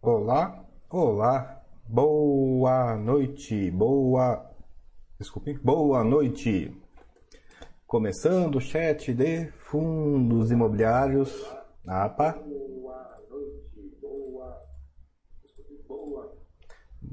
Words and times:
Olá, 0.00 0.64
olá, 0.88 1.60
boa 1.88 2.96
noite, 2.96 3.68
boa. 3.72 4.48
Desculpe, 5.18 5.58
boa 5.58 6.04
noite. 6.04 6.72
Começando 7.84 8.54
o 8.54 8.60
chat 8.60 9.12
de 9.12 9.50
fundos 9.58 10.52
imobiliários. 10.52 11.44
APA. 11.84 12.40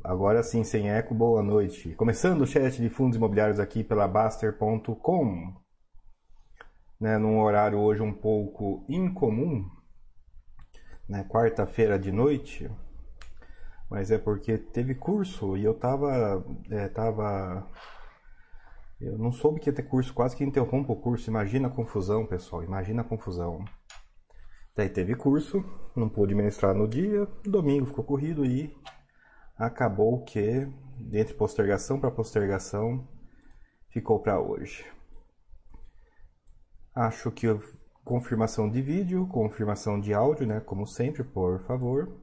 Agora 0.04 0.44
sim, 0.44 0.64
sem 0.64 0.92
eco, 0.92 1.16
boa 1.16 1.42
noite. 1.42 1.96
Começando 1.96 2.42
o 2.42 2.48
chat 2.48 2.80
de 2.80 2.90
fundos 2.92 3.18
imobiliários 3.18 3.60
aqui 3.60 3.84
pela 3.84 4.08
Baster.com. 4.08 5.56
Né, 7.00 7.18
num 7.18 7.42
horário 7.42 7.80
hoje 7.80 8.04
um 8.04 8.14
pouco 8.14 8.86
incomum, 8.88 9.68
né, 11.08 11.24
quarta-feira 11.24 12.00
de 12.00 12.12
noite, 12.12 12.70
mas 13.90 14.12
é 14.12 14.18
porque 14.18 14.58
teve 14.58 14.96
curso 14.96 15.56
e 15.56 15.64
eu 15.64 15.74
tava, 15.74 16.44
é, 16.70 16.88
tava, 16.88 17.68
eu 19.00 19.18
não 19.18 19.32
soube 19.32 19.60
que 19.60 19.70
ia 19.70 19.76
ter 19.76 19.84
curso, 19.84 20.14
quase 20.14 20.36
que 20.36 20.44
interrompo 20.44 20.94
o 20.94 21.00
curso. 21.00 21.30
Imagina 21.30 21.68
a 21.68 21.72
confusão, 21.72 22.26
pessoal, 22.26 22.64
imagina 22.64 23.02
a 23.02 23.06
confusão. 23.06 23.64
Daí 24.76 24.90
teve 24.90 25.16
curso, 25.16 25.64
não 25.96 26.10
pude 26.10 26.36
ministrar 26.36 26.76
no 26.76 26.88
dia, 26.88 27.28
domingo 27.44 27.86
ficou 27.86 28.04
corrido 28.04 28.46
e 28.46 28.76
acabou 29.58 30.24
que, 30.24 30.68
entre 31.14 31.34
postergação 31.34 32.00
para 32.00 32.12
postergação, 32.12 33.08
ficou 33.90 34.20
para 34.20 34.40
hoje. 34.40 34.86
Acho 36.94 37.32
que 37.32 37.48
confirmação 38.06 38.70
de 38.70 38.84
vídeo, 38.84 39.28
confirmação 39.28 40.00
de 40.00 40.14
áudio, 40.14 40.46
né? 40.46 40.60
Como 40.60 40.86
sempre, 40.86 41.24
por 41.24 41.64
favor. 41.66 42.16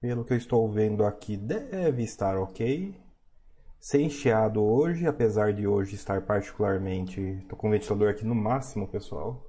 Pelo 0.00 0.24
que 0.24 0.32
eu 0.32 0.36
estou 0.36 0.68
vendo 0.68 1.04
aqui, 1.04 1.36
deve 1.36 2.02
estar 2.02 2.36
ok. 2.36 3.00
Sem 3.80 4.10
chiado 4.10 4.60
hoje, 4.60 5.06
apesar 5.06 5.52
de 5.54 5.66
hoje 5.66 5.94
estar 5.94 6.22
particularmente. 6.22 7.20
Estou 7.20 7.56
com 7.56 7.68
o 7.68 7.70
ventilador 7.70 8.10
aqui 8.10 8.26
no 8.26 8.34
máximo, 8.34 8.88
pessoal. 8.88 9.46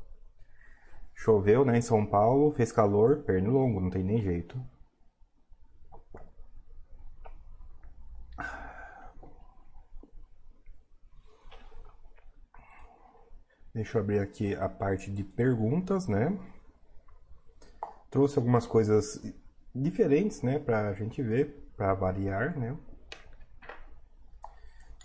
Choveu, 1.16 1.66
né, 1.66 1.80
em 1.80 1.82
São 1.82 2.06
Paulo, 2.06 2.52
fez 2.52 2.72
calor, 2.72 3.26
longo, 3.28 3.82
não 3.82 3.90
tem 3.90 4.04
nem 4.04 4.22
jeito. 4.22 4.58
Deixa 13.74 13.98
eu 13.98 14.02
abrir 14.02 14.20
aqui 14.20 14.56
a 14.56 14.68
parte 14.68 15.12
de 15.12 15.24
perguntas, 15.24 16.08
né? 16.08 16.38
Trouxe 18.10 18.38
algumas 18.40 18.66
coisas 18.66 19.22
diferentes, 19.74 20.42
né, 20.42 20.58
pra 20.58 20.94
gente 20.94 21.22
ver, 21.22 21.72
para 21.78 21.94
variar, 21.94 22.58
né? 22.58 22.76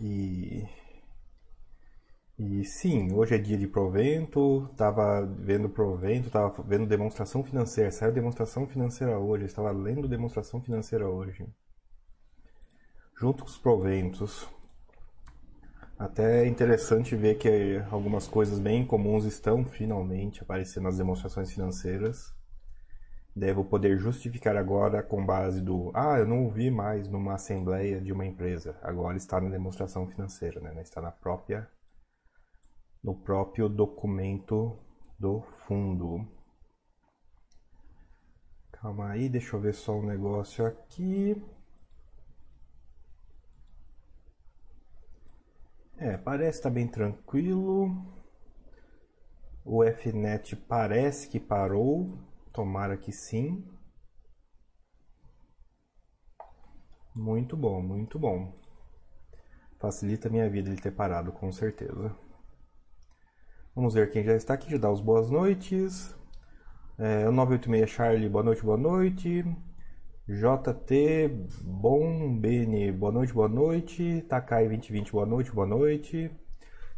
E 0.01 0.67
e 2.37 2.65
sim, 2.65 3.13
hoje 3.13 3.37
é 3.37 3.39
dia 3.39 3.57
de 3.57 3.69
provento, 3.69 4.69
tava 4.77 5.25
vendo 5.25 5.69
provento, 5.69 6.31
tava 6.31 6.63
vendo 6.65 6.85
demonstração 6.85 7.45
financeira, 7.45 7.93
saiu 7.93 8.13
demonstração 8.13 8.67
financeira 8.67 9.17
hoje, 9.21 9.45
estava 9.45 9.71
lendo 9.71 10.09
demonstração 10.09 10.61
financeira 10.61 11.09
hoje. 11.09 11.47
Junto 13.17 13.45
com 13.45 13.51
os 13.51 13.57
proventos. 13.57 14.49
Até 15.99 16.45
é 16.45 16.49
interessante 16.49 17.15
ver 17.15 17.37
que 17.37 17.81
algumas 17.91 18.27
coisas 18.27 18.59
bem 18.59 18.85
comuns 18.85 19.25
estão 19.25 19.65
finalmente 19.65 20.43
aparecendo 20.43 20.85
nas 20.85 20.99
demonstrações 20.99 21.53
financeiras. 21.53 22.35
Devo 23.35 23.65
poder 23.65 23.97
justificar 23.99 24.57
agora 24.57 25.03
com 25.03 25.25
base 25.25 25.61
do 25.61 25.93
ah, 25.95 26.19
eu 26.19 26.27
não 26.27 26.45
ouvi 26.45 26.71
mais 26.71 27.09
numa 27.09 27.35
assembleia 27.35 28.01
de 28.01 28.13
uma 28.13 28.27
empresa. 28.27 28.77
Agora 28.83 29.17
está 29.17 29.41
na 29.41 29.49
demonstração 29.49 30.07
financeira, 30.09 30.61
né? 30.61 30.83
Está 30.83 31.01
na 31.01 31.13
própria 31.13 31.69
no 33.03 33.15
próprio 33.15 33.69
documento 33.69 34.79
do 35.19 35.43
fundo. 35.67 36.27
Calma 38.73 39.11
aí, 39.11 39.29
deixa 39.29 39.57
eu 39.57 39.61
ver 39.61 39.75
só 39.75 39.93
um 39.93 40.07
negócio 40.07 40.65
aqui. 40.67 41.41
É, 46.05 46.19
parece 46.19 46.59
estar 46.59 46.69
tá 46.69 46.75
bem 46.75 46.87
tranquilo. 46.87 47.89
O 49.65 49.83
Fnet 49.91 50.55
parece 50.55 51.27
que 51.31 51.41
parou. 51.41 52.19
Tomara 52.53 52.95
que 52.95 53.11
sim. 53.11 53.67
Muito 57.17 57.57
bom, 57.57 57.81
muito 57.81 58.19
bom. 58.19 58.53
Facilita 59.81 60.29
a 60.29 60.31
minha 60.31 60.51
vida 60.51 60.69
ele 60.69 60.79
ter 60.79 60.91
parado, 60.91 61.33
com 61.33 61.51
certeza. 61.51 62.15
Vamos 63.75 63.95
ver 63.95 64.11
quem 64.11 64.23
já 64.23 64.35
está 64.35 64.53
aqui, 64.53 64.71
já 64.71 64.77
dá 64.77 64.91
os 64.91 65.01
boas 65.01 65.31
noites. 65.31 66.15
É, 66.99 67.27
o 67.27 67.33
986 67.33 67.91
Charlie, 67.91 68.29
boa 68.29 68.45
noite, 68.45 68.63
boa 68.63 68.77
noite. 68.77 69.43
JT 70.27 71.29
Bombene, 71.61 72.91
boa 72.93 73.13
noite, 73.13 73.35
boa 73.35 73.47
noite. 73.47 74.23
Takai 74.23 74.67
2020, 74.69 75.13
boa 75.13 75.27
noite, 75.27 75.53
boa 75.53 75.67
noite. 75.67 76.31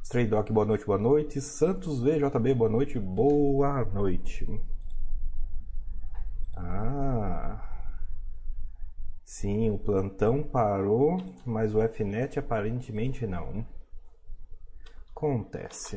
Stray 0.00 0.28
Doc, 0.28 0.48
boa 0.52 0.64
noite, 0.64 0.86
boa 0.86 0.96
noite. 0.96 1.40
Santos 1.40 2.00
VJB, 2.00 2.54
boa 2.54 2.70
noite, 2.70 3.00
boa 3.00 3.84
noite. 3.86 4.46
Ah. 6.56 7.60
Sim, 9.24 9.70
o 9.70 9.78
plantão 9.78 10.44
parou, 10.44 11.18
mas 11.44 11.74
o 11.74 11.80
Fnet 11.88 12.38
aparentemente 12.38 13.26
não. 13.26 13.66
Acontece. 15.10 15.96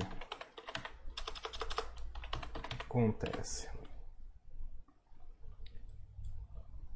Acontece. 2.85 3.69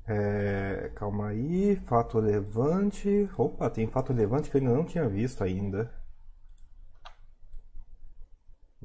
É, 0.07 0.91
calma 0.95 1.27
aí, 1.29 1.75
fato 1.85 2.19
relevante. 2.19 3.29
Opa, 3.37 3.69
tem 3.69 3.85
fato 3.87 4.13
relevante 4.13 4.49
que 4.49 4.55
eu 4.57 4.61
ainda 4.61 4.73
não 4.73 4.85
tinha 4.85 5.07
visto 5.09 5.43
ainda. 5.43 5.91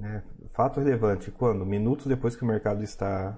É, 0.01 0.23
fato 0.49 0.81
relevante, 0.81 1.31
quando? 1.31 1.65
Minutos 1.67 2.07
depois 2.07 2.35
que 2.35 2.43
o 2.43 2.47
mercado 2.47 2.83
está 2.83 3.37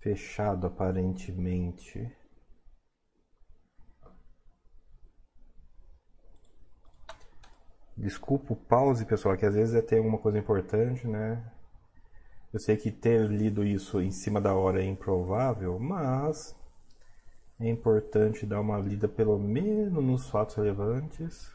fechado, 0.00 0.66
aparentemente. 0.66 2.10
Desculpa 7.94 8.54
o 8.54 8.56
pause, 8.56 9.04
pessoal, 9.04 9.36
que 9.36 9.44
às 9.44 9.54
vezes 9.54 9.74
é 9.74 9.82
ter 9.82 9.98
alguma 9.98 10.16
coisa 10.16 10.38
importante, 10.38 11.06
né? 11.06 11.42
Eu 12.56 12.60
sei 12.60 12.74
que 12.74 12.90
ter 12.90 13.28
lido 13.28 13.62
isso 13.62 14.00
em 14.00 14.10
cima 14.10 14.40
da 14.40 14.54
hora 14.54 14.82
é 14.82 14.86
improvável, 14.86 15.78
mas 15.78 16.56
é 17.60 17.68
importante 17.68 18.46
dar 18.46 18.62
uma 18.62 18.78
lida 18.78 19.06
pelo 19.06 19.38
menos 19.38 20.02
nos 20.02 20.30
fatos 20.30 20.54
relevantes 20.54 21.52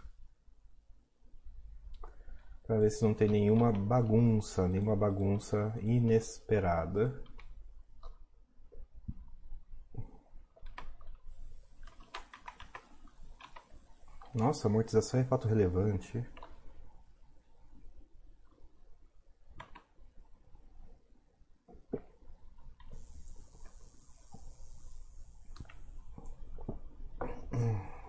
para 2.67 2.78
ver 2.79 2.91
se 2.91 3.01
não 3.01 3.16
tem 3.16 3.28
nenhuma 3.28 3.72
bagunça, 3.72 4.67
nenhuma 4.67 4.95
bagunça 4.95 5.73
inesperada. 5.81 7.19
Nossa, 14.35 14.67
amortização 14.67 15.19
é 15.19 15.23
fato 15.23 15.47
relevante. 15.47 16.23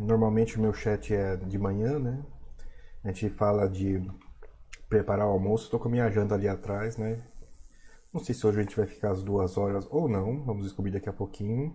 Normalmente 0.02 0.58
o 0.58 0.60
meu 0.60 0.72
chat 0.72 1.14
é 1.14 1.36
de 1.36 1.56
manhã, 1.56 1.98
né? 1.98 2.24
A 3.04 3.08
gente 3.08 3.30
fala 3.30 3.68
de 3.68 4.04
preparar 4.88 5.28
o 5.28 5.30
almoço. 5.30 5.64
Estou 5.64 5.78
com 5.78 5.88
a 5.88 5.90
minha 5.90 6.10
janta 6.10 6.34
ali 6.34 6.48
atrás, 6.48 6.96
né? 6.96 7.22
Não 8.12 8.20
sei 8.22 8.34
se 8.34 8.44
hoje 8.46 8.58
a 8.58 8.62
gente 8.62 8.76
vai 8.76 8.86
ficar 8.86 9.12
as 9.12 9.22
duas 9.22 9.56
horas 9.56 9.86
ou 9.90 10.08
não. 10.08 10.44
Vamos 10.44 10.64
descobrir 10.64 10.90
daqui 10.90 11.08
a 11.08 11.12
pouquinho. 11.12 11.74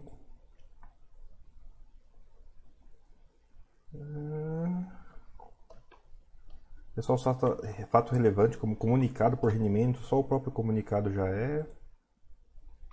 Pessoal, 6.94 7.18
fato, 7.18 7.58
fato 7.90 8.14
relevante 8.14 8.58
como 8.58 8.76
comunicado 8.76 9.38
por 9.38 9.52
rendimento, 9.52 10.00
só 10.00 10.20
o 10.20 10.24
próprio 10.24 10.52
comunicado 10.52 11.14
já 11.14 11.28
é. 11.30 11.66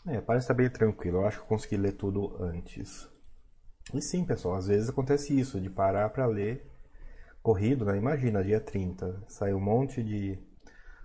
É, 0.06 0.20
parece 0.20 0.44
estar 0.44 0.54
bem 0.54 0.70
tranquilo. 0.70 1.18
Eu 1.18 1.26
acho 1.26 1.38
que 1.38 1.44
eu 1.44 1.48
consegui 1.48 1.76
ler 1.76 1.92
tudo 1.92 2.36
antes. 2.40 3.08
E 3.92 4.00
sim, 4.00 4.24
pessoal, 4.24 4.54
às 4.54 4.66
vezes 4.66 4.88
acontece 4.88 5.38
isso, 5.38 5.60
de 5.60 5.68
parar 5.68 6.08
para 6.10 6.26
ler 6.26 6.66
corrido, 7.42 7.84
né? 7.84 7.96
Imagina, 7.96 8.42
dia 8.42 8.60
30, 8.60 9.22
sai 9.28 9.52
um 9.52 9.60
monte 9.60 10.02
de 10.02 10.38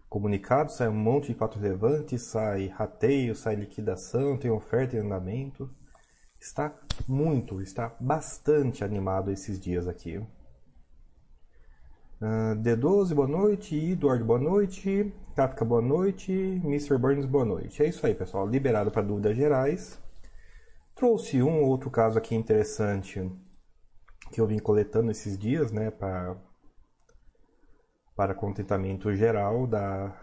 comunicado, 0.09 0.71
sai 0.71 0.87
um 0.87 0.95
monte 0.95 1.27
de 1.33 1.37
fato 1.37 1.59
relevante, 1.59 2.17
sai 2.17 2.67
rateio, 2.67 3.35
sai 3.35 3.55
liquidação, 3.55 4.37
tem 4.37 4.49
oferta 4.49 4.95
em 4.95 4.99
andamento. 4.99 5.69
Está 6.39 6.73
muito, 7.07 7.61
está 7.61 7.93
bastante 7.99 8.83
animado 8.83 9.29
esses 9.29 9.59
dias 9.59 9.87
aqui. 9.87 10.17
Uh, 12.21 12.55
D12, 12.55 13.13
boa 13.13 13.27
noite. 13.27 13.75
Edward, 13.75 14.23
boa 14.23 14.39
noite. 14.39 15.13
Kafka, 15.35 15.63
boa 15.63 15.81
noite. 15.81 16.31
Mr. 16.31 16.97
Burns, 16.97 17.25
boa 17.25 17.45
noite. 17.45 17.83
É 17.83 17.87
isso 17.87 18.05
aí, 18.05 18.15
pessoal. 18.15 18.47
Liberado 18.47 18.89
para 18.91 19.01
dúvidas 19.01 19.35
gerais. 19.35 20.01
Trouxe 20.99 21.41
um 21.41 21.61
ou 21.61 21.69
outro 21.69 21.89
caso 21.89 22.17
aqui 22.17 22.35
interessante 22.35 23.31
que 24.33 24.41
eu 24.41 24.45
vim 24.45 24.59
coletando 24.59 25.09
esses 25.09 25.37
dias, 25.37 25.71
né, 25.71 25.89
para 25.89 26.35
para 28.17 28.35
contentamento 28.35 29.15
geral 29.15 29.65
da 29.65 30.13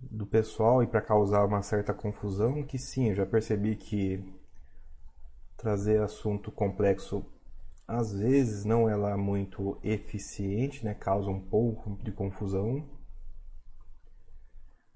do 0.00 0.26
pessoal 0.26 0.82
e 0.82 0.86
para 0.86 1.02
causar 1.02 1.44
uma 1.44 1.60
certa 1.60 1.92
confusão, 1.92 2.62
que 2.62 2.78
sim, 2.78 3.10
eu 3.10 3.16
já 3.16 3.26
percebi 3.26 3.76
que 3.76 4.24
trazer 5.58 6.00
assunto 6.00 6.50
complexo 6.50 7.22
às 7.86 8.14
vezes 8.14 8.64
não 8.64 8.88
é 8.88 8.96
lá 8.96 9.14
muito 9.14 9.78
eficiente, 9.84 10.82
né? 10.82 10.94
causa 10.94 11.28
um 11.28 11.38
pouco 11.38 11.98
de 12.02 12.12
confusão, 12.12 12.88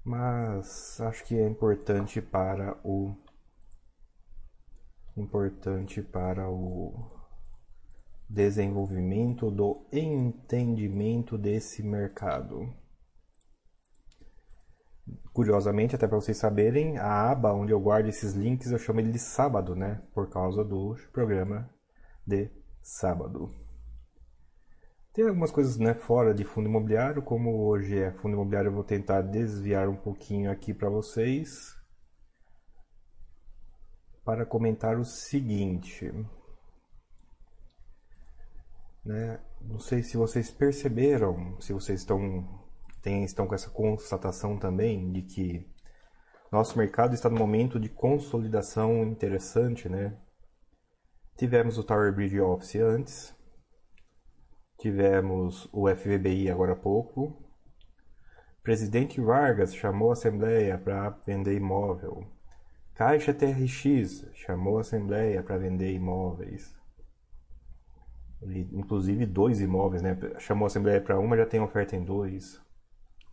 mas 0.03 0.99
acho 1.01 1.23
que 1.23 1.37
é 1.37 1.47
importante 1.47 2.19
para 2.19 2.75
o 2.83 3.15
importante 5.15 6.01
para 6.01 6.49
o 6.49 7.11
desenvolvimento 8.29 9.51
do 9.51 9.85
entendimento 9.91 11.37
desse 11.37 11.83
mercado. 11.83 12.73
Curiosamente, 15.33 15.95
até 15.95 16.07
para 16.07 16.19
vocês 16.19 16.37
saberem, 16.37 16.97
a 16.97 17.31
aba 17.31 17.53
onde 17.53 17.71
eu 17.71 17.79
guardo 17.79 18.07
esses 18.07 18.33
links 18.33 18.71
eu 18.71 18.77
chamo 18.77 18.99
ele 18.99 19.11
de 19.11 19.19
sábado, 19.19 19.75
né? 19.75 20.01
Por 20.13 20.29
causa 20.29 20.63
do 20.63 20.95
programa 21.11 21.69
de 22.25 22.49
sábado. 22.81 23.53
Tem 25.13 25.27
algumas 25.27 25.51
coisas 25.51 25.77
né, 25.77 25.93
fora 25.93 26.33
de 26.33 26.45
fundo 26.45 26.69
imobiliário, 26.69 27.21
como 27.21 27.65
hoje 27.65 27.97
é 27.97 28.11
fundo 28.11 28.33
imobiliário, 28.33 28.69
eu 28.69 28.73
vou 28.73 28.83
tentar 28.83 29.21
desviar 29.21 29.89
um 29.89 29.95
pouquinho 29.95 30.49
aqui 30.49 30.73
para 30.73 30.89
vocês 30.89 31.80
para 34.23 34.45
comentar 34.45 34.97
o 34.97 35.05
seguinte. 35.05 36.11
Né? 39.03 39.39
Não 39.61 39.79
sei 39.79 40.03
se 40.03 40.15
vocês 40.17 40.51
perceberam, 40.51 41.59
se 41.59 41.73
vocês 41.73 42.01
estão, 42.01 42.47
tem, 43.01 43.23
estão 43.23 43.47
com 43.47 43.55
essa 43.55 43.69
constatação 43.69 44.57
também 44.57 45.11
de 45.11 45.23
que 45.23 45.67
nosso 46.51 46.77
mercado 46.77 47.13
está 47.13 47.29
no 47.29 47.37
momento 47.37 47.79
de 47.79 47.89
consolidação 47.89 49.03
interessante, 49.03 49.87
né? 49.87 50.17
Tivemos 51.37 51.77
o 51.77 51.83
Tower 51.83 52.13
Bridge 52.13 52.39
Office 52.41 52.75
antes, 52.75 53.33
tivemos 54.77 55.69
o 55.71 55.87
FVBI 55.87 56.51
agora 56.51 56.73
há 56.73 56.75
pouco. 56.75 57.41
Presidente 58.61 59.19
Vargas 59.21 59.73
chamou 59.73 60.09
a 60.09 60.13
Assembleia 60.13 60.77
para 60.77 61.09
vender 61.25 61.55
imóvel. 61.55 62.27
Caixa 63.01 63.33
TRX 63.33 64.27
chamou 64.35 64.77
a 64.77 64.81
Assembleia 64.81 65.41
para 65.41 65.57
vender 65.57 65.91
imóveis 65.91 66.79
inclusive 68.43 69.25
dois 69.25 69.59
imóveis, 69.59 70.03
né? 70.03 70.15
Chamou 70.37 70.65
a 70.65 70.67
Assembleia 70.67 71.01
para 71.01 71.19
uma, 71.19 71.35
já 71.35 71.47
tem 71.47 71.59
oferta 71.59 71.95
em 71.95 72.03
dois. 72.03 72.61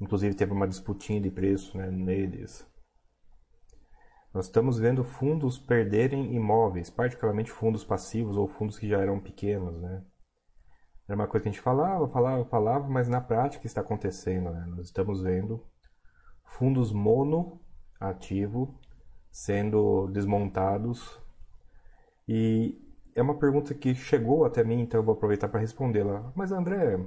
Inclusive 0.01 0.35
teve 0.35 0.53
uma 0.53 0.67
disputinha 0.67 1.21
de 1.21 1.31
preço 1.31 1.77
né, 1.77 1.91
neles. 1.91 2.67
Nós 4.33 4.47
estamos 4.47 4.79
vendo 4.79 5.05
fundos 5.05 5.59
perderem 5.59 6.35
imóveis, 6.35 6.89
particularmente 6.89 7.51
fundos 7.51 7.85
passivos 7.85 8.39
ou 8.39 8.49
fundos 8.49 8.79
que 8.79 8.89
já 8.89 8.99
eram 8.99 9.21
pequenos, 9.21 9.79
né? 9.83 10.03
Era 11.07 11.15
uma 11.15 11.27
coisa 11.27 11.43
que 11.43 11.49
a 11.51 11.53
gente 11.53 11.63
falava, 11.63 12.09
falava, 12.09 12.43
falava, 12.47 12.89
mas 12.89 13.07
na 13.07 13.21
prática 13.21 13.67
está 13.67 13.83
acontecendo, 13.83 14.51
né? 14.51 14.65
Nós 14.69 14.87
estamos 14.87 15.21
vendo 15.21 15.63
fundos 16.43 16.91
mono 16.91 17.61
ativo 18.01 18.81
sendo 19.39 20.09
desmontados 20.09 21.17
e 22.27 22.77
é 23.15 23.23
uma 23.23 23.39
pergunta 23.39 23.73
que 23.73 23.95
chegou 23.95 24.45
até 24.45 24.65
mim, 24.65 24.81
então 24.81 24.99
eu 24.99 25.05
vou 25.05 25.15
aproveitar 25.15 25.49
para 25.49 25.61
respondê-la. 25.61 26.33
Mas 26.35 26.51
André, 26.51 26.99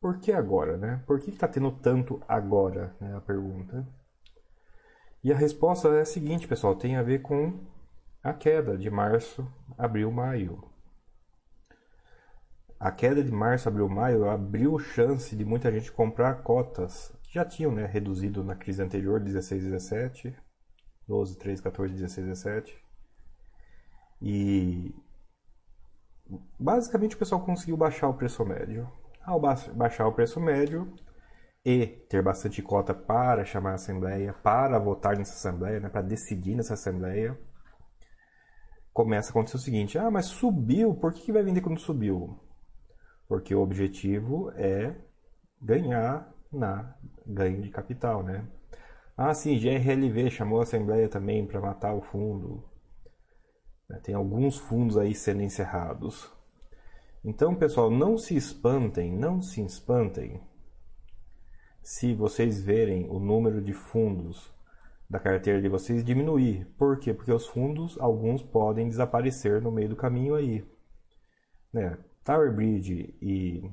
por 0.00 0.18
que 0.18 0.32
agora, 0.32 0.78
né? 0.78 1.02
Por 1.06 1.20
que 1.20 1.28
está 1.30 1.46
tendo 1.46 1.70
tanto 1.70 2.22
agora, 2.26 2.96
né? 2.98 3.14
A 3.14 3.20
pergunta. 3.20 3.86
E 5.22 5.30
a 5.30 5.36
resposta 5.36 5.88
é 5.88 6.00
a 6.00 6.06
seguinte, 6.06 6.48
pessoal, 6.48 6.74
tem 6.74 6.96
a 6.96 7.02
ver 7.02 7.20
com 7.20 7.60
a 8.22 8.32
queda 8.32 8.78
de 8.78 8.90
março, 8.90 9.46
abril, 9.76 10.10
maio. 10.10 10.64
A 12.80 12.90
queda 12.90 13.22
de 13.22 13.30
março, 13.30 13.68
abril, 13.68 13.90
maio 13.90 14.28
abriu 14.28 14.78
chance 14.78 15.36
de 15.36 15.44
muita 15.44 15.70
gente 15.70 15.92
comprar 15.92 16.42
cotas 16.42 17.14
que 17.22 17.34
já 17.34 17.44
tinham 17.44 17.72
né, 17.72 17.84
reduzido 17.84 18.42
na 18.42 18.54
crise 18.54 18.82
anterior, 18.82 19.20
16, 19.20 19.64
17, 19.64 20.43
12, 21.06 21.38
13, 21.38 21.62
14, 21.62 21.94
16, 21.94 22.26
17. 22.26 22.84
E 24.22 24.94
basicamente 26.58 27.14
o 27.14 27.18
pessoal 27.18 27.44
conseguiu 27.44 27.76
baixar 27.76 28.08
o 28.08 28.14
preço 28.14 28.44
médio. 28.44 28.90
Ao 29.22 29.40
baixar 29.40 30.06
o 30.06 30.12
preço 30.12 30.40
médio 30.40 30.92
e 31.64 31.86
ter 31.86 32.22
bastante 32.22 32.62
cota 32.62 32.92
para 32.92 33.44
chamar 33.44 33.72
a 33.72 33.74
assembleia, 33.74 34.34
para 34.34 34.78
votar 34.78 35.16
nessa 35.16 35.32
assembleia, 35.32 35.80
né, 35.80 35.88
para 35.88 36.02
decidir 36.02 36.54
nessa 36.54 36.74
assembleia, 36.74 37.38
começa 38.92 39.28
a 39.28 39.30
acontecer 39.30 39.56
o 39.56 39.60
seguinte: 39.60 39.98
ah, 39.98 40.10
mas 40.10 40.26
subiu, 40.26 40.94
por 40.94 41.12
que 41.12 41.32
vai 41.32 41.42
vender 41.42 41.62
quando 41.62 41.80
subiu? 41.80 42.38
Porque 43.26 43.54
o 43.54 43.60
objetivo 43.60 44.50
é 44.56 44.94
ganhar 45.60 46.30
na 46.52 46.94
ganho 47.26 47.62
de 47.62 47.70
capital, 47.70 48.22
né? 48.22 48.46
Ah, 49.16 49.32
sim, 49.32 49.56
GRLV 49.58 50.30
chamou 50.30 50.60
a 50.60 50.64
assembleia 50.64 51.08
também 51.08 51.46
para 51.46 51.60
matar 51.60 51.94
o 51.94 52.02
fundo. 52.02 52.64
Né, 53.88 54.00
tem 54.02 54.14
alguns 54.14 54.58
fundos 54.58 54.96
aí 54.96 55.14
sendo 55.14 55.42
encerrados. 55.42 56.30
Então, 57.24 57.54
pessoal, 57.54 57.90
não 57.90 58.18
se 58.18 58.36
espantem, 58.36 59.12
não 59.12 59.40
se 59.40 59.62
espantem 59.62 60.40
se 61.80 62.14
vocês 62.14 62.62
verem 62.62 63.08
o 63.08 63.20
número 63.20 63.62
de 63.62 63.72
fundos 63.72 64.52
da 65.08 65.20
carteira 65.20 65.62
de 65.62 65.68
vocês 65.68 66.02
diminuir. 66.02 66.66
Por 66.76 66.98
quê? 66.98 67.14
Porque 67.14 67.32
os 67.32 67.46
fundos, 67.46 67.96
alguns 68.00 68.42
podem 68.42 68.88
desaparecer 68.88 69.62
no 69.62 69.70
meio 69.70 69.90
do 69.90 69.96
caminho 69.96 70.34
aí. 70.34 70.66
Né? 71.72 71.96
Tower 72.24 72.54
Bridge 72.54 73.14
e, 73.22 73.70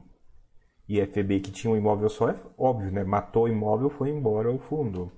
e 0.87 1.05
FB 1.05 1.39
que 1.39 1.51
tinham 1.51 1.73
um 1.73 1.77
imóvel 1.77 2.09
só, 2.09 2.29
é 2.29 2.39
óbvio, 2.57 2.91
né? 2.91 3.03
matou 3.03 3.45
o 3.45 3.47
imóvel, 3.47 3.89
foi 3.89 4.09
embora 4.09 4.51
o 4.51 4.59
fundo. 4.59 5.11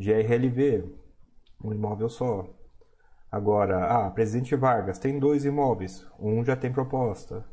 GRLV, 0.00 0.82
um 1.62 1.74
imóvel 1.74 2.08
só. 2.08 2.48
Agora, 3.30 3.84
ah, 3.84 4.10
Presidente 4.10 4.56
Vargas 4.56 4.98
tem 4.98 5.18
dois 5.18 5.44
imóveis, 5.44 6.06
um 6.18 6.42
já 6.42 6.56
tem 6.56 6.72
proposta. 6.72 7.44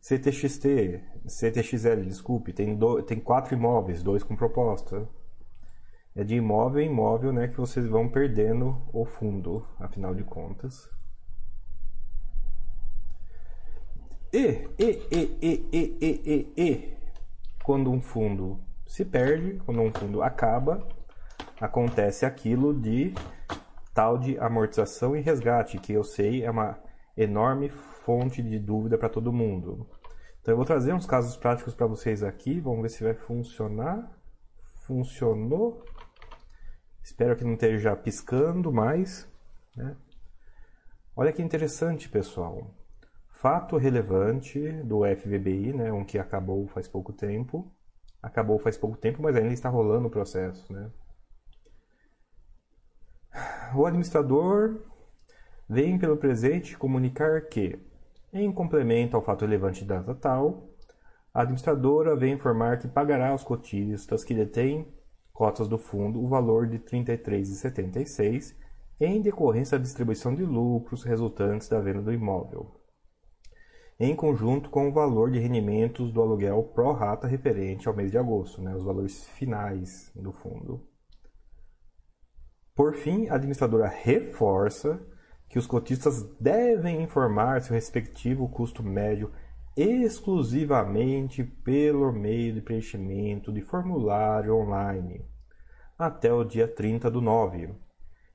CTXT, 0.00 1.02
CTXL, 1.26 2.02
desculpe, 2.06 2.52
tem, 2.52 2.76
do, 2.76 3.02
tem 3.02 3.18
quatro 3.18 3.54
imóveis, 3.54 4.04
dois 4.04 4.22
com 4.22 4.36
proposta. 4.36 5.06
É 6.14 6.22
de 6.22 6.36
imóvel 6.36 6.80
em 6.80 6.86
imóvel 6.86 7.32
né, 7.32 7.48
que 7.48 7.56
vocês 7.56 7.86
vão 7.86 8.08
perdendo 8.08 8.80
o 8.92 9.04
fundo, 9.04 9.66
afinal 9.78 10.14
de 10.14 10.22
contas. 10.22 10.88
E, 14.32 14.68
e, 14.78 15.02
e, 15.10 15.38
e, 15.42 15.68
e, 15.72 15.98
e, 16.00 16.22
e, 16.24 16.62
e, 16.62 16.96
quando 17.64 17.90
um 17.90 18.00
fundo 18.00 18.60
se 18.86 19.04
perde, 19.04 19.60
quando 19.66 19.80
um 19.80 19.92
fundo 19.92 20.22
acaba, 20.22 20.86
acontece 21.60 22.24
aquilo 22.24 22.72
de 22.72 23.14
tal 23.92 24.16
de 24.16 24.38
amortização 24.38 25.14
e 25.14 25.20
resgate, 25.20 25.78
que 25.78 25.92
eu 25.92 26.02
sei 26.02 26.44
é 26.44 26.50
uma 26.50 26.78
enorme 27.16 27.68
fonte 28.04 28.42
de 28.42 28.58
dúvida 28.58 28.96
para 28.96 29.08
todo 29.08 29.32
mundo. 29.32 29.86
Então 30.40 30.52
eu 30.52 30.56
vou 30.56 30.64
trazer 30.64 30.94
uns 30.94 31.06
casos 31.06 31.36
práticos 31.36 31.74
para 31.74 31.86
vocês 31.86 32.22
aqui, 32.22 32.60
vamos 32.60 32.82
ver 32.82 32.88
se 32.88 33.04
vai 33.04 33.14
funcionar. 33.14 34.10
Funcionou. 34.86 35.84
Espero 37.02 37.36
que 37.36 37.44
não 37.44 37.52
esteja 37.52 37.94
piscando 37.94 38.72
mais. 38.72 39.30
Né? 39.76 39.96
Olha 41.14 41.32
que 41.32 41.42
interessante, 41.42 42.08
pessoal. 42.08 42.74
Fato 43.28 43.76
relevante 43.76 44.58
do 44.82 45.02
FVBI, 45.04 45.72
né, 45.72 45.92
um 45.92 46.04
que 46.04 46.18
acabou 46.18 46.66
faz 46.68 46.88
pouco 46.88 47.12
tempo. 47.12 47.70
Acabou 48.22 48.58
faz 48.58 48.76
pouco 48.76 48.96
tempo, 48.96 49.22
mas 49.22 49.36
ainda 49.36 49.52
está 49.52 49.68
rolando 49.68 50.08
o 50.08 50.10
processo. 50.10 50.72
Né? 50.72 50.90
O 53.74 53.86
administrador 53.86 54.80
vem 55.68 55.98
pelo 55.98 56.16
presente 56.16 56.76
comunicar 56.76 57.42
que, 57.42 57.78
em 58.32 58.52
complemento 58.52 59.16
ao 59.16 59.22
fato 59.22 59.44
relevante 59.44 59.84
da 59.84 59.98
data 59.98 60.14
tal, 60.14 60.70
A 61.32 61.42
administradora 61.42 62.16
vem 62.16 62.34
informar 62.34 62.78
que 62.78 62.88
pagará 62.88 63.28
aos 63.28 63.44
cotistas 63.44 64.24
que 64.24 64.34
detêm 64.34 64.92
cotas 65.32 65.68
do 65.68 65.78
fundo 65.78 66.20
o 66.20 66.26
valor 66.26 66.66
de 66.66 66.76
R$ 66.76 66.82
33,76 66.82 68.56
em 69.00 69.22
decorrência 69.22 69.78
da 69.78 69.84
distribuição 69.84 70.34
de 70.34 70.44
lucros 70.44 71.04
resultantes 71.04 71.68
da 71.68 71.80
venda 71.80 72.02
do 72.02 72.12
imóvel, 72.12 72.74
em 73.98 74.14
conjunto 74.14 74.70
com 74.70 74.88
o 74.88 74.92
valor 74.92 75.30
de 75.30 75.38
rendimentos 75.38 76.12
do 76.12 76.20
aluguel 76.20 76.64
pró 76.74 76.92
rata 76.92 77.28
referente 77.28 77.86
ao 77.88 77.94
mês 77.94 78.10
de 78.10 78.18
agosto, 78.18 78.60
né, 78.60 78.74
os 78.74 78.82
valores 78.82 79.24
finais 79.28 80.10
do 80.14 80.32
fundo. 80.32 80.89
Por 82.80 82.94
fim, 82.94 83.28
a 83.28 83.34
administradora 83.34 83.86
reforça 83.86 84.98
que 85.50 85.58
os 85.58 85.66
cotistas 85.66 86.22
devem 86.40 87.02
informar 87.02 87.60
seu 87.60 87.74
respectivo 87.74 88.48
custo 88.48 88.82
médio 88.82 89.30
exclusivamente 89.76 91.44
pelo 91.44 92.10
meio 92.10 92.54
de 92.54 92.62
preenchimento 92.62 93.52
de 93.52 93.60
formulário 93.60 94.56
online 94.56 95.22
até 95.98 96.32
o 96.32 96.42
dia 96.42 96.66
30 96.66 97.10
do 97.10 97.20
9. 97.20 97.68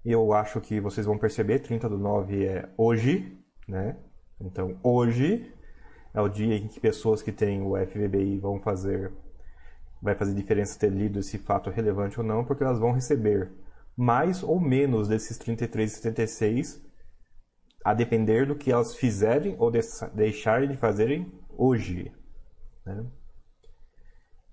Eu 0.06 0.32
acho 0.32 0.62
que 0.62 0.80
vocês 0.80 1.08
vão 1.08 1.18
perceber, 1.18 1.58
30 1.58 1.90
do 1.90 1.98
9 1.98 2.46
é 2.46 2.70
hoje, 2.78 3.44
né? 3.68 3.98
Então, 4.40 4.78
hoje 4.84 5.52
é 6.14 6.22
o 6.22 6.30
dia 6.30 6.56
em 6.56 6.68
que 6.68 6.80
pessoas 6.80 7.24
que 7.24 7.32
têm 7.32 7.64
o 7.64 7.76
FVBI 7.76 8.38
vão 8.38 8.62
fazer 8.62 9.12
vai 10.00 10.14
fazer 10.14 10.36
diferença 10.36 10.78
ter 10.78 10.92
lido 10.92 11.18
esse 11.18 11.40
fato 11.40 11.72
relevante 11.72 12.20
ou 12.20 12.24
não, 12.24 12.46
porque 12.46 12.64
elas 12.64 12.78
vão 12.78 12.92
receber 12.92 13.65
mais 13.96 14.44
ou 14.44 14.60
menos 14.60 15.08
desses 15.08 15.38
33,76 15.40 16.84
a 17.84 17.94
depender 17.94 18.48
do 18.48 18.56
que 18.56 18.72
elas 18.72 18.96
fizerem 18.96 19.56
ou 19.60 19.72
deixarem 20.14 20.70
de 20.70 20.76
fazerem 20.76 21.32
hoje. 21.56 22.12
Né? 22.86 23.06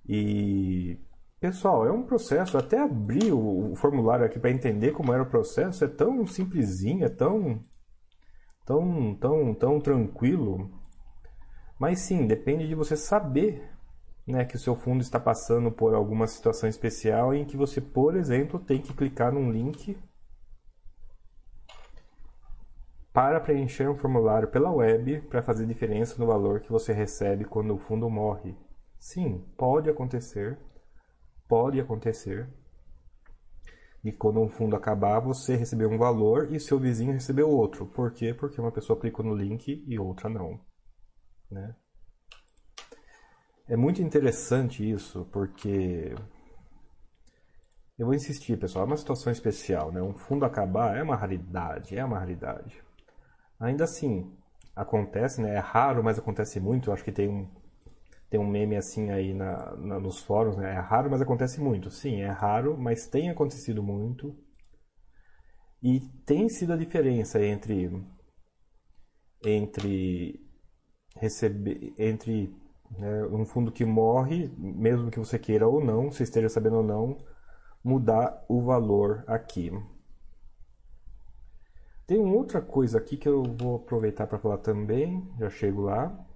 E 0.07 0.99
pessoal, 1.41 1.87
é 1.87 1.91
um 1.91 2.05
processo. 2.05 2.59
Até 2.59 2.79
abrir 2.79 3.33
o, 3.33 3.75
formulário 3.75 4.25
aqui 4.25 4.39
para 4.39 4.51
entender 4.51 4.93
como 4.93 5.13
era 5.13 5.23
o 5.23 5.31
processo 5.31 5.85
é 5.85 5.89
tão 5.89 6.27
simplesinho, 6.27 7.05
é 7.05 7.09
tão 7.09 7.65
tão 8.67 9.17
tão 9.17 9.55
tão 9.55 9.81
tranquilo. 9.81 10.71
Mas 11.79 12.01
sim, 12.01 12.27
depende 12.27 12.69
de 12.69 12.75
você 12.75 12.97
saber 12.97 13.72
né, 14.27 14.45
que 14.45 14.57
o 14.57 14.59
seu 14.59 14.77
fundo 14.77 15.03
está 15.03 15.19
passando 15.19 15.71
por 15.71 15.95
alguma 15.95 16.27
situação 16.27 16.69
especial 16.69 17.35
em 17.35 17.45
que 17.45 17.57
você, 17.57 17.81
por 17.81 18.17
exemplo, 18.17 18.59
tem 18.59 18.81
que 18.81 18.95
clicar 18.95 19.33
num 19.33 19.51
link 19.51 19.97
para 23.13 23.41
preencher 23.41 23.89
um 23.89 23.97
formulário 23.97 24.49
pela 24.49 24.71
web 24.71 25.21
para 25.23 25.43
fazer 25.43 25.67
diferença 25.67 26.17
no 26.19 26.27
valor 26.27 26.61
que 26.61 26.73
você 26.73 26.93
recebe 26.93 27.45
quando 27.45 27.75
o 27.75 27.79
fundo 27.79 28.09
morre. 28.09 28.57
Sim, 28.99 29.45
pode 29.57 29.91
acontecer. 29.91 30.59
Pode 31.49 31.79
acontecer. 31.79 32.49
E 34.03 34.11
quando 34.11 34.41
um 34.41 34.49
fundo 34.49 34.75
acabar, 34.75 35.21
você 35.21 35.55
recebeu 35.55 35.91
um 35.91 35.99
valor 35.99 36.53
e 36.53 36.59
seu 36.59 36.79
vizinho 36.79 37.13
recebeu 37.13 37.51
outro. 37.51 37.87
Por 37.87 38.13
quê? 38.13 38.33
Porque 38.33 38.61
uma 38.61 38.73
pessoa 38.73 38.99
clicou 38.99 39.25
no 39.25 39.35
link 39.35 39.85
e 39.87 39.99
outra 39.99 40.29
não. 40.29 40.59
Né? 41.51 41.75
É 43.73 43.77
muito 43.77 44.03
interessante 44.03 44.87
isso, 44.89 45.27
porque 45.33 46.15
eu 47.99 48.05
vou 48.05 48.15
insistir, 48.15 48.59
pessoal, 48.59 48.85
é 48.85 48.89
uma 48.89 48.99
situação 48.99 49.33
especial, 49.33 49.91
né? 49.91 50.03
Um 50.03 50.13
fundo 50.13 50.45
acabar 50.45 50.95
é 50.95 51.03
uma 51.03 51.17
raridade, 51.17 51.97
é 51.97 52.05
uma 52.05 52.19
raridade. 52.19 52.83
Ainda 53.59 53.85
assim, 53.85 54.31
acontece, 54.77 55.41
né? 55.41 55.55
É 55.55 55.59
raro, 55.59 56.05
mas 56.05 56.19
acontece 56.19 56.61
muito. 56.61 56.91
Eu 56.91 56.95
acho 56.95 57.03
que 57.03 57.13
tem 57.13 57.31
um, 57.31 57.49
tem 58.29 58.39
um 58.39 58.47
meme 58.47 58.77
assim 58.77 59.11
aí 59.11 59.33
na, 59.33 59.75
na, 59.77 59.99
nos 59.99 60.21
fóruns, 60.21 60.59
né? 60.59 60.75
É 60.75 60.79
raro, 60.79 61.11
mas 61.11 61.23
acontece 61.23 61.59
muito. 61.59 61.91
Sim, 61.91 62.21
é 62.21 62.29
raro, 62.29 62.77
mas 62.77 63.07
tem 63.07 63.31
acontecido 63.31 63.83
muito. 63.83 64.37
E 65.83 66.01
tem 66.27 66.49
sido 66.49 66.73
a 66.73 66.77
diferença 66.77 67.43
entre 67.45 67.91
entre 69.45 70.41
receber 71.17 71.93
entre 71.99 72.55
né, 72.99 73.25
um 73.27 73.45
fundo 73.45 73.73
que 73.73 73.85
morre, 73.85 74.53
mesmo 74.57 75.11
que 75.11 75.19
você 75.19 75.39
queira 75.39 75.67
ou 75.67 75.83
não, 75.83 76.11
você 76.11 76.23
esteja 76.23 76.49
sabendo 76.49 76.77
ou 76.77 76.83
não, 76.83 77.19
mudar 77.83 78.45
o 78.49 78.63
valor 78.63 79.25
aqui. 79.27 79.73
Tem 82.07 82.19
uma 82.19 82.35
outra 82.35 82.61
coisa 82.61 82.99
aqui 82.99 83.17
que 83.17 83.29
eu 83.29 83.43
vou 83.43 83.77
aproveitar 83.77 84.27
para 84.27 84.39
falar 84.39 84.59
também, 84.59 85.27
já 85.39 85.49
chego 85.49 85.83
lá. 85.83 86.27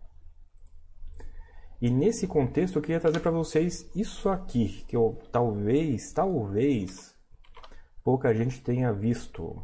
E 1.80 1.90
nesse 1.90 2.26
contexto 2.26 2.76
eu 2.76 2.82
queria 2.82 3.00
trazer 3.00 3.20
para 3.20 3.30
vocês 3.30 3.90
isso 3.94 4.28
aqui, 4.28 4.84
que 4.88 4.96
eu 4.96 5.18
talvez, 5.30 6.12
talvez 6.12 7.14
pouca 8.02 8.34
gente 8.34 8.62
tenha 8.62 8.92
visto, 8.92 9.62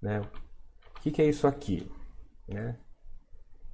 né? 0.00 0.20
O 0.20 1.00
que, 1.00 1.10
que 1.10 1.22
é 1.22 1.28
isso 1.28 1.46
aqui, 1.46 1.90
né? 2.46 2.78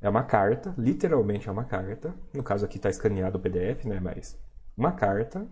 É 0.02 0.08
uma 0.08 0.24
carta, 0.24 0.74
literalmente 0.76 1.48
é 1.48 1.52
uma 1.52 1.64
carta. 1.64 2.12
No 2.34 2.42
caso 2.42 2.64
aqui 2.64 2.76
está 2.76 2.90
escaneado 2.90 3.38
o 3.38 3.40
PDF, 3.40 3.84
né? 3.84 4.00
Mas 4.00 4.36
uma 4.76 4.92
carta 4.92 5.46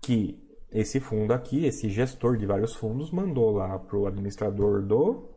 que 0.00 0.40
esse 0.70 1.00
fundo 1.00 1.32
aqui, 1.32 1.66
esse 1.66 1.88
gestor 1.88 2.36
de 2.36 2.46
vários 2.46 2.74
fundos, 2.74 3.10
mandou 3.10 3.50
lá 3.50 3.76
para 3.78 3.96
o 3.96 4.06
administrador 4.06 4.82
do. 4.82 5.36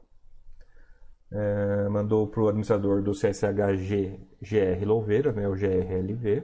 É, 1.32 1.90
mandou 1.90 2.28
para 2.28 2.44
o 2.44 2.50
administrador 2.50 3.02
do 3.02 3.14
CSHG 3.14 4.20
GR 4.42 4.86
Louveira, 4.86 5.32
né, 5.32 5.48
o 5.48 5.54
GRLV. 5.54 6.44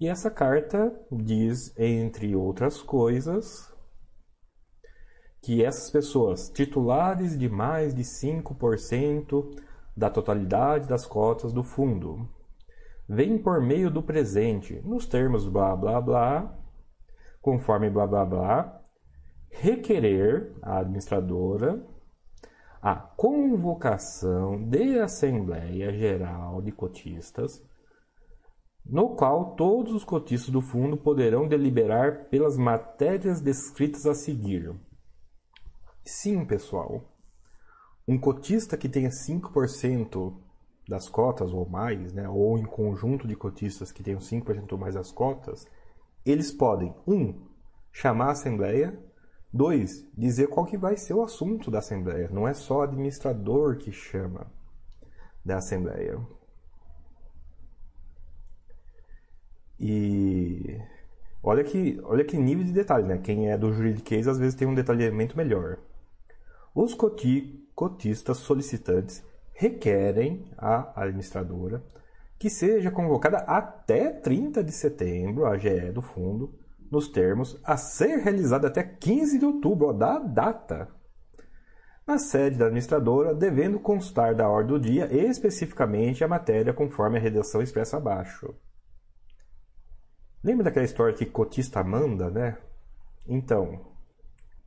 E 0.00 0.08
essa 0.08 0.30
carta 0.30 0.92
diz, 1.12 1.72
entre 1.78 2.34
outras 2.34 2.82
coisas, 2.82 3.71
que 5.42 5.64
essas 5.64 5.90
pessoas 5.90 6.48
titulares 6.48 7.36
de 7.36 7.48
mais 7.48 7.94
de 7.94 8.02
5% 8.02 9.60
da 9.96 10.08
totalidade 10.08 10.88
das 10.88 11.04
cotas 11.04 11.52
do 11.52 11.64
fundo 11.64 12.28
vêm 13.08 13.36
por 13.36 13.60
meio 13.60 13.90
do 13.90 14.02
presente, 14.02 14.80
nos 14.84 15.06
termos 15.06 15.46
blá 15.48 15.76
blá 15.76 16.00
blá, 16.00 16.58
conforme 17.42 17.90
blá 17.90 18.06
blá 18.06 18.24
blá, 18.24 18.80
requerer 19.50 20.54
a 20.62 20.78
administradora 20.78 21.84
a 22.80 22.96
convocação 22.96 24.60
de 24.68 24.98
Assembleia 24.98 25.92
Geral 25.92 26.60
de 26.60 26.72
Cotistas, 26.72 27.64
no 28.84 29.14
qual 29.14 29.54
todos 29.54 29.92
os 29.92 30.04
cotistas 30.04 30.50
do 30.50 30.60
fundo 30.60 30.96
poderão 30.96 31.46
deliberar 31.46 32.24
pelas 32.28 32.56
matérias 32.56 33.40
descritas 33.40 34.04
a 34.04 34.14
seguir 34.14 34.74
Sim, 36.04 36.44
pessoal. 36.44 37.02
Um 38.06 38.18
cotista 38.18 38.76
que 38.76 38.88
tenha 38.88 39.10
5% 39.10 40.36
das 40.88 41.08
cotas 41.08 41.52
ou 41.52 41.68
mais, 41.68 42.12
né, 42.12 42.28
ou 42.28 42.58
em 42.58 42.64
conjunto 42.64 43.26
de 43.26 43.36
cotistas 43.36 43.92
que 43.92 44.02
tenham 44.02 44.20
5% 44.20 44.72
ou 44.72 44.78
mais 44.78 44.94
das 44.94 45.12
cotas, 45.12 45.66
eles 46.26 46.52
podem, 46.52 46.94
um, 47.06 47.46
chamar 47.92 48.28
a 48.28 48.32
assembleia, 48.32 48.98
dois, 49.52 50.04
dizer 50.16 50.48
qual 50.48 50.66
que 50.66 50.76
vai 50.76 50.96
ser 50.96 51.14
o 51.14 51.22
assunto 51.22 51.70
da 51.70 51.78
assembleia. 51.78 52.28
Não 52.32 52.48
é 52.48 52.54
só 52.54 52.78
o 52.78 52.82
administrador 52.82 53.76
que 53.76 53.92
chama 53.92 54.50
da 55.44 55.58
assembleia. 55.58 56.18
E 59.78 60.80
olha 61.42 61.64
que, 61.64 62.00
olha 62.04 62.24
que 62.24 62.36
nível 62.36 62.64
de 62.64 62.72
detalhe, 62.72 63.06
né? 63.06 63.18
Quem 63.18 63.50
é 63.50 63.58
do 63.58 63.72
juridiquês 63.72 64.28
às 64.28 64.38
vezes 64.38 64.54
tem 64.54 64.66
um 64.66 64.74
detalhamento 64.74 65.36
melhor. 65.36 65.78
Os 66.74 66.96
cotistas 67.74 68.38
solicitantes 68.38 69.22
requerem 69.52 70.50
à 70.56 71.02
administradora 71.02 71.84
que 72.38 72.50
seja 72.50 72.90
convocada 72.90 73.38
até 73.38 74.10
30 74.10 74.64
de 74.64 74.72
setembro 74.72 75.46
a 75.46 75.56
GE 75.56 75.92
do 75.92 76.02
fundo, 76.02 76.58
nos 76.90 77.08
termos 77.08 77.60
a 77.62 77.76
ser 77.76 78.18
realizada 78.18 78.66
até 78.66 78.82
15 78.82 79.38
de 79.38 79.44
outubro, 79.44 79.88
ó, 79.88 79.92
da 79.92 80.18
data, 80.18 80.88
na 82.04 82.18
sede 82.18 82.58
da 82.58 82.64
administradora, 82.64 83.32
devendo 83.32 83.78
constar 83.78 84.34
da 84.34 84.48
ordem 84.48 84.72
do 84.72 84.80
dia 84.80 85.06
especificamente 85.12 86.24
a 86.24 86.28
matéria 86.28 86.74
conforme 86.74 87.16
a 87.16 87.20
redação 87.20 87.62
expressa 87.62 87.98
abaixo. 87.98 88.52
Lembra 90.42 90.64
daquela 90.64 90.84
história 90.84 91.14
que 91.14 91.24
cotista 91.24 91.84
manda, 91.84 92.28
né? 92.28 92.58
Então, 93.24 93.91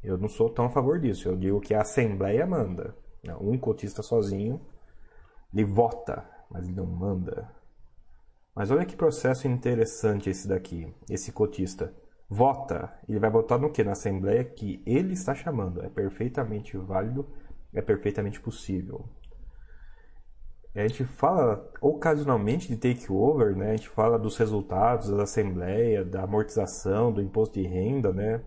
eu 0.05 0.17
não 0.17 0.29
sou 0.29 0.49
tão 0.49 0.65
a 0.65 0.69
favor 0.69 0.99
disso. 0.99 1.27
Eu 1.27 1.35
digo 1.35 1.59
que 1.59 1.73
a 1.73 1.81
Assembleia 1.81 2.45
manda. 2.45 2.95
Um 3.41 3.57
cotista 3.57 4.03
sozinho, 4.03 4.61
ele 5.51 5.65
vota, 5.65 6.23
mas 6.49 6.67
ele 6.67 6.75
não 6.75 6.85
manda. 6.85 7.51
Mas 8.55 8.69
olha 8.69 8.85
que 8.85 8.95
processo 8.95 9.47
interessante 9.47 10.29
esse 10.29 10.47
daqui. 10.47 10.93
Esse 11.09 11.31
cotista 11.31 11.93
vota. 12.29 12.93
Ele 13.09 13.19
vai 13.19 13.29
votar 13.29 13.59
no 13.59 13.71
que? 13.71 13.83
Na 13.83 13.93
Assembleia 13.93 14.43
que 14.43 14.81
ele 14.85 15.13
está 15.13 15.33
chamando. 15.33 15.83
É 15.83 15.89
perfeitamente 15.89 16.77
válido, 16.77 17.27
é 17.73 17.81
perfeitamente 17.81 18.39
possível. 18.39 19.09
a 20.75 20.87
gente 20.87 21.03
fala 21.03 21.67
ocasionalmente 21.81 22.67
de 22.67 22.77
takeover, 22.77 23.55
né? 23.55 23.71
A 23.71 23.75
gente 23.75 23.89
fala 23.89 24.19
dos 24.19 24.37
resultados 24.37 25.09
da 25.09 25.23
assembleia, 25.23 26.05
da 26.05 26.23
amortização, 26.23 27.11
do 27.11 27.21
imposto 27.21 27.59
de 27.59 27.67
renda, 27.67 28.13
né? 28.13 28.41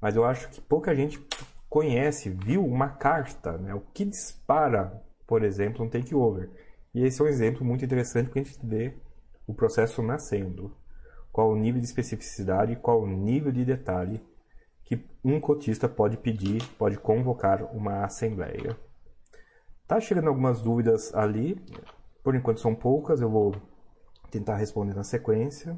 Mas 0.00 0.16
eu 0.16 0.24
acho 0.24 0.48
que 0.48 0.60
pouca 0.60 0.94
gente 0.94 1.24
conhece, 1.68 2.30
viu 2.30 2.64
uma 2.64 2.88
carta, 2.88 3.58
né? 3.58 3.74
O 3.74 3.80
que 3.80 4.04
dispara, 4.04 5.02
por 5.26 5.42
exemplo, 5.42 5.84
um 5.84 5.88
takeover. 5.88 6.50
E 6.94 7.04
esse 7.04 7.20
é 7.20 7.24
um 7.24 7.28
exemplo 7.28 7.64
muito 7.64 7.84
interessante 7.84 8.30
para 8.30 8.40
a 8.40 8.44
gente 8.44 8.58
ver 8.66 9.00
o 9.46 9.54
processo 9.54 10.02
nascendo. 10.02 10.74
Qual 11.32 11.50
o 11.50 11.56
nível 11.56 11.80
de 11.80 11.86
especificidade, 11.86 12.76
qual 12.76 13.02
o 13.02 13.06
nível 13.06 13.52
de 13.52 13.64
detalhe 13.64 14.20
que 14.90 15.04
um 15.24 15.38
cotista 15.38 15.88
pode 15.88 16.16
pedir, 16.16 16.60
pode 16.76 16.96
convocar 16.96 17.62
uma 17.72 18.04
assembleia. 18.04 18.76
Tá 19.86 20.00
chegando 20.00 20.26
algumas 20.26 20.60
dúvidas 20.60 21.14
ali, 21.14 21.56
por 22.24 22.34
enquanto 22.34 22.58
são 22.58 22.74
poucas, 22.74 23.20
eu 23.20 23.30
vou 23.30 23.54
tentar 24.32 24.56
responder 24.56 24.94
na 24.94 25.04
sequência. 25.04 25.76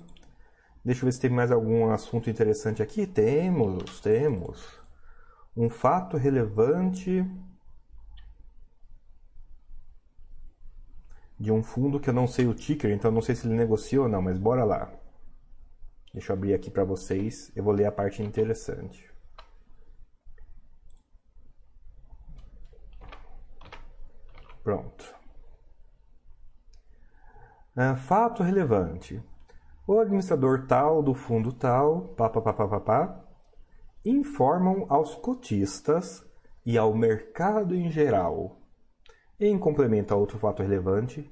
Deixa 0.84 1.02
eu 1.02 1.04
ver 1.06 1.12
se 1.12 1.20
tem 1.20 1.30
mais 1.30 1.52
algum 1.52 1.90
assunto 1.90 2.28
interessante 2.28 2.82
aqui. 2.82 3.06
Temos, 3.06 4.00
temos. 4.00 4.80
Um 5.56 5.68
fato 5.68 6.16
relevante 6.16 7.24
de 11.38 11.52
um 11.52 11.62
fundo 11.62 12.00
que 12.00 12.08
eu 12.08 12.14
não 12.14 12.26
sei 12.26 12.46
o 12.46 12.54
ticker, 12.54 12.90
então 12.90 13.10
não 13.10 13.22
sei 13.22 13.34
se 13.34 13.46
ele 13.46 13.54
negocia 13.54 14.00
ou 14.00 14.08
não, 14.08 14.22
mas 14.22 14.38
bora 14.38 14.64
lá. 14.64 14.92
Deixa 16.12 16.32
eu 16.32 16.36
abrir 16.36 16.54
aqui 16.54 16.70
para 16.70 16.84
vocês, 16.84 17.50
eu 17.56 17.64
vou 17.64 17.72
ler 17.72 17.86
a 17.86 17.92
parte 17.92 18.22
interessante. 18.22 19.10
Pronto. 24.62 25.14
Uh, 27.76 27.96
fato 27.96 28.42
relevante. 28.42 29.20
O 29.84 29.98
administrador 29.98 30.66
tal 30.68 31.02
do 31.02 31.12
fundo 31.12 31.52
tal, 31.52 32.14
papapá, 32.16 33.20
informam 34.04 34.86
aos 34.88 35.16
cotistas 35.16 36.24
e 36.64 36.78
ao 36.78 36.94
mercado 36.94 37.74
em 37.74 37.90
geral, 37.90 38.60
em 39.40 39.58
complemento 39.58 40.14
a 40.14 40.16
outro 40.16 40.38
fato 40.38 40.62
relevante, 40.62 41.28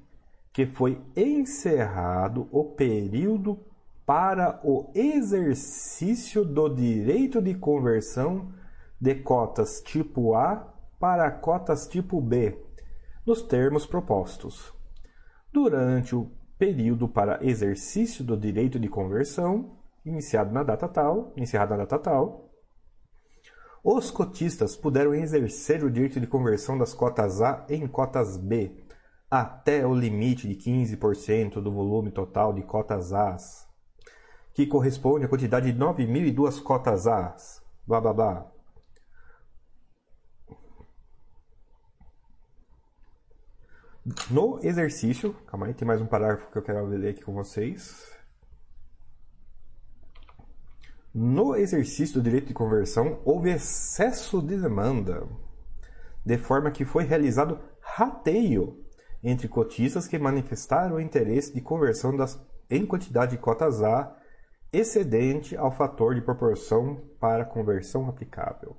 que 0.51 0.65
foi 0.65 1.01
encerrado 1.15 2.49
o 2.51 2.65
período 2.75 3.57
para 4.05 4.59
o 4.65 4.91
exercício 4.93 6.43
do 6.43 6.67
direito 6.67 7.41
de 7.41 7.53
conversão 7.55 8.51
de 8.99 9.15
cotas 9.15 9.81
tipo 9.81 10.35
A 10.35 10.73
para 10.99 11.31
cotas 11.31 11.87
tipo 11.87 12.19
B, 12.19 12.61
nos 13.25 13.41
termos 13.41 13.85
propostos. 13.85 14.73
Durante 15.53 16.13
o 16.13 16.29
período 16.61 17.07
para 17.07 17.43
exercício 17.43 18.23
do 18.23 18.37
direito 18.37 18.79
de 18.79 18.87
conversão, 18.87 19.71
iniciado 20.05 20.53
na 20.53 20.61
data 20.61 20.87
tal, 20.87 21.33
encerrado 21.35 21.71
na 21.71 21.77
data 21.77 21.97
tal, 21.97 22.51
os 23.83 24.11
cotistas 24.11 24.75
puderam 24.75 25.15
exercer 25.15 25.83
o 25.83 25.89
direito 25.89 26.19
de 26.19 26.27
conversão 26.27 26.77
das 26.77 26.93
cotas 26.93 27.41
A 27.41 27.65
em 27.67 27.87
cotas 27.87 28.37
B, 28.37 28.75
até 29.27 29.87
o 29.87 29.95
limite 29.95 30.47
de 30.47 30.53
15% 30.53 31.53
do 31.53 31.71
volume 31.71 32.11
total 32.11 32.53
de 32.53 32.61
cotas 32.61 33.11
A, 33.11 33.37
que 34.53 34.67
corresponde 34.67 35.25
à 35.25 35.27
quantidade 35.27 35.71
de 35.71 35.79
9.002 35.79 36.61
cotas 36.61 37.07
A, 37.07 37.35
blá 37.87 37.99
blá 37.99 38.13
blá. 38.13 38.51
No 44.03 44.59
exercício, 44.63 45.31
calma 45.45 45.67
aí, 45.67 45.75
tem 45.75 45.87
mais 45.87 46.01
um 46.01 46.07
parágrafo 46.07 46.51
que 46.51 46.57
eu 46.57 46.63
quero 46.63 46.83
ler 46.87 47.09
aqui 47.09 47.21
com 47.21 47.33
vocês. 47.33 48.11
No 51.13 51.55
exercício 51.55 52.15
do 52.15 52.23
direito 52.23 52.47
de 52.47 52.53
conversão, 52.53 53.21
houve 53.23 53.51
excesso 53.51 54.41
de 54.41 54.57
demanda, 54.57 55.27
de 56.25 56.37
forma 56.39 56.71
que 56.71 56.83
foi 56.83 57.03
realizado 57.03 57.59
rateio 57.79 58.83
entre 59.23 59.47
cotistas 59.47 60.07
que 60.07 60.17
manifestaram 60.17 60.95
o 60.95 61.01
interesse 61.01 61.53
de 61.53 61.61
conversão 61.61 62.17
das, 62.17 62.41
em 62.71 62.83
quantidade 62.87 63.31
de 63.31 63.37
cotas 63.37 63.83
A 63.83 64.17
excedente 64.73 65.55
ao 65.55 65.71
fator 65.71 66.15
de 66.15 66.21
proporção 66.21 67.03
para 67.19 67.45
conversão 67.45 68.09
aplicável. 68.09 68.75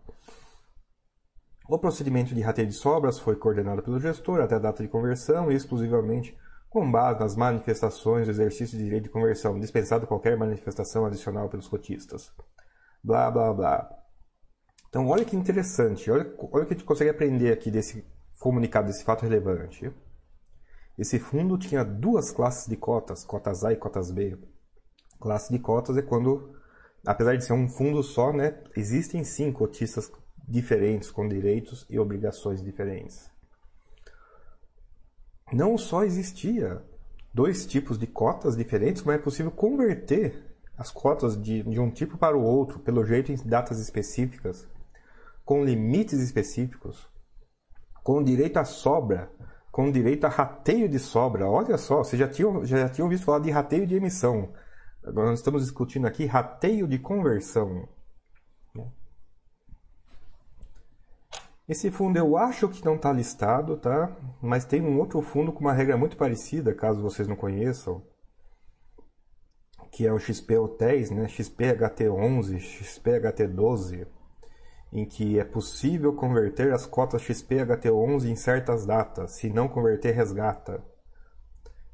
O 1.69 1.79
procedimento 1.79 2.35
de 2.35 2.41
rateio 2.41 2.67
de 2.67 2.75
sobras 2.75 3.19
foi 3.19 3.37
coordenado 3.37 3.83
pelo 3.83 4.01
gestor 4.01 4.41
até 4.41 4.57
a 4.57 4.59
data 4.59 4.83
de 4.83 4.89
conversão 4.89 5.51
e 5.51 5.55
exclusivamente 5.55 6.37
com 6.69 6.91
base 6.91 7.21
nas 7.21 7.37
manifestações 7.37 8.27
do 8.27 8.31
exercício 8.31 8.77
de 8.77 8.85
direito 8.85 9.05
de 9.05 9.11
conversão, 9.11 9.61
dispensado 9.61 10.07
qualquer 10.07 10.37
manifestação 10.37 11.07
adicional 11.07 11.49
pelos 11.49 11.69
cotistas. 11.69 12.33
Blá, 13.05 13.31
blá, 13.31 13.53
blá. 13.53 13.91
Então, 14.89 15.07
olha 15.09 15.25
que 15.25 15.37
interessante, 15.37 16.11
olha, 16.11 16.35
olha 16.53 16.65
o 16.65 16.67
que 16.67 16.75
a 16.75 16.77
gente 16.77 16.85
consegue 16.85 17.11
aprender 17.11 17.53
aqui 17.53 17.71
desse 17.71 18.05
comunicado, 18.41 18.89
desse 18.89 19.05
fato 19.05 19.23
relevante. 19.23 19.93
Esse 20.99 21.19
fundo 21.19 21.57
tinha 21.57 21.85
duas 21.85 22.31
classes 22.31 22.67
de 22.67 22.77
cotas, 22.77 23.25
cotas 23.25 23.65
A 23.65 23.73
e 23.73 23.77
cotas 23.77 24.11
B. 24.11 24.37
Classe 25.21 25.53
de 25.53 25.59
cotas 25.59 25.97
é 25.97 26.03
quando, 26.03 26.55
apesar 27.07 27.37
de 27.37 27.45
ser 27.45 27.53
um 27.53 27.69
fundo 27.69 28.03
só, 28.03 28.33
né, 28.33 28.61
existem 28.77 29.23
sim 29.25 29.53
cotistas 29.53 30.11
diferentes, 30.47 31.11
com 31.11 31.29
direitos 31.29 31.87
e 31.89 31.99
obrigações 31.99 32.63
diferentes. 32.63 33.31
Não 35.53 35.77
só 35.77 36.05
existia 36.05 36.83
dois 37.33 37.67
tipos 37.67 37.99
de 37.99 38.07
cotas 38.07 38.57
diferentes, 38.57 39.03
como 39.03 39.15
é 39.15 39.19
possível 39.19 39.51
converter 39.51 40.53
as 40.77 40.91
cotas 40.91 41.41
de, 41.41 41.63
de 41.63 41.79
um 41.79 41.91
tipo 41.91 42.17
para 42.17 42.37
o 42.37 42.43
outro, 42.43 42.79
pelo 42.81 43.05
jeito 43.05 43.31
em 43.31 43.37
datas 43.37 43.79
específicas, 43.79 44.67
com 45.45 45.65
limites 45.65 46.21
específicos, 46.21 47.09
com 48.03 48.23
direito 48.23 48.57
à 48.57 48.65
sobra, 48.65 49.31
com 49.71 49.91
direito 49.91 50.25
a 50.25 50.29
rateio 50.29 50.89
de 50.89 50.99
sobra. 50.99 51.49
Olha 51.49 51.79
só, 51.79 51.99
vocês 51.99 52.19
já 52.19 52.29
tinham, 52.29 52.65
já 52.65 52.89
tinham 52.89 53.07
ouvido 53.07 53.25
falar 53.25 53.39
de 53.41 53.51
rateio 53.51 53.87
de 53.87 53.95
emissão. 53.95 54.53
Agora 55.05 55.31
nós 55.31 55.39
estamos 55.39 55.63
discutindo 55.63 56.07
aqui 56.07 56.27
rateio 56.27 56.87
de 56.87 56.99
conversão. 56.99 57.89
Esse 61.69 61.91
fundo 61.91 62.19
eu 62.19 62.37
acho 62.37 62.69
que 62.69 62.85
não 62.85 62.97
está 62.97 63.13
listado, 63.13 63.77
tá? 63.77 64.17
Mas 64.41 64.65
tem 64.65 64.83
um 64.83 64.99
outro 64.99 65.23
fundo 65.23 65.53
com 65.53 65.61
uma 65.61 65.73
regra 65.73 65.97
muito 65.97 66.17
parecida, 66.17 66.75
caso 66.75 67.01
vocês 67.01 67.29
não 67.29 67.37
conheçam, 67.37 68.03
que 69.93 70.07
é 70.07 70.13
o 70.13 70.19
XP 70.19 70.59
Hotéis, 70.59 71.11
né? 71.11 71.27
XPHT11, 71.27 72.57
XPHT12, 72.57 74.07
em 74.93 75.07
que 75.07 75.39
é 75.39 75.45
possível 75.45 76.13
converter 76.13 76.73
as 76.73 76.85
cotas 76.85 77.23
XPHT11 77.23 78.29
em 78.29 78.37
certas 78.37 78.85
datas, 78.85 79.33
se 79.33 79.49
não 79.49 79.69
converter 79.69 80.13
resgata. 80.13 80.85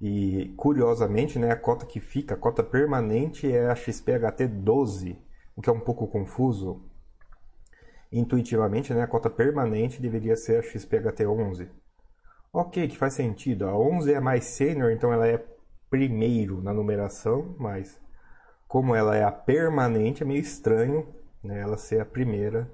E 0.00 0.54
curiosamente, 0.57 1.38
né, 1.38 1.50
a 1.50 1.57
cota 1.57 1.85
que 1.85 2.00
fica, 2.00 2.35
a 2.35 2.38
cota 2.38 2.62
permanente 2.62 3.50
é 3.50 3.68
a 3.68 3.74
XPHT12, 3.74 5.18
o 5.54 5.61
que 5.61 5.68
é 5.68 5.72
um 5.72 5.81
pouco 5.81 6.07
confuso 6.07 6.88
intuitivamente, 8.11 8.92
né, 8.92 9.03
a 9.03 9.07
cota 9.07 9.29
permanente 9.29 10.01
deveria 10.01 10.37
ser 10.37 10.59
a 10.59 10.62
XPHT11. 10.62 11.68
Ok, 12.53 12.88
que 12.88 12.97
faz 12.97 13.14
sentido. 13.14 13.66
A 13.66 13.79
11 13.79 14.12
é 14.12 14.21
mais 14.21 14.44
sênior, 14.44 14.90
então 14.90 15.12
ela 15.12 15.27
é 15.27 15.44
primeiro 15.90 16.62
na 16.62 16.73
numeração, 16.73 17.55
mas 17.59 18.01
como 18.66 18.94
ela 18.94 19.16
é 19.16 19.25
a 19.25 19.33
permanente, 19.33 20.23
é 20.23 20.27
meio 20.27 20.40
estranho 20.40 21.07
né, 21.42 21.61
ela 21.61 21.77
ser 21.77 22.01
a 22.01 22.05
primeira 22.05 22.71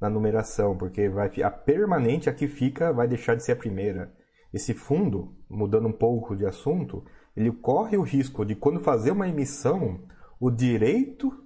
na 0.00 0.10
numeração, 0.10 0.76
porque 0.76 1.08
vai, 1.08 1.30
a 1.42 1.50
permanente 1.50 2.28
aqui 2.28 2.46
fica 2.46 2.92
vai 2.92 3.08
deixar 3.08 3.34
de 3.34 3.42
ser 3.42 3.52
a 3.52 3.56
primeira. 3.56 4.12
Esse 4.52 4.74
fundo, 4.74 5.34
mudando 5.48 5.88
um 5.88 5.92
pouco 5.92 6.36
de 6.36 6.46
assunto, 6.46 7.04
ele 7.36 7.50
corre 7.50 7.96
o 7.96 8.02
risco 8.02 8.44
de 8.44 8.54
quando 8.54 8.80
fazer 8.80 9.10
uma 9.10 9.28
emissão, 9.28 10.00
o 10.38 10.50
direito 10.50 11.45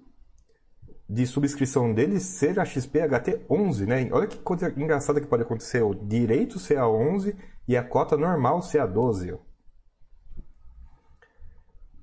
de 1.12 1.26
subscrição 1.26 1.92
dele 1.92 2.20
ser 2.20 2.60
a 2.60 2.64
XPHT 2.64 3.44
11, 3.50 3.84
né? 3.84 4.08
Olha 4.12 4.28
que 4.28 4.38
coisa 4.38 4.72
engraçada 4.76 5.20
que 5.20 5.26
pode 5.26 5.42
acontecer, 5.42 5.82
o 5.82 5.92
direito 5.92 6.60
ser 6.60 6.78
a 6.78 6.88
11 6.88 7.36
e 7.66 7.76
a 7.76 7.82
cota 7.82 8.16
normal 8.16 8.62
ser 8.62 8.78
a 8.78 8.86
12. 8.86 9.36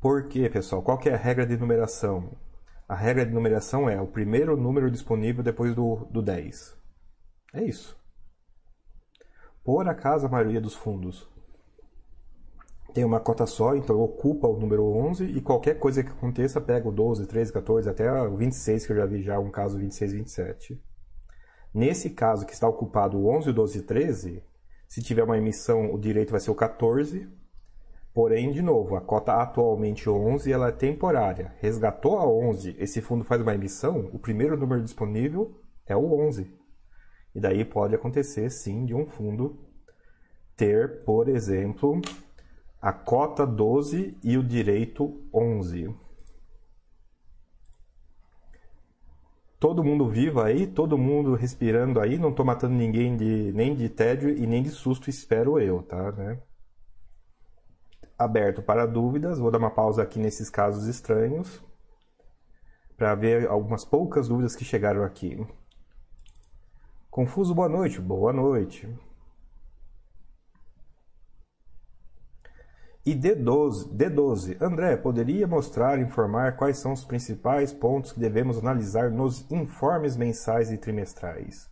Por 0.01 0.27
quê, 0.27 0.49
pessoal? 0.49 0.81
Qual 0.81 0.97
que 0.97 1.07
é 1.07 1.13
a 1.13 1.17
regra 1.17 1.45
de 1.45 1.55
numeração? 1.55 2.31
A 2.85 2.95
regra 2.95 3.25
de 3.25 3.31
numeração 3.31 3.89
é 3.89 3.99
o 3.99 4.07
primeiro 4.07 4.57
número 4.57 4.91
disponível 4.91 5.41
depois 5.41 5.73
do, 5.73 6.05
do 6.11 6.21
10. 6.21 6.77
É 7.53 7.63
isso. 7.63 7.97
Por 9.63 9.87
acaso, 9.87 10.25
a 10.25 10.29
maioria 10.29 10.59
dos 10.59 10.75
fundos 10.75 11.29
tem 12.97 13.05
uma 13.05 13.19
cota 13.19 13.45
só, 13.45 13.75
então 13.75 14.01
ocupa 14.01 14.47
o 14.47 14.59
número 14.59 14.83
11 14.83 15.23
e 15.23 15.39
qualquer 15.39 15.77
coisa 15.77 16.01
que 16.01 16.09
aconteça 16.09 16.59
pega 16.59 16.89
o 16.89 16.91
12, 16.91 17.27
13, 17.27 17.53
14 17.53 17.87
até 17.87 18.11
o 18.23 18.35
26, 18.35 18.87
que 18.87 18.91
eu 18.91 18.95
já 18.95 19.05
vi 19.05 19.21
já 19.21 19.37
um 19.37 19.51
caso 19.51 19.77
26, 19.77 20.13
27. 20.13 20.83
Nesse 21.71 22.09
caso 22.09 22.43
que 22.43 22.53
está 22.53 22.67
ocupado 22.67 23.15
o 23.19 23.27
11, 23.29 23.53
12 23.53 23.77
e 23.77 23.81
13, 23.83 24.43
Se 24.87 25.03
tiver 25.03 25.21
uma 25.21 25.37
emissão, 25.37 25.93
o 25.93 25.99
direito 25.99 26.31
vai 26.31 26.39
ser 26.39 26.49
o 26.49 26.55
14. 26.55 27.29
Porém, 28.15 28.51
de 28.51 28.63
novo, 28.63 28.95
a 28.95 29.01
cota 29.01 29.33
atualmente 29.33 30.09
11 30.09 30.51
ela 30.51 30.69
é 30.69 30.71
temporária. 30.71 31.53
Resgatou 31.59 32.17
a 32.17 32.27
11, 32.27 32.77
esse 32.79 32.99
fundo 32.99 33.23
faz 33.23 33.43
uma 33.43 33.53
emissão, 33.53 34.09
o 34.11 34.17
primeiro 34.17 34.57
número 34.57 34.81
disponível 34.81 35.61
é 35.85 35.95
o 35.95 36.19
11. 36.19 36.51
E 37.35 37.39
daí 37.39 37.63
pode 37.63 37.93
acontecer, 37.93 38.49
sim, 38.49 38.85
de 38.85 38.95
um 38.95 39.05
fundo 39.05 39.55
ter, 40.55 41.03
por 41.03 41.29
exemplo, 41.29 42.01
a 42.81 42.93
cota 42.93 43.45
12 43.45 44.17
e 44.23 44.37
o 44.37 44.43
direito 44.43 45.21
11. 45.33 45.93
Todo 49.59 49.83
mundo 49.83 50.07
vivo 50.07 50.39
aí, 50.39 50.67
todo 50.67 50.97
mundo 50.97 51.33
respirando 51.33 51.99
aí, 51.99 52.19
não 52.19 52.29
estou 52.29 52.45
matando 52.45 52.75
ninguém 52.75 53.17
de, 53.17 53.51
nem 53.53 53.73
de 53.75 53.89
tédio 53.89 54.29
e 54.29 54.45
nem 54.45 54.61
de 54.61 54.69
susto, 54.69 55.09
espero 55.09 55.59
eu, 55.59 55.81
tá? 55.81 56.11
Né? 56.11 56.39
Aberto 58.17 58.61
para 58.61 58.85
dúvidas, 58.85 59.39
vou 59.39 59.49
dar 59.49 59.57
uma 59.57 59.71
pausa 59.71 60.03
aqui 60.03 60.19
nesses 60.19 60.49
casos 60.49 60.85
estranhos 60.87 61.63
para 62.95 63.15
ver 63.15 63.47
algumas 63.47 63.83
poucas 63.83 64.27
dúvidas 64.27 64.55
que 64.55 64.65
chegaram 64.65 65.03
aqui. 65.03 65.43
Confuso, 67.09 67.53
boa 67.55 67.69
noite. 67.69 67.99
Boa 67.99 68.31
noite. 68.31 68.87
E 73.07 73.15
D12, 73.15 73.87
D12. 73.95 74.61
André, 74.61 74.97
poderia 74.97 75.47
mostrar 75.47 75.97
e 75.97 76.01
informar 76.01 76.57
quais 76.57 76.77
são 76.77 76.91
os 76.91 77.05
principais 77.05 77.71
pontos 77.71 78.11
que 78.11 78.19
devemos 78.19 78.57
analisar 78.57 79.09
nos 79.09 79.49
informes 79.49 80.17
mensais 80.17 80.73
e 80.73 80.77
trimestrais? 80.77 81.71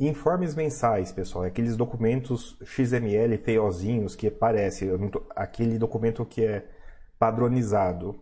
Informes 0.00 0.56
mensais, 0.56 1.12
pessoal, 1.12 1.44
é 1.44 1.46
aqueles 1.46 1.76
documentos 1.76 2.58
XML 2.64 3.38
feiozinhos 3.38 4.16
que 4.16 4.32
parece 4.32 4.90
aquele 5.36 5.78
documento 5.78 6.26
que 6.26 6.44
é 6.44 6.68
padronizado, 7.20 8.18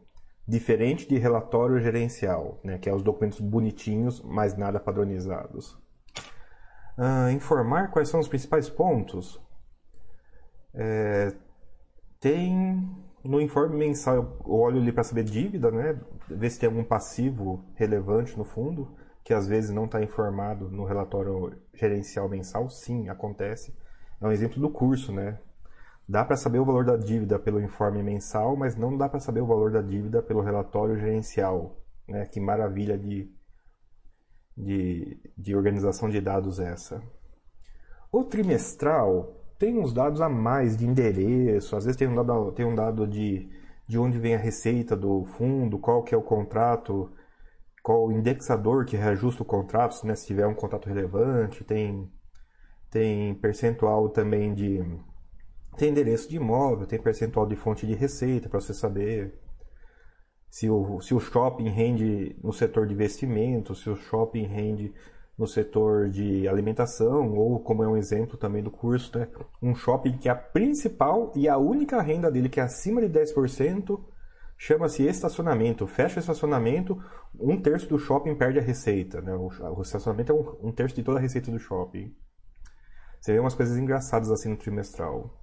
diferente 0.46 1.08
de 1.08 1.16
relatório 1.16 1.80
gerencial, 1.80 2.60
né, 2.62 2.76
que 2.76 2.90
é 2.90 2.94
os 2.94 3.02
documentos 3.02 3.40
bonitinhos, 3.40 4.20
mas 4.20 4.54
nada 4.58 4.78
padronizados. 4.78 5.72
Uh, 6.98 7.30
informar 7.32 7.90
quais 7.90 8.10
são 8.10 8.20
os 8.20 8.28
principais 8.28 8.68
pontos. 8.68 9.40
É, 10.74 11.32
tem 12.20 12.88
no 13.24 13.40
informe 13.40 13.76
mensal, 13.76 14.14
eu 14.14 14.52
olho 14.52 14.80
ali 14.80 14.92
para 14.92 15.02
saber 15.02 15.24
dívida, 15.24 15.70
né? 15.70 15.98
Ver 16.28 16.50
se 16.50 16.58
tem 16.58 16.68
algum 16.68 16.84
passivo 16.84 17.64
relevante 17.74 18.36
no 18.38 18.44
fundo, 18.44 18.94
que 19.24 19.34
às 19.34 19.48
vezes 19.48 19.70
não 19.70 19.86
está 19.86 20.02
informado 20.02 20.68
no 20.70 20.84
relatório 20.84 21.58
gerencial 21.74 22.28
mensal. 22.28 22.68
Sim, 22.70 23.08
acontece. 23.08 23.74
É 24.20 24.26
um 24.26 24.32
exemplo 24.32 24.60
do 24.60 24.70
curso, 24.70 25.12
né? 25.12 25.38
Dá 26.08 26.24
para 26.24 26.36
saber 26.36 26.58
o 26.58 26.64
valor 26.64 26.84
da 26.84 26.96
dívida 26.96 27.38
pelo 27.38 27.60
informe 27.60 28.02
mensal, 28.02 28.56
mas 28.56 28.76
não 28.76 28.96
dá 28.96 29.08
para 29.08 29.20
saber 29.20 29.40
o 29.40 29.46
valor 29.46 29.70
da 29.70 29.80
dívida 29.80 30.22
pelo 30.22 30.40
relatório 30.40 30.98
gerencial. 30.98 31.76
Né? 32.06 32.26
Que 32.26 32.40
maravilha 32.40 32.98
de 32.98 33.30
de, 34.60 35.18
de 35.36 35.56
organização 35.56 36.08
de 36.08 36.20
dados 36.20 36.60
essa. 36.60 37.02
O 38.12 38.24
trimestral 38.24 39.39
tem 39.60 39.78
uns 39.78 39.92
dados 39.92 40.22
a 40.22 40.28
mais 40.28 40.74
de 40.74 40.86
endereço, 40.86 41.76
às 41.76 41.84
vezes 41.84 41.98
tem 41.98 42.08
um 42.08 42.14
dado, 42.14 42.50
tem 42.52 42.64
um 42.64 42.74
dado 42.74 43.06
de, 43.06 43.46
de 43.86 43.98
onde 43.98 44.18
vem 44.18 44.34
a 44.34 44.38
receita 44.38 44.96
do 44.96 45.26
fundo, 45.26 45.78
qual 45.78 46.02
que 46.02 46.14
é 46.14 46.18
o 46.18 46.22
contrato, 46.22 47.12
qual 47.82 48.06
o 48.06 48.12
indexador 48.12 48.86
que 48.86 48.96
reajusta 48.96 49.42
o 49.42 49.46
contrato, 49.46 50.06
né, 50.06 50.14
se 50.14 50.26
tiver 50.26 50.46
um 50.46 50.54
contrato 50.54 50.88
relevante, 50.88 51.62
tem, 51.62 52.10
tem 52.90 53.34
percentual 53.34 54.08
também 54.08 54.54
de... 54.54 54.82
Tem 55.76 55.90
endereço 55.90 56.30
de 56.30 56.36
imóvel, 56.36 56.86
tem 56.86 56.98
percentual 56.98 57.46
de 57.46 57.54
fonte 57.54 57.86
de 57.86 57.94
receita 57.94 58.48
para 58.48 58.60
você 58.60 58.72
saber 58.72 59.38
se 60.48 60.70
o, 60.70 61.00
se 61.02 61.14
o 61.14 61.20
shopping 61.20 61.68
rende 61.68 62.34
no 62.42 62.52
setor 62.52 62.86
de 62.86 62.94
investimento, 62.94 63.74
se 63.74 63.90
o 63.90 63.96
shopping 63.96 64.46
rende 64.46 64.94
no 65.40 65.46
setor 65.46 66.10
de 66.10 66.46
alimentação, 66.46 67.32
ou 67.32 67.58
como 67.60 67.82
é 67.82 67.88
um 67.88 67.96
exemplo 67.96 68.36
também 68.36 68.62
do 68.62 68.70
curso, 68.70 69.18
né? 69.18 69.26
um 69.62 69.74
shopping 69.74 70.18
que 70.18 70.28
é 70.28 70.32
a 70.32 70.36
principal 70.36 71.32
e 71.34 71.48
a 71.48 71.56
única 71.56 72.02
renda 72.02 72.30
dele 72.30 72.50
que 72.50 72.60
é 72.60 72.62
acima 72.62 73.00
de 73.00 73.08
10%, 73.08 73.98
chama-se 74.58 75.02
estacionamento. 75.02 75.86
Fecha 75.86 76.16
o 76.16 76.20
estacionamento, 76.20 77.02
um 77.38 77.58
terço 77.58 77.88
do 77.88 77.98
shopping 77.98 78.34
perde 78.34 78.58
a 78.58 78.62
receita. 78.62 79.22
Né? 79.22 79.34
O, 79.34 79.80
estacionamento 79.80 80.30
é 80.30 80.34
um, 80.34 80.68
um 80.68 80.72
terço 80.72 80.94
de 80.94 81.02
toda 81.02 81.18
a 81.18 81.22
receita 81.22 81.50
do 81.50 81.58
shopping. 81.58 82.14
Você 83.18 83.32
vê 83.32 83.38
umas 83.38 83.54
coisas 83.54 83.78
engraçadas 83.78 84.30
assim 84.30 84.50
no 84.50 84.58
trimestral. 84.58 85.40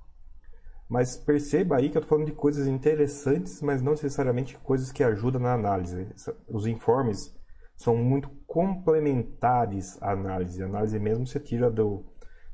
Mas 0.88 1.18
perceba 1.18 1.78
aí 1.78 1.90
que 1.90 1.98
eu 1.98 2.02
estou 2.02 2.18
falando 2.18 2.32
de 2.32 2.38
coisas 2.38 2.68
interessantes, 2.68 3.64
mas 3.64 3.82
não 3.82 3.94
necessariamente 3.94 4.56
coisas 4.60 4.92
que 4.92 5.04
ajudam 5.04 5.42
na 5.42 5.54
análise. 5.54 6.08
Os 6.48 6.68
informes 6.68 7.36
são 7.78 7.96
muito 7.96 8.30
complementares 8.48 10.02
à 10.02 10.12
análise. 10.12 10.62
A 10.62 10.66
análise 10.66 11.00
mesmo 11.00 11.28
você 11.28 11.40
tira 11.40 11.70
do, 11.70 12.04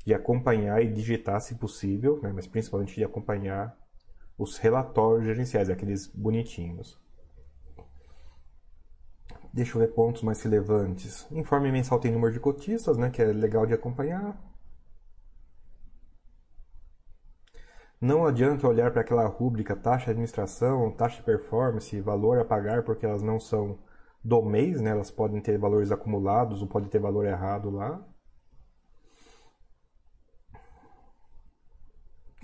de 0.04 0.12
acompanhar 0.12 0.82
e 0.82 0.92
digitar, 0.92 1.40
se 1.40 1.54
possível, 1.54 2.20
né? 2.22 2.30
mas 2.32 2.46
principalmente 2.46 2.94
de 2.94 3.04
acompanhar 3.04 3.74
os 4.36 4.58
relatórios 4.58 5.24
gerenciais, 5.24 5.70
aqueles 5.70 6.06
bonitinhos. 6.06 7.02
Deixa 9.52 9.76
eu 9.76 9.80
ver 9.80 9.94
pontos 9.94 10.22
mais 10.22 10.42
relevantes. 10.42 11.26
Informe 11.30 11.72
mensal 11.72 11.98
tem 11.98 12.12
número 12.12 12.32
de 12.32 12.40
cotistas, 12.40 12.98
né, 12.98 13.08
que 13.08 13.22
é 13.22 13.26
legal 13.26 13.64
de 13.64 13.72
acompanhar. 13.72 14.36
Não 18.00 18.26
adianta 18.26 18.66
olhar 18.66 18.90
para 18.90 19.00
aquela 19.00 19.26
rúbrica 19.26 19.76
taxa 19.76 20.06
de 20.06 20.10
administração, 20.10 20.90
taxa 20.90 21.18
de 21.18 21.22
performance, 21.22 22.00
valor 22.00 22.38
a 22.38 22.44
pagar, 22.44 22.82
porque 22.82 23.06
elas 23.06 23.22
não 23.22 23.38
são 23.38 23.78
do 24.24 24.42
mês, 24.42 24.80
né? 24.80 24.90
elas 24.90 25.10
podem 25.10 25.40
ter 25.40 25.58
valores 25.58 25.92
acumulados 25.92 26.62
ou 26.62 26.66
pode 26.66 26.88
ter 26.88 26.98
valor 26.98 27.26
errado 27.26 27.70
lá. 27.70 28.02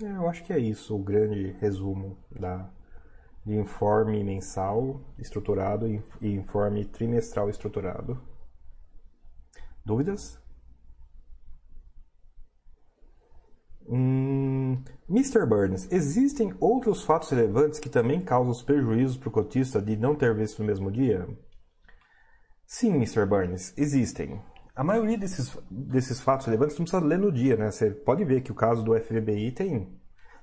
É, 0.01 0.05
eu 0.05 0.29
acho 0.29 0.43
que 0.43 0.53
é 0.53 0.59
isso 0.59 0.95
o 0.95 1.03
grande 1.03 1.51
resumo 1.59 2.17
da, 2.29 2.69
de 3.45 3.55
informe 3.55 4.23
mensal 4.23 5.01
estruturado 5.17 5.87
e 5.87 6.03
informe 6.21 6.85
trimestral 6.85 7.49
estruturado. 7.49 8.21
Dúvidas? 9.83 10.39
Hum, 13.87 14.83
Mr. 15.09 15.45
Burns, 15.45 15.91
existem 15.91 16.53
outros 16.59 17.03
fatos 17.03 17.29
relevantes 17.29 17.79
que 17.79 17.89
também 17.89 18.21
causam 18.21 18.51
os 18.51 18.61
prejuízos 18.61 19.17
para 19.17 19.29
o 19.29 19.31
cotista 19.31 19.81
de 19.81 19.97
não 19.97 20.15
ter 20.15 20.33
visto 20.35 20.59
no 20.59 20.65
mesmo 20.65 20.91
dia? 20.91 21.27
Sim, 22.73 22.93
Mr. 22.93 23.25
Burns, 23.25 23.73
existem. 23.75 24.41
A 24.73 24.81
maioria 24.81 25.17
desses, 25.17 25.57
desses 25.69 26.21
fatos 26.21 26.45
relevantes 26.45 26.79
não 26.79 26.85
precisa 26.85 27.03
ler 27.03 27.19
no 27.19 27.29
dia, 27.29 27.57
né? 27.57 27.69
Você 27.69 27.91
pode 27.91 28.23
ver 28.23 28.39
que 28.39 28.51
o 28.51 28.55
caso 28.55 28.81
do 28.81 28.97
FBI 28.97 29.51
tem 29.51 29.89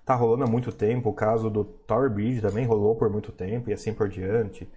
tá 0.05 0.15
rolando 0.15 0.45
há 0.45 0.47
muito 0.47 0.71
tempo, 0.71 1.09
o 1.09 1.15
caso 1.15 1.49
do 1.49 1.65
Tower 1.65 2.11
Bridge 2.11 2.43
também 2.43 2.67
rolou 2.67 2.95
por 2.97 3.09
muito 3.09 3.33
tempo 3.33 3.71
e 3.71 3.73
assim 3.73 3.95
por 3.95 4.11
diante. 4.11 4.71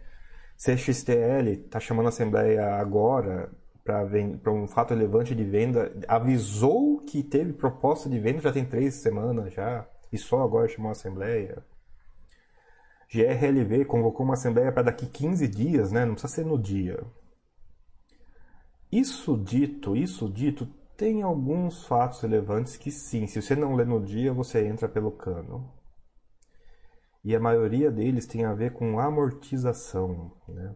CXTL 0.58 1.50
está 1.50 1.78
chamando 1.78 2.06
a 2.06 2.10
Assembleia 2.10 2.76
agora 2.76 3.52
para 3.84 4.52
um 4.54 4.66
fato 4.66 4.94
relevante 4.94 5.36
de 5.36 5.44
venda, 5.44 5.92
avisou 6.08 7.02
que 7.02 7.22
teve 7.22 7.52
proposta 7.52 8.10
de 8.10 8.18
venda 8.18 8.40
já 8.40 8.54
tem 8.54 8.64
três 8.64 8.96
semanas 8.96 9.54
já, 9.54 9.86
e 10.10 10.18
só 10.18 10.42
agora 10.42 10.70
chamou 10.70 10.88
a 10.88 10.94
Assembleia. 10.94 11.62
GRLV 13.14 13.84
convocou 13.84 14.26
uma 14.26 14.36
Assembleia 14.36 14.72
para 14.72 14.84
daqui 14.84 15.06
15 15.06 15.46
dias, 15.50 15.92
né? 15.92 16.06
não 16.06 16.14
precisa 16.14 16.34
ser 16.34 16.46
no 16.46 16.58
dia. 16.58 16.98
Isso 18.92 19.38
dito, 19.38 19.96
isso 19.96 20.30
dito, 20.30 20.66
tem 20.98 21.22
alguns 21.22 21.86
fatos 21.86 22.20
relevantes 22.22 22.76
que 22.76 22.92
sim, 22.92 23.26
se 23.26 23.42
você 23.42 23.56
não 23.56 23.74
lê 23.74 23.86
no 23.86 24.04
dia, 24.04 24.34
você 24.34 24.68
entra 24.68 24.90
pelo 24.90 25.12
cano. 25.12 25.72
E 27.24 27.36
a 27.36 27.40
maioria 27.40 27.90
deles 27.90 28.26
tem 28.26 28.44
a 28.44 28.54
ver 28.54 28.74
com 28.74 29.00
amortização, 29.00 30.34
né? 30.48 30.76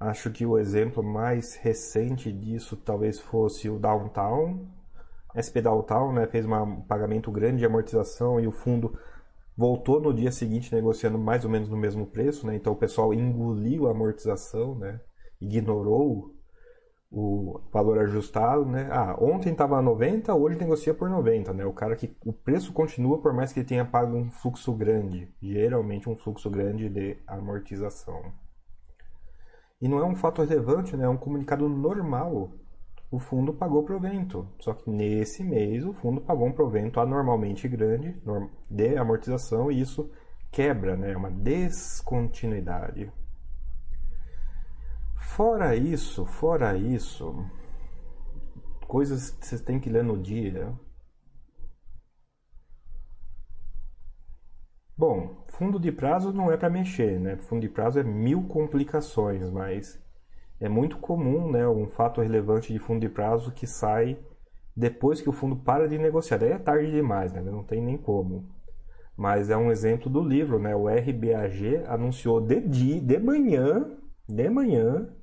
Acho 0.00 0.30
que 0.30 0.46
o 0.46 0.58
exemplo 0.58 1.02
mais 1.02 1.54
recente 1.56 2.32
disso 2.32 2.76
talvez 2.76 3.20
fosse 3.20 3.68
o 3.68 3.78
Downtown. 3.78 4.66
SP 5.34 5.60
Downtown 5.60 6.12
né, 6.12 6.26
fez 6.26 6.46
um 6.46 6.82
pagamento 6.82 7.30
grande 7.30 7.58
de 7.58 7.66
amortização 7.66 8.40
e 8.40 8.46
o 8.46 8.52
fundo 8.52 8.98
voltou 9.56 10.00
no 10.00 10.14
dia 10.14 10.30
seguinte 10.30 10.72
negociando 10.72 11.18
mais 11.18 11.44
ou 11.44 11.50
menos 11.50 11.68
no 11.68 11.76
mesmo 11.76 12.06
preço. 12.06 12.46
Né, 12.46 12.54
então 12.54 12.72
o 12.72 12.76
pessoal 12.76 13.12
engoliu 13.12 13.88
a 13.88 13.90
amortização, 13.90 14.76
né, 14.76 15.00
ignorou 15.40 16.37
o 17.10 17.60
valor 17.72 17.98
ajustado. 17.98 18.64
Né. 18.64 18.88
Ah, 18.90 19.16
ontem 19.20 19.52
estava 19.52 19.78
a 19.78 19.82
90, 19.82 20.34
hoje 20.34 20.58
negocia 20.58 20.94
por 20.94 21.08
90. 21.08 21.52
Né, 21.52 21.64
o 21.64 21.72
cara 21.72 21.96
que 21.96 22.14
o 22.24 22.32
preço 22.32 22.72
continua 22.72 23.18
por 23.18 23.32
mais 23.32 23.52
que 23.52 23.60
ele 23.60 23.68
tenha 23.68 23.84
pago 23.84 24.16
um 24.16 24.30
fluxo 24.30 24.72
grande, 24.72 25.28
geralmente 25.40 26.08
um 26.08 26.16
fluxo 26.16 26.50
grande 26.50 26.88
de 26.88 27.16
amortização. 27.26 28.32
E 29.80 29.88
não 29.88 29.98
é 29.98 30.04
um 30.04 30.16
fato 30.16 30.42
relevante, 30.42 30.96
né? 30.96 31.04
é 31.04 31.08
um 31.08 31.16
comunicado 31.16 31.68
normal. 31.68 32.50
o 33.10 33.18
fundo 33.18 33.54
pagou 33.54 33.84
provento. 33.84 34.46
Só 34.58 34.74
que 34.74 34.90
nesse 34.90 35.42
mês 35.42 35.84
o 35.84 35.92
fundo 35.92 36.20
pagou 36.20 36.46
um 36.46 36.52
provento 36.52 37.00
anormalmente 37.00 37.66
grande 37.68 38.14
de 38.68 38.96
amortização 38.96 39.70
e 39.70 39.80
isso 39.80 40.10
quebra, 40.50 40.96
né? 40.96 41.12
É 41.12 41.16
uma 41.16 41.30
descontinuidade. 41.30 43.10
Fora 45.38 45.76
isso, 45.76 46.26
fora 46.26 46.76
isso, 46.76 47.32
coisas 48.88 49.30
que 49.30 49.46
você 49.46 49.56
tem 49.56 49.78
que 49.78 49.88
ler 49.88 50.02
no 50.02 50.18
dia. 50.18 50.76
Bom, 54.96 55.44
fundo 55.46 55.78
de 55.78 55.92
prazo 55.92 56.32
não 56.32 56.50
é 56.50 56.56
para 56.56 56.68
mexer, 56.68 57.20
né? 57.20 57.36
Fundo 57.36 57.60
de 57.60 57.68
prazo 57.68 58.00
é 58.00 58.02
mil 58.02 58.48
complicações, 58.48 59.48
mas 59.48 60.02
é 60.58 60.68
muito 60.68 60.98
comum, 60.98 61.52
né, 61.52 61.68
um 61.68 61.86
fato 61.86 62.20
relevante 62.20 62.72
de 62.72 62.80
fundo 62.80 62.98
de 62.98 63.08
prazo 63.08 63.52
que 63.52 63.64
sai 63.64 64.18
depois 64.76 65.20
que 65.20 65.28
o 65.28 65.32
fundo 65.32 65.54
para 65.54 65.88
de 65.88 65.98
negociar. 65.98 66.38
Daí 66.38 66.50
é 66.50 66.58
tarde 66.58 66.90
demais, 66.90 67.32
né? 67.32 67.40
Não 67.42 67.62
tem 67.62 67.80
nem 67.80 67.96
como. 67.96 68.44
Mas 69.16 69.50
é 69.50 69.56
um 69.56 69.70
exemplo 69.70 70.10
do 70.10 70.20
livro, 70.20 70.58
né? 70.58 70.74
O 70.74 70.88
RBAG 70.88 71.84
anunciou 71.86 72.40
de 72.40 72.60
de 73.00 73.18
manhã, 73.20 73.96
de 74.28 74.50
manhã, 74.50 75.14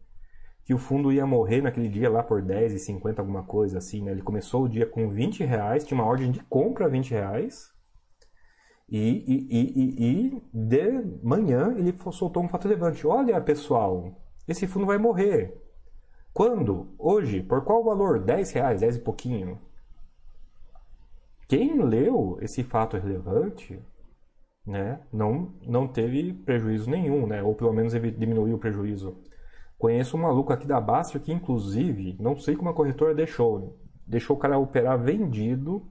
que 0.65 0.73
o 0.73 0.79
fundo 0.79 1.11
ia 1.11 1.27
morrer 1.27 1.61
naquele 1.61 1.87
dia 1.87 2.09
lá 2.09 2.23
por 2.23 2.41
10 2.41 2.73
e 2.73 2.79
50, 2.79 3.21
alguma 3.21 3.43
coisa 3.43 3.77
assim, 3.77 4.03
né? 4.03 4.11
Ele 4.11 4.23
começou 4.23 4.63
o 4.63 4.69
dia 4.69 4.87
com 4.87 5.07
20 5.07 5.43
reais, 5.43 5.85
tinha 5.85 5.99
uma 5.99 6.09
ordem 6.09 6.31
de 6.31 6.39
compra 6.43 6.85
a 6.85 6.89
20 6.89 7.11
reais. 7.11 7.71
E, 8.89 8.99
e, 8.99 9.47
e, 9.49 10.35
e, 10.35 10.43
de 10.51 11.19
manhã 11.23 11.73
ele 11.77 11.95
soltou 12.11 12.43
um 12.43 12.49
fato 12.49 12.67
relevante. 12.67 13.05
Olha, 13.05 13.39
pessoal, 13.39 14.19
esse 14.47 14.65
fundo 14.65 14.87
vai 14.87 14.97
morrer. 14.97 15.55
Quando? 16.33 16.95
Hoje. 16.97 17.43
Por 17.43 17.63
qual 17.63 17.83
valor? 17.83 18.19
10 18.19 18.51
reais, 18.51 18.81
10 18.81 18.97
e 18.97 18.99
pouquinho. 18.99 19.59
Quem 21.47 21.79
leu 21.79 22.39
esse 22.41 22.63
fato 22.63 22.97
relevante, 22.97 23.79
né, 24.65 24.99
não, 25.13 25.53
não 25.61 25.87
teve 25.87 26.33
prejuízo 26.33 26.89
nenhum, 26.89 27.27
né, 27.27 27.43
ou 27.43 27.53
pelo 27.53 27.71
menos 27.71 27.93
diminuiu 27.93 28.55
o 28.55 28.59
prejuízo. 28.59 29.15
Conheço 29.77 30.17
um 30.17 30.21
maluco 30.21 30.53
aqui 30.53 30.65
da 30.65 30.79
Baster 30.79 31.21
que, 31.21 31.33
inclusive, 31.33 32.15
não 32.19 32.37
sei 32.37 32.55
como 32.55 32.69
a 32.69 32.73
corretora 32.73 33.13
deixou, 33.13 33.77
deixou 34.07 34.35
o 34.35 34.39
cara 34.39 34.57
operar 34.57 34.97
vendido 34.97 35.89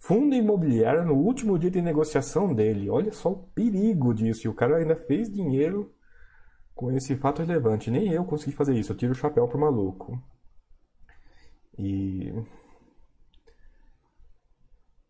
fundo 0.00 0.34
imobiliário 0.34 1.04
no 1.04 1.14
último 1.14 1.58
dia 1.58 1.70
de 1.70 1.80
negociação 1.82 2.52
dele. 2.54 2.90
Olha 2.90 3.12
só 3.12 3.30
o 3.30 3.36
perigo 3.54 4.14
disso. 4.14 4.46
E 4.46 4.48
o 4.48 4.54
cara 4.54 4.78
ainda 4.78 4.96
fez 4.96 5.30
dinheiro 5.30 5.94
com 6.74 6.90
esse 6.90 7.14
fato 7.16 7.42
relevante. 7.42 7.90
Nem 7.90 8.10
eu 8.10 8.24
consegui 8.24 8.52
fazer 8.56 8.74
isso. 8.74 8.92
Eu 8.92 8.96
tiro 8.96 9.12
o 9.12 9.14
chapéu 9.14 9.46
pro 9.46 9.58
maluco. 9.58 10.20
E. 11.78 12.32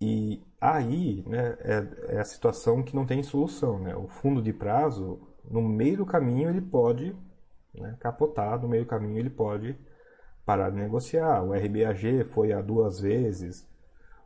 E 0.02 0.42
aí, 0.58 1.22
né, 1.26 1.56
é, 1.60 2.16
é 2.16 2.20
a 2.20 2.24
situação 2.24 2.82
que 2.82 2.96
não 2.96 3.04
tem 3.04 3.22
solução, 3.22 3.78
né? 3.78 3.94
O 3.94 4.08
fundo 4.08 4.40
de 4.40 4.50
prazo, 4.50 5.20
no 5.44 5.60
meio 5.60 5.98
do 5.98 6.06
caminho, 6.06 6.48
ele 6.48 6.62
pode 6.62 7.14
né, 7.74 7.96
capotar, 8.00 8.60
no 8.60 8.68
meio 8.68 8.84
do 8.84 8.88
caminho 8.88 9.18
ele 9.18 9.30
pode 9.30 9.76
parar 10.44 10.70
de 10.70 10.76
negociar. 10.76 11.42
O 11.42 11.52
RBAG 11.52 12.24
foi 12.24 12.52
a 12.52 12.60
duas 12.60 13.00
vezes, 13.00 13.68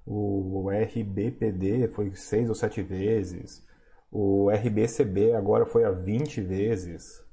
o 0.07 0.71
RBPD 0.71 1.89
foi 1.89 2.15
seis 2.15 2.49
ou 2.49 2.55
sete 2.55 2.83
vezes, 2.83 3.65
o 4.11 4.51
RBCB 4.51 5.35
agora 5.35 5.67
foi 5.67 5.85
a 5.85 5.91
20 5.91 6.41
vezes. 6.41 7.25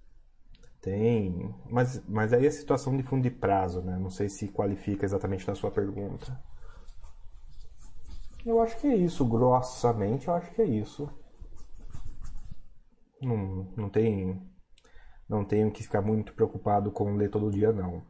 Tem. 0.81 1.53
Mas, 1.69 2.03
mas 2.07 2.33
aí 2.33 2.47
é 2.47 2.49
situação 2.49 2.97
de 2.97 3.03
fundo 3.03 3.21
de 3.21 3.29
prazo, 3.29 3.83
né? 3.83 3.99
Não 3.99 4.09
sei 4.09 4.27
se 4.27 4.47
qualifica 4.47 5.05
exatamente 5.05 5.47
na 5.47 5.53
sua 5.53 5.69
pergunta. 5.69 6.41
Eu 8.43 8.59
acho 8.59 8.79
que 8.79 8.87
é 8.87 8.95
isso, 8.95 9.23
grossamente, 9.23 10.27
eu 10.27 10.33
acho 10.33 10.51
que 10.51 10.61
é 10.63 10.65
isso. 10.65 11.07
Não, 13.21 13.71
não 13.77 13.87
tem. 13.87 14.41
Não 15.31 15.45
tenho 15.45 15.71
que 15.71 15.81
ficar 15.81 16.01
muito 16.01 16.33
preocupado 16.33 16.91
com 16.91 17.15
ler 17.15 17.29
todo 17.29 17.49
dia, 17.49 17.71
não. 17.71 18.03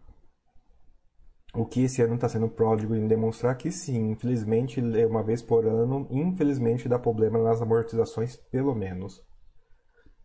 O 1.53 1.67
que 1.67 1.83
esse 1.83 2.01
ano 2.01 2.15
está 2.15 2.27
sendo 2.27 2.49
pródigo 2.49 2.95
em 2.95 3.07
demonstrar 3.07 3.55
que 3.55 3.69
sim, 3.69 4.09
infelizmente, 4.09 4.81
ler 4.81 5.05
uma 5.05 5.21
vez 5.21 5.39
por 5.39 5.67
ano, 5.67 6.07
infelizmente 6.09 6.89
dá 6.89 6.97
problema 6.97 7.37
nas 7.37 7.61
amortizações, 7.61 8.37
pelo 8.37 8.73
menos. 8.73 9.23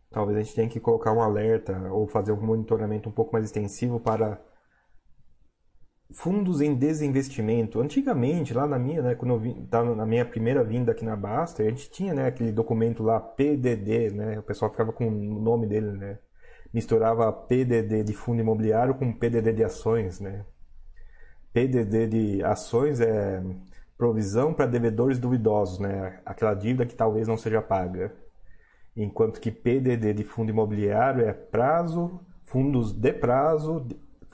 Talvez 0.09 0.39
a 0.39 0.41
gente 0.41 0.55
tenha 0.55 0.69
que 0.69 0.79
colocar 0.79 1.13
um 1.13 1.21
alerta 1.21 1.77
ou 1.91 2.07
fazer 2.07 2.31
um 2.31 2.41
monitoramento 2.41 3.09
um 3.09 3.11
pouco 3.11 3.33
mais 3.33 3.45
extensivo 3.45 3.99
para 3.99 4.41
fundos 6.09 6.61
em 6.61 6.73
desinvestimento. 6.73 7.79
Antigamente, 7.79 8.55
lá 8.55 8.65
na 8.65 8.79
minha, 8.79 9.03
né, 9.03 9.13
quando 9.13 9.45
eu 9.45 9.67
tá 9.67 9.83
na 9.83 10.05
minha 10.05 10.25
primeira 10.25 10.63
vinda 10.63 10.93
aqui 10.93 11.05
na 11.05 11.15
Basta, 11.15 11.61
a 11.61 11.69
gente 11.69 11.91
tinha, 11.91 12.15
né, 12.15 12.25
aquele 12.25 12.51
documento 12.51 13.03
lá 13.03 13.19
PDD, 13.19 14.09
né? 14.09 14.39
O 14.39 14.43
pessoal 14.43 14.71
ficava 14.71 14.91
com 14.91 15.07
o 15.07 15.39
nome 15.39 15.67
dele, 15.67 15.91
né? 15.91 16.17
Misturava 16.73 17.31
PDD 17.31 18.03
de 18.03 18.13
fundo 18.13 18.41
imobiliário 18.41 18.95
com 18.95 19.11
PDD 19.13 19.53
de 19.53 19.63
ações, 19.63 20.19
né? 20.19 20.45
PDD 21.53 22.07
de 22.07 22.43
ações 22.43 22.99
é 22.99 23.43
provisão 23.97 24.53
para 24.53 24.65
devedores 24.65 25.17
duvidosos, 25.17 25.79
né? 25.79 26.19
Aquela 26.25 26.53
dívida 26.53 26.85
que 26.85 26.95
talvez 26.95 27.27
não 27.27 27.37
seja 27.37 27.61
paga 27.61 28.13
enquanto 28.97 29.39
que 29.39 29.51
PDD 29.51 30.13
de 30.13 30.23
fundo 30.23 30.49
imobiliário 30.49 31.23
é 31.23 31.31
prazo, 31.31 32.19
fundos 32.43 32.91
de 32.91 33.13
prazo, 33.13 33.85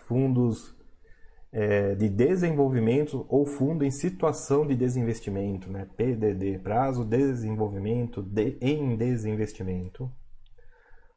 fundos 0.08 0.74
é, 1.52 1.94
de 1.94 2.08
desenvolvimento 2.08 3.26
ou 3.30 3.46
fundo 3.46 3.84
em 3.84 3.92
situação 3.92 4.66
de 4.66 4.76
desinvestimento, 4.76 5.70
né? 5.70 5.88
PDD, 5.98 6.60
prazo, 6.60 7.04
desenvolvimento 7.04 8.22
de, 8.22 8.58
em 8.62 8.96
desinvestimento. 8.96 10.10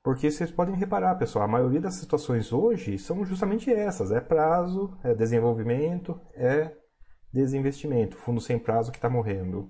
Porque 0.06 0.30
vocês 0.30 0.52
podem 0.52 0.76
reparar, 0.76 1.16
pessoal, 1.16 1.44
a 1.44 1.48
maioria 1.48 1.80
das 1.80 1.96
situações 1.96 2.52
hoje 2.52 2.96
são 2.96 3.24
justamente 3.24 3.72
essas: 3.72 4.12
é 4.12 4.20
prazo, 4.20 4.96
é 5.02 5.12
desenvolvimento, 5.12 6.20
é 6.32 6.72
desinvestimento, 7.32 8.16
fundo 8.16 8.40
sem 8.40 8.56
prazo 8.56 8.92
que 8.92 8.98
está 8.98 9.10
morrendo 9.10 9.68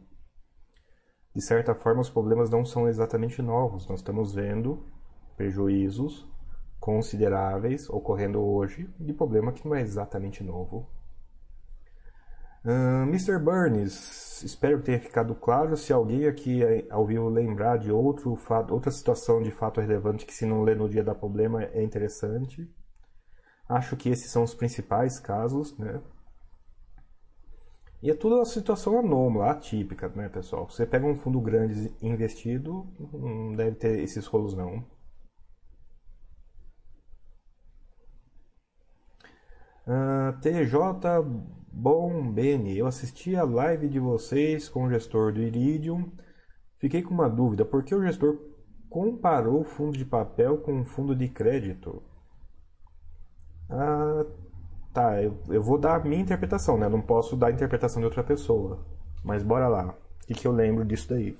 de 1.37 1.43
certa 1.43 1.75
forma, 1.75 2.01
os 2.01 2.09
problemas 2.09 2.49
não 2.49 2.65
são 2.65 2.89
exatamente 2.89 3.43
novos. 3.43 3.87
Nós 3.87 3.99
estamos 3.99 4.33
vendo 4.33 4.87
prejuízos 5.37 6.27
consideráveis 6.81 7.91
ocorrendo 7.91 8.41
hoje 8.41 8.89
de 8.99 9.13
problema 9.13 9.53
que 9.53 9.69
não 9.69 9.75
é 9.75 9.83
exatamente 9.83 10.43
novo. 10.43 10.89
Uh, 12.67 13.05
Mr. 13.05 13.39
Burns, 13.39 14.43
espero 14.43 14.83
tenha 14.83 14.99
ficado 14.99 15.37
claro. 15.37 15.77
Se 15.77 15.93
alguém 15.93 16.27
aqui 16.27 16.63
ao 16.91 17.07
vivo 17.07 17.29
lembrar 17.29 17.79
de 17.79 17.93
outro 17.93 18.35
fato, 18.35 18.75
outra 18.75 18.91
situação 18.91 19.41
de 19.41 19.53
fato 19.53 19.81
relevante 19.81 20.27
que, 20.27 20.35
se 20.35 20.45
não 20.45 20.65
ler 20.65 20.77
no 20.77 20.89
dia 20.89 21.05
da 21.05 21.15
problema, 21.15 21.63
é 21.63 21.81
interessante. 21.81 22.69
Acho 23.69 23.97
que 23.97 24.09
esses 24.09 24.31
são 24.31 24.43
os 24.43 24.53
principais 24.53 25.21
casos, 25.21 25.79
né? 25.79 26.03
E 28.03 28.11
é 28.11 28.15
tudo 28.15 28.37
uma 28.37 28.45
situação 28.45 28.99
anômala, 28.99 29.51
atípica, 29.53 30.09
né, 30.09 30.29
pessoal? 30.29 30.69
Você 30.69 30.85
pega 30.85 31.07
um 31.07 31.15
fundo 31.15 31.41
grande 31.41 31.95
investido, 32.03 32.87
não 33.13 33.53
deve 33.53 33.77
ter 33.77 34.01
esses 34.01 34.27
rolos, 34.27 34.55
não. 34.55 34.85
Uh, 39.87 40.35
ah, 40.35 40.39
TJ 41.77 41.83
Bombeni, 41.83 42.79
eu 42.79 42.87
assisti 42.87 43.37
a 43.37 43.45
live 43.45 43.89
de 43.89 44.01
vocês 44.01 44.69
com 44.69 44.85
o 44.85 44.91
gestor 44.91 45.33
do 45.33 45.43
Iridium. 45.43 46.11
Fiquei 46.79 47.03
com 47.03 47.13
uma 47.13 47.29
dúvida, 47.29 47.65
por 47.65 47.85
que 47.85 47.95
o 47.95 48.03
gestor 48.03 48.39
comparou 48.89 49.63
fundo 49.63 49.97
de 49.97 50.05
papel 50.05 50.59
com 50.59 50.85
fundo 50.85 51.15
de 51.15 51.29
crédito? 51.29 52.03
Ah, 53.69 54.25
Tá, 54.97 55.23
eu, 55.23 55.39
eu 55.51 55.63
vou 55.63 55.77
dar 55.77 55.97
a 55.97 56.03
minha 56.03 56.23
interpretação, 56.23 56.79
né? 56.79 56.87
Eu 56.87 56.91
não 56.91 57.03
posso 57.03 57.37
dar 57.37 57.49
a 57.49 57.51
interpretação 57.51 58.01
de 58.01 58.07
outra 58.07 58.25
pessoa. 58.25 58.83
Mas 59.23 59.43
bora 59.43 59.69
lá. 59.69 59.95
O 60.23 60.27
que, 60.27 60.33
que 60.33 60.47
eu 60.47 60.53
lembro 60.53 60.87
disso 60.87 61.11
daí? 61.11 61.37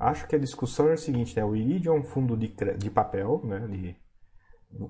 Acho 0.00 0.26
que 0.26 0.34
a 0.34 0.38
discussão 0.38 0.88
é 0.88 0.94
a 0.94 0.96
seguinte, 0.96 1.36
né? 1.36 1.44
O 1.44 1.54
Iridium 1.54 1.96
é 1.96 1.98
um 1.98 2.02
fundo 2.02 2.34
de, 2.34 2.48
de 2.78 2.90
papel, 2.90 3.42
né? 3.44 3.58
De, 3.68 3.96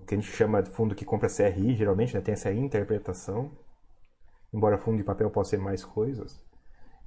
que 0.06 0.14
a 0.14 0.16
gente 0.16 0.30
chama 0.30 0.62
de 0.62 0.70
fundo 0.70 0.94
que 0.94 1.04
compra 1.04 1.28
CRI, 1.28 1.74
geralmente, 1.74 2.14
né? 2.14 2.20
Tem 2.20 2.34
essa 2.34 2.52
interpretação. 2.52 3.50
Embora 4.52 4.78
fundo 4.78 4.98
de 4.98 5.04
papel 5.04 5.30
possa 5.30 5.50
ser 5.50 5.58
mais 5.58 5.84
coisas. 5.84 6.42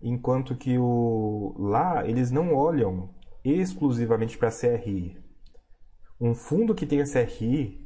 Enquanto 0.01 0.55
que 0.55 0.77
o 0.77 1.55
lá, 1.58 2.08
eles 2.08 2.31
não 2.31 2.53
olham 2.53 3.10
exclusivamente 3.43 4.38
para 4.38 4.51
CRI. 4.51 5.17
Um 6.19 6.34
fundo 6.34 6.73
que 6.73 6.86
tem 6.86 7.03
CRI 7.03 7.86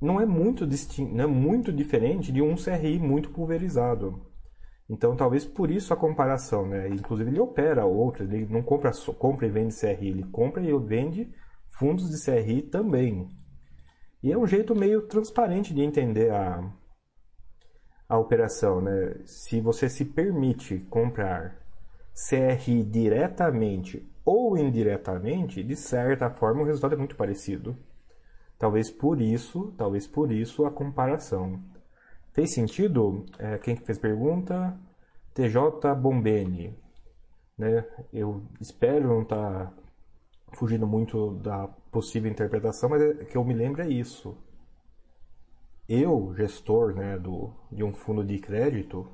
não 0.00 0.20
é 0.20 0.26
muito 0.26 0.66
distinto, 0.66 1.14
não 1.14 1.24
é 1.24 1.26
muito 1.26 1.72
diferente 1.72 2.30
de 2.30 2.42
um 2.42 2.54
CRI 2.54 2.98
muito 2.98 3.30
pulverizado. 3.30 4.26
Então, 4.88 5.16
talvez 5.16 5.44
por 5.44 5.70
isso 5.70 5.92
a 5.92 5.96
comparação, 5.96 6.66
né? 6.66 6.88
Inclusive, 6.88 7.30
ele 7.30 7.40
opera 7.40 7.84
outros, 7.84 8.30
ele 8.30 8.46
não 8.46 8.62
compra, 8.62 8.92
compra 9.18 9.46
e 9.46 9.50
vende 9.50 9.74
CRI, 9.74 10.08
ele 10.08 10.24
compra 10.24 10.62
e 10.62 10.78
vende 10.78 11.32
fundos 11.78 12.08
de 12.08 12.24
CRI 12.24 12.62
também. 12.62 13.28
E 14.22 14.32
é 14.32 14.38
um 14.38 14.46
jeito 14.46 14.74
meio 14.74 15.02
transparente 15.02 15.74
de 15.74 15.82
entender 15.82 16.30
a, 16.30 16.72
a 18.08 18.18
operação, 18.18 18.80
né? 18.80 19.16
Se 19.24 19.60
você 19.60 19.88
se 19.88 20.04
permite 20.04 20.78
comprar 20.90 21.56
CRI 22.14 22.82
diretamente 22.84 24.08
ou 24.24 24.56
indiretamente, 24.56 25.62
de 25.62 25.76
certa 25.76 26.30
forma 26.30 26.62
o 26.62 26.64
resultado 26.64 26.94
é 26.94 26.98
muito 26.98 27.16
parecido. 27.16 27.76
Talvez 28.58 28.90
por 28.90 29.20
isso, 29.20 29.74
talvez 29.76 30.06
por 30.06 30.32
isso 30.32 30.64
a 30.64 30.70
comparação. 30.70 31.60
Fez 32.32 32.54
sentido? 32.54 33.24
É, 33.38 33.58
quem 33.58 33.76
fez 33.76 33.98
pergunta? 33.98 34.78
TJ 35.34 35.94
Bombeni. 35.94 36.74
Né? 37.58 37.84
Eu 38.12 38.42
espero 38.60 39.08
não 39.08 39.22
estar 39.22 39.66
tá 39.66 39.72
fugindo 40.54 40.86
muito 40.86 41.34
da 41.34 41.68
possível 41.90 42.30
interpretação, 42.30 42.88
mas 42.88 43.02
é, 43.02 43.24
que 43.24 43.36
eu 43.36 43.44
me 43.44 43.54
lembro 43.54 43.82
é 43.82 43.88
isso. 43.88 44.36
Eu, 45.88 46.34
gestor 46.34 46.94
né, 46.94 47.16
do, 47.18 47.52
de 47.70 47.84
um 47.84 47.92
fundo 47.92 48.24
de 48.24 48.38
crédito, 48.38 49.06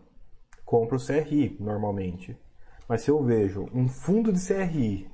compro 0.64 0.98
CRI 0.98 1.56
normalmente. 1.60 2.36
Mas 2.88 3.02
se 3.02 3.10
eu 3.10 3.22
vejo 3.22 3.68
um 3.74 3.88
fundo 3.88 4.32
de 4.32 4.40
CRI 4.40 5.10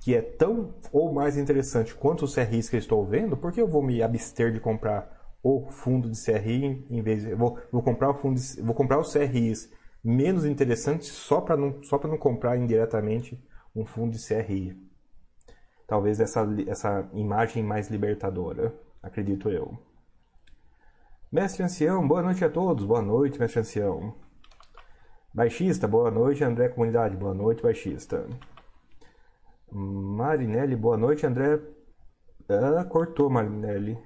que 0.00 0.14
é 0.14 0.22
tão 0.22 0.74
ou 0.92 1.12
mais 1.12 1.36
interessante 1.36 1.94
quanto 1.94 2.24
os 2.24 2.34
CRIs 2.34 2.68
que 2.68 2.76
eu 2.76 2.80
estou 2.80 3.04
vendo, 3.04 3.36
por 3.36 3.52
que 3.52 3.60
eu 3.60 3.68
vou 3.68 3.82
me 3.82 4.02
abster 4.02 4.52
de 4.52 4.58
comprar 4.58 5.20
o 5.42 5.66
fundo 5.68 6.08
de 6.08 6.22
CRI 6.22 6.86
em 6.88 7.02
vez 7.02 7.22
de, 7.22 7.34
vou, 7.34 7.58
vou 7.70 7.82
comprar 7.82 8.10
o 8.10 8.14
fundo 8.14 8.40
de, 8.40 8.62
vou 8.62 8.74
comprar 8.74 8.98
os 8.98 9.12
CRIs 9.12 9.70
menos 10.02 10.44
interessantes 10.44 11.08
só 11.08 11.40
para 11.40 11.56
não 11.56 11.82
só 11.82 11.98
para 11.98 12.08
não 12.08 12.16
comprar 12.16 12.56
indiretamente 12.56 13.42
um 13.74 13.84
fundo 13.84 14.16
de 14.16 14.26
CRI. 14.26 14.76
Talvez 15.86 16.20
essa 16.20 16.46
essa 16.66 17.08
imagem 17.12 17.62
mais 17.62 17.88
libertadora, 17.88 18.74
acredito 19.02 19.50
eu. 19.50 19.89
Mestre 21.32 21.62
Ancião, 21.62 22.08
boa 22.08 22.22
noite 22.22 22.44
a 22.44 22.50
todos. 22.50 22.84
Boa 22.84 23.00
noite, 23.00 23.38
mestre 23.38 23.60
Ancião. 23.60 24.16
Baixista, 25.32 25.86
boa 25.86 26.10
noite, 26.10 26.42
André 26.42 26.68
Comunidade. 26.68 27.16
Boa 27.16 27.32
noite, 27.32 27.62
baixista. 27.62 28.26
Marinelli, 29.70 30.74
boa 30.74 30.96
noite, 30.96 31.24
André. 31.24 31.60
Ah, 32.48 32.84
cortou, 32.84 33.30
Marinelli. 33.30 33.96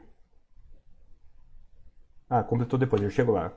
Ah, 2.29 2.45
completou 2.45 2.79
depois, 2.79 3.01
eu 3.01 3.09
chego 3.09 3.33
lá. 3.33 3.55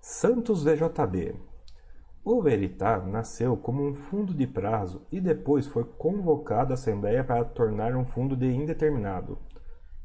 Santos 0.00 0.64
VJB. 0.64 1.36
O 2.24 2.40
Veritar 2.40 3.06
nasceu 3.06 3.58
como 3.58 3.86
um 3.86 3.92
fundo 3.92 4.32
de 4.32 4.46
prazo 4.46 5.06
e 5.12 5.20
depois 5.20 5.66
foi 5.66 5.84
convocado 5.84 6.72
à 6.72 6.74
Assembleia 6.74 7.22
para 7.22 7.44
tornar 7.44 7.94
um 7.94 8.06
fundo 8.06 8.34
de 8.34 8.46
indeterminado. 8.46 9.49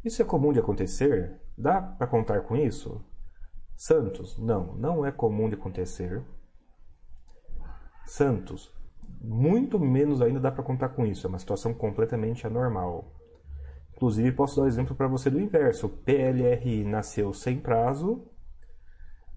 Isso 0.05 0.21
é 0.21 0.25
comum 0.25 0.53
de 0.53 0.59
acontecer? 0.59 1.41
Dá 1.57 1.81
para 1.81 2.05
contar 2.05 2.41
com 2.41 2.55
isso? 2.55 3.03
Santos, 3.75 4.37
não, 4.37 4.75
não 4.75 5.03
é 5.03 5.11
comum 5.11 5.49
de 5.49 5.55
acontecer. 5.55 6.23
Santos, 8.05 8.71
muito 9.19 9.79
menos 9.79 10.21
ainda 10.21 10.39
dá 10.39 10.51
para 10.51 10.63
contar 10.63 10.89
com 10.89 11.07
isso, 11.07 11.25
é 11.25 11.29
uma 11.29 11.39
situação 11.39 11.73
completamente 11.73 12.45
anormal. 12.45 13.15
Inclusive, 13.95 14.31
posso 14.33 14.57
dar 14.57 14.63
um 14.63 14.67
exemplo 14.67 14.95
para 14.95 15.07
você 15.07 15.31
do 15.31 15.39
inverso. 15.39 15.87
O 15.87 15.89
PLRI 15.89 16.83
nasceu 16.83 17.33
sem 17.33 17.59
prazo 17.59 18.29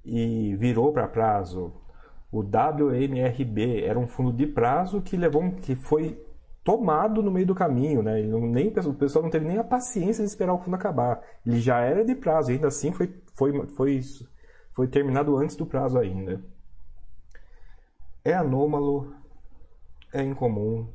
e 0.05 0.55
virou 0.57 0.93
para 0.93 1.09
prazo. 1.09 1.73
O 2.31 2.41
WMRB 2.41 3.85
era 3.85 3.99
um 3.99 4.07
fundo 4.07 4.33
de 4.35 4.47
prazo 4.47 5.01
que 5.01 5.17
levou 5.17 5.51
que 5.53 5.75
foi 5.75 6.23
tomado 6.69 7.23
no 7.23 7.31
meio 7.31 7.47
do 7.47 7.55
caminho, 7.55 8.03
né? 8.03 8.23
Não, 8.25 8.41
nem, 8.41 8.69
o 8.69 8.93
pessoal 8.93 9.23
não 9.23 9.31
teve 9.31 9.47
nem 9.47 9.57
a 9.57 9.65
paciência 9.65 10.23
de 10.23 10.29
esperar 10.29 10.53
o 10.53 10.59
fundo 10.59 10.75
acabar. 10.75 11.23
Ele 11.47 11.59
já 11.61 11.81
era 11.81 12.05
de 12.05 12.15
prazo, 12.15 12.51
ainda 12.51 12.69
assim 12.69 12.93
foi, 12.93 13.11
foi, 13.33 13.67
foi, 13.69 14.03
foi 14.75 14.87
terminado 14.87 15.35
antes 15.39 15.57
do 15.57 15.65
prazo 15.65 15.99
ainda. 15.99 16.45
É 18.23 18.35
anômalo, 18.35 19.15
é 20.13 20.23
incomum, 20.23 20.87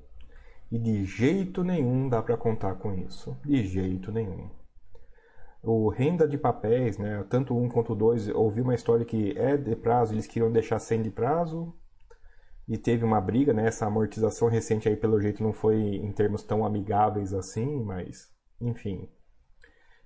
e 0.71 0.77
de 0.77 1.05
jeito 1.05 1.63
nenhum 1.63 2.07
dá 2.07 2.21
para 2.21 2.37
contar 2.37 2.75
com 2.75 2.93
isso. 2.93 3.35
De 3.43 3.65
jeito 3.65 4.11
nenhum. 4.11 4.51
O 5.63 5.89
renda 5.89 6.27
de 6.27 6.37
papéis, 6.37 6.99
né, 6.99 7.25
tanto 7.31 7.57
um 7.57 7.67
quanto 7.67 7.95
dois, 7.95 8.29
ouvi 8.29 8.61
uma 8.61 8.75
história 8.75 9.03
que 9.03 9.35
é 9.35 9.57
de 9.57 9.75
prazo, 9.75 10.13
eles 10.13 10.27
queriam 10.27 10.51
deixar 10.51 10.77
sem 10.77 11.01
de 11.01 11.09
prazo. 11.09 11.73
E 12.67 12.77
teve 12.77 13.03
uma 13.03 13.19
briga, 13.19 13.53
né? 13.53 13.67
Essa 13.67 13.85
amortização 13.85 14.47
recente 14.47 14.87
aí, 14.87 14.95
pelo 14.95 15.19
jeito, 15.19 15.43
não 15.43 15.51
foi 15.51 15.75
em 15.77 16.11
termos 16.11 16.43
tão 16.43 16.65
amigáveis 16.65 17.33
assim, 17.33 17.83
mas, 17.83 18.31
enfim. 18.59 19.09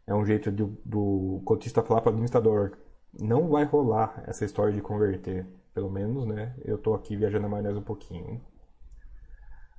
É 0.06 0.16
um 0.16 0.26
jeito 0.26 0.52
do, 0.52 0.78
do 0.84 1.42
cotista 1.46 1.84
falar 1.84 2.02
para 2.02 2.10
o 2.10 2.14
administrador: 2.14 2.78
não 3.20 3.48
vai 3.50 3.64
rolar 3.64 4.24
essa 4.26 4.46
história 4.46 4.74
de 4.74 4.82
converter. 4.82 5.46
Pelo 5.74 5.92
menos, 5.92 6.26
né? 6.26 6.56
Eu 6.66 6.78
estou 6.78 6.96
aqui 6.96 7.16
viajando 7.16 7.46
a 7.46 7.50
maionese 7.50 7.78
um 7.78 7.84
pouquinho. 7.84 8.42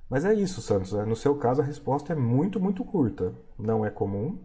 Mas 0.09 0.23
é 0.23 0.33
isso, 0.33 0.61
Santos. 0.61 0.93
Né? 0.93 1.03
No 1.03 1.15
seu 1.15 1.37
caso, 1.37 1.61
a 1.61 1.65
resposta 1.65 2.13
é 2.13 2.15
muito, 2.15 2.59
muito 2.59 2.85
curta. 2.85 3.35
Não 3.57 3.85
é 3.85 3.89
comum, 3.89 4.39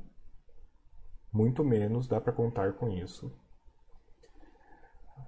muito 1.33 1.65
menos 1.65 2.07
dá 2.07 2.21
para 2.21 2.33
contar 2.33 2.75
com 2.75 2.89
isso. 2.89 3.33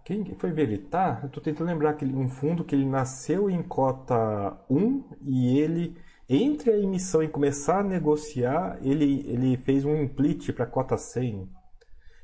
Quem 0.06 0.24
foi 0.36 0.52
veritar? 0.52 1.24
Eu 1.24 1.26
estou 1.26 1.42
tentando 1.42 1.66
lembrar 1.66 1.94
que 1.94 2.04
um 2.04 2.28
fundo 2.28 2.62
que 2.62 2.76
ele 2.76 2.86
nasceu 2.86 3.50
em 3.50 3.60
cota 3.60 4.56
1 4.70 5.02
e 5.20 5.58
ele, 5.58 5.96
entre 6.28 6.70
a 6.70 6.78
emissão 6.78 7.24
e 7.24 7.28
começar 7.28 7.80
a 7.80 7.82
negociar, 7.82 8.78
ele, 8.82 9.28
ele 9.28 9.56
fez 9.56 9.84
um 9.84 9.96
implit 9.96 10.52
para 10.52 10.64
cota 10.64 10.96
100. 10.96 11.50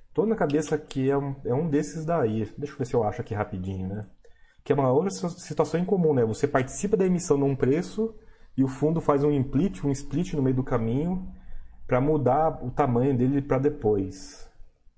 Estou 0.07 0.25
na 0.25 0.37
cabeça 0.37 0.79
que 0.79 1.11
é 1.11 1.19
um, 1.19 1.35
é 1.45 1.53
um 1.53 1.69
desses 1.69 2.05
daí. 2.05 2.49
Deixa 2.57 2.73
eu 2.73 2.79
ver 2.79 2.87
se 2.87 2.95
eu 2.95 3.03
acho 3.03 3.21
aqui 3.21 3.35
rapidinho, 3.35 3.89
né? 3.89 4.07
que 4.63 4.71
é 4.71 4.77
uma 4.77 4.93
outra 4.93 5.11
situação 5.11 5.81
incomum, 5.81 6.15
né? 6.15 6.25
Você 6.25 6.47
participa 6.47 6.97
da 6.97 7.05
emissão 7.05 7.37
num 7.37 7.57
preço 7.57 8.15
e 8.57 8.63
o 8.63 8.69
fundo 8.69 9.01
faz 9.01 9.25
um 9.25 9.33
implit, 9.33 9.85
um 9.85 9.91
split 9.91 10.35
no 10.35 10.43
meio 10.45 10.55
do 10.55 10.63
caminho 10.63 11.29
para 11.85 12.01
mudar 12.01 12.65
o 12.65 12.71
tamanho 12.71 13.19
dele 13.19 13.43
para 13.43 13.59
depois. 13.59 14.49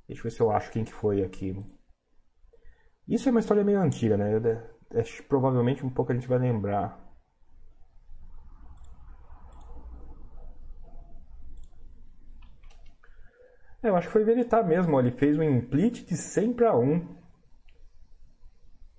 Deixa 0.06 0.20
eu 0.20 0.24
ver 0.24 0.30
se 0.32 0.40
eu 0.42 0.50
acho 0.50 0.70
quem 0.70 0.84
que 0.84 0.92
foi 0.92 1.22
aqui. 1.22 1.56
Isso 3.08 3.28
é 3.28 3.30
uma 3.30 3.40
história 3.40 3.62
meio 3.62 3.80
antiga, 3.80 4.16
né? 4.16 4.32
É, 4.92 5.00
é, 5.00 5.04
provavelmente 5.28 5.84
um 5.84 5.90
pouco 5.90 6.12
a 6.12 6.14
gente 6.14 6.28
vai 6.28 6.38
lembrar. 6.38 6.98
É, 13.82 13.90
eu 13.90 13.96
acho 13.96 14.06
que 14.06 14.12
foi 14.12 14.24
Veritar 14.24 14.64
mesmo. 14.64 14.96
Ó. 14.96 15.00
Ele 15.00 15.10
fez 15.10 15.38
um 15.38 15.42
implit 15.42 16.06
de 16.06 16.16
100 16.16 16.54
para 16.54 16.76
1. 16.76 17.06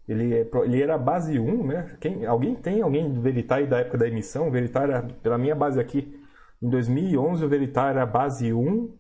Ele, 0.08 0.36
é 0.36 0.50
ele 0.64 0.84
era 0.84 0.98
base 1.00 1.40
1, 1.40 1.66
né? 1.66 1.98
Quem, 2.00 2.26
alguém 2.28 2.56
tem 2.56 2.82
alguém 2.82 3.12
do 3.12 3.20
Veritar 3.22 3.66
da 3.66 3.80
época 3.80 3.98
da 3.98 4.08
emissão? 4.08 4.48
O 4.48 4.52
Veritar 4.52 4.84
era, 4.84 5.02
pela 5.02 5.38
minha 5.40 5.56
base 5.56 5.80
aqui, 5.80 6.16
em 6.62 6.70
2011 6.70 7.44
o 7.44 7.50
Veritar 7.50 7.90
era 7.90 8.06
base 8.06 8.54
1 8.54 8.96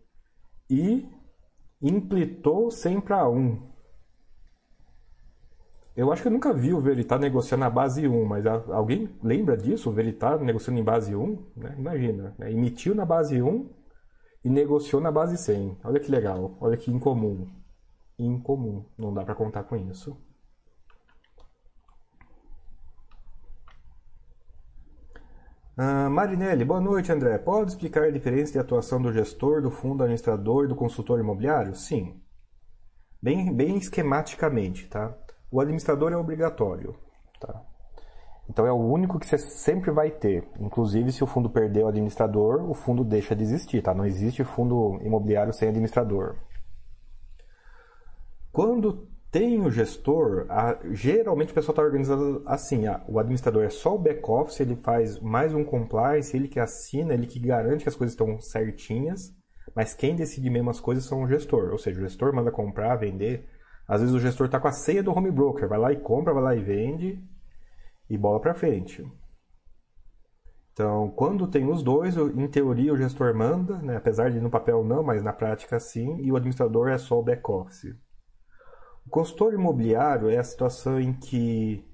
e 0.68 1.08
implitou 1.80 2.72
100 2.72 3.02
para 3.02 3.30
1. 3.30 3.75
Eu 5.96 6.12
acho 6.12 6.22
que 6.22 6.28
eu 6.28 6.32
nunca 6.32 6.52
vi 6.54 6.74
o 6.74 6.80
Veritar 6.82 7.18
negociando 7.18 7.64
na 7.64 7.70
base 7.70 8.06
1, 8.06 8.26
mas 8.26 8.46
alguém 8.46 9.10
lembra 9.24 9.56
disso? 9.56 9.90
O 9.90 9.94
Veritar 9.94 10.38
negociando 10.42 10.78
em 10.80 10.84
base 10.84 11.16
1? 11.16 11.52
Né? 11.56 11.76
Imagina, 11.78 12.36
né? 12.38 12.52
emitiu 12.52 12.94
na 12.94 13.06
base 13.06 13.42
1 13.42 13.70
e 14.44 14.50
negociou 14.50 15.02
na 15.02 15.10
base 15.10 15.38
100. 15.38 15.78
Olha 15.86 16.00
que 16.00 16.12
legal, 16.12 16.58
olha 16.60 16.76
que 16.76 16.92
incomum. 16.92 17.48
Incomum, 18.20 18.86
não 18.98 19.14
dá 19.14 19.24
para 19.24 19.36
contar 19.36 19.64
com 19.64 19.78
isso. 19.78 20.18
Ah, 25.78 26.10
Marinelli, 26.10 26.66
boa 26.66 26.82
noite, 26.82 27.12
André. 27.12 27.38
Pode 27.38 27.72
explicar 27.72 28.04
a 28.04 28.12
diferença 28.12 28.52
de 28.52 28.60
atuação 28.60 29.02
do 29.02 29.14
gestor, 29.14 29.62
do 29.62 29.72
fundo 29.72 30.04
administrador 30.04 30.66
e 30.66 30.68
do 30.68 30.76
consultor 30.76 31.20
imobiliário? 31.20 31.74
Sim. 31.74 32.22
Bem, 33.22 33.54
bem 33.54 33.78
esquematicamente, 33.78 34.88
tá? 34.88 35.18
O 35.52 35.62
administrador 35.62 36.12
é 36.12 36.18
obrigatório, 36.18 36.96
tá? 37.40 37.62
Então 38.50 38.66
é 38.66 38.72
o 38.72 38.76
único 38.76 39.20
que 39.20 39.26
você 39.26 39.38
sempre 39.38 39.92
vai 39.92 40.12
ter. 40.12 40.48
Inclusive, 40.60 41.12
se 41.12 41.24
o 41.24 41.28
fundo 41.28 41.50
perder 41.50 41.84
o 41.84 41.88
administrador, 41.88 42.70
o 42.70 42.74
fundo 42.74 43.04
deixa 43.04 43.36
de 43.36 43.44
existir, 43.44 43.82
tá? 43.82 43.94
Não 43.94 44.06
existe 44.06 44.44
fundo 44.44 45.00
imobiliário 45.04 45.54
sem 45.54 45.70
administrador. 45.70 46.36
Quando 48.52 49.08
tem 49.32 49.60
o 49.60 49.70
gestor, 49.70 50.46
a, 50.48 50.78
geralmente 50.92 51.52
o 51.52 51.54
pessoal 51.54 51.74
está 51.74 51.82
organizado 51.82 52.42
assim, 52.46 52.88
a, 52.88 53.04
o 53.06 53.20
administrador 53.20 53.66
é 53.66 53.70
só 53.70 53.96
o 53.96 54.00
back-office, 54.00 54.62
ele 54.62 54.78
faz 54.78 55.20
mais 55.20 55.54
um 55.54 55.62
compliance, 55.62 56.38
ele 56.38 56.48
que 56.48 56.58
assina, 56.60 57.14
ele 57.14 57.28
que 57.28 57.38
garante 57.38 57.84
que 57.84 57.90
as 57.90 57.96
coisas 57.98 58.14
estão 58.14 58.40
certinhas, 58.40 59.36
mas 59.76 59.94
quem 59.94 60.16
decide 60.16 60.50
mesmo 60.50 60.70
as 60.70 60.80
coisas 60.80 61.04
são 61.04 61.24
o 61.24 61.28
gestor, 61.28 61.72
ou 61.72 61.78
seja, 61.78 62.00
o 62.00 62.04
gestor 62.04 62.34
manda 62.34 62.50
comprar, 62.50 62.96
vender, 62.96 63.46
às 63.88 64.02
vezes 64.02 64.16
o 64.16 64.20
gestor 64.20 64.48
está 64.48 64.60
com 64.60 64.68
a 64.68 64.72
ceia 64.72 65.04
do 65.04 65.12
home 65.12 65.32
broker, 65.32 65.68
vai 65.68 65.78
lá 65.78 65.92
e 65.92 66.00
compra, 66.00 66.34
vai 66.34 66.44
lá 66.44 66.56
e 66.56 66.64
vende, 66.64 67.24
e 68.10 68.18
bola 68.18 68.40
para 68.40 68.56
frente. 68.56 69.06
Então, 70.74 71.10
quando 71.12 71.48
tem 71.48 71.66
os 71.72 71.82
dois, 71.82 72.18
em 72.18 72.48
teoria 72.48 72.94
o 72.94 72.98
gestor 72.98 73.34
manda, 73.34 73.78
né? 73.78 73.96
apesar 73.96 74.30
de 74.30 74.42
no 74.42 74.50
papel 74.50 74.84
não, 74.84 75.02
mas 75.02 75.24
na 75.24 75.32
prática 75.32 75.80
sim, 75.80 76.18
e 76.20 76.32
o 76.32 76.36
administrador 76.36 76.90
é 76.90 76.98
só 76.98 77.20
o 77.20 77.24
back-office. 77.24 77.96
O 79.06 79.10
consultor 79.10 79.54
imobiliário 79.54 80.30
é 80.30 80.38
a 80.38 80.44
situação 80.44 81.00
em 81.00 81.14
que 81.14 81.86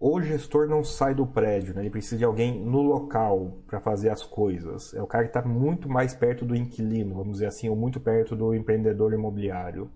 o 0.00 0.20
gestor 0.22 0.68
não 0.68 0.84
sai 0.84 1.14
do 1.14 1.26
prédio, 1.26 1.74
né? 1.74 1.82
ele 1.82 1.90
precisa 1.90 2.16
de 2.16 2.24
alguém 2.24 2.64
no 2.64 2.80
local 2.80 3.62
para 3.66 3.80
fazer 3.80 4.10
as 4.10 4.22
coisas. 4.22 4.94
É 4.94 5.02
o 5.02 5.06
cara 5.06 5.24
que 5.24 5.30
está 5.36 5.46
muito 5.46 5.88
mais 5.88 6.14
perto 6.14 6.44
do 6.44 6.54
inquilino, 6.54 7.14
vamos 7.14 7.32
dizer 7.34 7.46
assim, 7.46 7.68
ou 7.68 7.76
muito 7.76 8.00
perto 8.00 8.34
do 8.36 8.54
empreendedor 8.54 9.12
imobiliário. 9.12 9.90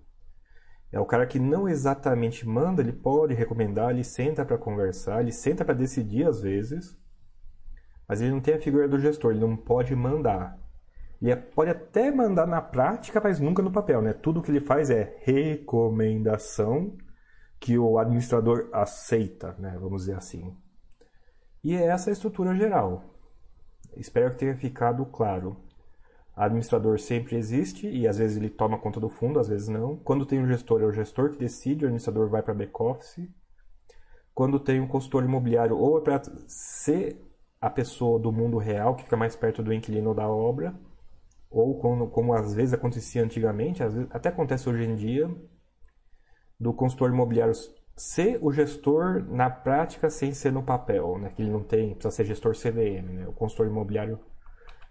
É 0.91 0.99
o 0.99 1.05
cara 1.05 1.27
que 1.27 1.39
não 1.39 1.69
exatamente 1.69 2.47
manda, 2.47 2.81
ele 2.81 2.93
pode 2.93 3.33
recomendar, 3.33 3.91
ele 3.91 4.03
senta 4.03 4.43
para 4.43 4.57
conversar, 4.57 5.21
ele 5.21 5.31
senta 5.31 5.63
para 5.63 5.75
decidir 5.75 6.27
às 6.27 6.41
vezes, 6.41 6.97
mas 8.07 8.21
ele 8.21 8.31
não 8.31 8.41
tem 8.41 8.55
a 8.55 8.61
figura 8.61 8.87
do 8.87 8.99
gestor, 8.99 9.31
ele 9.31 9.41
não 9.41 9.55
pode 9.55 9.95
mandar. 9.95 10.57
Ele 11.21 11.35
pode 11.35 11.69
até 11.69 12.09
mandar 12.09 12.47
na 12.47 12.61
prática, 12.61 13.21
mas 13.21 13.39
nunca 13.39 13.61
no 13.61 13.71
papel, 13.71 14.01
né? 14.01 14.13
Tudo 14.13 14.41
que 14.41 14.49
ele 14.49 14.61
faz 14.61 14.89
é 14.89 15.17
recomendação 15.21 16.97
que 17.59 17.77
o 17.77 17.99
administrador 17.99 18.69
aceita, 18.71 19.55
né? 19.59 19.77
Vamos 19.79 20.03
dizer 20.03 20.15
assim. 20.15 20.55
E 21.63 21.75
é 21.75 21.83
essa 21.87 22.09
a 22.09 22.13
estrutura 22.13 22.55
geral. 22.55 23.03
Espero 23.97 24.31
que 24.31 24.37
tenha 24.37 24.55
ficado 24.55 25.05
claro. 25.05 25.57
Administrador 26.45 26.97
sempre 26.99 27.35
existe 27.35 27.85
e 27.85 28.07
às 28.07 28.17
vezes 28.17 28.37
ele 28.37 28.49
toma 28.49 28.79
conta 28.79 28.97
do 28.97 29.09
fundo, 29.09 29.41
às 29.41 29.49
vezes 29.49 29.67
não. 29.67 29.97
Quando 29.97 30.25
tem 30.25 30.39
um 30.39 30.47
gestor, 30.47 30.81
é 30.81 30.85
o 30.85 30.91
gestor 30.91 31.31
que 31.31 31.37
decide, 31.37 31.83
o 31.83 31.87
administrador 31.87 32.29
vai 32.29 32.41
para 32.41 32.53
back-office. 32.53 33.27
Quando 34.33 34.57
tem 34.57 34.79
um 34.79 34.87
consultor 34.87 35.25
imobiliário, 35.25 35.77
ou 35.77 35.97
é 35.97 36.01
para 36.01 36.21
ser 36.47 37.21
a 37.59 37.69
pessoa 37.69 38.17
do 38.17 38.31
mundo 38.31 38.57
real 38.57 38.95
que 38.95 39.03
fica 39.03 39.17
mais 39.17 39.35
perto 39.35 39.61
do 39.61 39.73
inquilino 39.73 40.15
da 40.15 40.29
obra, 40.29 40.73
ou 41.49 41.77
como, 41.77 42.09
como 42.09 42.33
às 42.33 42.53
vezes 42.53 42.73
acontecia 42.73 43.21
antigamente, 43.21 43.83
vezes, 43.83 44.07
até 44.09 44.29
acontece 44.29 44.69
hoje 44.69 44.85
em 44.85 44.95
dia, 44.95 45.29
do 46.57 46.73
consultor 46.73 47.09
imobiliário 47.11 47.53
ser 47.97 48.39
o 48.41 48.49
gestor 48.49 49.25
na 49.29 49.49
prática 49.49 50.09
sem 50.09 50.33
ser 50.33 50.53
no 50.53 50.63
papel, 50.63 51.17
né? 51.17 51.33
que 51.35 51.41
ele 51.41 51.51
não 51.51 51.63
tem, 51.63 51.95
precisa 51.95 52.11
ser 52.11 52.23
gestor 52.23 52.53
CVM. 52.53 53.11
Né? 53.11 53.27
O 53.27 53.33
consultor 53.33 53.67
imobiliário 53.67 54.19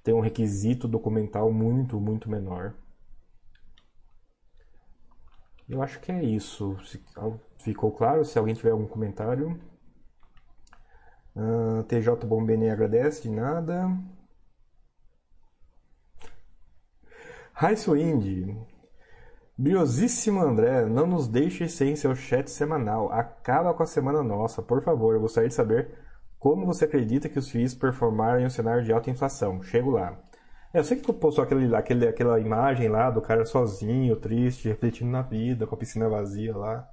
tem 0.03 0.15
um 0.15 0.21
requisito 0.21 0.89
documental 0.89 1.53
muito, 1.53 2.01
muito 2.01 2.31
menor. 2.31 2.75
Eu 5.69 5.83
acho 5.83 6.01
que 6.01 6.11
é 6.11 6.23
isso. 6.23 6.77
Ficou 7.59 7.93
claro? 7.93 8.25
Se 8.25 8.39
alguém 8.39 8.55
tiver 8.55 8.71
algum 8.71 8.87
comentário. 8.87 9.61
Uh, 11.37 11.83
TJ 11.85 12.27
Bombeni 12.27 12.71
agradece, 12.71 13.23
de 13.23 13.31
nada. 13.31 13.89
Raisso 17.53 17.97
Indy. 17.97 18.57
Briosíssimo 19.57 20.41
André, 20.41 20.87
não 20.87 21.07
nos 21.07 21.27
deixe 21.27 21.69
sem 21.69 21.97
seu 21.97 22.15
chat 22.15 22.49
semanal. 22.49 23.13
Acaba 23.13 23.75
com 23.75 23.83
a 23.83 23.87
semana 23.87 24.23
nossa, 24.23 24.63
por 24.63 24.83
favor. 24.83 25.15
Eu 25.15 25.21
gostaria 25.21 25.49
de 25.49 25.55
saber 25.55 25.99
como 26.39 26.67
você 26.67 26.85
acredita 26.85 27.29
que 27.29 27.39
os 27.39 27.51
FIIs 27.51 27.75
performaram 27.75 28.41
em 28.41 28.47
um 28.47 28.51
cenário 28.51 28.85
de 28.85 28.93
alta 28.93 29.11
inflação. 29.11 29.63
Chego 29.63 29.91
lá. 29.91 30.19
É, 30.73 30.79
eu 30.79 30.85
sei 30.85 30.97
que 30.97 31.03
tu 31.03 31.13
postou 31.15 31.43
aquele, 31.45 31.75
aquele, 31.75 32.07
aquela 32.09 32.39
imagem 32.39 32.89
lá 32.89 33.11
do 33.11 33.21
cara 33.21 33.45
sozinho, 33.45 34.17
triste, 34.17 34.69
refletindo 34.69 35.11
na 35.11 35.23
vida, 35.23 35.67
com 35.67 35.75
a 35.75 35.79
piscina 35.79 36.09
vazia 36.09 36.57
lá 36.57 36.89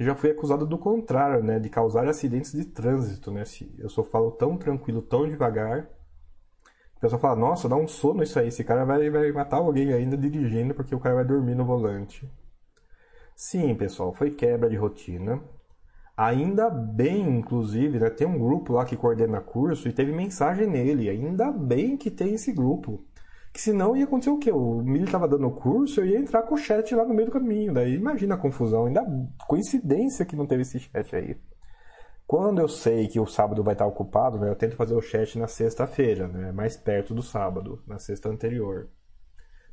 que 0.00 0.04
já 0.04 0.14
fui 0.14 0.30
acusado 0.30 0.66
do 0.66 0.78
contrário, 0.78 1.44
né, 1.44 1.58
de 1.58 1.68
causar 1.68 2.08
acidentes 2.08 2.52
de 2.52 2.64
trânsito, 2.64 3.30
né? 3.30 3.44
Eu 3.78 3.90
só 3.90 4.02
falo 4.02 4.30
tão 4.30 4.56
tranquilo, 4.56 5.02
tão 5.02 5.28
devagar. 5.28 5.90
O 6.96 7.00
pessoal 7.00 7.20
fala, 7.20 7.36
nossa, 7.36 7.68
dá 7.68 7.76
um 7.76 7.86
sono 7.86 8.22
isso 8.22 8.38
aí, 8.38 8.48
esse 8.48 8.64
cara 8.64 8.84
vai, 8.86 9.10
vai 9.10 9.30
matar 9.30 9.58
alguém 9.58 9.92
ainda 9.92 10.16
dirigindo 10.16 10.74
porque 10.74 10.94
o 10.94 11.00
cara 11.00 11.16
vai 11.16 11.24
dormir 11.26 11.54
no 11.54 11.66
volante. 11.66 12.26
Sim, 13.34 13.74
pessoal, 13.74 14.12
foi 14.14 14.30
quebra 14.30 14.70
de 14.70 14.76
rotina. 14.76 15.42
Ainda 16.22 16.68
bem, 16.68 17.38
inclusive, 17.38 17.98
né, 17.98 18.10
tem 18.10 18.26
um 18.26 18.38
grupo 18.38 18.74
lá 18.74 18.84
que 18.84 18.94
coordena 18.94 19.40
curso 19.40 19.88
e 19.88 19.92
teve 19.92 20.12
mensagem 20.12 20.66
nele. 20.66 21.08
Ainda 21.08 21.50
bem 21.50 21.96
que 21.96 22.10
tem 22.10 22.34
esse 22.34 22.52
grupo. 22.52 23.02
Que 23.50 23.58
senão 23.58 23.96
ia 23.96 24.04
acontecer 24.04 24.28
o 24.28 24.38
quê? 24.38 24.52
O 24.52 24.82
Mili 24.82 25.04
estava 25.04 25.26
dando 25.26 25.46
o 25.46 25.50
curso, 25.50 25.98
eu 25.98 26.06
ia 26.06 26.18
entrar 26.18 26.42
com 26.42 26.56
o 26.56 26.58
chat 26.58 26.94
lá 26.94 27.06
no 27.06 27.14
meio 27.14 27.28
do 27.28 27.32
caminho. 27.32 27.72
Daí 27.72 27.94
imagina 27.94 28.34
a 28.34 28.38
confusão. 28.38 28.84
Ainda 28.84 29.02
coincidência 29.48 30.26
que 30.26 30.36
não 30.36 30.46
teve 30.46 30.60
esse 30.60 30.78
chat 30.78 31.16
aí. 31.16 31.38
Quando 32.26 32.60
eu 32.60 32.68
sei 32.68 33.08
que 33.08 33.18
o 33.18 33.26
sábado 33.26 33.64
vai 33.64 33.72
estar 33.72 33.86
ocupado, 33.86 34.38
né, 34.38 34.50
eu 34.50 34.56
tento 34.56 34.76
fazer 34.76 34.94
o 34.94 35.00
chat 35.00 35.38
na 35.38 35.46
sexta-feira, 35.46 36.28
né, 36.28 36.52
mais 36.52 36.76
perto 36.76 37.14
do 37.14 37.22
sábado, 37.22 37.82
na 37.86 37.98
sexta 37.98 38.28
anterior. 38.28 38.90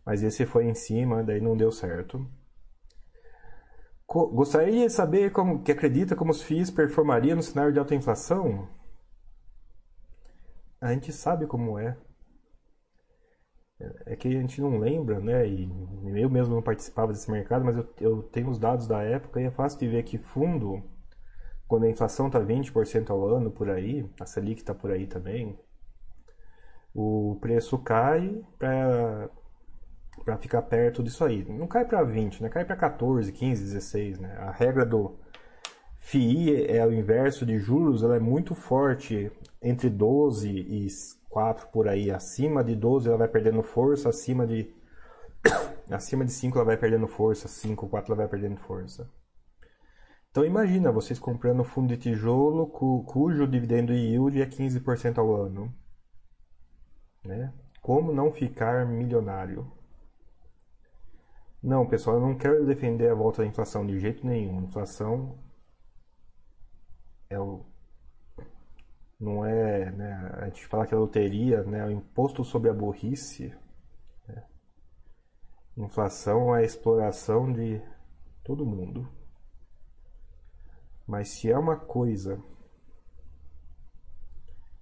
Mas 0.06 0.24
esse 0.24 0.46
foi 0.46 0.64
em 0.64 0.74
cima, 0.74 1.22
daí 1.26 1.42
não 1.42 1.58
deu 1.58 1.74
certo. 1.74 2.26
Gostaria 4.08 4.88
de 4.88 4.90
saber 4.92 5.32
como 5.32 5.62
que 5.62 5.72
acredita 5.72 6.16
como 6.16 6.32
os 6.32 6.42
FIIs 6.42 6.72
performariam 6.72 7.36
no 7.36 7.44
cenário 7.44 7.74
de 7.74 7.80
alta 7.80 7.94
inflação? 7.94 8.68
A 10.80 10.94
gente 10.94 11.12
sabe 11.12 11.46
como 11.46 11.78
é 11.78 11.98
é 14.06 14.16
que 14.16 14.28
a 14.28 14.32
gente 14.32 14.60
não 14.62 14.80
lembra, 14.80 15.20
né? 15.20 15.48
E 15.48 15.70
eu 16.16 16.30
mesmo 16.30 16.56
não 16.56 16.62
participava 16.62 17.12
desse 17.14 17.30
mercado, 17.30 17.64
mas 17.64 17.78
eu, 17.78 17.88
eu 18.00 18.24
tenho 18.24 18.50
os 18.50 18.58
dados 18.58 18.88
da 18.88 19.04
época 19.04 19.40
e 19.40 19.46
é 19.46 19.52
fácil 19.52 19.80
de 19.80 19.88
ver 19.88 20.04
que 20.04 20.18
fundo, 20.18 20.84
quando 21.68 21.86
a 21.86 21.90
inflação 21.90 22.28
está 22.28 22.40
20% 22.40 23.10
ao 23.12 23.26
ano 23.28 23.52
por 23.52 23.70
aí, 23.70 24.10
a 24.20 24.26
Selic 24.26 24.62
está 24.62 24.74
por 24.74 24.92
aí 24.92 25.06
também, 25.08 25.58
o 26.94 27.38
preço 27.42 27.78
cai 27.78 28.44
para 28.58 29.30
para 30.28 30.38
ficar 30.38 30.62
perto 30.64 31.02
disso 31.02 31.24
aí. 31.24 31.46
Não 31.46 31.68
cai 31.68 31.86
para 31.86 32.04
20, 32.04 32.44
né? 32.44 32.50
Cai 32.50 32.66
para 32.66 32.76
14, 32.76 33.32
15, 33.32 33.64
16, 33.64 34.20
né? 34.20 34.36
A 34.40 34.52
regra 34.52 34.86
do 34.86 35.18
FII 36.00 36.66
é 36.66 36.86
o 36.86 36.92
inverso 36.92 37.46
de 37.46 37.58
juros, 37.58 38.04
ela 38.04 38.18
é 38.18 38.20
muito 38.20 38.54
forte 38.54 39.32
entre 39.62 39.90
12 39.90 40.50
e 40.50 40.88
4 41.30 41.70
por 41.70 41.88
aí, 41.88 42.12
acima 42.12 42.62
de 42.62 42.76
12 42.76 43.08
ela 43.08 43.18
vai 43.18 43.30
perdendo 43.30 43.64
força, 43.64 44.10
acima 44.10 44.46
de 44.46 44.70
acima 45.90 46.26
de 46.26 46.34
5 46.34 46.58
ela 46.58 46.66
vai 46.66 46.78
perdendo 46.78 47.08
força, 47.08 47.48
5, 47.48 47.88
4 47.88 48.12
ela 48.12 48.24
vai 48.24 48.28
perdendo 48.28 48.60
força. 48.60 49.10
Então 50.30 50.44
imagina 50.44 50.92
vocês 50.92 51.18
comprando 51.18 51.64
fundo 51.64 51.88
de 51.88 51.96
tijolo 51.96 52.68
cu, 52.68 53.06
cujo 53.06 53.48
dividendo 53.48 53.94
yield 53.94 54.42
é 54.42 54.46
15% 54.46 55.20
ao 55.20 55.34
ano. 55.34 55.74
Né? 57.24 57.54
Como 57.82 58.12
não 58.12 58.30
ficar 58.30 58.86
milionário? 58.86 59.77
Não, 61.62 61.88
pessoal, 61.88 62.18
eu 62.18 62.22
não 62.22 62.38
quero 62.38 62.66
defender 62.66 63.10
a 63.10 63.16
volta 63.16 63.42
da 63.42 63.48
inflação 63.48 63.86
de 63.86 64.00
jeito 64.00 64.26
nenhum. 64.26 64.64
Inflação 64.64 65.38
é 67.30 67.40
o 67.40 67.66
não 69.20 69.44
é, 69.44 69.92
né, 69.92 70.32
a 70.34 70.46
gente 70.46 70.66
fala 70.68 70.86
que 70.86 70.94
a 70.94 70.98
loteria, 70.98 71.64
né, 71.64 71.84
o 71.86 71.92
imposto 71.92 72.44
sobre 72.44 72.70
a 72.70 72.74
burrice, 72.74 73.52
né, 74.28 74.44
inflação 75.76 76.56
é 76.56 76.60
a 76.60 76.64
exploração 76.64 77.52
de 77.52 77.82
todo 78.44 78.66
mundo. 78.66 79.10
Mas 81.08 81.30
se 81.30 81.50
é 81.50 81.58
uma 81.58 81.78
coisa, 81.78 82.40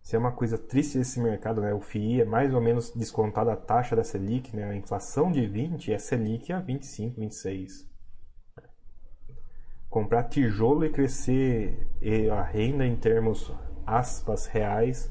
se 0.06 0.16
é 0.16 0.20
uma 0.20 0.32
coisa 0.32 0.56
triste 0.56 1.00
desse 1.00 1.20
mercado, 1.20 1.62
né, 1.62 1.74
o 1.74 1.82
FII 1.82 2.22
é 2.22 2.26
mais 2.26 2.54
ou 2.54 2.62
menos 2.62 2.92
descontada 2.92 3.52
a 3.52 3.58
taxa 3.58 3.96
da 3.96 4.04
Selic, 4.04 4.56
né, 4.56 4.64
a 4.64 4.76
inflação 4.76 5.32
de 5.32 5.46
20 5.46 5.92
é 5.92 5.98
Selic 5.98 6.54
a 6.54 6.60
25, 6.60 7.20
26 7.20 7.94
comprar 9.96 10.24
tijolo 10.24 10.86
e 10.86 10.90
crescer 10.90 11.88
a 12.30 12.44
renda 12.44 12.86
em 12.86 12.98
termos 12.98 13.50
aspas 13.88 14.46
reais 14.46 15.10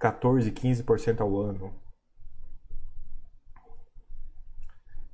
14, 0.00 0.50
15% 0.50 1.20
ao 1.20 1.38
ano. 1.38 1.72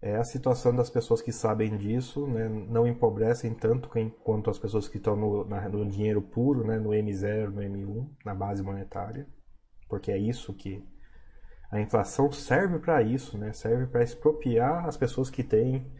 É 0.00 0.16
a 0.16 0.24
situação 0.24 0.74
das 0.74 0.90
pessoas 0.90 1.22
que 1.22 1.32
sabem 1.32 1.76
disso, 1.76 2.26
né? 2.26 2.48
não 2.48 2.86
empobrecem 2.86 3.54
tanto 3.54 3.88
quanto 4.22 4.50
as 4.50 4.58
pessoas 4.58 4.86
que 4.86 4.98
estão 4.98 5.16
no, 5.16 5.44
na, 5.44 5.68
no 5.68 5.88
dinheiro 5.88 6.20
puro, 6.20 6.66
né? 6.66 6.78
no 6.78 6.90
M0, 6.90 7.48
no 7.48 7.62
M1, 7.62 8.08
na 8.24 8.34
base 8.34 8.62
monetária, 8.62 9.26
porque 9.88 10.12
é 10.12 10.18
isso 10.18 10.52
que 10.54 10.84
a 11.70 11.80
inflação 11.80 12.30
serve 12.30 12.78
para 12.78 13.02
isso, 13.02 13.38
né? 13.38 13.52
serve 13.52 13.86
para 13.86 14.02
expropriar 14.02 14.86
as 14.86 14.96
pessoas 14.96 15.30
que 15.30 15.42
têm 15.42 15.90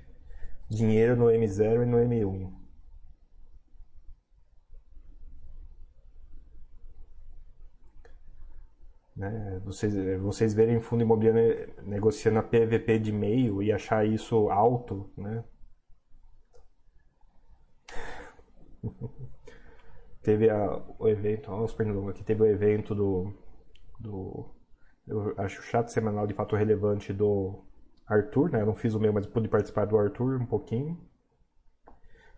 dinheiro 0.69 1.17
no 1.17 1.27
M0 1.27 1.83
e 1.83 1.87
no 1.87 1.97
M1. 1.97 2.66
Né? 9.17 9.61
Vocês, 9.65 9.95
vocês 10.21 10.53
verem 10.53 10.81
fundo 10.81 11.03
imobiliário 11.03 11.75
negociando 11.83 12.39
a 12.39 12.43
PVP 12.43 12.99
de 12.99 13.13
meio 13.13 13.63
e 13.63 13.73
achar 13.73 14.07
isso 14.07 14.51
alto, 14.51 15.11
né? 15.17 15.43
teve 20.23 20.51
a, 20.51 20.83
o 20.99 21.09
evento, 21.09 21.51
olha 21.51 21.65
os 21.65 21.73
pernilongos 21.73 22.11
aqui, 22.11 22.25
teve 22.25 22.43
o 22.43 22.47
evento 22.47 22.95
do, 22.95 23.33
do 23.99 24.55
eu 25.07 25.35
acho 25.39 25.63
chato 25.63 25.89
semanal 25.89 26.27
de 26.27 26.35
fato 26.35 26.57
relevante 26.57 27.13
do 27.13 27.65
Arthur, 28.07 28.51
né? 28.51 28.61
Eu 28.61 28.67
não 28.67 28.75
fiz 28.75 28.95
o 28.95 29.01
meu, 29.01 29.13
mas 29.13 29.27
pude 29.27 29.49
participar 29.49 29.85
do 29.87 29.97
Arthur 29.97 30.41
um 30.41 30.47
pouquinho. 30.47 30.99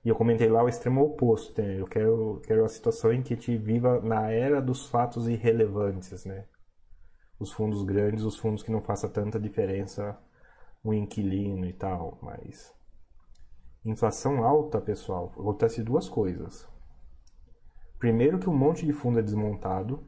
E 0.05 0.09
eu 0.09 0.15
comentei 0.15 0.49
lá 0.49 0.63
o 0.63 0.69
extremo 0.69 1.03
oposto, 1.03 1.61
né? 1.61 1.81
Eu 1.81 1.87
quero, 1.87 2.41
quero 2.47 2.65
a 2.65 2.69
situação 2.69 3.13
em 3.13 3.23
que 3.23 3.35
gente 3.35 3.57
viva 3.57 4.01
na 4.01 4.31
era 4.31 4.61
dos 4.61 4.87
fatos 4.89 5.29
irrelevantes, 5.29 6.25
né? 6.25 6.45
Os 7.39 7.53
fundos 7.53 7.83
grandes, 7.85 8.25
os 8.25 8.37
fundos 8.37 8.63
que 8.63 8.73
não 8.73 8.81
faça 8.81 9.09
tanta 9.09 9.39
diferença 9.39 10.19
um 10.85 10.93
inquilino 10.93 11.67
e 11.67 11.73
tal, 11.73 12.19
mas 12.23 12.75
inflação 13.85 14.45
alta, 14.45 14.81
pessoal, 14.81 15.33
acontece 15.39 15.83
duas 15.83 16.09
coisas. 16.09 16.69
Primeiro 17.99 18.39
que 18.39 18.49
um 18.49 18.57
monte 18.57 18.87
de 18.87 18.93
fundo 18.93 19.19
é 19.19 19.23
desmontado, 19.23 20.07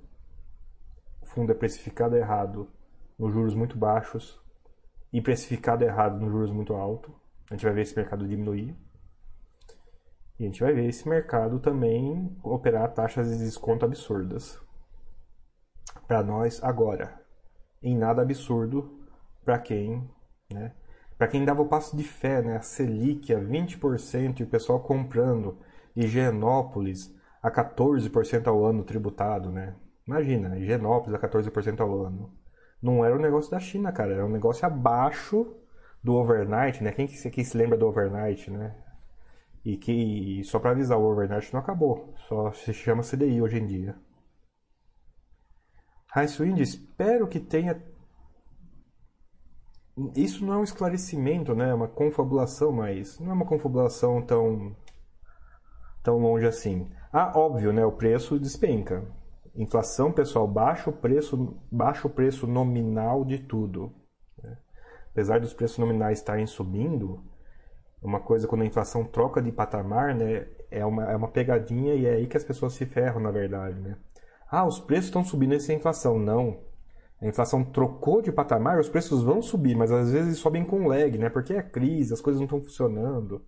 o 1.20 1.26
fundo 1.26 1.50
é 1.50 1.54
precificado 1.54 2.16
errado 2.16 2.70
nos 3.18 3.32
juros 3.32 3.54
muito 3.54 3.76
baixos 3.76 4.40
e 5.12 5.20
precificado 5.20 5.84
errado 5.84 6.20
nos 6.20 6.30
juros 6.30 6.52
muito 6.52 6.74
altos. 6.74 7.12
A 7.50 7.54
gente 7.54 7.64
vai 7.64 7.74
ver 7.74 7.82
esse 7.82 7.96
mercado 7.96 8.28
diminuir. 8.28 8.76
E 10.38 10.44
a 10.44 10.46
gente 10.46 10.62
vai 10.62 10.72
ver 10.72 10.88
esse 10.88 11.08
mercado 11.08 11.58
também 11.58 12.34
operar 12.42 12.94
taxas 12.94 13.28
de 13.28 13.38
desconto 13.38 13.84
absurdas. 13.84 14.60
Para 16.06 16.22
nós 16.22 16.62
agora. 16.62 17.19
Em 17.82 17.96
nada 17.96 18.22
absurdo 18.22 19.00
para 19.44 19.58
quem, 19.58 20.08
né? 20.52 20.72
Para 21.16 21.28
quem 21.28 21.44
dava 21.44 21.62
o 21.62 21.68
passo 21.68 21.96
de 21.96 22.04
fé, 22.04 22.42
né? 22.42 22.56
A 22.56 22.62
Selic 22.62 23.32
a 23.34 23.40
20% 23.40 24.40
e 24.40 24.42
o 24.42 24.46
pessoal 24.46 24.80
comprando. 24.80 25.58
Higienópolis 25.96 27.14
a 27.42 27.50
14% 27.50 28.46
ao 28.46 28.64
ano 28.64 28.84
tributado, 28.84 29.50
né? 29.50 29.74
Imagina, 30.06 30.58
Higienópolis 30.58 31.14
a 31.14 31.18
14% 31.18 31.80
ao 31.80 32.04
ano. 32.04 32.32
Não 32.82 33.04
era 33.04 33.14
um 33.14 33.20
negócio 33.20 33.50
da 33.50 33.60
China, 33.60 33.92
cara. 33.92 34.14
Era 34.14 34.26
um 34.26 34.30
negócio 34.30 34.66
abaixo 34.66 35.54
do 36.02 36.14
overnight, 36.14 36.82
né? 36.82 36.92
Quem, 36.92 37.06
quem 37.06 37.44
se 37.44 37.56
lembra 37.56 37.76
do 37.76 37.86
overnight, 37.86 38.50
né? 38.50 38.74
E 39.64 39.76
que, 39.76 40.42
só 40.44 40.58
para 40.58 40.70
avisar, 40.70 40.98
o 40.98 41.04
overnight 41.04 41.52
não 41.52 41.60
acabou. 41.60 42.14
Só 42.28 42.52
se 42.52 42.72
chama 42.72 43.02
CDI 43.02 43.42
hoje 43.42 43.58
em 43.58 43.66
dia. 43.66 43.94
Wind, 46.38 46.58
espero 46.61 47.28
que 47.28 47.38
tenha. 47.38 47.80
Isso 50.16 50.44
não 50.44 50.54
é 50.54 50.56
um 50.58 50.64
esclarecimento, 50.64 51.54
né? 51.54 51.70
É 51.70 51.74
uma 51.74 51.88
confabulação, 51.88 52.72
mas 52.72 53.18
não 53.20 53.30
é 53.30 53.34
uma 53.34 53.46
confabulação 53.46 54.20
tão 54.22 54.74
tão 56.02 56.18
longe 56.18 56.46
assim. 56.46 56.90
Ah, 57.12 57.32
óbvio, 57.36 57.72
né? 57.72 57.84
O 57.84 57.92
preço 57.92 58.38
despenca. 58.38 59.04
Inflação, 59.54 60.12
pessoal, 60.12 60.46
baixa 60.46 60.90
o 60.90 60.92
preço, 60.92 61.56
baixa 61.70 62.06
o 62.06 62.11
preço 62.11 62.46
nominal 62.46 63.24
de 63.24 63.38
tudo. 63.38 63.92
Né? 64.42 64.56
Apesar 65.11 65.40
dos 65.40 65.52
preços 65.52 65.78
nominais 65.78 66.18
estarem 66.18 66.46
subindo, 66.46 67.22
uma 68.00 68.20
coisa 68.20 68.46
quando 68.46 68.62
a 68.62 68.66
inflação 68.66 69.04
troca 69.04 69.42
de 69.42 69.52
patamar, 69.52 70.14
né, 70.14 70.46
é 70.70 70.84
uma, 70.86 71.11
é 71.11 71.16
uma 71.16 71.28
pegadinha 71.28 71.94
e 71.94 72.06
é 72.06 72.14
aí 72.14 72.26
que 72.26 72.36
as 72.36 72.44
pessoas 72.44 72.74
se 72.74 72.86
ferram, 72.86 73.20
na 73.20 73.30
verdade, 73.30 73.78
né? 73.80 73.96
Ah, 74.51 74.66
os 74.66 74.80
preços 74.80 75.07
estão 75.07 75.24
subindo 75.24 75.55
essa 75.55 75.72
é 75.72 75.76
inflação. 75.76 76.18
Não. 76.18 76.59
A 77.22 77.26
inflação 77.26 77.62
trocou 77.62 78.20
de 78.20 78.32
patamar, 78.32 78.80
os 78.80 78.88
preços 78.88 79.22
vão 79.22 79.40
subir, 79.40 79.76
mas 79.76 79.92
às 79.92 80.11
vezes 80.11 80.38
sobem 80.38 80.64
com 80.64 80.88
lag, 80.88 81.16
né? 81.18 81.28
Porque 81.28 81.53
é 81.53 81.62
crise, 81.62 82.12
as 82.12 82.20
coisas 82.20 82.40
não 82.40 82.46
estão 82.46 82.61
funcionando. 82.61 83.44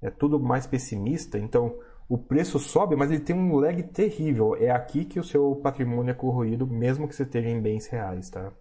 É 0.00 0.10
tudo 0.10 0.38
mais 0.38 0.66
pessimista, 0.66 1.38
então 1.38 1.76
o 2.08 2.16
preço 2.16 2.58
sobe, 2.58 2.96
mas 2.96 3.10
ele 3.10 3.20
tem 3.20 3.36
um 3.36 3.56
lag 3.56 3.82
terrível. 3.82 4.56
É 4.56 4.70
aqui 4.70 5.04
que 5.04 5.18
o 5.20 5.24
seu 5.24 5.56
patrimônio 5.56 6.12
é 6.12 6.14
corroído, 6.14 6.66
mesmo 6.66 7.06
que 7.08 7.14
você 7.14 7.24
esteja 7.24 7.48
em 7.48 7.60
bens 7.60 7.86
reais, 7.88 8.30
tá? 8.30 8.52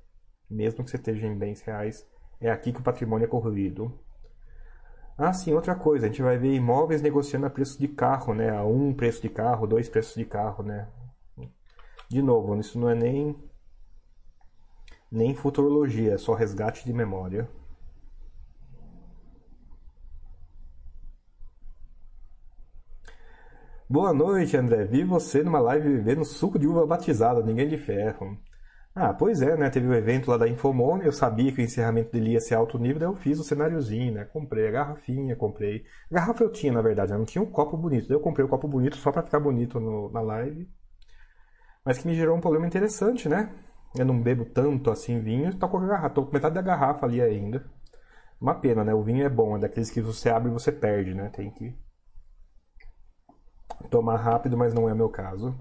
Mesmo 0.50 0.84
que 0.84 0.90
você 0.90 0.98
esteja 0.98 1.28
em 1.28 1.38
bens 1.38 1.62
reais, 1.62 2.06
é 2.42 2.50
aqui 2.50 2.74
que 2.74 2.80
o 2.80 2.84
patrimônio 2.84 3.26
é 3.26 3.30
corroído. 3.30 3.94
Ah, 5.18 5.32
sim, 5.32 5.54
outra 5.54 5.76
coisa, 5.76 6.06
a 6.06 6.10
gente 6.10 6.22
vai 6.22 6.38
ver 6.38 6.54
imóveis 6.54 7.02
negociando 7.02 7.46
a 7.46 7.50
preço 7.50 7.80
de 7.80 7.88
carro, 7.88 8.34
né? 8.34 8.50
A 8.50 8.66
um 8.66 8.94
preço 8.94 9.22
de 9.22 9.30
carro, 9.30 9.66
dois 9.68 9.88
preços 9.88 10.16
de 10.16 10.26
carro, 10.26 10.64
né? 10.64 10.88
De 12.10 12.22
novo, 12.22 12.58
isso 12.60 12.80
não 12.80 12.90
é 12.90 12.96
nem 12.96 13.36
nem 15.12 15.36
futurologia, 15.36 16.14
é 16.14 16.18
só 16.18 16.34
resgate 16.34 16.86
de 16.86 16.94
memória. 16.94 17.50
Boa 23.90 24.14
noite, 24.14 24.56
André. 24.58 24.86
Vi 24.86 25.04
você 25.04 25.44
numa 25.44 25.60
live 25.60 25.90
bebendo 25.90 26.24
suco 26.26 26.60
de 26.60 26.68
uva 26.68 26.86
batizada, 26.86 27.42
ninguém 27.42 27.68
de 27.68 27.78
ferro. 27.78 28.38
Ah, 28.96 29.14
pois 29.14 29.42
é, 29.42 29.56
né? 29.58 29.70
Teve 29.70 29.88
o 29.88 29.92
um 29.92 29.94
evento 29.94 30.30
lá 30.32 30.38
da 30.38 30.48
Infomone, 30.48 31.06
eu 31.06 31.12
sabia 31.12 31.52
que 31.54 31.62
o 31.62 31.64
encerramento 31.64 32.12
dele 32.12 32.32
ia 32.32 32.42
ser 32.42 32.56
alto 32.56 32.80
nível, 32.80 33.00
daí 33.00 33.08
eu 33.10 33.16
fiz 33.16 33.40
o 33.40 33.44
cenáriozinho, 33.44 34.14
né? 34.14 34.26
Comprei 34.26 34.68
a 34.68 34.72
garrafinha, 34.72 35.36
comprei. 35.36 35.86
A 36.12 36.16
garrafa 36.16 36.44
eu 36.44 36.52
tinha, 36.52 36.74
na 36.74 36.82
verdade, 36.82 37.14
eu 37.14 37.18
não 37.18 37.26
tinha 37.26 37.42
um 37.42 37.52
copo 37.52 37.78
bonito. 37.78 38.08
Daí 38.08 38.18
eu 38.18 38.22
comprei 38.22 38.44
o 38.44 38.48
um 38.48 38.50
copo 38.52 38.68
bonito 38.68 38.98
só 38.98 39.12
para 39.12 39.24
ficar 39.24 39.40
bonito 39.40 39.80
no, 39.80 40.12
na 40.12 40.22
live. 40.22 40.68
Mas 41.88 42.00
que 42.00 42.06
me 42.06 42.14
gerou 42.14 42.36
um 42.36 42.42
problema 42.42 42.68
interessante, 42.68 43.30
né? 43.30 43.50
Eu 43.98 44.04
não 44.04 44.22
bebo 44.22 44.44
tanto 44.44 44.92
assim 44.92 45.22
vinho, 45.22 45.56
tô 45.56 45.70
com 45.70 45.78
a 45.78 45.86
garrafa, 45.88 46.10
tô 46.10 46.26
com 46.26 46.34
metade 46.34 46.54
da 46.54 46.62
garrafa 46.62 47.06
ali 47.06 47.22
ainda. 47.22 47.66
Uma 48.42 48.56
pena, 48.56 48.84
né? 48.84 48.94
O 48.94 49.02
vinho 49.02 49.26
é 49.26 49.30
bom, 49.30 49.56
é 49.56 49.60
daqueles 49.62 49.90
que 49.90 50.02
você 50.02 50.30
abre 50.30 50.50
e 50.50 50.54
você 50.54 50.70
perde, 50.70 51.14
né? 51.14 51.30
Tem 51.30 51.50
que 51.50 51.74
tomar 53.90 54.18
rápido, 54.18 54.58
mas 54.58 54.74
não 54.74 54.90
é 54.90 54.94
meu 54.94 55.08
caso. 55.08 55.58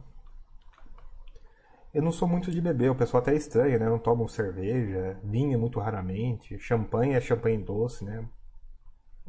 Eu 1.95 2.03
não 2.03 2.11
sou 2.11 2.27
muito 2.27 2.51
de 2.51 2.61
beber, 2.61 2.91
o 2.91 2.97
pessoal 2.97 3.23
até 3.23 3.33
estranha, 3.33 3.79
né? 3.79 3.89
Não 3.89 4.01
tomo 4.01 4.29
cerveja, 4.29 5.17
vinho 5.23 5.57
muito 5.61 5.79
raramente, 5.79 6.59
champanhe 6.59 7.15
é 7.15 7.21
champanhe 7.21 7.59
doce, 7.59 8.05
né? 8.05 8.29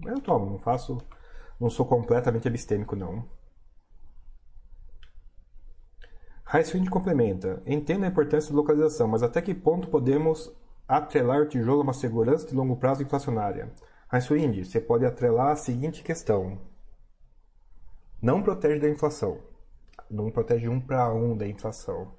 Eu 0.04 0.20
tomo, 0.20 0.50
não 0.50 0.58
faço. 0.58 0.98
Não 1.60 1.70
sou 1.70 1.86
completamente 1.86 2.48
abstêmico, 2.48 2.96
não. 2.96 3.24
Highswind 6.48 6.90
complementa. 6.90 7.62
Entendo 7.66 8.06
a 8.06 8.08
importância 8.08 8.52
da 8.52 8.58
localização, 8.58 9.08
mas 9.08 9.24
até 9.24 9.42
que 9.42 9.54
ponto 9.54 9.88
podemos 9.90 10.52
atrelar 10.88 11.42
o 11.42 11.48
tijolo 11.48 11.82
a 11.82 11.84
uma 11.84 11.94
segurança 11.94 12.48
de 12.48 12.56
longo 12.56 12.78
prazo 12.78 13.04
inflacionária? 13.04 13.72
Highswind, 14.10 14.66
você 14.66 14.80
pode 14.80 15.06
atrelar 15.06 15.52
a 15.52 15.56
seguinte 15.56 16.04
questão 16.04 16.58
não 18.22 18.42
protege 18.42 18.80
da 18.80 18.90
inflação. 18.90 19.38
Não 20.10 20.32
protege 20.32 20.68
um 20.68 20.82
para 20.82 21.14
um 21.14 21.38
da 21.38 21.48
inflação. 21.48 22.14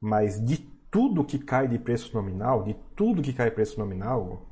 Mas 0.00 0.44
de 0.44 0.58
tudo 0.90 1.24
que 1.24 1.38
cai 1.38 1.68
de 1.68 1.78
preço 1.78 2.12
nominal, 2.14 2.64
de 2.64 2.74
tudo 2.96 3.22
que 3.22 3.32
cai 3.32 3.50
preço 3.50 3.78
nominal, 3.78 4.42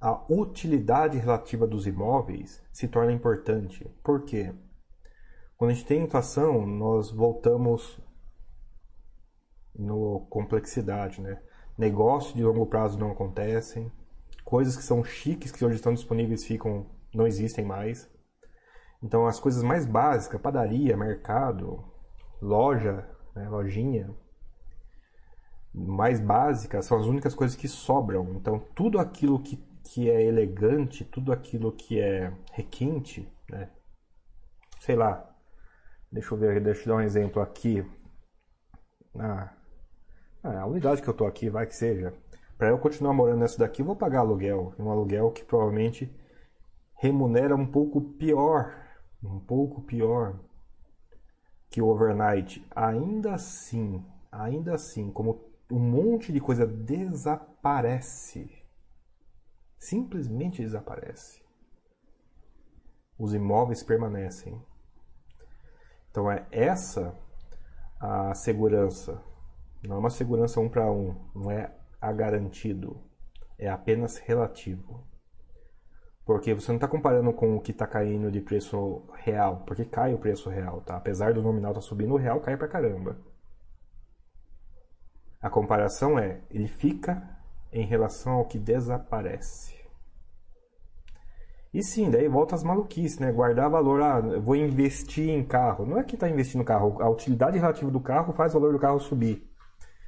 a 0.00 0.22
utilidade 0.30 1.18
relativa 1.18 1.66
dos 1.66 1.86
imóveis 1.86 2.62
se 2.72 2.88
torna 2.88 3.12
importante. 3.12 3.86
Por 4.02 4.22
quê? 4.22 4.54
Quando 5.56 5.70
a 5.70 5.74
gente 5.74 5.86
tem 5.86 6.02
inflação, 6.02 6.66
nós 6.66 7.10
voltamos 7.10 8.00
no 9.74 10.26
complexidade, 10.30 11.20
né? 11.20 11.40
Negócios 11.76 12.34
de 12.34 12.44
longo 12.44 12.66
prazo 12.66 12.98
não 12.98 13.10
acontecem, 13.10 13.90
coisas 14.44 14.76
que 14.76 14.82
são 14.82 15.02
chiques 15.02 15.50
que 15.50 15.64
hoje 15.64 15.76
estão 15.76 15.94
disponíveis 15.94 16.44
ficam 16.44 16.86
não 17.14 17.26
existem 17.26 17.64
mais. 17.64 18.10
Então, 19.02 19.26
as 19.26 19.38
coisas 19.38 19.62
mais 19.62 19.86
básicas, 19.86 20.40
padaria, 20.40 20.96
mercado, 20.96 21.84
loja, 22.40 23.08
né, 23.34 23.48
lojinha, 23.48 24.14
mais 25.72 26.20
básicas, 26.20 26.86
são 26.86 26.98
as 26.98 27.06
únicas 27.06 27.34
coisas 27.34 27.56
que 27.56 27.68
sobram. 27.68 28.34
Então, 28.34 28.58
tudo 28.74 28.98
aquilo 28.98 29.42
que, 29.42 29.56
que 29.84 30.10
é 30.10 30.22
elegante, 30.22 31.04
tudo 31.04 31.32
aquilo 31.32 31.72
que 31.72 32.00
é 32.00 32.32
requinte, 32.52 33.28
né, 33.48 33.70
sei 34.80 34.96
lá, 34.96 35.33
deixa 36.14 36.32
eu 36.32 36.38
ver, 36.38 36.60
deixa 36.60 36.82
eu 36.82 36.86
dar 36.86 36.96
um 36.96 37.00
exemplo 37.02 37.42
aqui. 37.42 37.84
Ah, 39.18 39.52
a 40.42 40.66
unidade 40.66 41.02
que 41.02 41.08
eu 41.08 41.14
tô 41.14 41.26
aqui, 41.26 41.50
vai 41.50 41.66
que 41.66 41.76
seja. 41.76 42.14
Para 42.56 42.68
eu 42.68 42.78
continuar 42.78 43.12
morando 43.12 43.40
nessa 43.40 43.58
daqui, 43.58 43.82
eu 43.82 43.86
vou 43.86 43.96
pagar 43.96 44.20
aluguel. 44.20 44.72
Um 44.78 44.90
aluguel 44.90 45.30
que 45.30 45.44
provavelmente 45.44 46.10
remunera 46.94 47.54
um 47.54 47.66
pouco 47.66 48.00
pior 48.00 48.84
um 49.24 49.40
pouco 49.40 49.82
pior 49.82 50.38
que 51.70 51.80
o 51.80 51.88
overnight, 51.88 52.64
ainda 52.70 53.34
assim, 53.34 54.04
ainda 54.30 54.74
assim, 54.74 55.10
como 55.10 55.52
um 55.70 55.78
monte 55.78 56.32
de 56.32 56.40
coisa 56.40 56.66
desaparece, 56.66 58.50
simplesmente 59.78 60.62
desaparece, 60.62 61.42
os 63.18 63.34
imóveis 63.34 63.82
permanecem. 63.82 64.60
Então 66.14 66.30
é 66.30 66.46
essa 66.52 67.12
a 67.98 68.32
segurança. 68.36 69.20
Não 69.84 69.96
é 69.96 69.98
uma 69.98 70.10
segurança 70.10 70.60
um 70.60 70.68
para 70.68 70.88
um, 70.88 71.12
não 71.34 71.50
é 71.50 71.74
a 72.00 72.12
garantido, 72.12 73.00
é 73.58 73.68
apenas 73.68 74.18
relativo. 74.18 75.04
Porque 76.24 76.54
você 76.54 76.70
não 76.70 76.76
está 76.76 76.86
comparando 76.86 77.32
com 77.32 77.56
o 77.56 77.60
que 77.60 77.72
está 77.72 77.84
caindo 77.84 78.30
de 78.30 78.40
preço 78.40 79.04
real, 79.14 79.64
porque 79.66 79.84
cai 79.84 80.14
o 80.14 80.18
preço 80.18 80.48
real, 80.48 80.82
tá? 80.82 80.96
Apesar 80.96 81.34
do 81.34 81.42
nominal 81.42 81.72
estar 81.72 81.80
tá 81.80 81.86
subindo, 81.88 82.14
o 82.14 82.16
real 82.16 82.40
cai 82.40 82.56
pra 82.56 82.68
caramba. 82.68 83.18
A 85.42 85.50
comparação 85.50 86.16
é, 86.16 86.42
ele 86.48 86.68
fica 86.68 87.28
em 87.72 87.84
relação 87.84 88.34
ao 88.34 88.46
que 88.46 88.56
desaparece. 88.56 89.83
E 91.74 91.82
sim, 91.82 92.08
daí 92.08 92.28
volta 92.28 92.54
as 92.54 92.62
maluquices, 92.62 93.18
né? 93.18 93.32
Guardar 93.32 93.68
valor, 93.68 94.00
ah, 94.00 94.20
vou 94.38 94.54
investir 94.54 95.28
em 95.28 95.42
carro. 95.44 95.84
Não 95.84 95.98
é 95.98 96.04
que 96.04 96.14
está 96.14 96.28
investindo 96.28 96.60
no 96.60 96.64
carro, 96.64 97.02
a 97.02 97.10
utilidade 97.10 97.58
relativa 97.58 97.90
do 97.90 97.98
carro 97.98 98.32
faz 98.32 98.54
o 98.54 98.60
valor 98.60 98.72
do 98.72 98.78
carro 98.78 99.00
subir. 99.00 99.50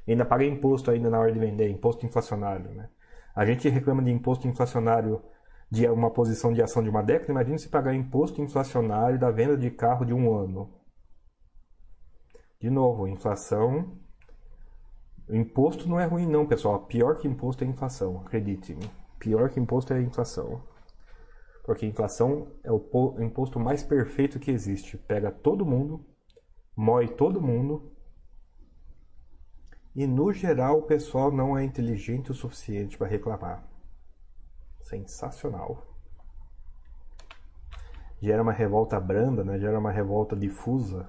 Ainda 0.07 0.25
paga 0.25 0.45
imposto 0.45 0.93
ainda 0.93 1.11
na 1.11 1.19
hora 1.19 1.33
de 1.33 1.41
vender, 1.41 1.69
imposto 1.69 2.07
inflacionário, 2.07 2.71
né? 2.71 2.89
A 3.35 3.45
gente 3.45 3.69
reclama 3.69 4.01
de 4.01 4.13
imposto 4.13 4.47
inflacionário 4.47 5.21
de 5.69 5.89
uma 5.89 6.09
posição 6.09 6.53
de 6.53 6.63
ação 6.63 6.85
de 6.85 6.89
uma 6.89 7.03
década, 7.03 7.33
imagine 7.33 7.59
se 7.59 7.69
pagar 7.69 7.93
imposto 7.95 8.41
inflacionário 8.41 9.19
da 9.19 9.33
venda 9.33 9.57
de 9.57 9.69
carro 9.69 10.05
de 10.05 10.15
um 10.15 10.33
ano. 10.33 10.73
De 12.61 12.71
novo, 12.71 13.09
inflação. 13.09 13.99
Imposto 15.29 15.89
não 15.89 15.99
é 15.99 16.07
ruim 16.07 16.29
não, 16.29 16.47
pessoal. 16.47 16.87
Pior 16.87 17.17
que 17.17 17.27
imposto 17.27 17.65
é 17.65 17.67
inflação, 17.67 18.21
acredite-me. 18.25 18.89
Pior 19.19 19.51
que 19.51 19.59
imposto 19.59 19.93
é 19.93 20.01
inflação. 20.01 20.63
Porque 21.67 21.85
inflação 21.85 22.47
é 22.63 22.71
o 22.71 22.81
imposto 23.21 23.59
mais 23.59 23.83
perfeito 23.83 24.39
que 24.39 24.53
existe. 24.53 24.97
Pega 24.97 25.33
todo 25.33 25.67
mundo, 25.67 26.07
moe 26.77 27.09
todo 27.09 27.43
mundo. 27.43 27.91
E 29.93 30.07
no 30.07 30.33
geral 30.33 30.79
o 30.79 30.83
pessoal 30.83 31.33
não 31.33 31.59
é 31.59 31.65
inteligente 31.65 32.31
o 32.31 32.35
suficiente 32.35 32.97
para 32.97 33.09
reclamar. 33.09 33.69
Sensacional. 34.81 35.85
Gera 38.21 38.43
uma 38.43 38.53
revolta 38.53 39.01
branda, 39.01 39.43
né? 39.43 39.59
gera 39.59 39.77
uma 39.77 39.91
revolta 39.91 40.37
difusa. 40.37 41.09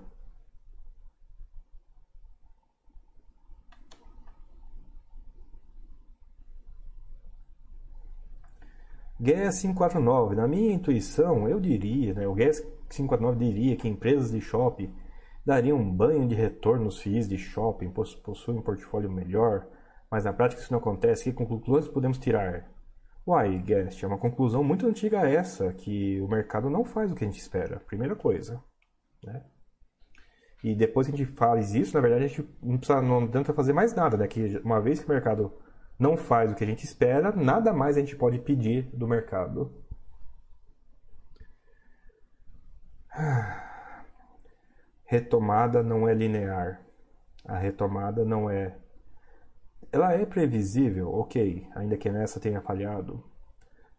GES 9.19 9.61
549, 9.61 10.35
na 10.35 10.47
minha 10.47 10.73
intuição, 10.73 11.47
eu 11.49 11.59
diria, 11.59 12.13
né, 12.13 12.27
o 12.27 12.35
GES 12.35 12.61
549 12.89 13.37
diria 13.37 13.75
que 13.75 13.87
empresas 13.87 14.31
de 14.31 14.39
shopping 14.39 14.93
dariam 15.45 15.77
um 15.77 15.91
banho 15.91 16.27
de 16.27 16.35
retorno 16.35 16.85
nos 16.85 16.99
FIIs 16.99 17.27
de 17.27 17.37
shopping, 17.37 17.89
possuem 17.89 18.59
um 18.59 18.61
portfólio 18.61 19.09
melhor, 19.09 19.65
mas 20.11 20.25
na 20.25 20.33
prática 20.33 20.61
isso 20.61 20.71
não 20.71 20.79
acontece. 20.79 21.23
Que 21.23 21.33
conclusões 21.33 21.87
podemos 21.87 22.17
tirar? 22.17 22.69
Uai, 23.25 23.57
Guest, 23.59 24.03
é 24.03 24.07
uma 24.07 24.17
conclusão 24.17 24.63
muito 24.63 24.85
antiga 24.85 25.27
essa, 25.27 25.73
que 25.73 26.21
o 26.21 26.27
mercado 26.27 26.69
não 26.69 26.85
faz 26.85 27.11
o 27.11 27.15
que 27.15 27.23
a 27.23 27.27
gente 27.27 27.39
espera. 27.39 27.79
Primeira 27.87 28.15
coisa. 28.15 28.61
Né? 29.23 29.43
E 30.63 30.75
depois 30.75 31.07
que 31.07 31.13
a 31.13 31.17
gente 31.17 31.31
faz 31.33 31.73
isso, 31.73 31.93
na 31.93 32.01
verdade 32.01 32.25
a 32.25 32.27
gente 32.27 32.49
não 32.61 32.77
precisa 32.77 33.01
não 33.01 33.27
tenta 33.27 33.53
fazer 33.53 33.73
mais 33.73 33.93
nada, 33.93 34.17
né? 34.17 34.27
Que 34.27 34.57
uma 34.63 34.81
vez 34.81 34.99
que 34.99 35.05
o 35.05 35.13
mercado 35.13 35.53
não 35.99 36.15
faz 36.17 36.51
o 36.51 36.55
que 36.55 36.63
a 36.63 36.67
gente 36.67 36.83
espera, 36.83 37.31
nada 37.31 37.73
mais 37.73 37.97
a 37.97 37.99
gente 37.99 38.15
pode 38.15 38.39
pedir 38.39 38.83
do 38.95 39.07
mercado. 39.07 39.73
Retomada 45.05 45.81
não 45.81 46.07
é 46.07 46.13
linear. 46.13 46.81
A 47.45 47.57
retomada 47.57 48.25
não 48.25 48.49
é 48.49 48.77
ela 49.91 50.13
é 50.13 50.25
previsível, 50.25 51.13
ok, 51.13 51.67
ainda 51.75 51.97
que 51.97 52.09
nessa 52.09 52.39
tenha 52.39 52.61
falhado, 52.61 53.23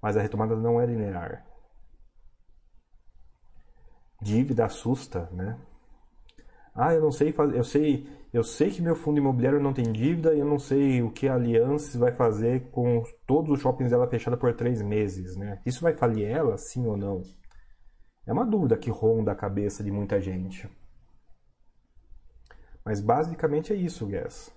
mas 0.03 0.17
a 0.17 0.23
retomada 0.23 0.55
não 0.55 0.81
é 0.81 0.87
linear. 0.87 1.47
Dívida 4.21 4.67
assusta, 4.67 5.29
né? 5.33 5.59
Ah, 6.75 6.95
eu 6.95 7.01
não 7.01 7.11
sei 7.11 7.33
fazer, 7.33 7.57
eu 7.57 7.65
sei, 7.65 8.07
eu 8.33 8.45
sei 8.45 8.71
que 8.71 8.83
meu 8.83 8.95
fundo 8.95 9.19
imobiliário 9.19 9.61
não 9.61 9.73
tem 9.73 9.93
dívida 9.93 10.35
e 10.35 10.41
eu 10.41 10.47
não 10.47 10.59
sei 10.59 11.03
o 11.03 11.11
que 11.11 11.29
a 11.29 11.35
Aliança 11.35 11.99
vai 11.99 12.13
fazer 12.13 12.71
com 12.71 13.03
todos 13.27 13.51
os 13.51 13.61
shoppings 13.61 13.91
dela 13.91 14.09
fechada 14.09 14.37
por 14.37 14.55
três 14.55 14.81
meses, 14.83 15.37
né? 15.37 15.61
Isso 15.67 15.83
vai 15.83 15.95
falir 15.95 16.27
ela, 16.29 16.57
sim 16.57 16.87
ou 16.87 16.97
não? 16.97 17.23
É 18.27 18.33
uma 18.33 18.45
dúvida 18.45 18.77
que 18.77 18.91
ronda 18.91 19.33
a 19.33 19.37
cabeça 19.37 19.83
de 19.83 19.91
muita 19.91 20.21
gente. 20.21 20.69
Mas 22.85 23.01
basicamente 23.01 23.73
é 23.73 23.77
isso, 23.77 24.07
Guess 24.07 24.53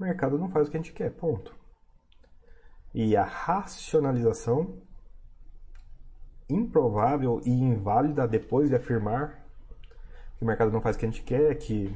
o 0.00 0.02
mercado 0.02 0.38
não 0.38 0.48
faz 0.48 0.66
o 0.66 0.70
que 0.70 0.78
a 0.78 0.80
gente 0.80 0.94
quer, 0.94 1.10
ponto. 1.10 1.54
E 2.94 3.14
a 3.16 3.22
racionalização 3.22 4.80
improvável 6.48 7.40
e 7.44 7.50
inválida 7.50 8.26
depois 8.26 8.70
de 8.70 8.74
afirmar 8.74 9.39
que 10.40 10.44
o 10.44 10.46
mercado 10.46 10.72
não 10.72 10.80
faz 10.80 10.96
o 10.96 10.98
que 10.98 11.04
a 11.04 11.08
gente 11.10 11.22
quer, 11.22 11.54
que 11.58 11.94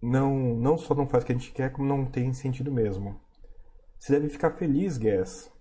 não, 0.00 0.34
não 0.56 0.78
só 0.78 0.94
não 0.94 1.06
faz 1.06 1.22
o 1.22 1.26
que 1.26 1.32
a 1.32 1.36
gente 1.36 1.52
quer, 1.52 1.70
como 1.70 1.86
não 1.86 2.06
tem 2.06 2.32
sentido 2.32 2.72
mesmo. 2.72 3.20
Você 3.98 4.14
deve 4.14 4.30
ficar 4.30 4.52
feliz, 4.52 4.96
Guess, 4.96 5.52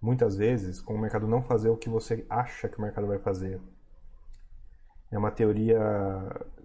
muitas 0.00 0.34
vezes, 0.34 0.80
com 0.80 0.94
o 0.94 0.98
mercado 0.98 1.28
não 1.28 1.42
fazer 1.42 1.68
o 1.68 1.76
que 1.76 1.90
você 1.90 2.24
acha 2.30 2.66
que 2.66 2.78
o 2.78 2.80
mercado 2.80 3.06
vai 3.06 3.18
fazer. 3.18 3.60
É 5.10 5.18
uma 5.18 5.30
teoria 5.30 5.78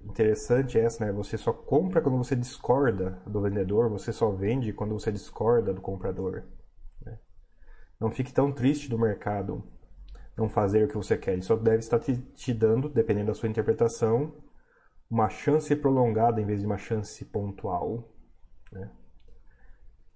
interessante 0.05 0.79
essa, 0.79 1.05
né? 1.05 1.11
Você 1.11 1.37
só 1.37 1.51
compra 1.51 2.01
quando 2.01 2.17
você 2.17 2.37
discorda 2.37 3.21
do 3.27 3.41
vendedor, 3.41 3.89
você 3.89 4.13
só 4.13 4.31
vende 4.31 4.71
quando 4.71 4.97
você 4.97 5.11
discorda 5.11 5.73
do 5.73 5.81
comprador. 5.81 6.45
Né? 7.05 7.19
Não 7.99 8.11
fique 8.11 8.31
tão 8.31 8.49
triste 8.49 8.89
do 8.89 8.97
mercado 8.97 9.61
não 10.37 10.49
fazer 10.49 10.85
o 10.85 10.87
que 10.87 10.95
você 10.95 11.17
quer. 11.17 11.33
Ele 11.33 11.41
só 11.41 11.55
deve 11.55 11.79
estar 11.79 11.99
te, 11.99 12.17
te 12.17 12.53
dando, 12.53 12.89
dependendo 12.89 13.27
da 13.27 13.33
sua 13.33 13.49
interpretação, 13.49 14.33
uma 15.09 15.29
chance 15.29 15.75
prolongada 15.75 16.41
em 16.41 16.45
vez 16.45 16.61
de 16.61 16.65
uma 16.65 16.77
chance 16.77 17.23
pontual. 17.25 18.09
Né? 18.71 18.89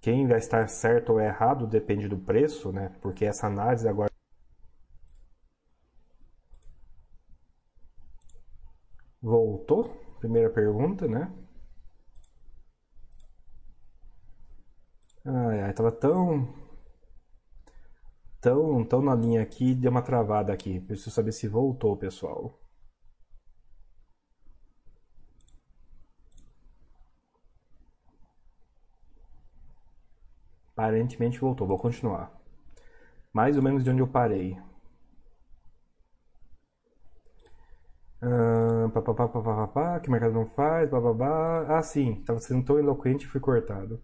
Quem 0.02 0.26
vai 0.26 0.36
estar 0.36 0.68
certo 0.68 1.12
ou 1.14 1.20
errado 1.20 1.66
depende 1.66 2.06
do 2.06 2.18
preço, 2.18 2.70
né? 2.72 2.94
Porque 3.00 3.24
essa 3.24 3.46
análise 3.46 3.88
agora 3.88 4.10
Voltou? 9.22 9.84
Primeira 10.20 10.50
pergunta, 10.50 11.08
né? 11.08 11.32
Ai, 15.24 15.60
ai, 15.62 15.72
tava 15.74 15.90
tão. 15.92 16.48
Tão, 18.42 18.84
tão 18.84 19.00
na 19.00 19.14
linha 19.14 19.40
aqui, 19.40 19.74
deu 19.74 19.90
uma 19.90 20.02
travada 20.02 20.52
aqui. 20.52 20.80
Preciso 20.80 21.10
saber 21.10 21.32
se 21.32 21.48
voltou, 21.48 21.96
pessoal. 21.96 22.58
Aparentemente 30.76 31.38
voltou. 31.40 31.66
Vou 31.66 31.78
continuar. 31.78 32.30
Mais 33.32 33.56
ou 33.56 33.62
menos 33.62 33.84
de 33.84 33.90
onde 33.90 34.00
eu 34.02 34.08
parei. 34.08 34.58
Uh, 38.22 38.88
pá, 38.90 39.02
pá, 39.02 39.14
pá, 39.14 39.28
pá, 39.28 39.42
pá, 39.42 39.66
pá, 39.68 40.00
que 40.00 40.10
mercado 40.10 40.32
não 40.34 40.46
faz, 40.46 40.88
blá. 40.90 41.78
Ah, 41.78 41.82
sim, 41.82 42.20
estava 42.20 42.38
sendo 42.40 42.64
tão 42.64 42.78
eloquente 42.78 43.24
e 43.26 43.28
fui 43.28 43.40
cortado. 43.40 44.00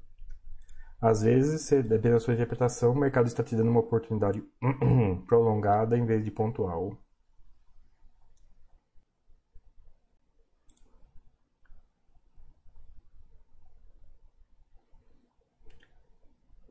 Às 1.00 1.22
vezes, 1.22 1.68
dependendo 1.70 2.14
da 2.14 2.20
sua 2.20 2.34
interpretação, 2.34 2.92
o 2.92 2.96
mercado 2.98 3.26
está 3.26 3.42
te 3.42 3.54
dando 3.56 3.70
uma 3.70 3.80
oportunidade 3.80 4.42
prolongada 5.26 5.96
em 5.96 6.04
vez 6.04 6.24
de 6.24 6.30
pontual. 6.30 6.96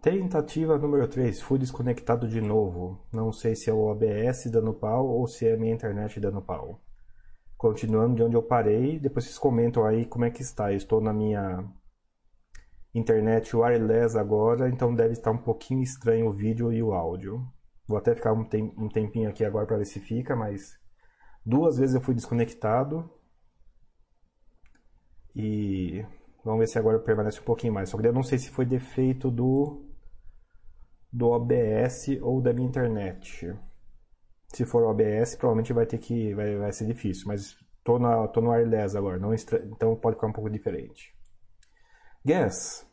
Tentativa 0.02 0.78
número 0.78 1.08
3. 1.08 1.42
Fui 1.42 1.60
desconectado 1.60 2.28
de 2.28 2.40
novo. 2.42 3.06
Não 3.12 3.32
sei 3.32 3.56
se 3.56 3.70
é 3.70 3.74
o 3.74 3.80
OBS 3.88 4.50
dando 4.52 4.74
pau 4.74 5.08
ou 5.08 5.28
se 5.28 5.48
é 5.48 5.54
a 5.54 5.58
minha 5.58 5.74
internet 5.74 6.20
dando 6.20 6.42
pau 6.42 6.82
continuando 7.58 8.16
de 8.16 8.24
onde 8.24 8.36
eu 8.36 8.44
parei. 8.44 9.00
Depois 9.00 9.26
vocês 9.26 9.38
comentam 9.38 9.86
aí 9.86 10.06
como 10.06 10.26
é 10.26 10.30
que 10.30 10.42
está. 10.42 10.72
Eu 10.72 10.78
estou 10.78 11.02
na 11.02 11.12
minha 11.12 11.66
internet 12.98 13.56
wireless 13.56 14.18
agora, 14.18 14.70
então 14.70 14.94
deve 14.94 15.14
estar 15.14 15.32
um 15.32 15.38
pouquinho 15.38 15.82
estranho 15.82 16.28
o 16.28 16.34
vídeo 16.34 16.72
e 16.72 16.82
o 16.82 16.94
áudio. 16.94 17.46
Vou 17.88 17.98
até 17.98 18.14
ficar 18.14 18.34
um, 18.34 18.44
tempinho 18.90 19.30
aqui 19.30 19.46
agora 19.46 19.66
para 19.66 19.78
ver 19.78 19.86
se 19.86 20.00
fica, 20.00 20.36
mas 20.36 20.78
duas 21.46 21.78
vezes 21.78 21.96
eu 21.96 22.02
fui 22.02 22.14
desconectado. 22.14 23.10
E 25.36 26.04
vamos 26.44 26.60
ver 26.60 26.68
se 26.68 26.80
agora 26.80 27.00
permanece 27.00 27.40
um 27.40 27.44
pouquinho 27.44 27.74
mais. 27.74 27.90
Só 27.90 27.98
que 27.98 28.08
eu 28.08 28.14
não 28.14 28.24
sei 28.24 28.38
se 28.40 28.50
foi 28.50 28.66
defeito 28.66 29.32
do 29.32 29.84
do 31.12 31.28
OBS 31.30 32.20
ou 32.22 32.42
da 32.42 32.54
minha 32.54 32.68
internet. 32.68 33.56
Se 34.50 34.66
for 34.66 34.84
OBS, 34.84 35.36
provavelmente 35.36 35.74
vai 35.74 35.86
ter 35.86 35.98
que. 35.98 36.34
vai, 36.34 36.56
vai 36.58 36.72
ser 36.72 36.86
difícil, 36.86 37.28
mas 37.28 37.58
tô, 37.84 38.00
na, 38.00 38.28
tô 38.28 38.42
no 38.42 38.52
wireless 38.52 38.96
agora, 38.98 39.18
não 39.18 39.34
estra... 39.34 39.64
então 39.66 39.96
pode 39.96 40.16
ficar 40.16 40.28
um 40.28 40.34
pouco 40.34 40.50
diferente. 40.50 41.16
Guess. 42.26 42.87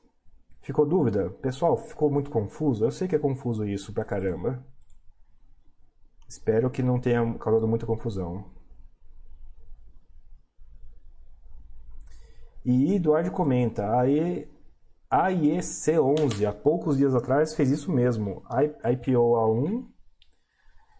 Ficou 0.65 0.87
dúvida? 0.87 1.29
Pessoal, 1.43 1.77
ficou 1.77 2.11
muito 2.11 2.31
confuso? 2.31 2.87
Eu 2.87 2.91
sei 2.91 3.07
que 3.07 3.15
é 3.15 3.19
confuso 3.19 3.67
isso 3.67 3.93
pra 3.93 4.03
caramba. 4.03 4.65
Espero 6.27 6.71
que 6.71 6.83
não 6.83 6.99
tenha 6.99 7.35
causado 7.39 7.69
muita 7.69 7.85
confusão. 7.85 8.51
E 12.65 12.95
Eduardo 12.95 13.31
comenta, 13.31 13.85
a, 13.85 14.05
a 15.11 15.31
IEC11, 15.31 16.49
há 16.49 16.53
poucos 16.55 16.97
dias 16.97 17.15
atrás, 17.15 17.55
fez 17.55 17.71
isso 17.71 17.93
mesmo. 17.93 18.43
IPO 18.91 19.37
a 19.37 19.47
1 19.47 19.87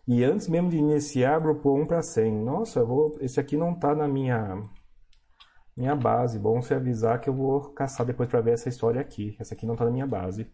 e 0.07 0.23
antes 0.23 0.47
mesmo 0.47 0.69
de 0.69 0.77
iniciar, 0.77 1.41
grupou 1.41 1.79
1 1.79 1.87
para 1.87 2.03
100. 2.03 2.31
Nossa, 2.45 2.85
vou, 2.85 3.17
esse 3.19 3.41
aqui 3.41 3.57
não 3.57 3.73
está 3.73 3.95
na 3.95 4.07
minha 4.07 4.61
minha 5.77 5.95
base. 5.95 6.39
Bom 6.39 6.61
você 6.63 6.75
avisar 6.75 7.21
que 7.21 7.29
eu 7.29 7.35
vou 7.35 7.73
caçar 7.73 8.07
depois 8.07 8.29
para 8.29 8.41
ver 8.41 8.53
essa 8.53 8.69
história 8.69 9.01
aqui. 9.01 9.37
Essa 9.41 9.55
aqui 9.55 9.67
não 9.67 9.75
está 9.75 9.85
na 9.85 9.91
minha 9.91 10.07
base. 10.07 10.51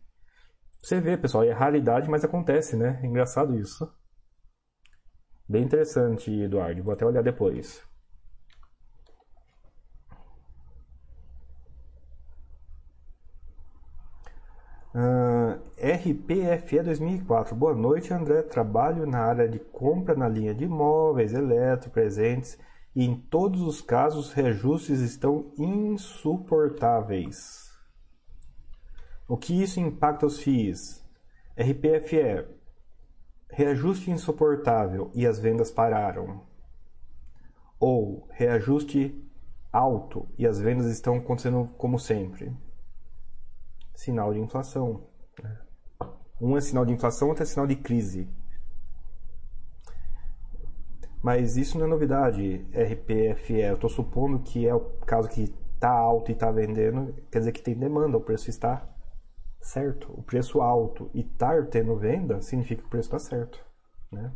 Você 0.82 1.00
vê, 1.00 1.16
pessoal, 1.16 1.44
é 1.44 1.52
raridade, 1.52 2.08
mas 2.08 2.24
acontece, 2.24 2.76
né? 2.76 3.00
É 3.02 3.06
engraçado 3.06 3.58
isso. 3.58 3.90
Bem 5.48 5.64
interessante, 5.64 6.30
Eduardo. 6.32 6.82
Vou 6.82 6.94
até 6.94 7.04
olhar 7.04 7.22
depois. 7.22 7.82
Uh, 14.94 15.60
RPFE 15.78 16.82
2004. 16.82 17.54
Boa 17.54 17.74
noite, 17.74 18.12
André. 18.14 18.42
Trabalho 18.42 19.06
na 19.06 19.20
área 19.20 19.48
de 19.48 19.58
compra 19.58 20.14
na 20.14 20.28
linha 20.28 20.54
de 20.54 20.64
imóveis, 20.64 21.34
eletro, 21.34 21.90
presentes 21.90 22.58
e 22.94 23.04
em 23.04 23.14
todos 23.14 23.62
os 23.62 23.80
casos 23.80 24.32
reajustes 24.32 25.00
estão 25.00 25.52
insuportáveis. 25.56 27.70
O 29.28 29.36
que 29.36 29.62
isso 29.62 29.80
impacta 29.80 30.26
os 30.26 30.40
FIIs? 30.40 31.04
RPFE. 31.56 32.48
Reajuste 33.48 34.10
insuportável 34.10 35.10
e 35.14 35.26
as 35.26 35.38
vendas 35.38 35.70
pararam. 35.70 36.42
Ou 37.78 38.26
reajuste 38.30 39.24
alto 39.72 40.28
e 40.36 40.46
as 40.46 40.60
vendas 40.60 40.86
estão 40.86 41.16
acontecendo 41.16 41.68
como 41.76 41.98
sempre 41.98 42.54
sinal 44.00 44.32
de 44.32 44.40
inflação. 44.40 45.06
Né? 45.42 45.58
Um 46.40 46.56
é 46.56 46.60
sinal 46.60 46.86
de 46.86 46.92
inflação, 46.92 47.28
outro 47.28 47.42
é 47.42 47.46
sinal 47.46 47.66
de 47.66 47.76
crise. 47.76 48.28
Mas 51.22 51.56
isso 51.56 51.78
não 51.78 51.86
é 51.86 51.88
novidade, 51.88 52.66
RPFE. 52.72 53.60
Eu 53.60 53.74
estou 53.74 53.90
supondo 53.90 54.40
que 54.40 54.66
é 54.66 54.74
o 54.74 54.80
caso 55.06 55.28
que 55.28 55.54
está 55.74 55.90
alto 55.90 56.30
e 56.30 56.34
está 56.34 56.50
vendendo, 56.50 57.14
quer 57.30 57.38
dizer 57.38 57.52
que 57.52 57.62
tem 57.62 57.74
demanda, 57.74 58.16
o 58.16 58.20
preço 58.20 58.50
está 58.50 58.86
certo. 59.60 60.12
O 60.12 60.22
preço 60.22 60.60
alto 60.60 61.10
e 61.14 61.20
estar 61.20 61.62
tá 61.62 61.68
tendo 61.70 61.96
venda 61.96 62.40
significa 62.40 62.82
que 62.82 62.88
o 62.88 62.90
preço 62.90 63.14
está 63.14 63.18
certo. 63.18 63.64
Né? 64.10 64.32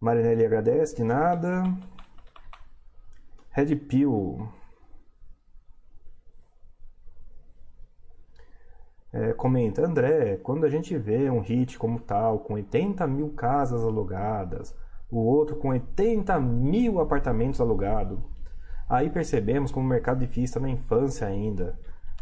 Marinelli 0.00 0.44
agradece, 0.44 0.96
de 0.96 1.04
nada. 1.04 1.64
Red 3.50 3.74
Pill. 3.76 4.48
É, 9.12 9.32
comenta, 9.32 9.86
André, 9.86 10.36
quando 10.36 10.64
a 10.64 10.68
gente 10.68 10.96
vê 10.98 11.30
um 11.30 11.40
hit 11.40 11.78
como 11.78 11.98
tal, 11.98 12.40
com 12.40 12.54
80 12.54 13.06
mil 13.06 13.30
casas 13.30 13.82
alugadas, 13.82 14.76
o 15.10 15.18
outro 15.18 15.56
com 15.56 15.68
80 15.70 16.38
mil 16.40 17.00
apartamentos 17.00 17.60
alugados, 17.60 18.18
aí 18.88 19.08
percebemos 19.08 19.72
como 19.72 19.86
o 19.86 19.88
mercado 19.88 20.18
de 20.20 20.26
FIIs 20.26 20.50
está 20.50 20.60
na 20.60 20.68
infância 20.68 21.26
ainda. 21.26 21.78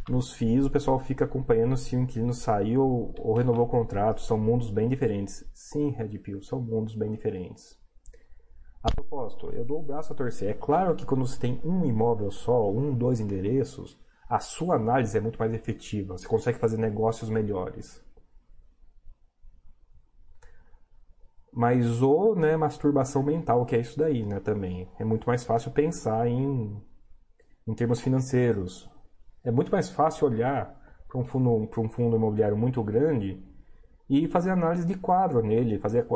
Nos 0.09 0.33
FIIs 0.35 0.67
o 0.67 0.71
pessoal 0.71 1.01
fica 1.01 1.25
acompanhando 1.25 1.77
se 1.77 1.97
o 1.97 2.01
inquilino 2.01 2.33
saiu 2.33 2.83
ou, 2.83 3.15
ou 3.19 3.35
renovou 3.35 3.65
o 3.65 3.69
contrato, 3.69 4.21
são 4.21 4.39
mundos 4.39 4.71
bem 4.71 4.89
diferentes. 4.89 5.45
Sim, 5.53 5.91
Red 5.91 6.17
Pill, 6.21 6.41
são 6.43 6.61
mundos 6.61 6.95
bem 6.95 7.11
diferentes. 7.11 7.77
A 8.81 8.93
propósito, 8.95 9.51
eu 9.51 9.65
dou 9.65 9.81
o 9.81 9.83
braço 9.83 10.13
a 10.13 10.17
torcer. 10.17 10.51
É 10.51 10.55
claro 10.55 10.95
que 10.95 11.05
quando 11.05 11.27
você 11.27 11.41
tem 11.41 11.61
um 11.65 11.85
imóvel 11.85 12.31
só, 12.31 12.71
um, 12.71 12.95
dois 12.95 13.19
endereços, 13.19 13.99
a 14.29 14.41
sua 14.41 14.77
análise 14.77 15.17
é 15.17 15.21
muito 15.21 15.39
mais 15.39 15.53
efetiva, 15.55 16.19
você 16.19 16.27
consegue 16.27 16.59
fazer 16.59 16.77
negócios 16.77 17.31
melhores. 17.31 18.05
Mas 21.53 22.03
ou 22.03 22.37
né, 22.37 22.57
masturbação 22.57 23.23
mental, 23.23 23.65
que 23.65 23.77
é 23.77 23.81
isso 23.81 23.99
daí 23.99 24.27
né, 24.27 24.41
também. 24.41 24.91
É 24.99 25.05
muito 25.05 25.27
mais 25.27 25.43
fácil 25.43 25.71
pensar 25.71 26.29
em, 26.29 26.83
em 27.67 27.75
termos 27.75 28.01
financeiros. 28.01 28.91
É 29.43 29.51
muito 29.51 29.73
mais 29.73 29.89
fácil 29.89 30.27
olhar 30.27 30.77
para 31.09 31.19
um, 31.19 31.25
fundo, 31.25 31.71
um 31.79 31.89
fundo 31.89 32.17
imobiliário 32.17 32.57
muito 32.59 32.83
grande 32.83 33.43
e 34.11 34.29
fazer 34.29 34.51
análise 34.51 34.87
de 34.87 34.97
quadro 34.97 35.43
nele, 35.43 35.79
fazer 35.79 36.07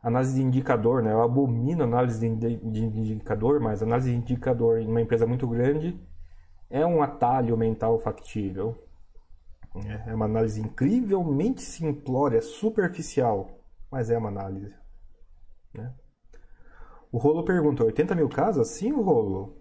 análise 0.00 0.36
de 0.36 0.42
indicador. 0.42 1.02
Né? 1.02 1.12
Eu 1.12 1.22
abomino 1.22 1.82
análise 1.82 2.20
de 2.20 2.84
indicador, 2.84 3.58
mas 3.58 3.82
análise 3.82 4.12
de 4.12 4.16
indicador 4.16 4.78
em 4.78 4.86
uma 4.86 5.00
empresa 5.00 5.26
muito 5.26 5.48
grande 5.48 5.98
é 6.70 6.84
um 6.84 7.02
atalho 7.02 7.56
mental 7.56 7.98
factível. 7.98 8.76
É 10.06 10.14
uma 10.14 10.24
análise 10.24 10.60
incrivelmente 10.60 11.62
simplória, 11.62 12.42
superficial, 12.42 13.48
mas 13.90 14.10
é 14.10 14.18
uma 14.18 14.28
análise. 14.28 14.74
Né? 15.72 15.94
O 17.12 17.18
Rolo 17.18 17.44
perguntou: 17.44 17.86
80 17.86 18.14
mil 18.14 18.28
casas? 18.28 18.68
Sim, 18.68 18.92
Rolo. 18.92 19.56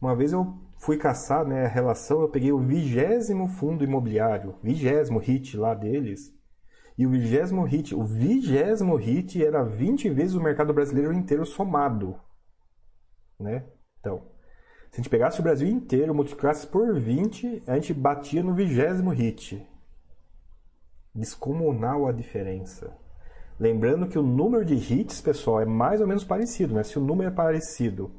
Uma 0.00 0.14
vez 0.14 0.32
eu 0.32 0.56
fui 0.78 0.96
caçar 0.98 1.44
né, 1.44 1.64
a 1.64 1.68
relação, 1.68 2.20
eu 2.20 2.28
peguei 2.28 2.52
o 2.52 2.60
vigésimo 2.60 3.48
fundo 3.48 3.82
imobiliário, 3.82 4.54
vigésimo 4.62 5.18
hit 5.18 5.56
lá 5.56 5.74
deles, 5.74 6.36
e 6.98 7.06
o 7.06 7.10
vigésimo 7.10 7.64
hit, 7.64 7.94
o 7.94 8.04
vigésimo 8.04 8.96
hit 8.96 9.44
era 9.44 9.64
20 9.64 10.08
vezes 10.10 10.34
o 10.34 10.42
mercado 10.42 10.72
brasileiro 10.72 11.12
inteiro 11.12 11.44
somado. 11.44 12.18
Né? 13.38 13.66
Então, 14.00 14.22
se 14.90 14.94
a 14.94 14.96
gente 14.96 15.10
pegasse 15.10 15.40
o 15.40 15.42
Brasil 15.42 15.68
inteiro, 15.68 16.14
multiplicasse 16.14 16.66
por 16.66 16.98
20, 16.98 17.64
a 17.66 17.74
gente 17.74 17.92
batia 17.92 18.42
no 18.42 18.54
vigésimo 18.54 19.10
hit. 19.10 19.66
Descomunal 21.14 22.06
a 22.06 22.12
diferença. 22.12 22.96
Lembrando 23.58 24.06
que 24.06 24.18
o 24.18 24.22
número 24.22 24.64
de 24.64 24.74
hits, 24.74 25.20
pessoal, 25.20 25.60
é 25.60 25.64
mais 25.64 26.00
ou 26.00 26.06
menos 26.06 26.24
parecido, 26.24 26.74
né? 26.74 26.82
Se 26.82 26.98
o 26.98 27.02
número 27.02 27.30
é 27.30 27.34
parecido, 27.34 28.12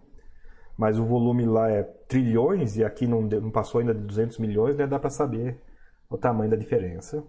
mas 0.78 0.98
o 0.98 1.06
volume 1.06 1.46
lá 1.46 1.70
é 1.70 1.84
trilhões 1.84 2.76
e 2.78 2.84
aqui 2.84 3.06
não, 3.06 3.22
não 3.22 3.52
passou 3.52 3.80
ainda 3.80 3.94
de 3.94 4.02
200 4.02 4.38
milhões, 4.40 4.76
né? 4.76 4.88
Dá 4.88 5.00
para 5.00 5.10
saber 5.10 5.60
o 6.10 6.18
tamanho 6.18 6.50
da 6.50 6.58
diferença. 6.58 7.24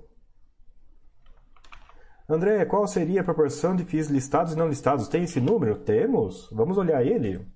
André, 2.29 2.65
qual 2.67 2.87
seria 2.87 3.23
a 3.23 3.25
proporção 3.25 3.75
de 3.75 3.85
FIIs 3.85 4.09
listados 4.09 4.53
e 4.53 4.57
não 4.57 4.69
listados? 4.69 5.09
Tem 5.09 5.25
esse 5.25 5.41
número? 5.41 5.79
Temos. 5.79 6.51
Vamos 6.53 6.77
olhar 6.77 7.03
ele. 7.03 7.47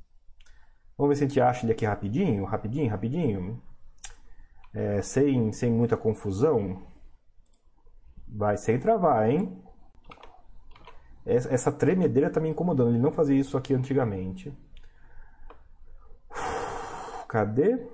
Vamos 1.03 1.19
ver 1.19 1.19
se 1.19 1.25
a 1.25 1.29
gente 1.29 1.41
acha 1.41 1.67
ele 1.67 1.73
aqui 1.73 1.85
rapidinho, 1.85 2.45
rapidinho, 2.45 2.89
rapidinho. 2.89 3.61
É, 4.73 5.03
sem, 5.03 5.53
sem 5.53 5.69
muita 5.69 5.97
confusão. 5.97 6.81
Vai 8.29 8.57
sem 8.57 8.79
travar, 8.79 9.29
hein? 9.29 9.61
Essa 11.27 11.73
tremedeira 11.73 12.31
tá 12.31 12.39
me 12.39 12.49
incomodando. 12.49 12.91
Ele 12.91 13.01
não 13.01 13.11
fazia 13.11 13.37
isso 13.37 13.57
aqui 13.57 13.75
antigamente. 13.75 14.57
Cadê? 17.29 17.85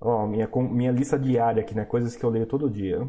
Ó, 0.00 0.26
minha, 0.26 0.48
minha 0.70 0.92
lista 0.92 1.18
diária 1.18 1.62
aqui, 1.62 1.74
né? 1.74 1.84
Coisas 1.84 2.16
que 2.16 2.24
eu 2.24 2.30
leio 2.30 2.46
todo 2.46 2.70
dia. 2.70 3.06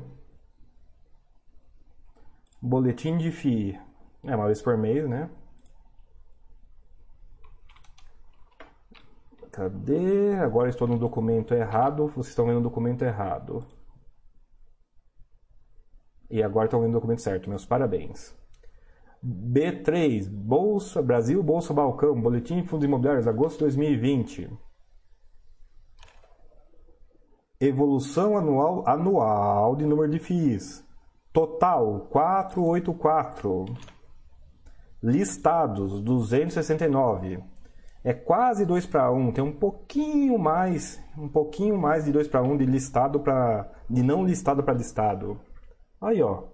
Boletim 2.62 3.18
de 3.18 3.32
FII. 3.32 3.93
É, 4.24 4.36
uma 4.36 4.45
vez 4.45 4.61
por 4.61 4.78
mês, 4.78 5.07
né? 5.07 5.30
Cadê? 9.51 10.34
Agora 10.36 10.69
estou 10.69 10.88
no 10.88 10.97
documento 10.97 11.53
errado. 11.53 12.07
Vocês 12.07 12.30
estão 12.30 12.45
vendo 12.45 12.59
o 12.59 12.63
documento 12.63 13.03
errado. 13.03 13.63
E 16.30 16.41
agora 16.41 16.65
estão 16.65 16.82
vendo 16.82 16.91
o 16.91 16.93
documento 16.93 17.21
certo. 17.21 17.49
Meus 17.49 17.65
parabéns. 17.65 18.36
B3, 19.24 20.28
Bolsa 20.30 21.01
Brasil, 21.01 21.41
Bolsa 21.43 21.74
Balcão, 21.74 22.19
Boletim 22.19 22.61
de 22.61 22.67
Fundos 22.67 22.86
Imobiliários, 22.86 23.28
agosto 23.28 23.59
de 23.59 23.65
2020. 23.65 24.49
Evolução 27.59 28.38
anual, 28.38 28.84
anual 28.88 29.76
de 29.76 29.86
número 29.86 30.11
de 30.11 30.19
FIIs. 30.19 30.84
Total 31.32 32.01
484 32.09 33.65
listados 35.04 36.01
269. 36.01 37.43
É 38.06 38.14
quase 38.14 38.66
2 38.66 38.86
para 38.86 39.12
1, 39.12 39.32
tem 39.34 39.43
um 39.43 39.51
pouquinho 39.51 40.38
mais, 40.38 41.01
um 41.18 41.28
pouquinho 41.28 41.78
mais 41.78 42.06
de 42.06 42.12
2 42.12 42.28
para 42.28 42.41
1 42.41 42.58
de 42.58 42.66
listado 42.66 43.20
para 43.20 43.70
de 43.89 44.01
não 44.01 44.26
listado 44.26 44.64
para 44.64 44.74
listado. 44.74 45.39
Aí, 46.01 46.22
ó. 46.22 46.45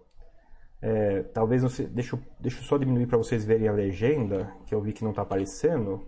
É, 0.81 1.23
talvez 1.23 1.61
você, 1.61 1.85
deixa, 1.85 2.15
eu, 2.15 2.21
deixa 2.39 2.59
eu 2.59 2.63
só 2.63 2.77
diminuir 2.77 3.07
para 3.07 3.17
vocês 3.17 3.45
verem 3.45 3.67
a 3.67 3.71
legenda, 3.71 4.53
que 4.65 4.73
eu 4.73 4.81
vi 4.81 4.93
que 4.93 5.03
não 5.03 5.11
está 5.11 5.23
aparecendo. 5.23 6.07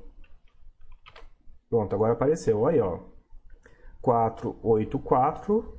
Pronto, 1.69 1.93
agora 1.93 2.13
apareceu. 2.13 2.65
Aí, 2.67 2.79
ó. 2.79 2.99
484, 4.01 5.77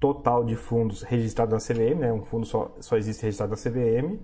total 0.00 0.44
de 0.44 0.56
fundos 0.56 1.02
registrados 1.02 1.52
na 1.52 1.74
CVM, 1.74 2.00
né? 2.00 2.12
Um 2.12 2.24
fundo 2.24 2.46
só, 2.46 2.74
só 2.80 2.96
existe 2.96 3.22
registrado 3.22 3.52
na 3.52 3.56
CVM. 3.56 4.20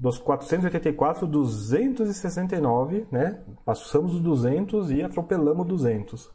Dos 0.00 0.18
484, 0.18 1.26
269, 1.26 3.06
né? 3.12 3.44
Passamos 3.66 4.14
os 4.14 4.22
200 4.22 4.90
e 4.90 5.02
atropelamos 5.02 5.66
200. 5.66 6.30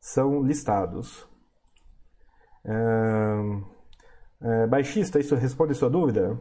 São 0.00 0.42
listados. 0.42 1.28
É, 2.64 2.74
é, 4.42 4.66
baixista, 4.66 5.20
isso 5.20 5.36
responde 5.36 5.74
sua 5.76 5.88
dúvida? 5.88 6.36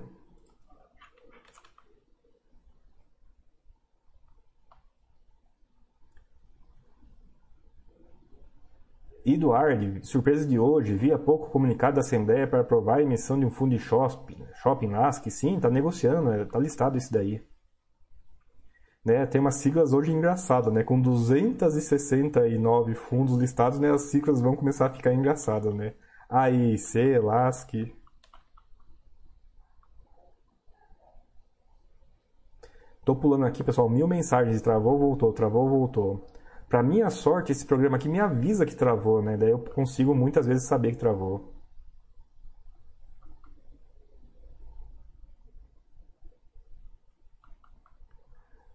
Eduardo, 9.24 10.04
surpresa 10.04 10.48
de 10.48 10.58
hoje, 10.58 10.96
vi 10.96 11.12
há 11.12 11.20
pouco 11.20 11.52
comunicado 11.52 11.96
da 11.96 12.02
Assembleia 12.02 12.48
para 12.48 12.62
aprovar 12.62 12.98
a 12.98 13.04
emissão 13.04 13.40
de 13.40 13.46
um 13.46 13.52
fundo 13.52 13.76
de 13.76 13.80
shopping, 13.80 14.44
shopping 14.62 14.88
NASC, 14.88 15.30
sim, 15.30 15.56
está 15.56 15.70
negociando, 15.70 16.34
está 16.44 16.58
é, 16.58 16.62
listado 16.62 16.98
isso 16.98 17.12
daí. 17.14 17.42
Né, 19.06 19.26
tem 19.26 19.40
umas 19.40 19.56
siglas 19.56 19.94
hoje 19.94 20.12
engraçadas, 20.12 20.74
né? 20.74 20.84
Com 20.84 21.00
269 21.02 22.96
fundos 22.96 23.38
listados, 23.38 23.80
né, 23.80 23.92
as 23.92 24.04
siglas 24.04 24.42
vão 24.42 24.56
começar 24.56 24.88
a 24.88 24.94
ficar 24.94 25.14
engraçadas, 25.14 25.74
né? 25.74 25.94
AIC, 26.30 27.18
LASC. 27.20 27.96
Tô 33.06 33.16
pulando 33.16 33.46
aqui, 33.46 33.64
pessoal, 33.64 33.90
mil 33.90 34.08
mensagens, 34.08 34.62
travou, 34.62 35.00
voltou, 35.00 35.34
travou, 35.34 35.68
voltou. 35.68 36.28
Para 36.70 36.84
minha 36.84 37.10
sorte, 37.10 37.52
esse 37.52 37.66
programa 37.66 37.98
aqui 37.98 38.08
me 38.08 38.20
avisa 38.20 38.66
que 38.66 38.76
travou, 38.76 39.22
né? 39.22 39.36
Daí 39.38 39.50
eu 39.50 39.60
consigo 39.60 40.14
muitas 40.14 40.46
vezes 40.46 40.68
saber 40.68 40.92
que 40.92 40.98
travou. 40.98 41.52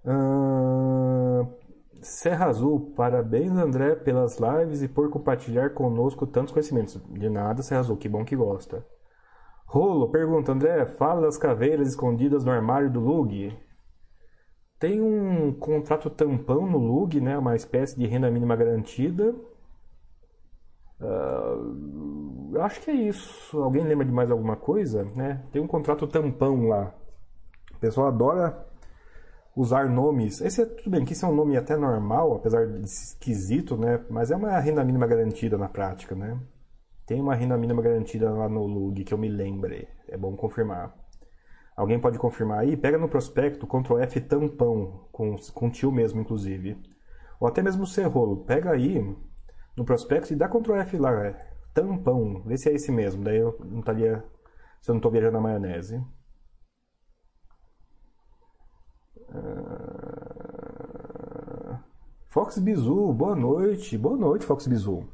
Uh... 0.05 1.49
Serra 2.25 2.47
Azul, 2.47 2.91
parabéns 2.97 3.53
André 3.53 3.97
pelas 3.97 4.39
lives 4.39 4.83
e 4.83 4.89
por 4.89 5.11
compartilhar 5.11 5.75
conosco 5.75 6.27
tantos 6.27 6.55
conhecimentos. 6.55 6.99
De 7.11 7.29
nada, 7.29 7.63
Serra 7.63 7.81
Azul, 7.81 7.99
que 7.99 8.09
bom 8.09 8.25
que 8.25 8.35
gosta. 8.35 8.83
Rolo, 9.67 10.09
pergunta, 10.09 10.51
André, 10.51 10.87
fala 10.87 11.21
das 11.21 11.37
caveiras 11.37 11.87
escondidas 11.87 12.43
no 12.43 12.51
armário 12.51 12.91
do 12.91 12.99
Lug. 12.99 13.55
Tem 14.79 15.03
um 15.03 15.53
contrato 15.53 16.09
tampão 16.09 16.67
no 16.67 16.79
LUG, 16.79 17.21
né? 17.21 17.37
uma 17.37 17.57
espécie 17.57 17.95
de 17.99 18.07
renda 18.07 18.31
mínima 18.31 18.57
garantida. 18.57 19.35
Uh, 20.99 22.59
acho 22.63 22.81
que 22.81 22.91
é 22.91 22.95
isso. 22.95 23.63
Alguém 23.63 23.85
lembra 23.85 24.07
de 24.07 24.13
mais 24.13 24.31
alguma 24.31 24.57
coisa? 24.57 25.05
Né? 25.15 25.45
Tem 25.53 25.61
um 25.61 25.67
contrato 25.67 26.07
tampão 26.07 26.69
lá. 26.69 26.91
O 27.75 27.79
pessoal 27.79 28.07
adora 28.07 28.67
usar 29.57 29.89
nomes. 29.89 30.41
Esse 30.41 30.63
é 30.63 30.67
tudo 30.67 30.91
bem, 30.91 31.05
que 31.05 31.13
esse 31.13 31.25
é 31.25 31.29
um 31.29 31.35
nome 31.35 31.57
até 31.57 31.77
normal, 31.77 32.35
apesar 32.35 32.67
de 32.67 32.85
esquisito, 32.85 33.77
né? 33.77 34.05
Mas 34.11 34.31
é 34.31 34.37
uma 34.37 34.59
renda 34.59 34.85
mínima 34.85 35.07
garantida 35.07 35.57
na 35.57 35.69
prática, 35.69 36.15
né? 36.15 36.39
Tem 37.07 37.21
uma 37.21 37.35
renda 37.35 37.57
mínima 37.57 37.83
garantida 37.83 38.31
lá 38.31 38.49
no 38.49 38.65
LUG 38.65 39.05
que 39.05 39.13
eu 39.13 39.19
me 39.19 39.29
lembre. 39.29 39.89
É 40.09 40.17
bom 40.17 40.35
confirmar. 40.37 40.95
Alguém 41.77 42.01
pode 42.01 42.19
confirmar 42.19 42.61
aí? 42.61 42.77
Pega 42.77 42.99
no 42.99 43.09
prospecto 43.09 43.67
Ctrl 43.67 43.99
F 44.01 44.21
tampão, 44.21 45.07
com, 45.13 45.37
com 45.53 45.71
tio 45.71 45.93
mesmo, 45.93 46.21
inclusive. 46.21 46.79
Ou 47.39 47.49
até 47.49 47.63
mesmo 47.63 47.85
rolo. 48.09 48.45
Pega 48.45 48.71
aí 48.71 49.05
no 49.77 49.85
prospecto 49.85 50.33
e 50.33 50.37
dá 50.37 50.49
Ctrl 50.49 50.77
F 50.77 50.97
lá, 50.97 51.27
é, 51.27 51.33
tampão. 51.75 52.43
Vê 52.47 52.57
se 52.57 52.71
é 52.71 52.75
esse 52.75 52.91
mesmo. 52.91 53.23
Daí 53.23 53.39
eu 53.39 53.59
não 53.65 53.81
estaria. 53.81 54.25
Se 54.81 54.91
eu 54.91 54.95
não 54.95 54.99
estou 54.99 55.11
viajando 55.11 55.35
na 55.35 55.41
maionese. 55.41 56.01
Uh... 59.31 60.05
Fox 62.35 62.59
Bizu, 62.59 63.13
boa 63.13 63.37
noite. 63.37 63.97
Boa 63.97 64.17
noite, 64.17 64.45
Fox 64.45 64.67
Bizu. 64.67 65.09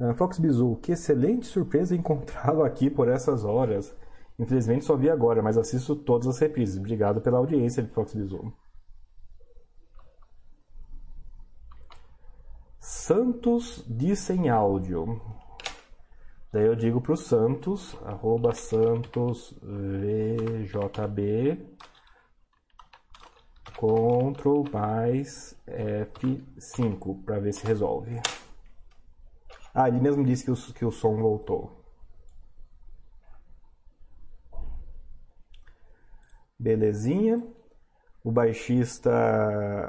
Uh, 0.00 0.14
Fox 0.14 0.38
Bizu, 0.38 0.76
que 0.76 0.92
excelente 0.92 1.46
surpresa 1.46 1.94
encontrá-lo 1.94 2.64
aqui 2.64 2.88
por 2.88 3.08
essas 3.08 3.44
horas. 3.44 3.94
Infelizmente 4.38 4.84
só 4.84 4.96
vi 4.96 5.10
agora, 5.10 5.42
mas 5.42 5.58
assisto 5.58 5.94
todas 5.94 6.26
as 6.26 6.38
reprises. 6.38 6.78
Obrigado 6.78 7.20
pela 7.20 7.36
audiência 7.38 7.82
de 7.82 7.90
Fox 7.90 8.14
Bizu. 8.14 8.52
Santos 12.80 13.84
de 13.86 14.16
sem 14.16 14.48
áudio. 14.48 15.20
Daí 16.50 16.66
eu 16.66 16.74
digo 16.74 17.00
para 17.00 17.12
o 17.12 17.16
Santos, 17.16 17.96
arroba 18.04 18.54
Santos 18.54 19.54
VJB, 19.62 20.96
Ctrl 23.76 24.64
mais 24.72 25.56
F5 25.66 27.24
para 27.24 27.38
ver 27.38 27.52
se 27.52 27.66
resolve. 27.66 28.20
Ah, 29.74 29.88
ele 29.88 30.00
mesmo 30.00 30.24
disse 30.24 30.44
que 30.44 30.50
o, 30.50 30.56
que 30.72 30.84
o 30.84 30.90
som 30.90 31.16
voltou. 31.16 31.72
Belezinha. 36.58 37.42
O 38.22 38.32
baixista 38.32 39.10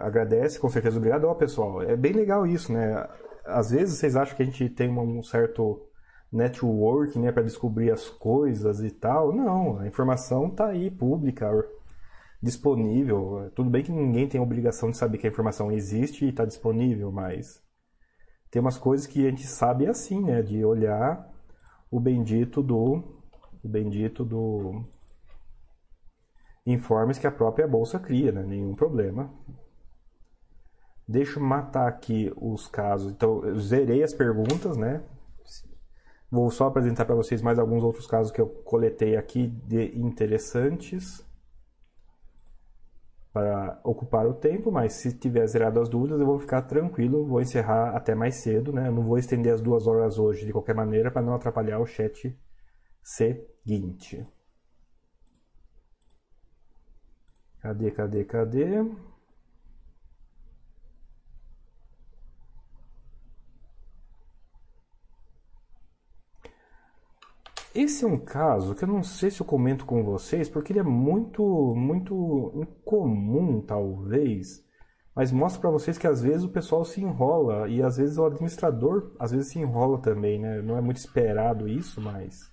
agradece, 0.02 0.60
com 0.60 0.70
certeza, 0.70 0.98
obrigado. 0.98 1.24
Ó, 1.26 1.34
pessoal, 1.36 1.82
é 1.82 1.96
bem 1.96 2.12
legal 2.12 2.46
isso, 2.46 2.74
né? 2.74 3.08
Às 3.46 3.72
vezes 3.72 3.98
vocês 3.98 4.16
acham 4.18 4.36
que 4.36 4.44
a 4.44 4.46
gente 4.46 4.68
tem 4.70 4.90
um 4.90 5.24
certo 5.24 5.88
network, 6.32 7.18
né, 7.18 7.32
para 7.32 7.44
descobrir 7.44 7.92
as 7.92 8.10
coisas 8.10 8.82
e 8.82 8.92
tal. 8.92 9.34
Não, 9.34 9.80
a 9.80 9.88
informação 9.88 10.50
tá 10.50 10.68
aí, 10.68 10.92
pública, 10.92 11.50
disponível. 12.46 13.52
Tudo 13.56 13.72
bem 13.72 13.84
que 13.84 13.92
ninguém 13.92 14.28
tem 14.28 14.40
obrigação 14.40 14.92
de 14.92 14.98
saber 14.98 15.18
que 15.18 15.26
a 15.26 15.30
informação 15.30 15.72
existe 15.72 16.26
e 16.26 16.30
está 16.30 16.46
disponível, 16.46 17.12
mas 17.12 17.60
tem 18.52 18.62
umas 18.62 18.78
coisas 18.78 19.08
que 19.08 19.26
a 19.26 19.30
gente 19.32 19.48
sabe 19.48 19.88
assim, 19.88 20.22
né, 20.22 20.44
de 20.44 20.64
olhar 20.64 21.28
o 21.90 22.00
bendito 22.00 22.62
do 22.62 23.04
o 23.64 23.68
bendito 23.68 24.24
do 24.24 24.86
informes 26.68 27.18
que 27.18 27.26
a 27.26 27.32
própria 27.32 27.68
bolsa 27.68 28.00
cria, 28.00 28.32
né? 28.32 28.44
nenhum 28.44 28.76
problema. 28.76 29.34
Deixa 31.08 31.40
eu 31.40 31.44
matar 31.44 31.88
aqui 31.88 32.32
os 32.36 32.68
casos. 32.68 33.12
Então, 33.12 33.44
eu 33.44 33.60
zerei 33.60 34.04
as 34.04 34.14
perguntas, 34.14 34.78
né? 34.78 35.04
Vou 36.30 36.50
só 36.52 36.68
apresentar 36.68 37.06
para 37.06 37.16
vocês 37.16 37.42
mais 37.42 37.58
alguns 37.58 37.84
outros 37.84 38.06
casos 38.06 38.32
que 38.32 38.42
eu 38.42 38.48
coletei 38.48 39.16
aqui 39.16 39.48
de 39.48 39.98
interessantes 39.98 41.25
para 43.36 43.82
ocupar 43.84 44.26
o 44.26 44.34
tempo, 44.34 44.72
mas 44.72 44.94
se 44.94 45.12
tiver 45.12 45.46
zerado 45.46 45.82
as 45.82 45.90
dúvidas, 45.90 46.18
eu 46.18 46.26
vou 46.26 46.40
ficar 46.40 46.62
tranquilo, 46.62 47.28
vou 47.28 47.42
encerrar 47.42 47.90
até 47.94 48.16
mais 48.16 48.36
cedo, 48.36 48.72
né? 48.72 48.88
Eu 48.88 48.94
não 48.94 49.04
vou 49.04 49.18
estender 49.18 49.54
as 49.54 49.60
duas 49.60 49.88
horas 49.88 50.18
hoje 50.18 50.46
de 50.46 50.54
qualquer 50.54 50.74
maneira 50.74 51.12
para 51.12 51.22
não 51.22 51.36
atrapalhar 51.36 51.80
o 51.80 51.86
chat 51.86 52.34
seguinte. 53.04 54.26
Cadê, 57.60 57.92
cadê, 57.92 58.24
cadê? 58.24 58.68
Esse 67.76 68.06
é 68.06 68.08
um 68.08 68.18
caso 68.18 68.74
que 68.74 68.86
eu 68.86 68.88
não 68.88 69.04
sei 69.04 69.30
se 69.30 69.42
eu 69.42 69.46
comento 69.46 69.86
com 69.86 70.02
vocês, 70.02 70.48
porque 70.48 70.72
ele 70.72 70.80
é 70.80 70.84
muito, 70.84 71.44
muito 71.76 72.54
incomum, 72.56 73.60
talvez, 73.60 74.66
mas 75.14 75.30
mostra 75.30 75.60
para 75.60 75.72
vocês 75.72 75.98
que 75.98 76.08
às 76.08 76.22
vezes 76.22 76.46
o 76.46 76.50
pessoal 76.50 76.86
se 76.86 77.02
enrola 77.02 77.68
e 77.68 77.84
às 77.84 77.98
vezes 77.98 78.18
o 78.18 78.26
administrador 78.26 79.14
às 79.20 79.32
vezes 79.32 79.50
se 79.50 79.60
enrola 79.60 80.02
também, 80.02 80.40
né? 80.40 80.62
Não 80.62 80.78
é 80.78 80.82
muito 80.82 80.98
esperado 80.98 81.68
isso, 81.68 82.00
mas 82.00 82.50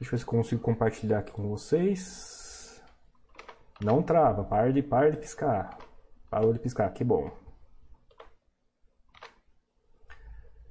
deixa 0.00 0.06
eu 0.06 0.10
ver 0.10 0.18
se 0.18 0.26
consigo 0.26 0.60
compartilhar 0.60 1.20
aqui 1.20 1.30
com 1.30 1.48
vocês. 1.48 2.82
Não 3.80 4.02
trava, 4.02 4.42
para 4.42 4.72
de, 4.72 4.82
para 4.82 5.12
de 5.12 5.18
piscar. 5.18 5.78
Parou 6.28 6.52
de 6.52 6.58
piscar, 6.58 6.92
que 6.92 7.04
bom. 7.04 7.30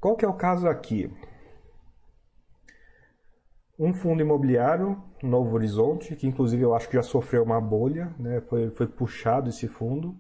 Qual 0.02 0.18
que 0.18 0.26
é 0.26 0.28
o 0.28 0.34
caso 0.34 0.68
aqui? 0.68 1.10
Um 3.78 3.94
fundo 3.94 4.22
imobiliário, 4.22 5.02
Novo 5.22 5.56
Horizonte, 5.56 6.16
que 6.16 6.28
inclusive 6.28 6.62
eu 6.62 6.76
acho 6.76 6.88
que 6.88 6.96
já 6.96 7.02
sofreu 7.02 7.44
uma 7.44 7.60
bolha, 7.60 8.14
né? 8.20 8.40
foi, 8.42 8.70
foi 8.70 8.88
puxado 8.88 9.50
esse 9.50 9.68
fundo. 9.68 10.16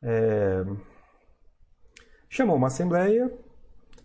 É... 0.00 0.64
Chamou 2.28 2.56
uma 2.56 2.68
assembleia 2.68 3.32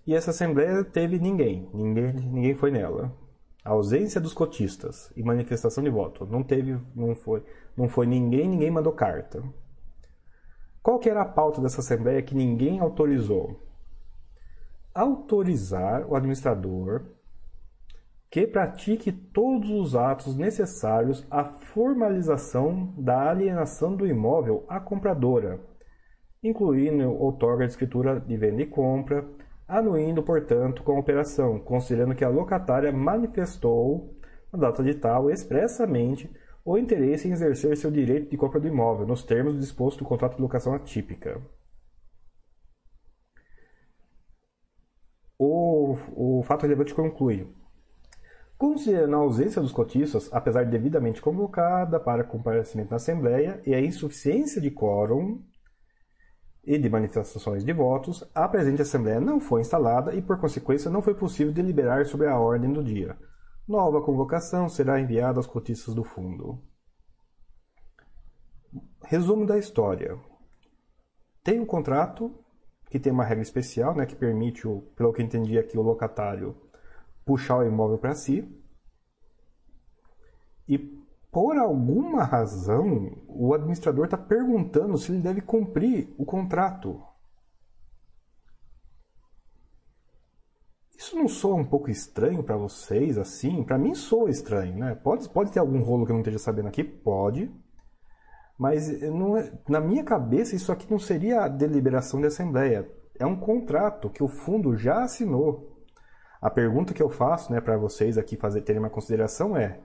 e 0.07 0.15
essa 0.15 0.31
assembleia 0.31 0.83
teve 0.83 1.19
ninguém, 1.19 1.69
ninguém, 1.71 2.13
ninguém 2.13 2.55
foi 2.55 2.71
nela. 2.71 3.15
A 3.63 3.71
ausência 3.71 4.19
dos 4.19 4.33
cotistas 4.33 5.11
e 5.15 5.21
manifestação 5.21 5.83
de 5.83 5.89
voto. 5.89 6.25
Não 6.25 6.41
teve, 6.41 6.79
não 6.95 7.13
foi, 7.15 7.45
não 7.77 7.87
foi 7.87 8.07
ninguém, 8.07 8.47
ninguém 8.47 8.71
mandou 8.71 8.93
carta. 8.93 9.43
Qual 10.81 10.97
que 10.97 11.09
era 11.09 11.21
a 11.21 11.25
pauta 11.25 11.61
dessa 11.61 11.81
assembleia 11.81 12.23
que 12.23 12.33
ninguém 12.33 12.79
autorizou? 12.79 13.61
Autorizar 14.95 16.07
o 16.07 16.15
administrador 16.15 17.05
que 18.29 18.45
pratique 18.45 19.11
todos 19.11 19.71
os 19.71 19.95
atos 19.95 20.35
necessários 20.35 21.25
à 21.31 21.43
formalização 21.43 22.93
da 22.97 23.29
alienação 23.29 23.95
do 23.95 24.05
imóvel 24.05 24.65
à 24.67 24.79
compradora, 24.79 25.59
incluindo 26.43 27.11
outorga 27.11 27.65
de 27.65 27.71
escritura 27.71 28.19
de 28.19 28.37
venda 28.37 28.61
e 28.61 28.67
compra, 28.67 29.27
anuindo, 29.67 30.21
portanto, 30.21 30.83
com 30.83 30.95
a 30.95 30.99
operação, 30.99 31.59
considerando 31.59 32.15
que 32.15 32.23
a 32.23 32.29
locatária 32.29 32.91
manifestou, 32.91 34.15
na 34.53 34.59
data 34.59 34.83
de 34.83 34.93
tal, 34.95 35.29
expressamente 35.31 36.29
o 36.63 36.77
interesse 36.77 37.27
em 37.27 37.31
exercer 37.31 37.75
seu 37.77 37.89
direito 37.89 38.29
de 38.29 38.37
compra 38.37 38.59
do 38.59 38.67
imóvel, 38.67 39.07
nos 39.07 39.23
termos 39.23 39.59
dispostos 39.59 40.03
do 40.03 40.07
contrato 40.07 40.35
de 40.35 40.41
locação 40.41 40.73
atípica. 40.73 41.41
O, 45.37 45.95
o 46.15 46.43
fato 46.43 46.63
relevante 46.63 46.93
conclui. 46.93 47.47
Considerando 48.59 49.15
a 49.15 49.19
ausência 49.19 49.61
dos 49.61 49.71
cotistas, 49.71 50.29
apesar 50.33 50.65
de 50.65 50.71
devidamente 50.71 51.21
convocada 51.21 51.97
para 51.97 52.25
comparecimento 52.25 52.89
na 52.89 52.97
Assembleia, 52.97 53.61
e 53.65 53.73
a 53.73 53.79
insuficiência 53.79 54.59
de 54.59 54.69
quórum 54.69 55.41
e 56.61 56.77
de 56.77 56.89
manifestações 56.89 57.63
de 57.63 57.71
votos, 57.71 58.29
a 58.35 58.49
presente 58.49 58.81
Assembleia 58.81 59.21
não 59.21 59.39
foi 59.39 59.61
instalada 59.61 60.13
e, 60.13 60.21
por 60.21 60.37
consequência, 60.41 60.91
não 60.91 61.01
foi 61.01 61.15
possível 61.15 61.53
deliberar 61.53 62.05
sobre 62.05 62.27
a 62.27 62.37
ordem 62.37 62.73
do 62.73 62.83
dia. 62.83 63.17
Nova 63.65 64.01
convocação 64.01 64.67
será 64.67 64.99
enviada 64.99 65.39
aos 65.39 65.47
cotistas 65.47 65.95
do 65.95 66.03
fundo. 66.03 66.61
Resumo 69.05 69.45
da 69.45 69.57
história. 69.57 70.19
Tem 71.41 71.61
um 71.61 71.65
contrato 71.65 72.37
que 72.89 72.99
tem 72.99 73.13
uma 73.13 73.23
regra 73.23 73.41
especial, 73.41 73.95
né, 73.95 74.05
que 74.05 74.17
permite, 74.17 74.63
pelo 74.97 75.13
que 75.13 75.23
entendi 75.23 75.57
aqui, 75.57 75.77
o 75.77 75.81
locatário 75.81 76.68
puxar 77.25 77.57
o 77.57 77.65
imóvel 77.65 77.97
para 77.97 78.15
si. 78.15 78.47
E 80.67 80.77
por 81.31 81.57
alguma 81.57 82.23
razão, 82.23 83.11
o 83.27 83.53
administrador 83.53 84.05
está 84.05 84.17
perguntando 84.17 84.97
se 84.97 85.11
ele 85.11 85.21
deve 85.21 85.41
cumprir 85.41 86.13
o 86.17 86.25
contrato. 86.25 87.01
Isso 90.97 91.15
não 91.15 91.27
soa 91.29 91.55
um 91.55 91.65
pouco 91.65 91.89
estranho 91.89 92.43
para 92.43 92.57
vocês, 92.57 93.17
assim? 93.17 93.63
Para 93.63 93.77
mim 93.77 93.95
soa 93.95 94.29
estranho, 94.29 94.77
né? 94.77 94.95
Pode, 94.95 95.29
pode 95.29 95.51
ter 95.51 95.59
algum 95.59 95.81
rolo 95.81 96.05
que 96.05 96.11
eu 96.11 96.15
não 96.15 96.21
esteja 96.21 96.39
sabendo 96.39 96.67
aqui? 96.67 96.83
Pode. 96.83 97.49
Mas 98.57 99.01
não 99.03 99.37
é, 99.37 99.53
na 99.69 99.79
minha 99.79 100.03
cabeça, 100.03 100.55
isso 100.55 100.71
aqui 100.71 100.91
não 100.91 100.99
seria 100.99 101.43
a 101.43 101.47
deliberação 101.47 102.19
de 102.19 102.27
assembleia. 102.27 102.91
É 103.17 103.25
um 103.25 103.39
contrato 103.39 104.09
que 104.09 104.21
o 104.21 104.27
fundo 104.27 104.75
já 104.75 105.03
assinou. 105.03 105.68
A 106.41 106.49
pergunta 106.49 106.93
que 106.93 107.03
eu 107.03 107.09
faço, 107.09 107.51
né, 107.51 107.59
para 107.59 107.77
vocês 107.77 108.17
aqui 108.17 108.37
fazer 108.37 108.61
terem 108.61 108.79
uma 108.79 108.89
consideração 108.89 109.57
é: 109.57 109.79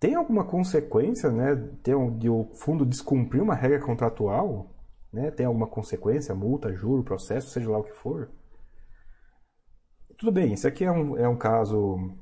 tem 0.00 0.14
alguma 0.14 0.44
consequência, 0.44 1.30
né, 1.30 1.54
de, 1.54 1.92
de 2.18 2.28
o 2.28 2.44
fundo 2.54 2.86
descumprir 2.86 3.42
uma 3.42 3.54
regra 3.54 3.80
contratual? 3.80 4.70
Né? 5.12 5.30
Tem 5.30 5.46
alguma 5.46 5.66
consequência, 5.66 6.34
multa, 6.34 6.72
juro, 6.72 7.04
processo, 7.04 7.50
seja 7.50 7.70
lá 7.70 7.78
o 7.78 7.84
que 7.84 7.92
for? 7.92 8.30
Tudo 10.18 10.32
bem, 10.32 10.52
isso 10.52 10.66
aqui 10.66 10.84
é 10.84 10.90
um, 10.90 11.16
é 11.16 11.28
um 11.28 11.36
caso 11.36 12.16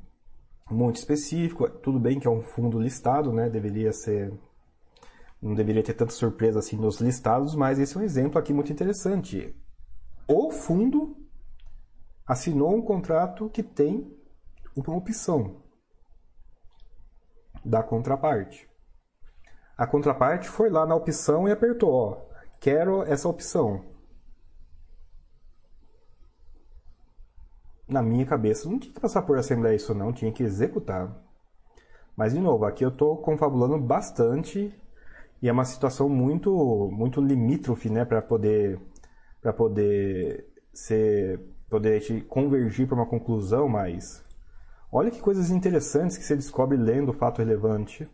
muito 0.71 0.97
específico. 0.97 1.69
Tudo 1.69 1.99
bem 1.99 2.19
que 2.19 2.27
é 2.27 2.31
um 2.31 2.43
fundo 2.43 2.79
listado, 2.79 3.33
né? 3.33 3.49
Deveria 3.49 3.93
ser. 3.93 4.33
Não 5.41 5.55
deveria 5.55 5.83
ter 5.83 5.95
tanta 5.95 6.13
surpresa 6.13 6.59
assim 6.59 6.77
nos 6.77 7.01
listados, 7.01 7.55
mas 7.55 7.79
esse 7.79 7.97
é 7.97 8.01
um 8.01 8.05
exemplo 8.05 8.39
aqui 8.39 8.53
muito 8.53 8.73
interessante. 8.73 9.55
O 10.29 10.51
fundo 10.51 11.17
assinou 12.27 12.75
um 12.75 12.83
contrato 12.83 13.49
que 13.51 13.63
tem 13.63 14.17
uma 14.77 14.97
opção 14.97 15.63
da 17.65 17.83
contraparte. 17.83 18.69
A 19.77 19.87
contraparte 19.87 20.49
foi 20.49 20.71
lá 20.71 20.87
na 20.87 20.95
opção 20.95 21.49
e 21.49 21.53
apertou, 21.53 21.93
ó, 21.93 22.27
quero 22.61 23.03
essa 23.03 23.29
opção. 23.29 23.85
Na 27.89 28.03
minha 28.03 28.25
cabeça, 28.25 28.69
não 28.69 28.79
tinha 28.79 28.95
que 28.95 29.01
passar 29.01 29.23
por 29.23 29.39
assembleia 29.39 29.77
isso 29.77 29.95
não, 29.95 30.13
tinha 30.13 30.33
que 30.33 30.43
executar. 30.43 31.15
Mas 32.17 32.33
de 32.33 32.41
novo, 32.41 32.65
aqui 32.65 32.85
eu 32.85 32.91
estou 32.91 33.17
confabulando 33.19 33.79
bastante 33.79 34.75
e 35.41 35.49
é 35.49 35.53
uma 35.53 35.65
situação 35.65 36.09
muito 36.09 36.91
muito 36.93 37.21
limítrofe, 37.21 37.91
né, 37.91 38.05
para 38.05 38.23
poder 38.23 38.81
para 39.41 39.53
poder 39.53 40.47
ser 40.73 41.41
poder 41.73 42.03
convergir 42.29 42.87
para 42.87 42.97
uma 42.97 43.07
conclusão, 43.07 43.67
mas 43.67 44.23
olha 44.93 45.11
que 45.11 45.23
coisas 45.23 45.51
interessantes 45.51 46.19
que 46.19 46.25
você 46.25 46.37
descobre 46.37 46.77
lendo 46.77 47.09
o 47.09 47.15
fato 47.15 47.39
relevante. 47.39 48.07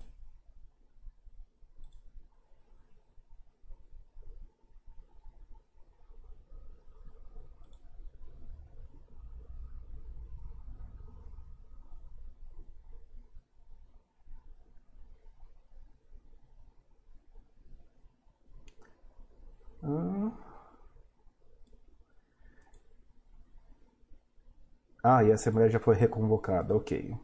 Ah, 25.10 25.24
e 25.24 25.32
a 25.32 25.36
Assembleia 25.36 25.70
já 25.70 25.80
foi 25.80 25.96
reconvocada, 25.96 26.76
ok. 26.76 27.16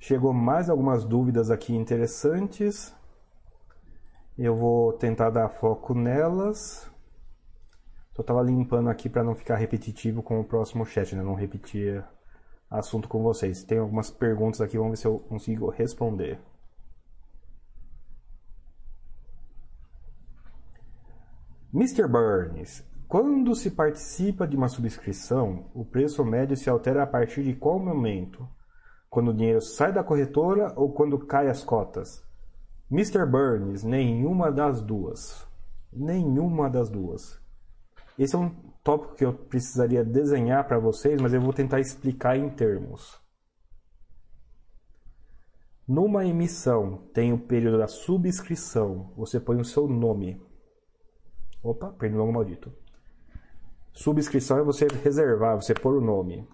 Chegou 0.00 0.32
mais 0.32 0.68
algumas 0.68 1.04
dúvidas 1.04 1.48
aqui 1.48 1.76
interessantes. 1.76 2.92
Eu 4.36 4.56
vou 4.56 4.92
tentar 4.94 5.30
dar 5.30 5.48
foco 5.48 5.94
nelas. 5.94 6.90
Só 8.16 8.22
estava 8.22 8.42
limpando 8.42 8.90
aqui 8.90 9.08
para 9.08 9.22
não 9.22 9.36
ficar 9.36 9.54
repetitivo 9.54 10.24
com 10.24 10.40
o 10.40 10.44
próximo 10.44 10.84
chat, 10.84 11.14
né? 11.14 11.22
Não 11.22 11.36
repetir 11.36 12.04
assunto 12.68 13.08
com 13.08 13.22
vocês. 13.22 13.62
Tem 13.62 13.78
algumas 13.78 14.10
perguntas 14.10 14.60
aqui, 14.60 14.76
vamos 14.76 14.98
ver 14.98 15.02
se 15.02 15.06
eu 15.06 15.20
consigo 15.20 15.70
responder. 15.70 16.40
Mr. 21.72 22.08
Burns, 22.08 22.82
quando 23.10 23.56
se 23.56 23.72
participa 23.72 24.46
de 24.46 24.54
uma 24.56 24.68
subscrição, 24.68 25.68
o 25.74 25.84
preço 25.84 26.24
médio 26.24 26.56
se 26.56 26.70
altera 26.70 27.02
a 27.02 27.06
partir 27.08 27.42
de 27.42 27.56
qual 27.56 27.76
momento? 27.76 28.48
Quando 29.08 29.32
o 29.32 29.34
dinheiro 29.34 29.60
sai 29.60 29.92
da 29.92 30.04
corretora 30.04 30.72
ou 30.76 30.92
quando 30.92 31.18
cai 31.18 31.48
as 31.48 31.64
cotas? 31.64 32.24
Mr. 32.88 33.26
Burns, 33.26 33.82
nenhuma 33.82 34.52
das 34.52 34.80
duas. 34.80 35.44
Nenhuma 35.92 36.70
das 36.70 36.88
duas. 36.88 37.42
Esse 38.16 38.36
é 38.36 38.38
um 38.38 38.50
tópico 38.84 39.16
que 39.16 39.24
eu 39.24 39.34
precisaria 39.34 40.04
desenhar 40.04 40.68
para 40.68 40.78
vocês, 40.78 41.20
mas 41.20 41.34
eu 41.34 41.40
vou 41.40 41.52
tentar 41.52 41.80
explicar 41.80 42.36
em 42.36 42.48
termos. 42.48 43.20
Numa 45.84 46.24
emissão, 46.24 47.08
tem 47.12 47.32
o 47.32 47.38
período 47.40 47.78
da 47.78 47.88
subscrição. 47.88 49.12
Você 49.16 49.40
põe 49.40 49.60
o 49.60 49.64
seu 49.64 49.88
nome. 49.88 50.40
Opa, 51.60 51.88
perdi 51.88 52.14
o 52.14 52.18
nome 52.18 52.32
maldito. 52.32 52.72
Subscrição 53.92 54.58
é 54.58 54.62
você 54.62 54.86
reservar, 55.02 55.60
você 55.60 55.74
pôr 55.74 55.96
o 55.96 56.00
nome. 56.00 56.46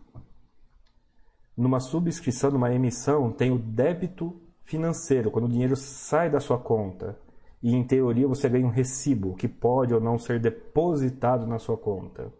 Numa 1.56 1.80
subscrição, 1.80 2.50
numa 2.50 2.72
emissão, 2.72 3.30
tem 3.30 3.50
o 3.50 3.58
débito 3.58 4.40
financeiro, 4.64 5.30
quando 5.30 5.46
o 5.46 5.50
dinheiro 5.50 5.76
sai 5.76 6.28
da 6.28 6.40
sua 6.40 6.58
conta. 6.58 7.18
E 7.62 7.74
em 7.74 7.84
teoria 7.84 8.28
você 8.28 8.48
ganha 8.48 8.66
um 8.66 8.70
recibo 8.70 9.34
que 9.34 9.48
pode 9.48 9.94
ou 9.94 10.00
não 10.00 10.18
ser 10.18 10.40
depositado 10.40 11.46
na 11.46 11.58
sua 11.58 11.76
conta. 11.76 12.32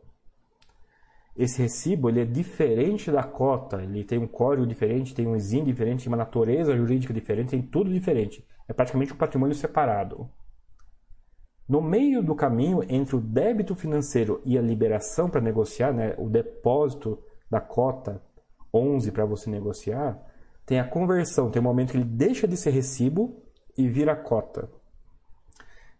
Esse 1.37 1.63
recibo 1.63 2.09
ele 2.09 2.21
é 2.21 2.25
diferente 2.25 3.11
da 3.11 3.23
cota, 3.23 3.83
ele 3.83 4.05
tem 4.05 4.19
um 4.19 4.27
código 4.27 4.67
diferente, 4.67 5.15
tem 5.15 5.27
um 5.27 5.37
ISIN 5.37 5.65
diferente, 5.65 6.05
tem 6.05 6.11
uma 6.11 6.17
natureza 6.17 6.77
jurídica 6.77 7.13
diferente, 7.13 7.51
tem 7.51 7.63
tudo 7.63 7.93
diferente. 7.93 8.47
É 8.67 8.73
praticamente 8.73 9.13
um 9.13 9.17
patrimônio 9.17 9.55
separado. 9.55 10.29
No 11.69 11.83
meio 11.83 12.23
do 12.23 12.35
caminho 12.35 12.83
entre 12.89 13.17
o 13.17 13.21
débito 13.21 13.75
financeiro 13.75 14.41
e 14.45 14.57
a 14.57 14.63
liberação 14.63 15.29
para 15.29 15.41
negociar, 15.41 15.93
né, 15.93 16.15
o 16.17 16.29
depósito 16.29 17.19
da 17.51 17.61
cota 17.61 18.23
11 18.73 19.11
para 19.11 19.25
você 19.25 19.51
negociar, 19.51 20.19
tem 20.65 20.79
a 20.79 20.89
conversão, 20.89 21.51
tem 21.51 21.61
o 21.61 21.65
um 21.65 21.69
momento 21.69 21.93
que 21.93 21.97
ele 21.97 22.05
deixa 22.05 22.47
de 22.47 22.57
ser 22.57 22.71
recibo 22.71 23.43
e 23.77 23.89
vira 23.89 24.15
cota. 24.15 24.71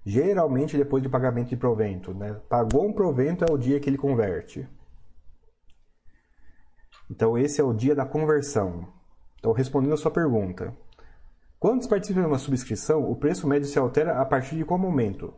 Geralmente 0.05 0.77
depois 0.77 1.03
de 1.03 1.09
pagamento 1.09 1.49
de 1.49 1.57
provento. 1.57 2.15
Né? 2.15 2.41
Pagou 2.49 2.87
um 2.87 2.93
provento 2.93 3.45
é 3.45 3.53
o 3.53 3.59
dia 3.59 3.81
que 3.81 3.91
ele 3.91 3.99
converte. 3.99 4.69
Então 7.11 7.37
esse 7.37 7.61
é 7.61 7.65
o 7.65 7.73
dia 7.73 7.95
da 7.95 8.05
conversão. 8.05 8.87
Então 9.39 9.53
respondendo 9.53 9.95
a 9.95 9.97
sua 9.97 10.11
pergunta, 10.11 10.73
Quando 11.59 11.89
participa 11.89 12.21
de 12.21 12.27
uma 12.27 12.39
subscrição, 12.39 13.11
o 13.11 13.17
preço 13.17 13.49
médio 13.49 13.67
se 13.67 13.79
altera 13.79 14.21
a 14.21 14.25
partir 14.27 14.57
de 14.57 14.65
qual 14.65 14.79
momento? 14.79 15.33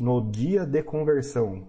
no 0.00 0.30
dia 0.30 0.66
de 0.66 0.82
conversão. 0.82 1.68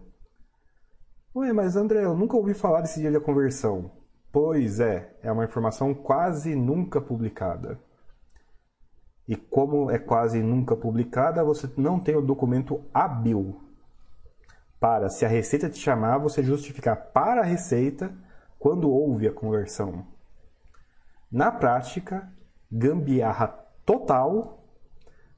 Ué, 1.36 1.54
mas 1.54 1.76
André, 1.76 2.04
eu 2.04 2.16
nunca 2.16 2.36
ouvi 2.36 2.56
falar 2.56 2.82
desse 2.82 3.00
dia 3.00 3.12
de 3.12 3.20
conversão. 3.20 3.92
Pois 4.32 4.80
é, 4.80 5.16
é 5.22 5.32
uma 5.32 5.46
informação 5.46 5.94
quase 5.94 6.56
nunca 6.56 7.00
publicada. 7.00 7.80
E 9.28 9.36
como 9.36 9.92
é 9.92 10.00
quase 10.00 10.42
nunca 10.42 10.76
publicada, 10.76 11.44
você 11.44 11.70
não 11.78 12.00
tem 12.00 12.16
o 12.16 12.22
documento 12.22 12.84
hábil 12.92 13.62
para, 14.80 15.10
se 15.10 15.24
a 15.24 15.28
receita 15.28 15.70
te 15.70 15.78
chamar, 15.78 16.18
você 16.18 16.42
justificar 16.42 17.12
para 17.14 17.42
a 17.42 17.46
receita 17.46 18.12
quando 18.58 18.90
houve 18.90 19.28
a 19.28 19.32
conversão. 19.32 20.08
Na 21.32 21.52
prática, 21.52 22.28
gambiarra 22.72 23.61
total, 23.86 24.64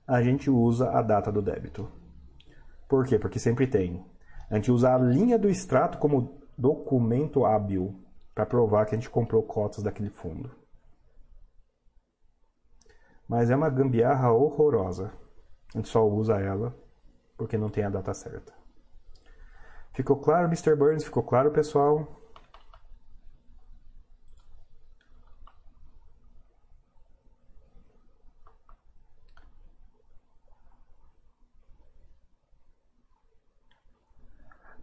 a 0.07 0.21
gente 0.21 0.49
usa 0.49 0.89
a 0.91 1.01
data 1.01 1.31
do 1.31 1.41
débito. 1.41 1.89
Por 2.87 3.05
quê? 3.05 3.17
Porque 3.17 3.39
sempre 3.39 3.67
tem. 3.67 4.05
A 4.49 4.55
gente 4.55 4.71
usa 4.71 4.93
a 4.93 4.97
linha 4.97 5.39
do 5.39 5.49
extrato 5.49 5.97
como 5.97 6.41
documento 6.57 7.45
hábil 7.45 7.99
para 8.35 8.45
provar 8.45 8.85
que 8.85 8.95
a 8.95 8.97
gente 8.97 9.09
comprou 9.09 9.41
cotas 9.43 9.83
daquele 9.83 10.09
fundo. 10.09 10.51
Mas 13.27 13.49
é 13.49 13.55
uma 13.55 13.69
gambiarra 13.69 14.31
horrorosa. 14.31 15.11
A 15.73 15.77
gente 15.77 15.89
só 15.89 16.07
usa 16.07 16.39
ela 16.39 16.75
porque 17.37 17.57
não 17.57 17.69
tem 17.69 17.83
a 17.83 17.89
data 17.89 18.13
certa. 18.13 18.53
Ficou 19.93 20.17
claro, 20.17 20.47
Mr. 20.47 20.75
Burns? 20.75 21.03
Ficou 21.03 21.23
claro, 21.23 21.51
pessoal? 21.51 22.22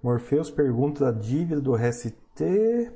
Morpheus 0.03 0.51
pergunta 0.51 1.05
da 1.05 1.19
dívida 1.19 1.61
do 1.61 1.75
RST. 1.75 2.95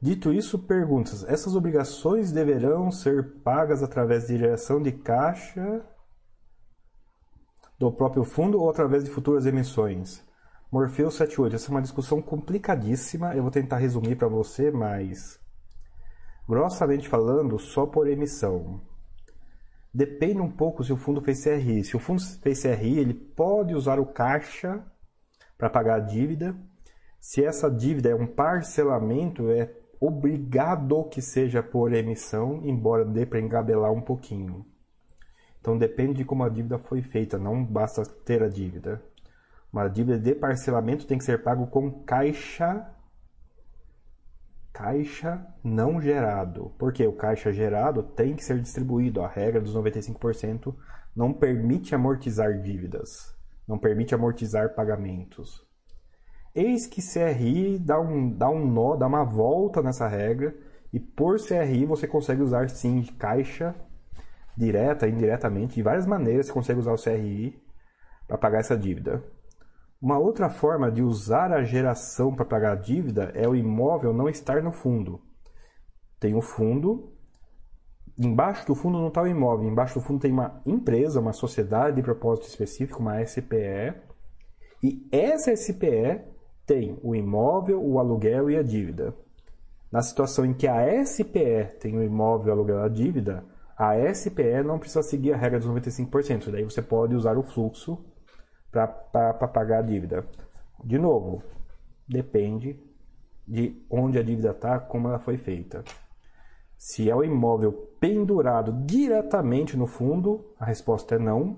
Dito 0.00 0.32
isso, 0.32 0.58
perguntas: 0.58 1.24
essas 1.24 1.54
obrigações 1.54 2.32
deverão 2.32 2.90
ser 2.90 3.40
pagas 3.42 3.82
através 3.82 4.26
de 4.26 4.38
geração 4.38 4.80
de 4.80 4.92
caixa 4.92 5.84
do 7.78 7.92
próprio 7.92 8.24
fundo 8.24 8.60
ou 8.60 8.70
através 8.70 9.04
de 9.04 9.10
futuras 9.10 9.44
emissões? 9.44 10.26
Morpheus 10.70 11.14
78, 11.14 11.56
essa 11.56 11.68
é 11.68 11.70
uma 11.70 11.82
discussão 11.82 12.20
complicadíssima. 12.22 13.34
Eu 13.34 13.42
vou 13.42 13.50
tentar 13.50 13.78
resumir 13.78 14.16
para 14.16 14.28
você, 14.28 14.70
mas 14.70 15.38
grossamente 16.48 17.08
falando, 17.08 17.58
só 17.58 17.86
por 17.86 18.08
emissão. 18.08 18.80
Depende 19.92 20.40
um 20.40 20.50
pouco 20.50 20.84
se 20.84 20.92
o 20.92 20.96
fundo 20.96 21.20
fez 21.20 21.42
CRI. 21.42 21.84
Se 21.84 21.96
o 21.96 21.98
fundo 21.98 22.22
fez 22.42 22.62
CRI, 22.62 22.98
ele 22.98 23.14
pode 23.14 23.74
usar 23.74 23.98
o 23.98 24.06
caixa 24.06 24.84
para 25.58 25.68
pagar 25.68 25.96
a 25.96 26.04
dívida. 26.04 26.56
Se 27.20 27.44
essa 27.44 27.68
dívida 27.68 28.10
é 28.10 28.14
um 28.14 28.28
parcelamento, 28.28 29.50
é 29.50 29.74
obrigado 30.00 31.04
que 31.04 31.20
seja 31.20 31.60
por 31.60 31.92
emissão, 31.92 32.60
embora 32.64 33.04
dê 33.04 33.26
para 33.26 33.40
engabelar 33.40 33.90
um 33.90 34.00
pouquinho. 34.00 34.64
Então 35.60 35.76
depende 35.76 36.14
de 36.14 36.24
como 36.24 36.44
a 36.44 36.48
dívida 36.48 36.78
foi 36.78 37.02
feita, 37.02 37.36
não 37.36 37.64
basta 37.64 38.04
ter 38.24 38.42
a 38.44 38.48
dívida. 38.48 39.02
Uma 39.72 39.88
dívida 39.88 40.18
de 40.18 40.34
parcelamento 40.34 41.06
tem 41.06 41.18
que 41.18 41.24
ser 41.24 41.42
pago 41.42 41.66
com 41.66 41.90
caixa 42.04 42.94
caixa 44.72 45.44
não 45.62 46.00
gerado. 46.00 46.72
Porque 46.78 47.04
o 47.04 47.12
caixa 47.12 47.52
gerado 47.52 48.02
tem 48.02 48.36
que 48.36 48.44
ser 48.44 48.60
distribuído. 48.60 49.20
A 49.20 49.28
regra 49.28 49.60
dos 49.60 49.76
95% 49.76 50.74
não 51.14 51.34
permite 51.34 51.96
amortizar 51.96 52.62
dívidas 52.62 53.37
não 53.68 53.78
permite 53.78 54.14
amortizar 54.14 54.74
pagamentos. 54.74 55.66
Eis 56.54 56.86
que 56.86 57.02
CRI 57.02 57.78
dá 57.78 58.00
um, 58.00 58.30
dá 58.30 58.48
um 58.48 58.66
nó, 58.66 58.96
dá 58.96 59.06
uma 59.06 59.24
volta 59.24 59.82
nessa 59.82 60.08
regra, 60.08 60.56
e 60.92 60.98
por 60.98 61.38
CRI 61.38 61.84
você 61.84 62.06
consegue 62.06 62.42
usar 62.42 62.70
sim 62.70 63.02
caixa 63.18 63.74
direta, 64.56 65.06
indiretamente, 65.06 65.76
de 65.76 65.82
várias 65.82 66.06
maneiras 66.06 66.46
você 66.46 66.52
consegue 66.52 66.80
usar 66.80 66.92
o 66.92 67.00
CRI 67.00 67.62
para 68.26 68.38
pagar 68.38 68.58
essa 68.58 68.76
dívida. 68.76 69.22
Uma 70.00 70.18
outra 70.18 70.48
forma 70.48 70.90
de 70.90 71.02
usar 71.02 71.52
a 71.52 71.62
geração 71.62 72.34
para 72.34 72.44
pagar 72.44 72.72
a 72.72 72.80
dívida 72.80 73.32
é 73.34 73.46
o 73.48 73.54
imóvel 73.54 74.12
não 74.12 74.28
estar 74.28 74.62
no 74.62 74.72
fundo. 74.72 75.20
Tem 76.18 76.34
o 76.34 76.40
fundo, 76.40 77.12
Embaixo 78.18 78.66
do 78.66 78.74
fundo 78.74 78.98
não 78.98 79.08
está 79.08 79.22
o 79.22 79.28
imóvel, 79.28 79.68
embaixo 79.68 80.00
do 80.00 80.04
fundo 80.04 80.20
tem 80.20 80.32
uma 80.32 80.60
empresa, 80.66 81.20
uma 81.20 81.32
sociedade 81.32 81.96
de 81.96 82.02
propósito 82.02 82.48
específico, 82.48 83.00
uma 83.00 83.24
SPE, 83.24 83.94
e 84.82 85.06
essa 85.12 85.54
SPE 85.54 86.20
tem 86.66 86.98
o 87.02 87.14
imóvel, 87.14 87.80
o 87.80 87.98
aluguel 87.98 88.50
e 88.50 88.56
a 88.56 88.62
dívida. 88.62 89.14
Na 89.90 90.02
situação 90.02 90.44
em 90.44 90.52
que 90.52 90.66
a 90.66 91.04
SPE 91.04 91.78
tem 91.80 91.96
o 91.96 92.02
imóvel, 92.02 92.48
o 92.48 92.56
aluguel 92.56 92.80
e 92.80 92.84
a 92.84 92.88
dívida, 92.88 93.44
a 93.76 93.94
SPE 94.12 94.64
não 94.64 94.80
precisa 94.80 95.02
seguir 95.02 95.32
a 95.32 95.36
regra 95.36 95.60
dos 95.60 95.68
95%, 95.68 96.50
daí 96.50 96.64
você 96.64 96.82
pode 96.82 97.14
usar 97.14 97.38
o 97.38 97.44
fluxo 97.44 98.04
para 98.72 98.88
pagar 99.48 99.78
a 99.78 99.82
dívida. 99.82 100.26
De 100.82 100.98
novo, 100.98 101.40
depende 102.08 102.78
de 103.46 103.80
onde 103.88 104.18
a 104.18 104.22
dívida 104.22 104.50
está, 104.50 104.80
como 104.80 105.08
ela 105.08 105.20
foi 105.20 105.38
feita. 105.38 105.84
Se 106.78 107.10
é 107.10 107.14
o 107.14 107.24
imóvel 107.24 107.72
pendurado 107.98 108.72
diretamente 108.86 109.76
no 109.76 109.88
fundo, 109.88 110.54
a 110.60 110.64
resposta 110.64 111.16
é 111.16 111.18
não. 111.18 111.56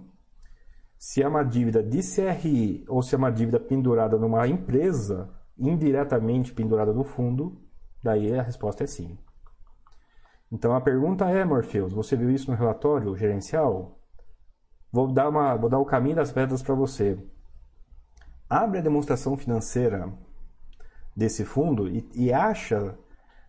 Se 0.99 1.23
é 1.23 1.29
uma 1.29 1.45
dívida 1.45 1.83
de 1.83 2.01
CRI 2.01 2.85
ou 2.89 3.03
se 3.03 3.15
é 3.15 3.19
uma 3.19 3.31
dívida 3.31 3.61
pendurada 3.61 4.17
numa 4.17 4.49
empresa, 4.49 5.29
indiretamente 5.59 6.55
pendurada 6.55 6.95
no 6.95 7.05
fundo, 7.05 7.61
daí 8.03 8.35
a 8.35 8.43
resposta 8.43 8.85
é 8.85 8.87
sim. 8.87 9.19
Então 10.51 10.75
a 10.75 10.81
pergunta 10.81 11.29
é, 11.29 11.45
Morpheus, 11.45 11.93
você 11.93 12.17
viu 12.17 12.31
isso 12.31 12.51
no 12.51 12.57
relatório 12.57 13.15
gerencial? 13.15 13.99
Vou 14.91 15.13
dar, 15.13 15.29
uma, 15.29 15.55
vou 15.55 15.69
dar 15.69 15.79
o 15.79 15.85
caminho 15.85 16.17
das 16.17 16.33
pedras 16.33 16.63
para 16.63 16.75
você. 16.75 17.19
Abre 18.49 18.79
a 18.79 18.83
demonstração 18.83 19.37
financeira 19.37 20.11
desse 21.15 21.45
fundo 21.45 21.87
e, 21.89 22.09
e 22.15 22.33
acha 22.33 22.99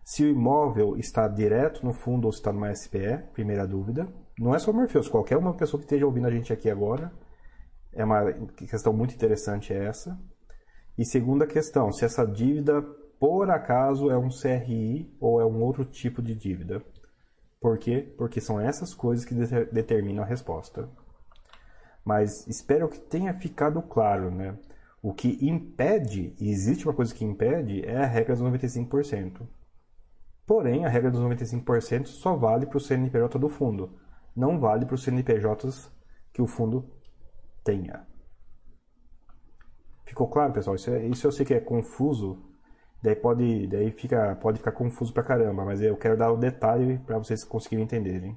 se 0.04 0.24
o 0.24 0.28
imóvel 0.28 0.96
está 0.96 1.28
direto 1.28 1.84
no 1.84 1.92
fundo 1.92 2.26
ou 2.26 2.32
se 2.32 2.38
está 2.38 2.52
numa 2.52 2.74
SPE, 2.74 3.18
primeira 3.32 3.66
dúvida. 3.66 4.08
Não 4.38 4.54
é 4.54 4.58
só 4.58 4.70
o 4.70 4.74
Morpheus, 4.74 5.08
qualquer 5.08 5.36
uma 5.36 5.54
pessoa 5.54 5.78
que 5.78 5.84
esteja 5.84 6.06
ouvindo 6.06 6.26
a 6.26 6.30
gente 6.30 6.52
aqui 6.52 6.68
agora. 6.68 7.12
É 7.92 8.04
uma 8.04 8.32
questão 8.56 8.92
muito 8.92 9.14
interessante 9.14 9.72
essa. 9.72 10.18
E 10.98 11.04
segunda 11.04 11.46
questão, 11.46 11.92
se 11.92 12.04
essa 12.04 12.26
dívida 12.26 12.82
por 13.18 13.50
acaso 13.50 14.10
é 14.10 14.18
um 14.18 14.28
CRI 14.28 15.14
ou 15.20 15.40
é 15.40 15.46
um 15.46 15.62
outro 15.62 15.84
tipo 15.84 16.20
de 16.20 16.34
dívida. 16.34 16.82
Por 17.60 17.78
quê? 17.78 18.12
Porque 18.18 18.40
são 18.40 18.60
essas 18.60 18.92
coisas 18.92 19.24
que 19.24 19.34
determinam 19.34 20.24
a 20.24 20.26
resposta. 20.26 20.88
Mas 22.04 22.44
espero 22.48 22.88
que 22.88 22.98
tenha 22.98 23.32
ficado 23.32 23.80
claro, 23.80 24.28
né? 24.28 24.58
O 25.00 25.14
que 25.14 25.38
impede, 25.40 26.34
e 26.40 26.50
existe 26.50 26.84
uma 26.84 26.94
coisa 26.94 27.14
que 27.14 27.24
impede, 27.24 27.84
é 27.86 27.98
a 27.98 28.06
regra 28.06 28.34
dos 28.34 28.42
95%. 28.44 29.42
Porém, 30.46 30.84
a 30.84 30.88
regra 30.88 31.10
dos 31.10 31.20
95% 31.20 32.06
só 32.06 32.36
vale 32.36 32.66
para 32.66 32.76
o 32.76 32.80
CNPJ 32.80 33.38
do 33.38 33.48
fundo, 33.48 33.98
não 34.34 34.58
vale 34.58 34.84
para 34.84 34.94
os 34.94 35.02
CNPJs 35.02 35.90
que 36.32 36.42
o 36.42 36.46
fundo 36.46 36.90
tenha. 37.62 38.06
Ficou 40.04 40.28
claro, 40.28 40.52
pessoal? 40.52 40.76
Isso, 40.76 40.90
é, 40.90 41.06
isso 41.06 41.26
eu 41.26 41.32
sei 41.32 41.46
que 41.46 41.54
é 41.54 41.60
confuso, 41.60 42.42
daí 43.02 43.14
pode, 43.16 43.66
daí 43.68 43.90
fica, 43.92 44.36
pode 44.36 44.58
ficar 44.58 44.72
confuso 44.72 45.12
pra 45.12 45.22
caramba, 45.22 45.64
mas 45.64 45.80
eu 45.80 45.96
quero 45.96 46.16
dar 46.16 46.32
o 46.32 46.36
detalhe 46.36 46.98
para 46.98 47.18
vocês 47.18 47.44
conseguirem 47.44 47.84
entenderem. 47.84 48.36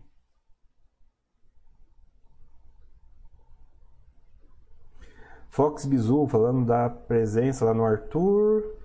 Fox 5.49 5.85
Bizu 5.85 6.27
falando 6.27 6.65
da 6.65 6.89
presença 6.89 7.63
lá 7.63 7.73
no 7.73 7.85
Arthur. 7.85 8.75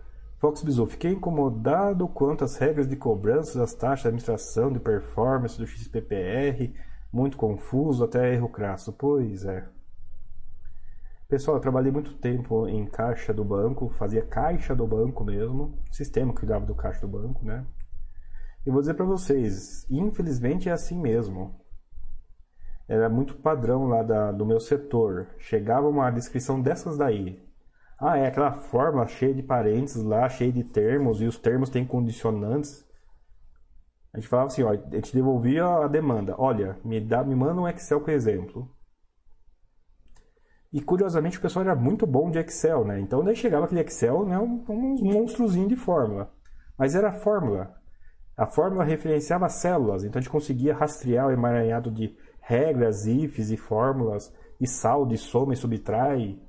Fox 0.41 0.63
Bizu, 0.63 0.87
fiquei 0.87 1.13
incomodado 1.13 2.09
quanto 2.09 2.45
às 2.45 2.57
regras 2.57 2.89
de 2.89 2.97
cobrança 2.97 3.59
das 3.59 3.75
taxas 3.75 4.05
de 4.05 4.09
administração 4.09 4.73
de 4.73 4.81
performance 4.81 5.59
do 5.59 5.67
XPPR, 5.67 6.73
muito 7.13 7.37
confuso, 7.37 8.03
até 8.03 8.33
erro 8.33 8.49
crasso. 8.49 8.91
Pois 8.91 9.45
é. 9.45 9.69
Pessoal, 11.29 11.59
eu 11.59 11.61
trabalhei 11.61 11.93
muito 11.93 12.15
tempo 12.15 12.67
em 12.67 12.87
caixa 12.87 13.35
do 13.35 13.45
banco, 13.45 13.91
fazia 13.91 14.23
caixa 14.23 14.75
do 14.75 14.87
banco 14.87 15.23
mesmo, 15.23 15.79
sistema 15.93 16.33
que 16.33 16.41
cuidava 16.41 16.65
do 16.65 16.75
caixa 16.75 17.03
do 17.03 17.09
banco, 17.09 17.45
né? 17.45 17.67
E 18.65 18.71
vou 18.71 18.81
dizer 18.81 18.95
para 18.95 19.05
vocês, 19.05 19.87
infelizmente 19.91 20.71
é 20.71 20.73
assim 20.73 20.99
mesmo. 20.99 21.55
Era 22.89 23.11
muito 23.11 23.35
padrão 23.35 23.89
lá 23.89 24.03
da, 24.03 24.33
do 24.33 24.47
meu 24.47 24.59
setor. 24.59 25.29
Chegava 25.37 25.87
uma 25.87 26.11
descrição 26.11 26.63
dessas 26.63 26.97
daí. 26.97 27.39
Ah, 28.01 28.17
é 28.17 28.27
aquela 28.27 28.53
forma 28.53 29.07
cheia 29.07 29.35
de 29.35 29.43
parênteses 29.43 30.03
lá, 30.03 30.27
cheia 30.29 30.51
de 30.51 30.65
termos, 30.65 31.21
e 31.21 31.27
os 31.27 31.37
termos 31.37 31.69
têm 31.69 31.85
condicionantes. 31.85 32.89
A 34.13 34.19
gente 34.19 34.29
falava 34.29 34.49
assim, 34.49 34.63
ó, 34.63 34.71
a 34.71 34.97
gente 34.97 35.13
devolvia 35.15 35.67
a 35.67 35.87
demanda. 35.87 36.35
Olha, 36.39 36.79
me, 36.83 36.99
dá, 36.99 37.23
me 37.23 37.35
manda 37.35 37.61
um 37.61 37.69
Excel 37.69 38.01
com 38.01 38.11
exemplo. 38.11 38.75
E 40.73 40.81
curiosamente 40.81 41.37
o 41.37 41.43
pessoal 41.43 41.65
era 41.65 41.75
muito 41.75 42.07
bom 42.07 42.31
de 42.31 42.39
Excel, 42.39 42.85
né? 42.85 42.99
Então 43.01 43.23
daí 43.23 43.37
chegava 43.37 43.67
aquele 43.67 43.83
Excel, 43.83 44.25
né, 44.25 44.39
um, 44.39 44.65
um 44.69 45.13
monstruozinho 45.13 45.69
de 45.69 45.77
fórmula. 45.77 46.33
Mas 46.79 46.95
era 46.95 47.13
fórmula. 47.13 47.75
A 48.37 48.47
fórmula 48.47 48.85
referenciava 48.85 49.49
células, 49.49 50.05
então 50.05 50.19
a 50.19 50.23
gente 50.23 50.31
conseguia 50.31 50.75
rastrear 50.75 51.27
o 51.27 51.33
emaranhado 51.33 51.91
de 51.91 52.17
regras, 52.41 53.05
ifs 53.05 53.51
e 53.51 53.57
fórmulas, 53.57 54.33
e 54.59 54.67
saldo, 54.67 55.13
e 55.13 55.19
soma 55.19 55.53
e 55.53 55.57
subtrai, 55.57 56.41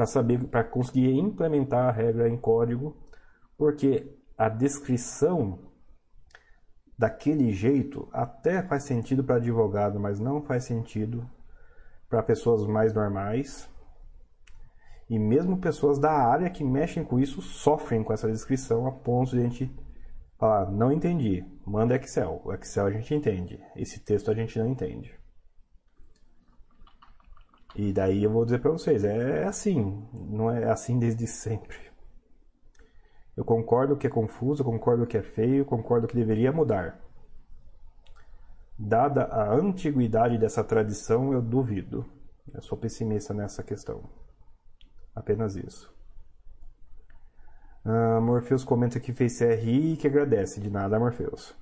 para 0.00 0.06
saber, 0.06 0.42
para 0.44 0.64
conseguir 0.64 1.12
implementar 1.12 1.86
a 1.86 1.92
regra 1.92 2.26
em 2.26 2.38
código, 2.38 2.96
porque 3.58 4.10
a 4.36 4.48
descrição 4.48 5.58
daquele 6.98 7.52
jeito 7.52 8.08
até 8.10 8.62
faz 8.62 8.84
sentido 8.84 9.22
para 9.22 9.36
advogado, 9.36 10.00
mas 10.00 10.18
não 10.18 10.40
faz 10.40 10.64
sentido 10.64 11.28
para 12.08 12.22
pessoas 12.22 12.66
mais 12.66 12.94
normais. 12.94 13.68
E 15.06 15.18
mesmo 15.18 15.60
pessoas 15.60 15.98
da 15.98 16.12
área 16.12 16.48
que 16.48 16.64
mexem 16.64 17.04
com 17.04 17.20
isso 17.20 17.42
sofrem 17.42 18.02
com 18.02 18.14
essa 18.14 18.30
descrição 18.30 18.86
a 18.86 18.92
ponto 18.92 19.32
de 19.32 19.40
a 19.40 19.42
gente 19.42 19.70
falar: 20.38 20.70
não 20.70 20.90
entendi, 20.90 21.44
manda 21.66 21.94
Excel. 21.94 22.40
O 22.42 22.54
Excel 22.54 22.86
a 22.86 22.90
gente 22.90 23.14
entende, 23.14 23.62
esse 23.76 24.00
texto 24.00 24.30
a 24.30 24.34
gente 24.34 24.58
não 24.58 24.66
entende. 24.66 25.19
E 27.74 27.92
daí 27.92 28.24
eu 28.24 28.30
vou 28.30 28.44
dizer 28.44 28.60
para 28.60 28.70
vocês: 28.70 29.04
é 29.04 29.44
assim, 29.44 30.06
não 30.12 30.50
é 30.50 30.70
assim 30.70 30.98
desde 30.98 31.26
sempre. 31.26 31.78
Eu 33.36 33.44
concordo 33.44 33.96
que 33.96 34.06
é 34.06 34.10
confuso, 34.10 34.64
concordo 34.64 35.06
que 35.06 35.16
é 35.16 35.22
feio, 35.22 35.64
concordo 35.64 36.06
que 36.06 36.14
deveria 36.14 36.52
mudar. 36.52 37.00
Dada 38.78 39.24
a 39.24 39.52
antiguidade 39.52 40.38
dessa 40.38 40.64
tradição, 40.64 41.32
eu 41.32 41.40
duvido. 41.40 42.04
Eu 42.52 42.62
sou 42.62 42.76
pessimista 42.76 43.32
nessa 43.32 43.62
questão. 43.62 44.02
Apenas 45.14 45.54
isso. 45.54 45.94
Uh, 47.84 48.20
Morpheus 48.20 48.64
comenta 48.64 49.00
que 49.00 49.12
fez 49.12 49.38
CRI 49.38 49.92
e 49.92 49.96
que 49.96 50.06
agradece. 50.06 50.60
De 50.60 50.70
nada, 50.70 50.98
Morpheus. 50.98 51.54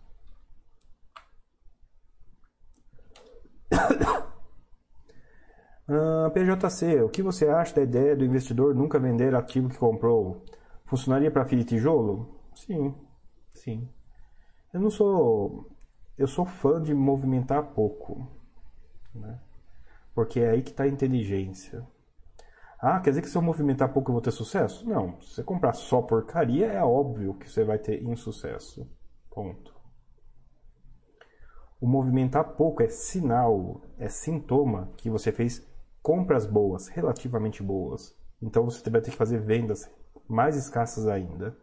Uh, 5.89 6.31
PJC, 6.33 7.01
o 7.01 7.09
que 7.09 7.23
você 7.23 7.49
acha 7.49 7.77
da 7.77 7.83
ideia 7.83 8.15
do 8.15 8.23
investidor 8.23 8.75
nunca 8.75 8.99
vender 8.99 9.35
ativo 9.35 9.71
que 9.71 9.79
comprou? 9.79 10.45
Funcionaria 10.85 11.31
para 11.31 11.47
fio 11.47 11.59
de 11.59 11.65
tijolo? 11.65 12.39
Sim, 12.55 12.95
sim. 13.55 13.89
Eu 14.73 14.81
não 14.81 14.91
sou. 14.91 15.71
Eu 16.19 16.27
sou 16.27 16.45
fã 16.45 16.83
de 16.83 16.93
movimentar 16.93 17.73
pouco. 17.73 18.31
Né? 19.15 19.41
Porque 20.15 20.41
é 20.41 20.51
aí 20.51 20.63
que 20.63 20.71
está 20.71 20.85
a 20.85 20.89
inteligência. 20.89 21.87
Ah, 22.81 23.01
quer 23.01 23.11
dizer 23.11 23.23
que 23.23 23.29
se 23.31 23.37
eu 23.37 23.43
movimentar 23.43 23.93
pouco 23.93 24.11
eu 24.11 24.15
vou 24.15 24.23
ter 24.23 24.31
sucesso? 24.31 24.87
Não. 24.87 25.19
Se 25.23 25.37
você 25.37 25.43
comprar 25.43 25.73
só 25.73 26.03
porcaria, 26.03 26.67
é 26.67 26.83
óbvio 26.83 27.35
que 27.35 27.51
você 27.51 27.65
vai 27.65 27.79
ter 27.79 28.03
insucesso. 28.03 28.87
Ponto. 29.31 29.75
O 31.81 31.87
movimentar 31.89 32.57
pouco 32.57 32.83
é 32.83 32.89
sinal, 32.89 33.81
é 33.99 34.09
sintoma 34.09 34.93
que 34.97 35.09
você 35.09 35.33
fez 35.33 35.67
compras 36.03 36.47
boas, 36.47 36.89
relativamente 36.89 37.63
boas. 37.63 38.17
Então 38.41 38.65
você 38.65 38.89
vai 38.89 39.01
ter 39.01 39.11
que 39.11 39.17
fazer 39.17 39.41
vendas 39.41 39.91
mais 40.29 40.57
escassas 40.57 41.07
ainda. 41.07 41.57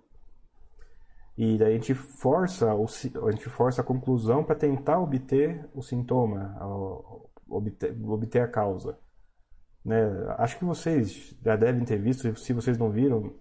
E 1.37 1.57
daí 1.57 1.73
a 1.73 1.77
gente 1.77 1.93
força, 1.93 2.71
a 2.71 3.31
gente 3.31 3.49
força 3.49 3.81
a 3.81 3.85
conclusão 3.85 4.43
para 4.43 4.55
tentar 4.55 4.99
obter 4.99 5.69
o 5.73 5.81
sintoma, 5.81 6.57
obter, 7.49 7.95
obter 8.05 8.41
a 8.41 8.47
causa. 8.47 8.97
Né? 9.83 10.01
Acho 10.37 10.57
que 10.57 10.65
vocês 10.65 11.37
já 11.43 11.55
devem 11.55 11.83
ter 11.83 11.97
visto, 11.97 12.35
se 12.37 12.53
vocês 12.53 12.77
não 12.77 12.89
viram, 12.89 13.33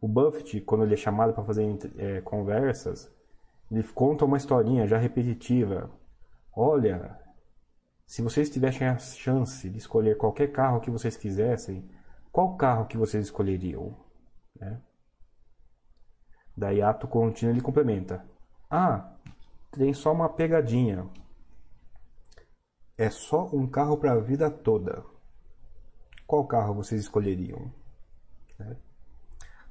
o 0.00 0.06
Buffett, 0.06 0.60
quando 0.62 0.84
ele 0.84 0.94
é 0.94 0.96
chamado 0.96 1.32
para 1.32 1.44
fazer 1.44 1.78
é, 1.96 2.20
conversas, 2.20 3.10
ele 3.70 3.82
conta 3.82 4.24
uma 4.24 4.36
historinha 4.36 4.86
já 4.86 4.98
repetitiva. 4.98 5.90
Olha, 6.54 7.18
se 8.10 8.22
vocês 8.22 8.50
tivessem 8.50 8.88
a 8.88 8.98
chance 8.98 9.70
de 9.70 9.78
escolher 9.78 10.16
qualquer 10.16 10.50
carro 10.50 10.80
que 10.80 10.90
vocês 10.90 11.16
quisessem, 11.16 11.88
qual 12.32 12.56
carro 12.56 12.86
que 12.86 12.96
vocês 12.96 13.26
escolheriam? 13.26 13.96
Né? 14.58 14.82
Daí 16.56 16.82
ato 16.82 17.06
contínuo 17.06 17.54
ele 17.54 17.60
complementa. 17.60 18.28
Ah, 18.68 19.12
tem 19.70 19.94
só 19.94 20.12
uma 20.12 20.28
pegadinha. 20.28 21.08
É 22.98 23.08
só 23.10 23.48
um 23.52 23.68
carro 23.68 23.96
para 23.96 24.14
a 24.14 24.18
vida 24.18 24.50
toda. 24.50 25.04
Qual 26.26 26.44
carro 26.48 26.74
vocês 26.74 27.02
escolheriam? 27.02 27.72
Né? 28.58 28.76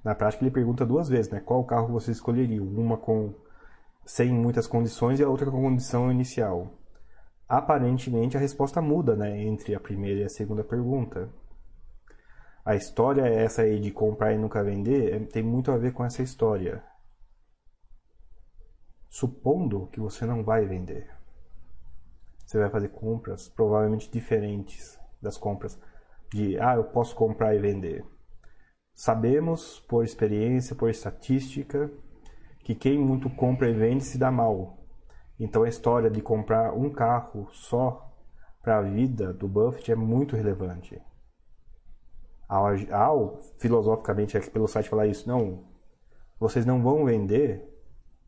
Na 0.02 0.16
prática 0.16 0.46
ele 0.46 0.52
pergunta 0.52 0.86
duas 0.86 1.10
vezes, 1.10 1.30
né? 1.30 1.42
Qual 1.42 1.62
carro 1.66 1.90
vocês 1.90 2.16
escolheriam? 2.16 2.66
Uma 2.66 2.96
com 2.96 3.36
sem 4.06 4.32
muitas 4.32 4.66
condições 4.66 5.20
e 5.20 5.24
a 5.26 5.30
outra 5.30 5.52
com 5.52 5.62
condição 5.62 6.10
inicial. 6.10 6.79
Aparentemente 7.50 8.38
a 8.38 8.40
resposta 8.40 8.82
muda, 8.82 9.16
né, 9.16 9.42
entre 9.42 9.76
a 9.76 9.80
primeira 9.80 10.22
e 10.22 10.24
a 10.24 10.30
segunda 10.30 10.64
pergunta 10.64 11.30
a 12.70 12.76
história 12.76 13.24
é 13.24 13.44
essa 13.44 13.64
aí 13.64 13.80
de 13.80 13.90
comprar 13.90 14.32
e 14.32 14.38
nunca 14.38 14.64
vender 14.64 15.12
é, 15.12 15.20
tem 15.20 15.42
muito 15.42 15.72
a 15.72 15.78
ver 15.78 15.92
com 15.92 16.06
essa 16.06 16.22
história. 16.22 16.84
Supondo 19.10 19.88
que 19.92 20.00
você 20.00 20.24
não 20.24 20.44
vai 20.44 20.68
vender, 20.68 21.10
você 22.46 22.60
vai 22.60 22.70
fazer 22.70 22.90
compras 22.90 23.50
provavelmente 23.50 24.12
diferentes 24.12 25.00
das 25.20 25.36
compras 25.36 25.80
de 26.32 26.60
ah, 26.60 26.76
eu 26.76 26.84
posso 26.84 27.16
comprar 27.16 27.56
e 27.56 27.60
vender. 27.60 28.06
Sabemos 28.94 29.80
por 29.80 30.04
experiência, 30.04 30.76
por 30.76 30.92
estatística, 30.92 31.90
que 32.60 32.76
quem 32.76 33.00
muito 33.00 33.32
compra 33.32 33.68
e 33.68 33.74
vende 33.74 34.04
se 34.04 34.20
dá 34.20 34.30
mal. 34.30 34.78
Então 35.40 35.64
a 35.64 35.70
história 35.70 36.10
de 36.10 36.22
comprar 36.22 36.74
um 36.74 36.90
carro 36.90 37.48
só 37.52 38.12
para 38.62 38.80
a 38.80 38.82
vida 38.82 39.34
do 39.34 39.48
Buffett 39.48 39.92
é 39.92 39.96
muito 39.96 40.36
relevante 40.36 41.02
ao, 42.50 42.66
ao 42.92 43.40
filosoficamente 43.60 44.36
aqui 44.36 44.50
pelo 44.50 44.68
site 44.68 44.90
falar 44.90 45.06
isso, 45.06 45.30
não, 45.30 45.64
vocês 46.40 46.66
não 46.66 46.82
vão 46.82 47.06
vender, 47.06 47.64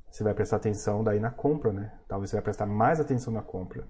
você 0.09 0.23
vai 0.23 0.33
prestar 0.35 0.57
atenção 0.57 1.03
daí 1.03 1.19
na 1.19 1.31
compra, 1.31 1.73
né? 1.73 1.91
Talvez 2.07 2.29
você 2.29 2.35
vai 2.35 2.43
prestar 2.43 2.67
mais 2.67 2.99
atenção 2.99 3.33
na 3.33 3.41
compra. 3.41 3.88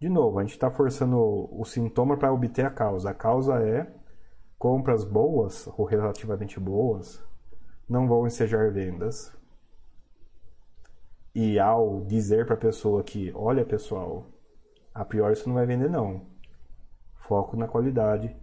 De 0.00 0.08
novo, 0.08 0.38
a 0.38 0.42
gente 0.42 0.52
está 0.52 0.70
forçando 0.70 1.18
o, 1.18 1.64
sintoma 1.64 2.16
para 2.16 2.32
obter 2.32 2.64
a 2.64 2.70
causa. 2.70 3.10
A 3.10 3.14
causa 3.14 3.62
é 3.62 3.92
compras 4.58 5.04
boas 5.04 5.68
ou 5.76 5.84
relativamente 5.84 6.58
boas 6.58 7.22
não 7.88 8.08
vão 8.08 8.26
ensejar 8.26 8.72
vendas. 8.72 9.32
E 11.34 11.58
ao 11.58 12.04
dizer 12.04 12.44
para 12.44 12.54
a 12.54 12.58
pessoa 12.58 13.02
que, 13.02 13.32
olha 13.34 13.64
pessoal, 13.64 14.26
a 14.94 15.04
priori 15.04 15.32
isso 15.32 15.48
não 15.48 15.54
vai 15.56 15.66
vender 15.66 15.88
não. 15.88 16.26
Foco 17.14 17.56
na 17.56 17.66
qualidade, 17.66 18.36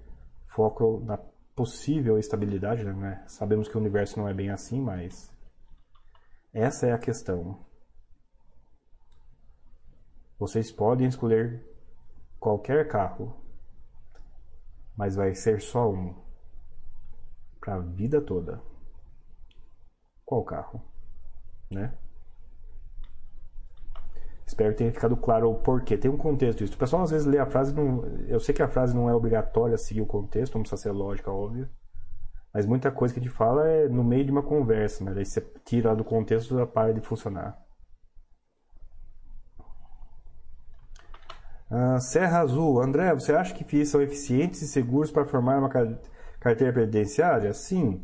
foco 0.48 1.00
na 1.06 1.18
possível 1.56 2.18
estabilidade, 2.18 2.84
né? 2.84 3.24
Sabemos 3.28 3.68
que 3.68 3.76
o 3.76 3.80
universo 3.80 4.18
não 4.18 4.28
é 4.28 4.34
bem 4.34 4.50
assim, 4.50 4.82
mas 4.82 5.32
essa 6.54 6.88
é 6.88 6.92
a 6.92 6.98
questão. 6.98 7.64
Vocês 10.40 10.72
podem 10.72 11.08
escolher 11.08 11.64
qualquer 12.40 12.88
carro, 12.88 13.36
mas 14.96 15.16
vai 15.16 15.36
ser 15.36 15.62
só 15.62 15.92
um 15.92 16.16
para 17.60 17.76
a 17.76 17.80
vida 17.80 18.22
toda. 18.22 18.62
Qual 20.26 20.44
carro, 20.44 20.82
né? 21.70 21.94
Espero 24.50 24.72
que 24.72 24.80
tenha 24.80 24.92
ficado 24.92 25.16
claro 25.16 25.52
o 25.52 25.54
porquê. 25.54 25.96
Tem 25.96 26.10
um 26.10 26.18
contexto 26.18 26.58
disso. 26.58 26.74
O 26.74 26.80
pessoal 26.80 27.04
às 27.04 27.12
vezes 27.12 27.28
lê 27.28 27.38
a 27.38 27.46
frase. 27.46 27.72
Não... 27.72 28.04
Eu 28.28 28.40
sei 28.40 28.54
que 28.54 28.64
a 28.64 28.68
frase 28.68 28.96
não 28.96 29.08
é 29.08 29.14
obrigatória 29.14 29.78
seguir 29.78 30.02
o 30.02 30.08
contexto, 30.08 30.56
não 30.56 30.64
precisa 30.64 30.82
ser 30.82 30.92
lógica, 30.92 31.32
óbvio. 31.32 31.70
Mas 32.52 32.66
muita 32.66 32.90
coisa 32.92 33.14
que 33.14 33.20
a 33.20 33.24
gente 33.24 33.32
fala 33.32 33.68
é 33.68 33.88
no 33.88 34.04
meio 34.04 34.26
de 34.26 34.32
uma 34.32 34.42
conversa, 34.42 35.04
né? 35.04 35.14
Daí 35.14 35.24
você 35.24 35.40
tira 35.64 35.96
do 35.96 36.04
contexto 36.04 36.56
da 36.56 36.66
para 36.66 36.92
de 36.92 37.00
funcionar. 37.00 37.60
Ah, 41.70 42.00
Serra 42.00 42.40
Azul. 42.40 42.82
André, 42.82 43.14
você 43.14 43.32
acha 43.34 43.54
que 43.54 43.64
FIIs 43.64 43.90
são 43.90 44.02
eficientes 44.02 44.64
e 44.64 44.68
seguros 44.68 45.12
para 45.12 45.26
formar 45.26 45.60
uma 45.60 45.70
carteira 46.40 46.74
previdenciária? 46.74 47.54
Sim. 47.54 48.02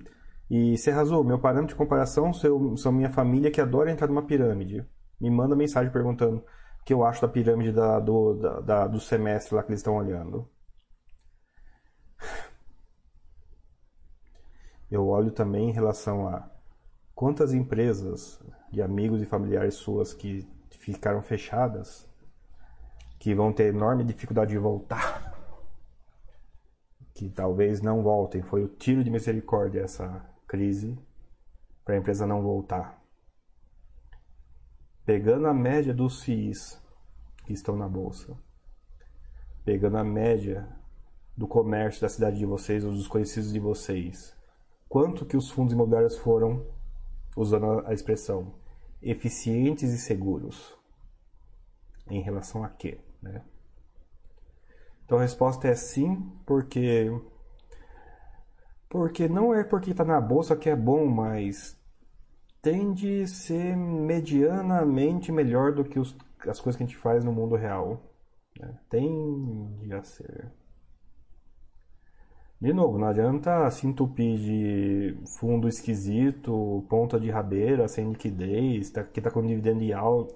E 0.48 0.78
Serra 0.78 1.02
Azul, 1.02 1.24
meu 1.24 1.40
parâmetro 1.40 1.70
de 1.70 1.76
comparação 1.76 2.32
são 2.32 2.92
minha 2.92 3.10
família 3.10 3.50
que 3.50 3.60
adora 3.60 3.90
entrar 3.90 4.08
numa 4.08 4.28
pirâmide 4.28 4.86
me 5.20 5.30
manda 5.30 5.56
mensagem 5.56 5.92
perguntando 5.92 6.38
o 6.38 6.84
que 6.86 6.94
eu 6.94 7.04
acho 7.04 7.22
da 7.22 7.28
pirâmide 7.28 7.72
da, 7.72 8.00
do, 8.00 8.34
da, 8.36 8.60
da, 8.62 8.88
do 8.88 9.00
semestre 9.00 9.56
lá 9.56 9.64
que 9.64 9.70
eles 9.70 9.80
estão 9.80 9.96
olhando. 9.96 10.48
Eu 14.90 15.08
olho 15.08 15.32
também 15.32 15.70
em 15.70 15.74
relação 15.74 16.28
a 16.28 16.50
quantas 17.14 17.54
empresas 17.54 18.40
de 18.72 18.82
amigos 18.82 19.22
e 19.22 19.26
familiares 19.26 19.76
suas 19.76 20.14
que 20.14 20.48
ficaram 20.70 21.22
fechadas, 21.22 22.08
que 23.18 23.34
vão 23.34 23.52
ter 23.52 23.74
enorme 23.74 24.04
dificuldade 24.04 24.52
de 24.52 24.58
voltar, 24.58 25.34
que 27.14 27.30
talvez 27.30 27.82
não 27.82 28.04
voltem. 28.04 28.44
Foi 28.44 28.64
o 28.64 28.68
tiro 28.68 29.04
de 29.04 29.10
misericórdia 29.10 29.82
essa 29.82 30.24
crise 30.48 30.98
para 31.84 31.96
a 31.96 31.98
empresa 31.98 32.28
não 32.28 32.44
voltar. 32.44 33.05
Pegando 35.06 35.48
a 35.48 35.54
média 35.54 35.94
dos 35.94 36.24
FIIs 36.24 36.82
que 37.46 37.54
estão 37.54 37.76
na 37.76 37.88
bolsa, 37.88 38.36
pegando 39.64 39.98
a 39.98 40.04
média 40.04 40.68
do 41.38 41.48
comércio 41.48 42.02
da 42.02 42.10
cidade 42.10 42.40
de 42.40 42.46
vocês 42.46 42.84
ou 42.84 42.92
dos 42.92 43.08
conhecidos 43.08 43.54
de 43.54 43.60
vocês, 43.60 44.36
quanto 44.90 45.26
que 45.26 45.38
os 45.38 45.52
fundos 45.52 45.74
imobiliários 45.74 46.18
foram, 46.18 46.66
usando 47.38 47.86
a 47.86 47.94
expressão, 47.94 48.56
eficientes 49.00 49.92
e 49.92 49.98
seguros? 50.00 50.76
Em 52.10 52.22
relação 52.22 52.64
a 52.64 52.70
quê? 52.70 53.00
Né? 53.22 53.44
Então 55.06 55.20
a 55.20 55.22
resposta 55.22 55.68
é 55.68 55.76
sim, 55.76 56.32
porque 56.48 57.12
porque 58.90 59.28
não 59.28 59.54
é 59.54 59.64
porque 59.64 59.92
está 59.92 60.04
na 60.04 60.20
bolsa 60.20 60.56
que 60.56 60.70
é 60.70 60.76
bom, 60.76 61.06
mas 61.06 61.78
tende 62.66 63.22
a 63.22 63.28
ser 63.28 63.78
medianamente 63.78 65.32
melhor 65.32 65.72
do 65.72 65.84
que 65.84 66.00
os, 66.00 66.18
as 66.48 66.60
coisas 66.60 66.76
que 66.76 66.84
a 66.84 66.88
gente 66.88 66.98
faz 66.98 67.24
no 67.24 67.32
mundo 67.32 67.56
real. 67.56 68.02
Né? 68.60 68.76
Tende 68.90 69.94
a 69.94 70.02
ser. 70.02 70.52
De 72.60 72.74
novo, 72.74 72.98
não 72.98 73.08
adianta 73.08 73.70
se 73.70 73.86
entupir 73.86 74.40
de 74.40 75.16
fundo 75.40 75.68
esquisito, 75.68 76.84
ponta 76.90 77.20
de 77.20 77.30
rabeira, 77.30 77.88
sem 77.88 78.10
liquidez, 78.10 78.90
tá, 78.90 79.04
que 79.04 79.20
está 79.20 79.30
com 79.30 79.46
dividendo 79.46 79.84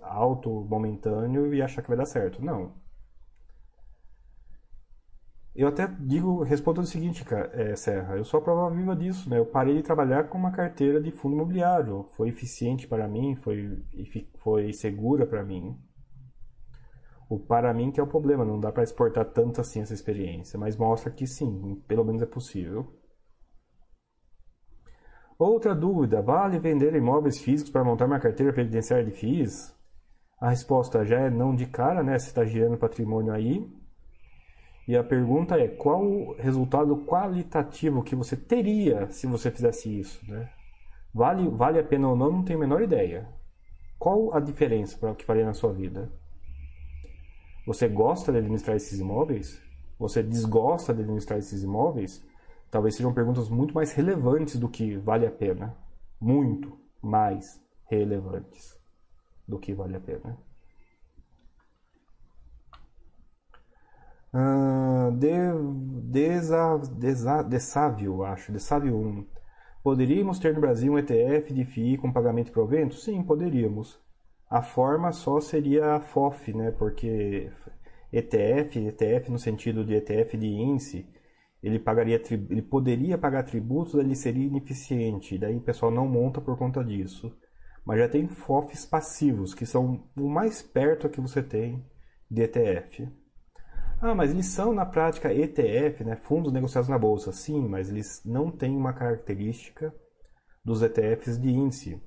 alto, 0.03 0.68
momentâneo 0.69 1.51
e 1.51 1.64
achar 1.64 1.81
que 1.81 1.88
vai 1.88 1.97
dar 1.97 2.06
certo. 2.06 2.45
Não. 2.45 2.73
Eu 5.60 5.68
até 5.68 5.88
digo, 5.88 6.41
respondo 6.41 6.80
o 6.80 6.86
seguinte, 6.86 7.26
é, 7.52 7.76
Serra, 7.76 8.15
eu 8.15 8.23
sou 8.23 8.40
a 8.40 8.41
prova 8.41 8.73
viva 8.73 8.95
disso, 8.95 9.30
né? 9.30 9.40
Eu 9.40 9.45
parei 9.45 9.76
de 9.76 9.84
trabalhar 9.84 10.30
com 10.30 10.38
uma 10.38 10.53
carteira 10.53 11.02
de 11.02 11.11
fundo 11.11 11.36
imobiliário. 11.36 12.06
Foi 12.15 12.30
eficiente 12.30 12.88
para 12.88 13.10
mim, 13.10 13.36
foi, 13.36 13.77
foi 14.38 14.72
segura 14.72 15.27
para 15.27 15.44
mim. 15.44 15.77
O 17.30 17.38
para 17.38 17.73
mim 17.73 17.91
que 17.91 17.99
é 17.99 18.03
o 18.03 18.07
problema, 18.07 18.45
não 18.45 18.57
dá 18.57 18.72
para 18.72 18.84
exportar 18.84 19.26
tanto 19.26 19.60
assim 19.60 19.81
essa 19.81 19.94
experiência, 19.94 20.57
mas 20.57 20.77
mostra 20.77 21.11
que 21.11 21.27
sim, 21.27 21.84
pelo 21.90 22.06
menos 22.06 22.22
é 22.22 22.26
possível. 22.26 22.98
Outra 25.38 25.76
dúvida, 25.76 26.22
vale 26.22 26.57
vender 26.57 26.95
imóveis 26.95 27.38
físicos 27.38 27.69
para 27.69 27.84
montar 27.84 28.06
uma 28.06 28.19
carteira 28.22 28.53
previdenciária 28.53 29.03
de 29.03 29.11
FIIs? 29.11 29.76
A 30.40 30.52
resposta 30.52 31.03
já 31.03 31.19
é 31.19 31.30
não 31.30 31.53
de 31.53 31.65
cara, 31.65 32.02
né? 32.02 32.18
Você 32.18 32.27
está 32.27 32.45
girando 32.45 32.77
patrimônio 32.77 33.34
aí. 33.34 33.69
E 34.90 34.98
a 34.98 35.03
pergunta 35.03 35.56
é, 35.56 35.68
qual 35.68 36.03
o 36.03 36.34
resultado 36.34 36.98
qualitativo 37.06 38.02
que 38.02 38.16
você 38.16 38.36
teria 38.36 39.07
se 39.11 39.28
você 39.28 39.52
fizesse 39.52 39.99
isso, 39.99 40.20
né? 40.28 40.49
Vale, 41.14 41.48
vale 41.48 41.78
a 41.78 41.84
pena 41.84 42.10
ou 42.10 42.16
não, 42.16 42.32
não 42.32 42.44
tenho 42.44 42.57
a 42.57 42.61
menor 42.61 42.82
ideia. 42.82 43.30
Qual 43.99 44.34
a 44.34 44.40
diferença 44.40 44.98
para 44.98 45.11
o 45.11 45.16
que 45.16 45.24
faria 45.24 45.45
na 45.45 45.53
sua 45.53 45.72
vida? 45.72 46.11
Você 47.68 47.88
gosta 47.88 48.32
de 48.32 48.40
administrar 48.40 48.76
esses 48.76 48.99
imóveis? 48.99 49.61
Você 49.99 50.24
desgosta 50.24 50.91
de 50.91 51.03
administrar 51.03 51.38
esses 51.38 51.61
imóveis? 51.61 52.26
Talvez 52.72 52.95
sejam 52.95 53.14
perguntas 53.14 53.48
muito 53.48 53.76
mais 53.76 53.91
relevantes 53.91 54.57
do 54.57 54.68
que 54.68 54.98
vale 54.98 55.28
a 55.28 55.32
pena. 55.32 55.78
Muito 56.20 56.76
mais 56.99 57.64
relevantes 57.86 58.76
do 59.48 59.60
que 59.60 59.72
vale 59.72 59.98
a 59.98 59.99
pena. 59.99 60.48
Uh, 64.34 65.11
Desávio, 67.47 68.23
acho, 68.23 68.51
Desávio 68.51 68.95
1. 68.95 69.27
Poderíamos 69.84 70.39
ter 70.39 70.53
no 70.53 70.61
Brasil 70.61 70.93
um 70.93 70.99
ETF 70.99 71.53
de 71.53 71.65
FII 71.65 71.97
com 71.97 72.11
pagamento 72.11 72.47
de 72.47 72.51
provento? 72.51 72.95
Sim, 72.95 73.23
poderíamos. 73.23 73.99
A 74.49 74.61
forma 74.61 75.11
só 75.11 75.39
seria 75.39 75.95
a 75.95 75.99
FOF, 75.99 76.53
né? 76.53 76.72
Porque 76.72 77.51
ETF, 78.11 78.80
ETF 78.88 79.31
no 79.31 79.39
sentido 79.39 79.85
de 79.85 79.95
ETF 79.95 80.38
de 80.38 80.47
índice, 80.47 81.07
ele 81.61 81.80
pagaria, 81.80 82.22
ele 82.49 82.61
poderia 82.61 83.18
pagar 83.18 83.43
tributos, 83.43 83.93
ele 83.95 84.15
seria 84.15 84.45
ineficiente. 84.45 85.38
Daí 85.38 85.56
o 85.56 85.61
pessoal 85.61 85.91
não 85.91 86.07
monta 86.07 86.41
por 86.41 86.57
conta 86.57 86.84
disso. 86.84 87.35
Mas 87.85 87.99
já 87.99 88.10
tem 88.10 88.27
FOFs 88.27 88.85
passivos, 88.85 89.53
que 89.53 89.65
são 89.65 90.03
o 90.18 90.30
mais 90.30 90.61
perto 90.61 91.10
que 91.10 91.22
você 91.22 91.41
tem 91.41 91.85
de 92.30 92.43
ETF. 92.43 93.07
Ah, 94.01 94.15
mas 94.15 94.31
eles 94.31 94.45
são 94.45 94.73
na 94.73 94.85
prática 94.85 95.34
ETF, 95.34 96.05
né? 96.05 96.15
Fundos 96.15 96.53
negociados 96.53 96.89
na 96.89 96.97
bolsa. 96.97 97.34
Sim, 97.34 97.67
mas 97.67 97.89
eles 97.89 98.21
não 98.23 98.49
têm 98.49 98.76
uma 98.76 98.93
característica 98.93 99.93
dos 100.63 100.81
ETFs 100.81 101.38
de 101.38 101.49
índice. 101.49 102.01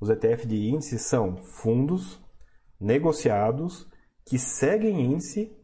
Os 0.00 0.08
ETF 0.08 0.46
de 0.46 0.68
índice 0.68 0.98
são 0.98 1.36
fundos 1.36 2.24
negociados 2.80 3.86
que 4.24 4.38
seguem 4.38 5.12
índice 5.12 5.54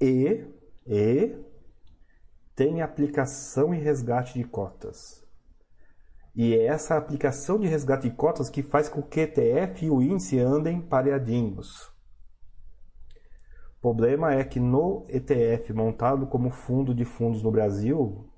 e, 0.00 0.44
e 0.86 1.36
aplicação 2.82 3.74
e 3.74 3.78
resgate 3.78 4.34
de 4.34 4.44
cotas. 4.44 5.22
E 6.34 6.54
é 6.54 6.66
essa 6.66 6.96
aplicação 6.96 7.60
de 7.60 7.68
resgate 7.68 8.08
de 8.08 8.16
cotas 8.16 8.48
que 8.48 8.62
faz 8.62 8.88
com 8.88 9.02
que 9.02 9.20
o 9.20 9.22
ETF 9.22 9.84
e 9.84 9.90
o 9.90 10.02
índice 10.02 10.38
andem 10.38 10.80
pareadinhos. 10.80 11.91
O 13.82 13.90
problema 13.90 14.32
é 14.32 14.44
que 14.44 14.60
no 14.60 15.04
ETF 15.08 15.72
montado 15.72 16.28
como 16.28 16.50
fundo 16.50 16.94
de 16.94 17.04
fundos 17.04 17.42
no 17.42 17.50
Brasil, 17.50 18.28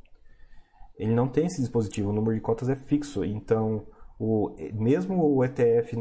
ele 0.98 1.14
não 1.14 1.28
tem 1.28 1.44
esse 1.44 1.60
dispositivo, 1.60 2.08
o 2.08 2.12
número 2.14 2.34
de 2.34 2.40
cotas 2.40 2.70
é 2.70 2.74
fixo. 2.74 3.22
Então, 3.22 3.86
o, 4.18 4.56
mesmo 4.72 5.22
o 5.22 5.44
ETF, 5.44 5.98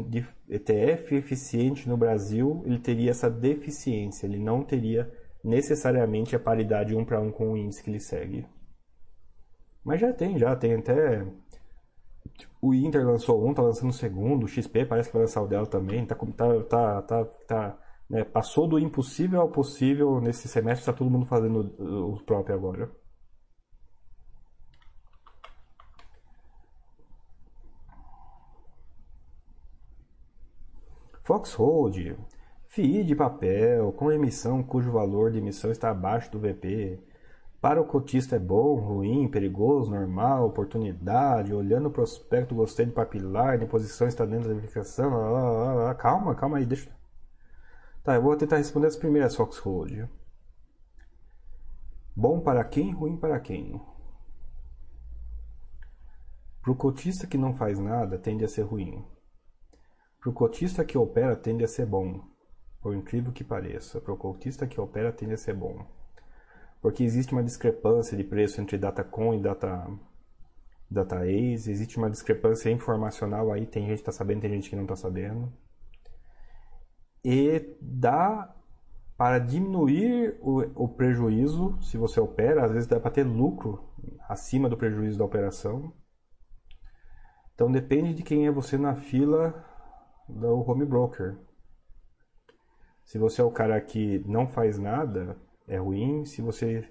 ETF 0.48 1.14
eficiente 1.14 1.86
no 1.86 1.94
Brasil, 1.94 2.62
ele 2.64 2.78
teria 2.78 3.10
essa 3.10 3.28
deficiência, 3.28 4.26
ele 4.26 4.38
não 4.38 4.64
teria 4.64 5.12
necessariamente 5.44 6.34
a 6.34 6.40
paridade 6.40 6.96
um 6.96 7.04
para 7.04 7.20
um 7.20 7.30
com 7.30 7.52
o 7.52 7.56
índice 7.58 7.82
que 7.82 7.90
ele 7.90 8.00
segue. 8.00 8.46
Mas 9.84 10.00
já 10.00 10.10
tem, 10.10 10.38
já 10.38 10.56
tem 10.56 10.76
até 10.76 11.26
o 12.62 12.72
Inter 12.72 13.06
lançou 13.06 13.46
um, 13.46 13.52
tá 13.52 13.60
lançando 13.60 13.90
o 13.90 13.92
segundo, 13.92 14.44
o 14.44 14.48
XP 14.48 14.86
parece 14.86 15.10
que 15.10 15.12
vai 15.12 15.26
lançar 15.26 15.42
o 15.42 15.46
dela 15.46 15.66
também, 15.66 16.06
tá 16.06 16.14
tá 16.14 16.62
tá 16.62 17.02
tá, 17.02 17.24
tá 17.46 17.83
né, 18.08 18.24
passou 18.24 18.66
do 18.68 18.78
impossível 18.78 19.40
ao 19.40 19.50
possível 19.50 20.20
nesse 20.20 20.48
semestre, 20.48 20.80
está 20.80 20.92
todo 20.92 21.10
mundo 21.10 21.26
fazendo 21.26 21.60
o 22.14 22.22
próprio 22.24 22.54
agora. 22.54 22.90
Foxhold, 31.24 32.16
FII 32.68 33.02
de 33.04 33.14
papel 33.16 33.92
com 33.92 34.12
emissão 34.12 34.62
cujo 34.62 34.92
valor 34.92 35.30
de 35.30 35.38
emissão 35.38 35.70
está 35.70 35.90
abaixo 35.90 36.30
do 36.30 36.38
VP. 36.38 37.00
Para 37.60 37.80
o 37.80 37.86
cotista 37.86 38.36
é 38.36 38.38
bom, 38.38 38.74
ruim, 38.74 39.26
perigoso, 39.28 39.90
normal, 39.90 40.46
oportunidade, 40.46 41.54
olhando 41.54 41.88
o 41.88 41.90
prospecto, 41.90 42.54
gostei 42.54 42.84
de 42.84 42.92
papilar, 42.92 43.56
de 43.58 43.64
posição 43.64 44.06
está 44.06 44.26
dentro 44.26 44.48
da 44.48 44.54
verificação. 44.54 45.10
Lá, 45.10 45.30
lá, 45.30 45.72
lá, 45.72 45.94
calma, 45.94 46.34
calma 46.34 46.58
aí, 46.58 46.66
deixa. 46.66 46.90
Tá, 48.04 48.16
eu 48.16 48.22
vou 48.22 48.36
tentar 48.36 48.58
responder 48.58 48.88
as 48.88 48.96
primeiras 48.96 49.34
Foxhold. 49.34 50.06
Bom 52.14 52.38
para 52.38 52.62
quem, 52.62 52.92
ruim 52.92 53.16
para 53.16 53.40
quem? 53.40 53.80
Para 56.60 56.70
o 56.70 56.76
cotista 56.76 57.26
que 57.26 57.38
não 57.38 57.54
faz 57.54 57.78
nada, 57.78 58.18
tende 58.18 58.44
a 58.44 58.48
ser 58.48 58.60
ruim. 58.60 59.02
Para 60.20 60.28
o 60.28 60.34
cotista 60.34 60.84
que 60.84 60.98
opera 60.98 61.34
tende 61.34 61.64
a 61.64 61.66
ser 61.68 61.86
bom, 61.86 62.20
por 62.82 62.94
incrível 62.94 63.32
que 63.32 63.42
pareça. 63.42 64.02
Para 64.02 64.12
o 64.12 64.18
cotista 64.18 64.66
que 64.66 64.78
opera 64.78 65.10
tende 65.10 65.32
a 65.32 65.38
ser 65.38 65.54
bom. 65.54 65.86
Porque 66.82 67.02
existe 67.02 67.32
uma 67.32 67.42
discrepância 67.42 68.18
de 68.18 68.22
preço 68.22 68.60
entre 68.60 68.76
Datacom 68.76 69.32
e 69.32 69.40
Data, 69.40 69.88
DataAce, 70.90 71.70
existe 71.70 71.96
uma 71.96 72.10
discrepância 72.10 72.68
informacional 72.68 73.50
aí, 73.50 73.64
tem 73.64 73.86
gente 73.86 73.94
que 73.94 74.02
está 74.02 74.12
sabendo, 74.12 74.42
tem 74.42 74.50
gente 74.50 74.68
que 74.68 74.76
não 74.76 74.82
está 74.82 74.94
sabendo. 74.94 75.50
E 77.24 77.76
dá 77.80 78.54
para 79.16 79.38
diminuir 79.38 80.36
o, 80.40 80.84
o, 80.84 80.88
prejuízo, 80.88 81.78
se 81.80 81.96
você 81.96 82.20
opera, 82.20 82.64
às 82.64 82.72
vezes 82.72 82.88
dá 82.88 83.00
para 83.00 83.10
ter 83.10 83.24
lucro 83.24 83.82
acima 84.28 84.68
do 84.68 84.76
prejuízo 84.76 85.18
da 85.18 85.24
operação. 85.24 85.92
Então 87.54 87.70
depende 87.70 88.12
de 88.12 88.22
quem 88.22 88.46
é 88.46 88.50
você 88.50 88.76
na 88.76 88.94
fila 88.96 89.64
do 90.28 90.68
home 90.68 90.84
broker. 90.84 91.38
Se 93.04 93.18
você 93.18 93.40
é 93.40 93.44
o 93.44 93.50
cara 93.50 93.80
que 93.80 94.18
não 94.26 94.48
faz 94.48 94.78
nada, 94.78 95.36
é 95.68 95.78
ruim. 95.78 96.24
Se 96.24 96.42
você 96.42 96.88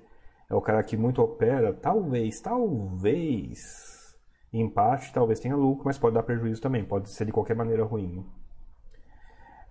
é 0.49 0.55
o 0.55 0.61
cara 0.61 0.83
que 0.83 0.95
muito 0.95 1.21
opera, 1.21 1.73
talvez, 1.73 2.39
talvez 2.39 3.93
Empate 4.53 5.11
talvez 5.11 5.39
tenha 5.39 5.55
lucro, 5.55 5.83
mas 5.85 5.97
pode 5.97 6.13
dar 6.13 6.21
prejuízo 6.21 6.61
também, 6.61 6.85
pode 6.85 7.09
ser 7.09 7.25
de 7.25 7.31
qualquer 7.31 7.55
maneira 7.55 7.83
ruim. 7.83 8.23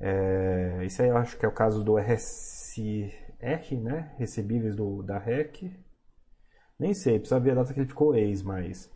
É, 0.05 0.81
isso 0.85 1.01
aí 1.01 1.09
eu 1.09 1.17
acho 1.17 1.39
que 1.39 1.47
é 1.47 1.49
o 1.49 1.53
caso 1.53 1.85
do 1.85 1.97
RSR, 1.97 3.77
né? 3.81 4.13
Recebíveis 4.19 4.75
do, 4.75 5.01
da 5.01 5.17
REC. 5.17 5.73
Nem 6.77 6.93
sei, 6.93 7.21
precisa 7.21 7.39
ver 7.39 7.53
a 7.53 7.55
data 7.55 7.73
que 7.73 7.79
ele 7.79 7.89
ficou 7.89 8.17
ex, 8.17 8.43
mas 8.43 8.91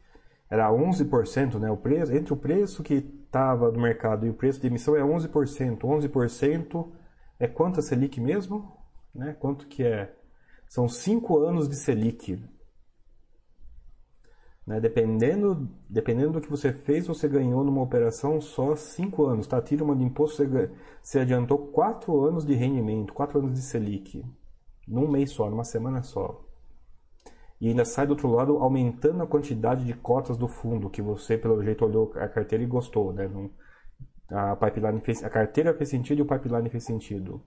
era 0.50 0.68
11%, 0.68 1.60
né? 1.60 1.70
O 1.70 1.76
preço, 1.76 2.12
entre 2.12 2.32
o 2.32 2.36
preço 2.36 2.82
que 2.82 2.94
estava 2.94 3.70
no 3.70 3.80
mercado 3.80 4.26
e 4.26 4.30
o 4.30 4.34
preço 4.34 4.60
de 4.60 4.66
emissão 4.66 4.96
é 4.96 5.00
11%. 5.00 5.78
11% 5.78 6.92
é 7.38 7.46
quanto 7.46 7.78
a 7.78 7.82
Selic 7.82 8.20
mesmo? 8.20 8.76
Né? 9.14 9.36
Quanto 9.38 9.68
que 9.68 9.84
é? 9.84 10.12
São 10.68 10.88
5 10.88 11.38
anos 11.38 11.68
de 11.68 11.76
Selic. 11.76 12.42
Né? 14.66 14.80
Dependendo, 14.80 15.68
dependendo 15.88 16.32
do 16.32 16.40
que 16.40 16.50
você 16.50 16.72
fez, 16.72 17.06
você 17.06 17.28
ganhou 17.28 17.62
numa 17.62 17.82
operação 17.82 18.40
só 18.40 18.74
5 18.74 19.24
anos. 19.24 19.46
Tá? 19.46 19.62
Tira 19.62 19.84
uma 19.84 19.94
de 19.94 20.02
imposto, 20.02 20.36
você, 20.38 20.70
você 21.00 21.18
adiantou 21.20 21.58
4 21.68 22.24
anos 22.24 22.44
de 22.44 22.54
rendimento, 22.54 23.12
4 23.14 23.38
anos 23.38 23.54
de 23.54 23.62
Selic. 23.62 24.24
Num 24.88 25.08
mês 25.08 25.30
só, 25.30 25.48
numa 25.48 25.64
semana 25.64 26.02
só. 26.02 26.42
E 27.60 27.68
ainda 27.68 27.84
sai 27.84 28.06
do 28.06 28.10
outro 28.10 28.28
lado 28.28 28.58
aumentando 28.58 29.22
a 29.22 29.26
quantidade 29.26 29.84
de 29.84 29.94
cotas 29.94 30.36
do 30.36 30.46
fundo, 30.46 30.90
que 30.90 31.00
você, 31.00 31.38
pelo 31.38 31.62
jeito, 31.62 31.84
olhou 31.84 32.12
a 32.16 32.28
carteira 32.28 32.62
e 32.62 32.66
gostou. 32.66 33.12
Né? 33.12 33.30
A, 34.28 34.56
pipeline 34.56 35.00
fez, 35.00 35.24
a 35.24 35.30
carteira 35.30 35.72
fez 35.72 35.88
sentido 35.88 36.18
e 36.18 36.22
o 36.22 36.26
pipeline 36.26 36.68
fez 36.68 36.84
sentido. 36.84 37.42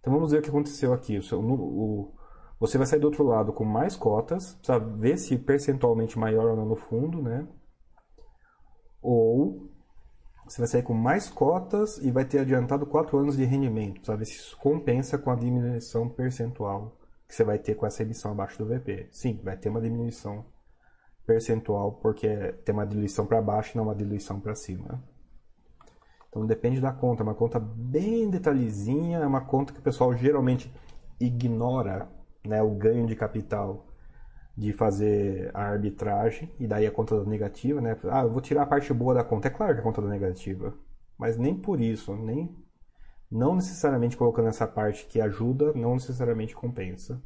Então 0.00 0.12
vamos 0.12 0.32
ver 0.32 0.38
o 0.38 0.42
que 0.42 0.48
aconteceu 0.48 0.92
aqui. 0.92 1.18
O, 1.18 1.44
o, 1.44 2.14
você 2.58 2.78
vai 2.78 2.86
sair 2.86 3.00
do 3.00 3.06
outro 3.06 3.24
lado 3.24 3.52
com 3.52 3.64
mais 3.64 3.96
cotas, 3.96 4.54
precisa 4.54 4.78
ver 4.78 5.18
se 5.18 5.36
percentualmente 5.36 6.18
maior 6.18 6.50
ou 6.50 6.56
não 6.56 6.66
no 6.66 6.76
fundo, 6.76 7.20
né? 7.20 7.46
Ou 9.02 9.70
você 10.46 10.58
vai 10.58 10.68
sair 10.68 10.82
com 10.82 10.94
mais 10.94 11.28
cotas 11.28 11.98
e 11.98 12.10
vai 12.10 12.24
ter 12.24 12.38
adiantado 12.38 12.86
4 12.86 13.18
anos 13.18 13.36
de 13.36 13.44
rendimento, 13.44 14.14
ver 14.16 14.24
se 14.24 14.32
isso 14.32 14.56
compensa 14.58 15.18
com 15.18 15.30
a 15.30 15.34
diminuição 15.34 16.08
percentual 16.08 16.98
que 17.26 17.34
você 17.34 17.44
vai 17.44 17.58
ter 17.58 17.74
com 17.74 17.86
essa 17.86 18.02
emissão 18.02 18.32
abaixo 18.32 18.58
do 18.58 18.66
VP. 18.66 19.08
Sim, 19.10 19.40
vai 19.42 19.56
ter 19.56 19.68
uma 19.68 19.80
diminuição 19.80 20.44
percentual 21.26 21.92
porque 21.92 22.52
tem 22.64 22.74
uma 22.74 22.86
diluição 22.86 23.26
para 23.26 23.40
baixo 23.40 23.72
e 23.74 23.76
não 23.76 23.84
uma 23.84 23.94
diluição 23.94 24.38
para 24.38 24.54
cima. 24.54 25.02
Então 26.28 26.46
depende 26.46 26.80
da 26.80 26.92
conta, 26.92 27.22
é 27.22 27.24
uma 27.24 27.34
conta 27.34 27.58
bem 27.58 28.28
detalhezinha, 28.28 29.18
é 29.18 29.26
uma 29.26 29.40
conta 29.40 29.72
que 29.72 29.78
o 29.78 29.82
pessoal 29.82 30.14
geralmente 30.14 30.72
ignora 31.18 32.08
né, 32.46 32.62
o 32.62 32.70
ganho 32.70 33.06
de 33.06 33.16
capital 33.16 33.86
de 34.56 34.72
fazer 34.72 35.50
a 35.52 35.62
arbitragem 35.64 36.54
e 36.60 36.66
daí 36.66 36.86
a 36.86 36.90
conta 36.90 37.24
negativa, 37.24 37.80
né? 37.80 37.96
Ah, 38.04 38.22
eu 38.22 38.30
vou 38.30 38.40
tirar 38.40 38.62
a 38.62 38.66
parte 38.66 38.92
boa 38.92 39.14
da 39.14 39.24
conta. 39.24 39.48
É 39.48 39.50
claro 39.50 39.74
que 39.74 39.80
a 39.80 39.82
conta 39.82 40.00
da 40.00 40.08
negativa, 40.08 40.72
mas 41.18 41.36
nem 41.36 41.54
por 41.56 41.80
isso, 41.80 42.14
nem 42.14 42.54
não 43.30 43.56
necessariamente 43.56 44.16
colocando 44.16 44.48
essa 44.48 44.66
parte 44.66 45.06
que 45.06 45.20
ajuda, 45.20 45.72
não 45.74 45.94
necessariamente 45.94 46.54
compensa. 46.54 47.20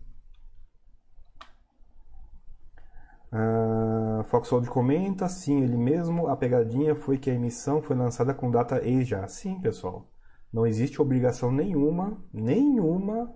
Uh, 3.31 4.25
Foxhold 4.25 4.71
comenta, 4.71 5.29
sim, 5.29 5.63
ele 5.63 5.77
mesmo, 5.77 6.29
a 6.29 6.37
pegadinha 6.37 6.95
foi 6.95 7.19
que 7.19 7.31
a 7.31 7.35
emissão 7.35 7.83
foi 7.83 7.95
lançada 7.95 8.33
com 8.33 8.51
data 8.51 8.83
ex 8.83 9.07
já. 9.07 9.27
Sim, 9.29 9.61
pessoal. 9.61 10.11
Não 10.51 10.67
existe 10.67 11.01
obrigação 11.03 11.53
nenhuma, 11.53 12.17
nenhuma 12.33 13.31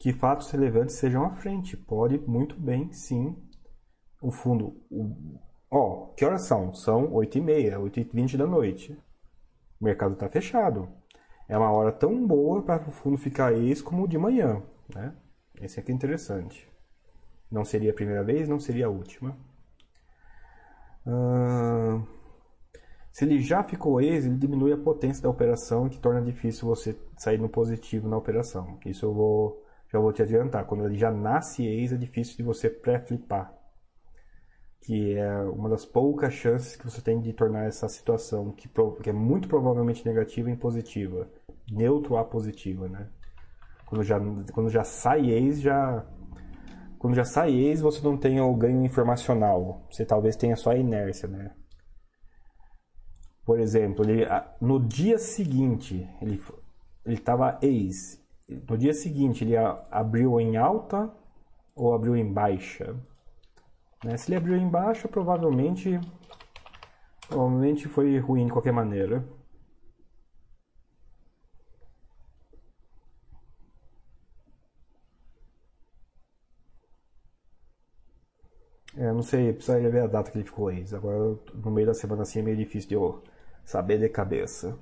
que 0.00 0.14
fatos 0.14 0.50
relevantes 0.50 0.96
sejam 0.96 1.24
à 1.26 1.30
frente. 1.36 1.76
Pode 1.76 2.18
muito 2.18 2.58
bem, 2.58 2.90
sim, 2.90 3.36
o 4.22 4.32
fundo. 4.32 4.74
Ó, 5.70 6.06
que 6.16 6.24
horas 6.24 6.46
são? 6.46 6.74
São 6.74 7.12
8h30, 7.12 7.78
8h20 7.78 8.36
da 8.38 8.46
noite. 8.46 8.98
O 9.78 9.84
mercado 9.84 10.14
está 10.14 10.26
fechado. 10.28 10.88
É 11.46 11.56
uma 11.56 11.70
hora 11.70 11.92
tão 11.92 12.26
boa 12.26 12.62
para 12.62 12.88
o 12.88 12.90
fundo 12.90 13.18
ficar 13.18 13.52
ex 13.52 13.82
como 13.82 14.08
de 14.08 14.16
manhã. 14.16 14.62
Né? 14.94 15.14
Esse 15.60 15.78
aqui 15.78 15.92
é 15.92 15.94
interessante. 15.94 16.66
Não 17.50 17.64
seria 17.64 17.90
a 17.90 17.94
primeira 17.94 18.24
vez, 18.24 18.48
não 18.48 18.58
seria 18.58 18.86
a 18.86 18.90
última. 18.90 19.36
Uh, 21.06 22.06
se 23.12 23.24
ele 23.24 23.42
já 23.42 23.62
ficou 23.62 24.00
ex, 24.00 24.24
ele 24.24 24.36
diminui 24.36 24.72
a 24.72 24.78
potência 24.78 25.22
da 25.22 25.28
operação, 25.28 25.90
que 25.90 25.98
torna 25.98 26.22
difícil 26.22 26.66
você 26.66 26.96
sair 27.18 27.38
no 27.38 27.50
positivo 27.50 28.08
na 28.08 28.16
operação. 28.16 28.78
Isso 28.86 29.04
eu 29.04 29.12
vou 29.12 29.59
já 29.92 29.98
vou 29.98 30.12
te 30.12 30.22
adiantar, 30.22 30.64
quando 30.66 30.86
ele 30.86 30.96
já 30.96 31.10
nasce 31.10 31.66
ex, 31.66 31.92
é 31.92 31.96
difícil 31.96 32.36
de 32.36 32.42
você 32.44 32.70
pré-flipar. 32.70 33.52
Que 34.80 35.16
é 35.16 35.42
uma 35.42 35.68
das 35.68 35.84
poucas 35.84 36.32
chances 36.32 36.76
que 36.76 36.84
você 36.84 37.02
tem 37.02 37.20
de 37.20 37.32
tornar 37.32 37.66
essa 37.66 37.88
situação, 37.88 38.52
que, 38.52 38.68
que 39.02 39.10
é 39.10 39.12
muito 39.12 39.48
provavelmente 39.48 40.06
negativa, 40.06 40.48
em 40.48 40.56
positiva. 40.56 41.28
Neutro 41.70 42.16
a 42.16 42.24
positiva, 42.24 42.88
né? 42.88 43.08
Quando 43.86 44.04
já, 44.04 44.20
quando 44.52 44.70
já 44.70 44.84
sai 44.84 45.28
ex, 45.30 45.60
já. 45.60 46.06
Quando 46.98 47.14
já 47.14 47.24
sai 47.24 47.52
ex, 47.52 47.80
você 47.80 48.02
não 48.02 48.16
tem 48.16 48.40
o 48.40 48.54
ganho 48.54 48.84
informacional. 48.84 49.86
Você 49.90 50.04
talvez 50.04 50.36
tenha 50.36 50.54
só 50.54 50.70
a 50.70 50.76
inércia, 50.76 51.28
né? 51.28 51.50
Por 53.44 53.58
exemplo, 53.58 54.08
ele, 54.08 54.24
no 54.60 54.78
dia 54.78 55.18
seguinte, 55.18 56.08
ele 56.22 56.40
estava 57.06 57.58
ex 57.60 58.20
no 58.68 58.76
dia 58.76 58.92
seguinte 58.92 59.44
ele 59.44 59.56
abriu 59.56 60.40
em 60.40 60.56
alta 60.56 61.10
ou 61.74 61.94
abriu 61.94 62.16
em 62.16 62.32
baixa. 62.32 62.96
Né? 64.04 64.16
Se 64.16 64.30
ele 64.30 64.36
abriu 64.36 64.56
em 64.56 64.68
baixa, 64.68 65.08
provavelmente, 65.08 66.00
provavelmente 67.28 67.88
foi 67.88 68.18
ruim 68.18 68.46
de 68.46 68.52
qualquer 68.52 68.72
maneira. 68.72 69.24
É, 78.96 79.12
não 79.12 79.22
sei, 79.22 79.52
precisaria 79.52 79.88
ver 79.90 80.02
a 80.02 80.06
data 80.06 80.30
que 80.30 80.38
ele 80.38 80.44
ficou 80.44 80.70
ex. 80.70 80.92
Agora, 80.92 81.38
no 81.54 81.70
meio 81.70 81.86
da 81.86 81.94
semana 81.94 82.22
assim, 82.22 82.40
é 82.40 82.42
meio 82.42 82.56
difícil 82.56 82.88
de 82.88 82.94
eu 82.96 83.22
saber 83.64 83.98
de 83.98 84.08
cabeça. 84.08 84.76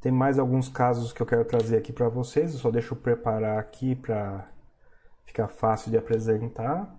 Tem 0.00 0.10
mais 0.10 0.38
alguns 0.38 0.68
casos 0.68 1.12
que 1.12 1.20
eu 1.20 1.26
quero 1.26 1.44
trazer 1.44 1.76
aqui 1.76 1.92
para 1.92 2.08
vocês. 2.08 2.52
Eu 2.54 2.58
só 2.58 2.70
deixo 2.70 2.96
preparar 2.96 3.58
aqui 3.58 3.94
para 3.94 4.48
ficar 5.24 5.48
fácil 5.48 5.90
de 5.90 5.96
apresentar. 5.96 6.92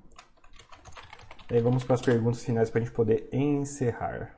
E 1.51 1.55
aí 1.55 1.61
vamos 1.61 1.83
para 1.83 1.95
as 1.95 2.01
perguntas 2.01 2.43
finais 2.43 2.69
para 2.69 2.81
a 2.81 2.83
gente 2.83 2.93
poder 2.93 3.27
encerrar. 3.31 4.37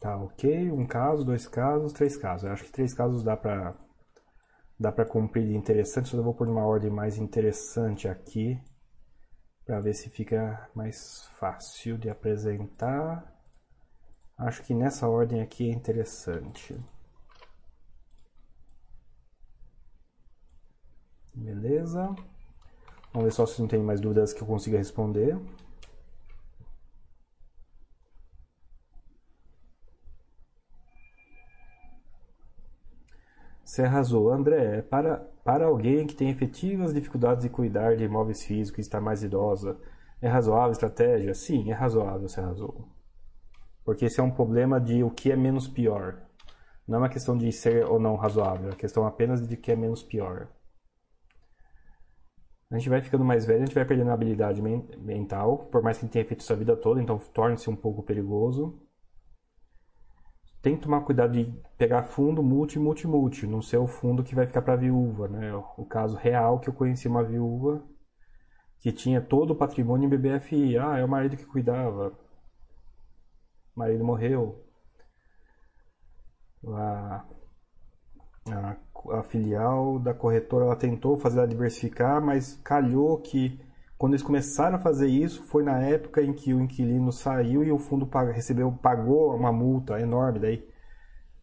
Tá, 0.00 0.27
ok. 0.38 0.70
Um 0.70 0.86
caso, 0.86 1.24
dois 1.24 1.48
casos, 1.48 1.92
três 1.92 2.16
casos. 2.16 2.44
Eu 2.44 2.52
acho 2.52 2.64
que 2.64 2.72
três 2.72 2.94
casos 2.94 3.24
dá 3.24 3.36
pra, 3.36 3.74
dá 4.78 4.92
pra 4.92 5.04
cumprir 5.04 5.48
de 5.48 5.56
interessante. 5.56 6.08
Só 6.08 6.16
eu 6.16 6.22
vou 6.22 6.34
pôr 6.34 6.48
uma 6.48 6.64
ordem 6.64 6.90
mais 6.90 7.18
interessante 7.18 8.06
aqui. 8.08 8.60
Pra 9.64 9.80
ver 9.80 9.94
se 9.94 10.08
fica 10.08 10.70
mais 10.74 11.26
fácil 11.38 11.98
de 11.98 12.08
apresentar. 12.08 13.34
Acho 14.38 14.62
que 14.62 14.72
nessa 14.72 15.08
ordem 15.08 15.42
aqui 15.42 15.68
é 15.68 15.74
interessante. 15.74 16.78
Beleza. 21.34 22.14
Vamos 23.12 23.24
ver 23.24 23.32
só 23.32 23.44
se 23.46 23.60
não 23.60 23.68
tem 23.68 23.82
mais 23.82 24.00
dúvidas 24.00 24.32
que 24.32 24.42
eu 24.42 24.46
consiga 24.46 24.78
responder. 24.78 25.36
Você 33.78 33.84
arrasou. 33.84 34.32
André, 34.32 34.82
para, 34.82 35.18
para 35.44 35.66
alguém 35.66 36.04
que 36.04 36.16
tem 36.16 36.30
efetivas 36.30 36.92
dificuldades 36.92 37.44
de 37.44 37.48
cuidar 37.48 37.94
de 37.94 38.02
imóveis 38.02 38.42
físicos 38.42 38.78
e 38.78 38.80
está 38.80 39.00
mais 39.00 39.22
idosa, 39.22 39.78
é 40.20 40.26
razoável 40.26 40.70
a 40.70 40.72
estratégia? 40.72 41.32
Sim, 41.32 41.70
é 41.70 41.74
razoável, 41.74 42.28
você 42.28 42.40
arrasou. 42.40 42.88
Porque 43.84 44.06
esse 44.06 44.18
é 44.18 44.22
um 44.22 44.32
problema 44.32 44.80
de 44.80 45.04
o 45.04 45.10
que 45.12 45.30
é 45.30 45.36
menos 45.36 45.68
pior. 45.68 46.20
Não 46.88 46.96
é 46.96 47.02
uma 47.02 47.08
questão 47.08 47.38
de 47.38 47.52
ser 47.52 47.86
ou 47.86 48.00
não 48.00 48.16
razoável, 48.16 48.64
é 48.64 48.70
uma 48.70 48.76
questão 48.76 49.06
apenas 49.06 49.46
de 49.46 49.56
que 49.56 49.70
é 49.70 49.76
menos 49.76 50.02
pior. 50.02 50.48
A 52.72 52.78
gente 52.78 52.88
vai 52.88 53.00
ficando 53.00 53.24
mais 53.24 53.46
velho, 53.46 53.62
a 53.62 53.66
gente 53.66 53.76
vai 53.76 53.84
perdendo 53.84 54.10
a 54.10 54.14
habilidade 54.14 54.60
mental, 54.60 55.68
por 55.70 55.84
mais 55.84 55.98
que 55.98 56.08
tenha 56.08 56.24
feito 56.24 56.40
isso 56.40 56.52
a 56.52 56.56
vida 56.56 56.76
toda, 56.76 57.00
então 57.00 57.16
torna-se 57.32 57.70
um 57.70 57.76
pouco 57.76 58.02
perigoso. 58.02 58.87
Tem 60.68 60.76
que 60.76 60.82
tomar 60.82 61.00
cuidado 61.00 61.32
de 61.32 61.50
pegar 61.78 62.02
fundo 62.02 62.42
multi, 62.42 62.78
multi, 62.78 63.06
multi, 63.06 63.46
não 63.46 63.62
ser 63.62 63.78
o 63.78 63.86
fundo 63.86 64.22
que 64.22 64.34
vai 64.34 64.46
ficar 64.46 64.60
para 64.60 64.76
viúva, 64.76 65.26
né? 65.26 65.50
O 65.78 65.86
caso 65.86 66.14
real 66.14 66.60
que 66.60 66.68
eu 66.68 66.74
conheci 66.74 67.08
uma 67.08 67.24
viúva 67.24 67.82
que 68.78 68.92
tinha 68.92 69.18
todo 69.18 69.52
o 69.52 69.56
patrimônio 69.56 70.04
em 70.06 70.10
BBFI. 70.10 70.76
Ah, 70.76 70.98
é 70.98 71.04
o 71.06 71.08
marido 71.08 71.38
que 71.38 71.46
cuidava. 71.46 72.12
O 73.74 73.78
marido 73.80 74.04
morreu. 74.04 74.62
A, 76.66 77.24
a, 78.50 78.76
a 79.20 79.22
filial 79.22 79.98
da 79.98 80.12
corretora 80.12 80.66
ela 80.66 80.76
tentou 80.76 81.16
fazer 81.16 81.38
ela 81.38 81.48
diversificar, 81.48 82.20
mas 82.20 82.60
calhou 82.62 83.16
que 83.22 83.58
quando 83.98 84.12
eles 84.14 84.22
começaram 84.22 84.76
a 84.76 84.80
fazer 84.80 85.08
isso 85.08 85.42
foi 85.42 85.62
na 85.62 85.80
época 85.80 86.22
em 86.22 86.32
que 86.32 86.54
o 86.54 86.60
inquilino 86.60 87.12
saiu 87.12 87.62
e 87.62 87.70
o 87.70 87.78
fundo 87.78 88.08
recebeu 88.32 88.72
pagou 88.72 89.34
uma 89.34 89.52
multa 89.52 90.00
enorme 90.00 90.38
daí 90.38 90.68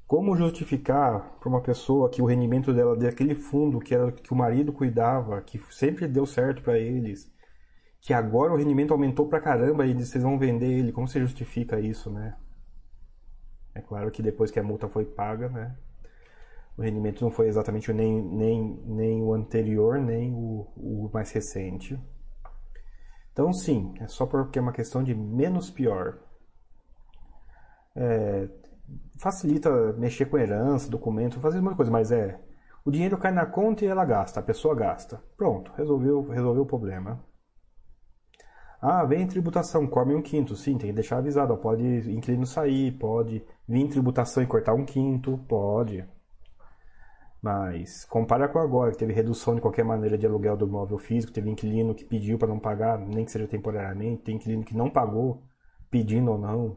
como 0.07 0.35
justificar 0.35 1.37
para 1.39 1.49
uma 1.49 1.61
pessoa 1.61 2.09
que 2.09 2.21
o 2.21 2.25
rendimento 2.25 2.73
dela 2.73 2.95
daquele 2.95 3.35
fundo 3.35 3.79
que 3.79 3.93
era 3.93 4.11
que 4.11 4.31
o 4.31 4.35
marido 4.35 4.71
cuidava, 4.71 5.41
que 5.41 5.59
sempre 5.71 6.07
deu 6.07 6.25
certo 6.25 6.61
para 6.61 6.77
eles, 6.77 7.31
que 8.01 8.13
agora 8.13 8.53
o 8.53 8.55
rendimento 8.55 8.91
aumentou 8.91 9.27
para 9.27 9.41
caramba 9.41 9.85
e 9.85 9.93
vocês 9.93 10.23
vão 10.23 10.37
vender 10.37 10.67
ele? 10.67 10.91
Como 10.91 11.07
você 11.07 11.19
justifica 11.19 11.79
isso, 11.79 12.11
né? 12.11 12.35
É 13.73 13.81
claro 13.81 14.11
que 14.11 14.21
depois 14.21 14.51
que 14.51 14.59
a 14.59 14.63
multa 14.63 14.87
foi 14.87 15.05
paga, 15.05 15.49
né? 15.49 15.75
O 16.77 16.81
rendimento 16.81 17.23
não 17.23 17.31
foi 17.31 17.47
exatamente 17.47 17.91
nem, 17.91 18.21
nem, 18.21 18.83
nem 18.85 19.23
o 19.23 19.33
anterior, 19.33 19.97
nem 19.99 20.31
o, 20.33 20.67
o 20.77 21.09
mais 21.11 21.31
recente. 21.31 21.99
Então, 23.35 23.51
sim, 23.51 23.93
é 23.99 24.07
só 24.07 24.25
porque 24.25 24.57
é 24.57 24.61
uma 24.61 24.71
questão 24.71 25.03
de 25.03 25.13
menos 25.13 25.69
pior. 25.69 26.19
É, 27.93 28.47
facilita 29.17 29.69
mexer 29.97 30.27
com 30.27 30.37
herança, 30.37 30.89
documento, 30.89 31.41
fazer 31.41 31.59
muita 31.59 31.75
coisa, 31.75 31.91
mas 31.91 32.13
é. 32.13 32.39
O 32.85 32.89
dinheiro 32.89 33.17
cai 33.17 33.33
na 33.33 33.45
conta 33.45 33.83
e 33.83 33.89
ela 33.89 34.05
gasta, 34.05 34.39
a 34.39 34.43
pessoa 34.43 34.73
gasta. 34.73 35.21
Pronto, 35.35 35.69
resolveu, 35.75 36.21
resolveu 36.29 36.63
o 36.63 36.65
problema. 36.65 37.21
Ah, 38.81 39.03
vem 39.03 39.27
tributação, 39.27 39.85
come 39.85 40.15
um 40.15 40.21
quinto. 40.21 40.55
Sim, 40.55 40.77
tem 40.77 40.91
que 40.91 40.95
deixar 40.95 41.17
avisado. 41.17 41.57
pode 41.57 41.83
inquilino 41.83 42.45
sair, 42.45 42.93
pode 42.93 43.43
vir 43.67 43.89
tributação 43.89 44.43
e 44.43 44.47
cortar 44.47 44.73
um 44.73 44.85
quinto, 44.85 45.37
pode. 45.45 46.07
Mas 47.45 48.05
compara 48.05 48.47
com 48.47 48.57
agora, 48.57 48.89
que 48.91 48.97
teve 48.97 49.13
redução 49.13 49.53
de 49.53 49.61
qualquer 49.61 49.85
maneira 49.85 50.17
de 50.17 50.25
aluguel 50.25 50.57
do 50.57 50.65
imóvel 50.65 50.97
físico, 50.97 51.31
teve 51.31 51.47
inquilino 51.47 51.93
que 51.93 52.03
pediu 52.03 52.39
para 52.39 52.47
não 52.47 52.57
pagar, 52.57 52.97
nem 52.97 53.23
que 53.23 53.31
seja 53.31 53.47
temporariamente, 53.47 54.23
tem 54.23 54.37
inquilino 54.37 54.63
que 54.63 54.75
não 54.75 54.89
pagou, 54.89 55.43
pedindo 55.91 56.31
ou 56.31 56.39
não. 56.39 56.75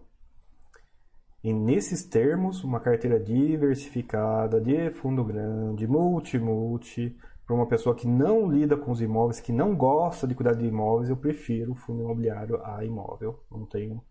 E 1.43 1.55
nesses 1.55 2.05
termos, 2.05 2.63
uma 2.63 2.81
carteira 2.81 3.19
diversificada, 3.19 4.61
de 4.61 4.91
fundo 4.91 5.25
grande, 5.25 5.87
multi-multi, 5.87 7.17
para 7.47 7.57
uma 7.57 7.67
pessoa 7.67 7.97
que 7.97 8.07
não 8.07 8.47
lida 8.47 8.77
com 8.77 8.91
os 8.91 9.01
imóveis, 9.01 9.41
que 9.41 9.53
não 9.53 9.75
gosta 9.75 10.27
de 10.27 10.35
cuidar 10.35 10.53
de 10.53 10.67
imóveis, 10.67 11.09
eu 11.09 11.17
prefiro 11.17 11.75
fundo 11.75 12.03
imobiliário 12.03 12.63
a 12.63 12.85
imóvel. 12.85 13.43
Não 13.51 13.65
tenho, 13.65 14.05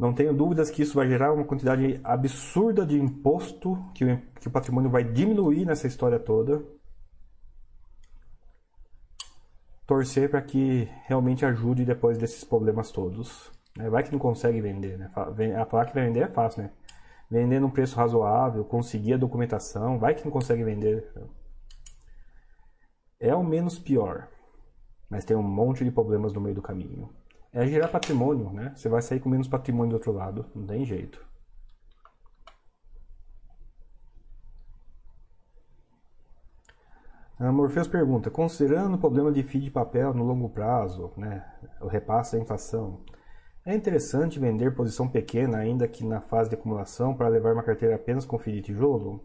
não 0.00 0.14
tenho 0.14 0.32
dúvidas 0.32 0.70
que 0.70 0.80
isso 0.80 0.94
vai 0.94 1.06
gerar 1.06 1.30
uma 1.30 1.44
quantidade 1.44 2.00
absurda 2.02 2.86
de 2.86 2.98
imposto, 2.98 3.76
que 3.94 4.02
o, 4.02 4.22
que 4.40 4.48
o 4.48 4.50
patrimônio 4.50 4.88
vai 4.88 5.04
diminuir 5.04 5.66
nessa 5.66 5.86
história 5.86 6.18
toda. 6.18 6.64
Torcer 9.86 10.30
para 10.30 10.40
que 10.40 10.88
realmente 11.04 11.44
ajude 11.44 11.84
depois 11.84 12.16
desses 12.16 12.42
problemas 12.42 12.90
todos. 12.90 13.52
Né? 13.76 13.90
Vai 13.90 14.02
que 14.02 14.10
não 14.10 14.18
consegue 14.18 14.58
vender, 14.62 14.96
né? 14.96 15.10
A 15.14 15.64
vai 15.64 15.92
vender 15.92 16.20
é 16.20 16.28
fácil, 16.28 16.62
né? 16.62 16.70
Vender 17.30 17.60
num 17.60 17.70
preço 17.70 17.94
razoável, 17.94 18.64
conseguir 18.64 19.12
a 19.12 19.18
documentação, 19.18 19.98
vai 19.98 20.14
que 20.14 20.24
não 20.24 20.32
consegue 20.32 20.64
vender. 20.64 21.12
É 23.20 23.34
o 23.34 23.44
menos 23.44 23.78
pior, 23.78 24.28
mas 25.10 25.26
tem 25.26 25.36
um 25.36 25.42
monte 25.42 25.84
de 25.84 25.90
problemas 25.90 26.32
no 26.32 26.40
meio 26.40 26.54
do 26.54 26.62
caminho. 26.62 27.10
É 27.52 27.66
gerar 27.66 27.88
patrimônio, 27.88 28.52
né? 28.52 28.72
Você 28.76 28.88
vai 28.88 29.02
sair 29.02 29.20
com 29.20 29.28
menos 29.28 29.48
patrimônio 29.48 29.90
do 29.90 29.94
outro 29.94 30.12
lado, 30.12 30.46
não 30.54 30.66
tem 30.66 30.84
jeito. 30.84 31.24
A 37.40 37.50
Morpheus 37.50 37.88
pergunta, 37.88 38.30
considerando 38.30 38.96
o 38.96 38.98
problema 38.98 39.32
de 39.32 39.42
FII 39.42 39.62
de 39.62 39.70
papel 39.70 40.12
no 40.12 40.24
longo 40.24 40.50
prazo, 40.50 41.10
né, 41.16 41.42
o 41.80 41.86
repasse 41.86 42.36
da 42.36 42.42
inflação, 42.42 43.02
é 43.64 43.74
interessante 43.74 44.38
vender 44.38 44.74
posição 44.74 45.08
pequena, 45.08 45.56
ainda 45.56 45.88
que 45.88 46.04
na 46.04 46.20
fase 46.20 46.50
de 46.50 46.56
acumulação, 46.56 47.14
para 47.14 47.28
levar 47.28 47.54
uma 47.54 47.62
carteira 47.62 47.94
apenas 47.94 48.26
com 48.26 48.38
fio 48.38 48.52
de 48.52 48.60
tijolo? 48.60 49.24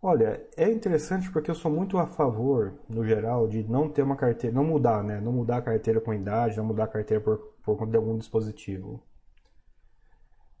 Olha, 0.00 0.46
é 0.56 0.70
interessante 0.70 1.30
porque 1.32 1.50
eu 1.50 1.56
sou 1.56 1.72
muito 1.72 1.98
a 1.98 2.06
favor, 2.06 2.78
no 2.88 3.04
geral, 3.04 3.48
de 3.48 3.64
não 3.64 3.88
ter 3.88 4.02
uma 4.02 4.14
carteira, 4.14 4.54
não 4.54 4.62
mudar, 4.62 5.02
né? 5.02 5.20
Não 5.20 5.32
mudar 5.32 5.56
a 5.56 5.62
carteira 5.62 6.00
com 6.00 6.14
idade, 6.14 6.56
não 6.56 6.64
mudar 6.64 6.84
a 6.84 6.88
carteira 6.88 7.22
por, 7.22 7.38
por 7.64 7.76
conta 7.76 7.90
de 7.90 7.96
algum 7.96 8.16
dispositivo. 8.16 9.02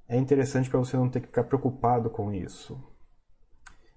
É 0.08 0.16
interessante 0.16 0.68
para 0.68 0.80
você 0.80 0.96
não 0.96 1.08
ter 1.08 1.20
que 1.20 1.28
ficar 1.28 1.44
preocupado 1.44 2.10
com 2.10 2.32
isso. 2.32 2.82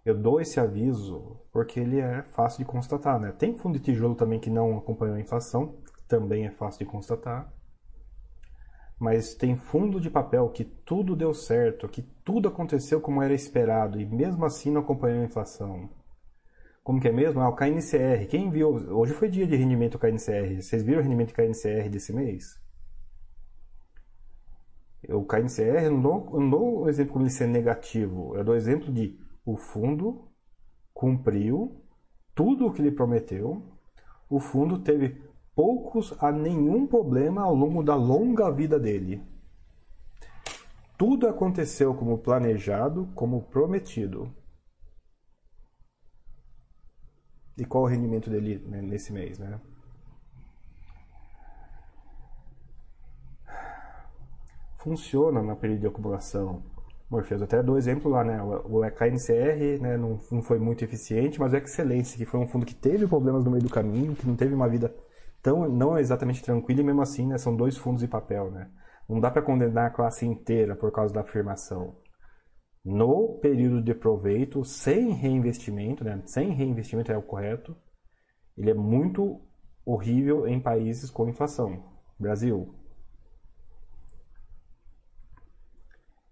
Eu 0.06 0.16
dou 0.16 0.40
esse 0.40 0.60
aviso 0.60 1.40
porque 1.52 1.80
ele 1.80 2.00
é 2.00 2.22
fácil 2.22 2.60
de 2.60 2.66
constatar, 2.66 3.20
né? 3.20 3.32
Tem 3.32 3.58
fundo 3.58 3.80
de 3.80 3.84
tijolo 3.84 4.14
também 4.14 4.40
que 4.40 4.50
não 4.50 4.78
acompanhou 4.78 5.16
a 5.16 5.22
inflação, 5.22 5.80
também 6.08 6.46
é 6.46 6.52
fácil 6.52 6.86
de 6.86 6.92
constatar 6.92 7.52
mas 9.02 9.34
tem 9.34 9.56
fundo 9.56 10.00
de 10.00 10.12
papel 10.12 10.48
que 10.50 10.64
tudo 10.64 11.16
deu 11.16 11.34
certo, 11.34 11.90
que 11.90 12.04
tudo 12.24 12.48
aconteceu 12.48 13.02
como 13.02 13.24
era 13.24 13.34
esperado 13.34 14.00
e 14.00 14.06
mesmo 14.06 14.46
assim 14.46 14.70
não 14.70 14.82
acompanhou 14.82 15.24
a 15.24 15.26
inflação. 15.26 15.90
Como 16.84 17.02
que 17.02 17.08
é 17.08 17.12
mesmo? 17.12 17.42
Ah, 17.42 17.50
o 17.50 17.56
KNCR. 17.56 18.28
Quem 18.30 18.52
viu? 18.52 18.70
Hoje 18.70 19.14
foi 19.14 19.28
dia 19.28 19.48
de 19.48 19.56
rendimento 19.56 19.98
KNCR. 19.98 20.62
Vocês 20.62 20.84
viram 20.84 21.00
o 21.00 21.04
rendimento 21.04 21.34
KNCR 21.34 21.90
desse 21.90 22.14
mês? 22.14 22.62
O 25.10 25.26
KNCR, 25.26 25.86
eu 25.86 25.92
não 25.94 26.02
dou, 26.02 26.40
não 26.40 26.50
dou 26.52 26.82
o 26.82 26.90
exemplo 26.90 27.14
como 27.14 27.26
ele 27.26 27.32
ser 27.32 27.48
negativo. 27.48 28.38
Eu 28.38 28.44
dou 28.44 28.54
o 28.54 28.58
exemplo 28.58 28.94
de 28.94 29.20
o 29.44 29.58
fundo 29.58 30.28
cumpriu 30.94 31.84
tudo 32.36 32.68
o 32.68 32.72
que 32.72 32.84
ele 32.84 32.92
prometeu. 32.92 33.66
O 34.30 34.40
fundo 34.40 34.78
teve 34.78 35.24
poucos 35.56 36.16
a 36.20 36.32
nenhum 36.32 36.88
problema 36.88 37.42
ao 37.42 37.54
longo 37.54 37.84
da 37.84 37.96
longa 37.96 38.52
vida 38.52 38.80
dele. 38.80 39.22
Tudo 40.98 41.28
aconteceu 41.28 41.96
como 41.96 42.18
planejado, 42.18 43.08
como 43.16 43.42
prometido. 43.42 44.32
E 47.58 47.66
qual 47.66 47.84
o 47.84 47.88
rendimento 47.88 48.30
dele 48.30 48.60
né, 48.60 48.82
nesse 48.82 49.12
mês, 49.12 49.38
né? 49.40 49.60
Funciona 54.78 55.44
na 55.44 55.56
período 55.56 55.82
de 55.82 55.88
acumulação. 55.88 56.64
Morpheus, 57.10 57.42
até 57.42 57.62
dou 57.62 57.78
exemplo 57.78 58.10
lá, 58.10 58.24
né? 58.24 58.42
O 58.42 58.82
KNCR 58.90 59.82
né, 59.82 59.98
não 59.98 60.18
foi 60.42 60.58
muito 60.58 60.84
eficiente, 60.84 61.40
mas 61.40 61.52
o 61.52 61.58
Excelência, 61.58 62.18
que 62.18 62.26
foi 62.26 62.40
um 62.40 62.48
fundo 62.48 62.66
que 62.66 62.74
teve 62.74 63.06
problemas 63.06 63.44
no 63.44 63.52
meio 63.52 63.64
do 63.64 63.70
caminho, 63.70 64.16
que 64.16 64.26
não 64.26 64.36
teve 64.36 64.56
uma 64.56 64.70
vida 64.70 64.96
tão, 65.42 65.68
não 65.70 65.98
exatamente 65.98 66.44
tranquilo 66.44 66.82
e 66.82 66.84
mesmo 66.84 67.02
assim 67.02 67.28
né, 67.28 67.38
são 67.38 67.56
dois 67.56 67.78
fundos 67.78 68.02
de 68.02 68.08
papel. 68.08 68.52
Né? 68.52 68.70
Não 69.08 69.20
dá 69.20 69.30
para 69.32 69.42
condenar 69.42 69.88
a 69.88 69.94
classe 69.94 70.26
inteira 70.26 70.76
por 70.76 70.92
causa 70.92 71.14
da 71.14 71.22
afirmação. 71.22 71.98
No 72.84 73.40
período 73.40 73.82
de 73.82 73.94
proveito, 73.94 74.64
sem 74.64 75.12
reinvestimento, 75.14 76.04
né, 76.04 76.22
sem 76.26 76.52
reinvestimento 76.52 77.12
é 77.12 77.18
o 77.18 77.22
correto, 77.22 77.76
ele 78.58 78.72
é 78.72 78.74
muito 78.74 79.40
horrível 79.86 80.48
em 80.48 80.60
países 80.60 81.10
com 81.10 81.30
inflação. 81.30 81.92
Brasil. 82.20 82.76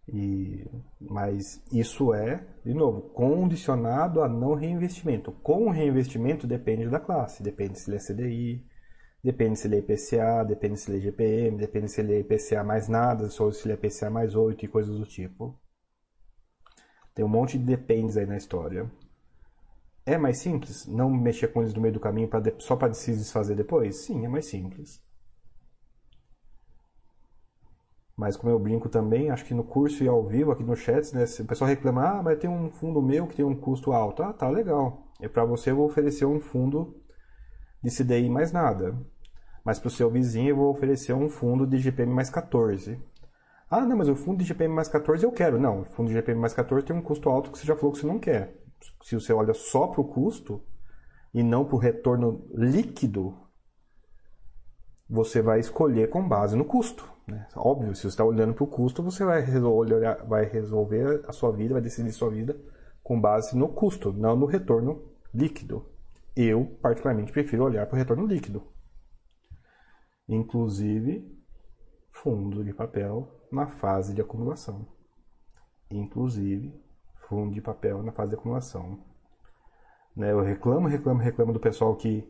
E, 0.07 0.65
mas 0.99 1.64
isso 1.72 2.14
é, 2.14 2.44
de 2.65 2.73
novo, 2.73 3.02
condicionado 3.10 4.22
a 4.22 4.27
não 4.27 4.56
reinvestimento. 4.56 5.31
Com 5.31 5.69
reinvestimento 5.69 6.48
depende 6.48 6.90
da 6.90 6.99
classe, 6.99 7.44
depende 7.44 7.80
se 7.80 7.90
ele 7.90 7.98
é 7.98 7.99
CDI, 7.99 8.65
Depende 9.24 9.60
se 9.60 9.68
ele 9.68 9.76
é 9.76 9.80
IPCA, 9.80 10.44
depende 10.44 10.80
se 10.80 10.90
ele 10.90 11.00
é 11.00 11.02
GPM, 11.02 11.58
depende 11.58 11.90
se 11.91 12.02
ele 12.02 12.14
é 12.14 12.20
IPCA 12.20 12.64
mais 12.64 12.88
nada, 12.88 13.30
ou 13.40 13.52
se 13.52 13.66
ele 13.66 13.74
é 13.74 13.76
IPCA 13.76 14.10
mais 14.10 14.36
8 14.36 14.66
e 14.66 14.68
coisas 14.68 14.98
do 14.98 15.06
tipo. 15.06 15.56
Tem 17.14 17.26
um 17.26 17.30
monte 17.30 17.58
de 17.58 17.66
dependes 17.66 18.16
aí 18.18 18.26
na 18.26 18.38
história. 18.38 18.90
É 20.06 20.18
mais 20.18 20.38
simples 20.40 20.86
não 20.88 21.10
mexer 21.10 21.50
com 21.50 21.62
eles 21.62 21.74
no 21.74 21.82
meio 21.82 21.94
do 21.94 22.00
caminho 22.00 22.28
pra 22.28 22.41
só 22.60 22.76
para 22.76 22.94
se 22.94 23.12
desfazer 23.12 23.56
depois? 23.56 23.98
Sim, 23.98 24.26
é 24.26 24.30
mais 24.30 24.46
simples. 24.46 25.02
Mas 28.16 28.36
como 28.36 28.52
eu 28.52 28.60
brinco 28.60 28.90
também, 28.90 29.30
acho 29.30 29.46
que 29.46 29.54
no 29.54 29.64
curso 29.64 30.04
e 30.04 30.08
ao 30.08 30.26
vivo, 30.26 30.52
aqui 30.52 30.64
no 30.64 30.76
chat, 30.76 31.14
né, 31.16 31.24
o 31.40 31.46
pessoal 31.46 31.70
reclama, 31.70 32.20
ah, 32.20 32.24
mas 32.24 32.38
tem 32.38 32.50
um 32.50 32.70
fundo 32.70 33.02
meu 33.02 33.26
que 33.28 33.36
tem 33.38 33.46
um 33.46 33.56
custo 33.56 33.94
alto. 33.94 34.22
Ah, 34.22 34.34
tá 34.34 34.50
legal. 34.50 35.04
E 35.22 35.28
para 35.30 35.46
você 35.46 35.72
eu 35.72 35.78
vou 35.78 35.86
oferecer 35.86 36.26
um 36.26 36.40
fundo 36.40 36.96
de 37.84 37.89
CDI 37.89 38.30
mais 38.30 38.51
nada. 38.51 38.95
Mas 39.64 39.80
para 39.80 39.88
o 39.88 39.91
seu 39.91 40.10
vizinho 40.10 40.49
eu 40.49 40.56
vou 40.56 40.72
oferecer 40.72 41.14
um 41.14 41.30
fundo 41.30 41.65
de 41.68 41.77
GPM 41.77 42.14
mais 42.14 42.30
14. 42.30 42.99
Ah, 43.69 43.85
não, 43.85 43.97
mas 43.97 44.10
o 44.10 44.15
fundo 44.15 44.39
de 44.39 44.45
GPM 44.45 44.73
mais 44.73 44.88
14 44.88 45.23
eu 45.23 45.31
quero. 45.31 45.60
Não, 45.60 45.81
o 45.81 45.85
fundo 45.85 46.07
de 46.07 46.14
GPM 46.14 46.39
mais 46.39 46.53
14 46.53 46.85
tem 46.85 46.95
um 46.95 47.01
custo 47.01 47.30
alto 47.30 47.51
que 47.51 47.57
você 47.57 47.68
já 47.68 47.76
falou 47.76 47.91
que 47.91 47.99
você 47.99 48.07
não 48.07 48.18
quer. 48.18 48.56
Se 49.03 49.15
você 49.15 49.31
olha 49.31 49.53
só 49.53 49.88
para 49.88 50.01
o 50.01 50.07
custo 50.07 50.61
e 51.34 51.43
não 51.43 51.65
para 51.65 51.76
o 51.76 51.80
retorno 51.80 52.47
líquido, 52.53 53.38
você 55.07 55.41
vai 55.41 55.60
escolher 55.60 56.10
com 56.10 56.27
base 56.27 56.56
no 56.56 56.65
custo. 56.65 57.07
Né? 57.27 57.47
Óbvio, 57.56 57.93
se 57.95 58.01
você 58.01 58.07
está 58.07 58.23
olhando 58.23 58.53
para 58.53 58.64
o 58.64 58.68
custo, 58.68 59.03
você 59.03 59.23
vai 59.23 59.41
resolver, 59.41 60.26
vai 60.27 60.45
resolver 60.45 61.23
a 61.27 61.31
sua 61.31 61.51
vida, 61.51 61.73
vai 61.73 61.81
decidir 61.81 62.11
sua 62.11 62.30
vida 62.30 62.60
com 63.03 63.19
base 63.19 63.56
no 63.57 63.68
custo, 63.68 64.11
não 64.11 64.35
no 64.35 64.45
retorno 64.45 65.03
líquido. 65.34 65.85
Eu, 66.41 66.78
particularmente, 66.82 67.34
prefiro 67.34 67.66
olhar 67.66 67.86
para 67.86 67.95
o 67.95 67.98
retorno 67.98 68.26
líquido. 68.26 68.64
Inclusive, 70.26 71.30
fundo 72.11 72.64
de 72.64 72.74
papel 72.74 73.30
na 73.52 73.68
fase 73.68 74.14
de 74.14 74.22
acumulação. 74.22 74.88
Inclusive, 75.91 76.74
fundo 77.28 77.53
de 77.53 77.60
papel 77.60 78.02
na 78.02 78.14
fase 78.14 78.30
de 78.30 78.36
acumulação. 78.36 79.03
Né? 80.16 80.32
Eu 80.32 80.40
reclamo, 80.40 80.88
reclamo, 80.88 81.20
reclamo 81.20 81.52
do 81.52 81.60
pessoal 81.60 81.94
que, 81.98 82.26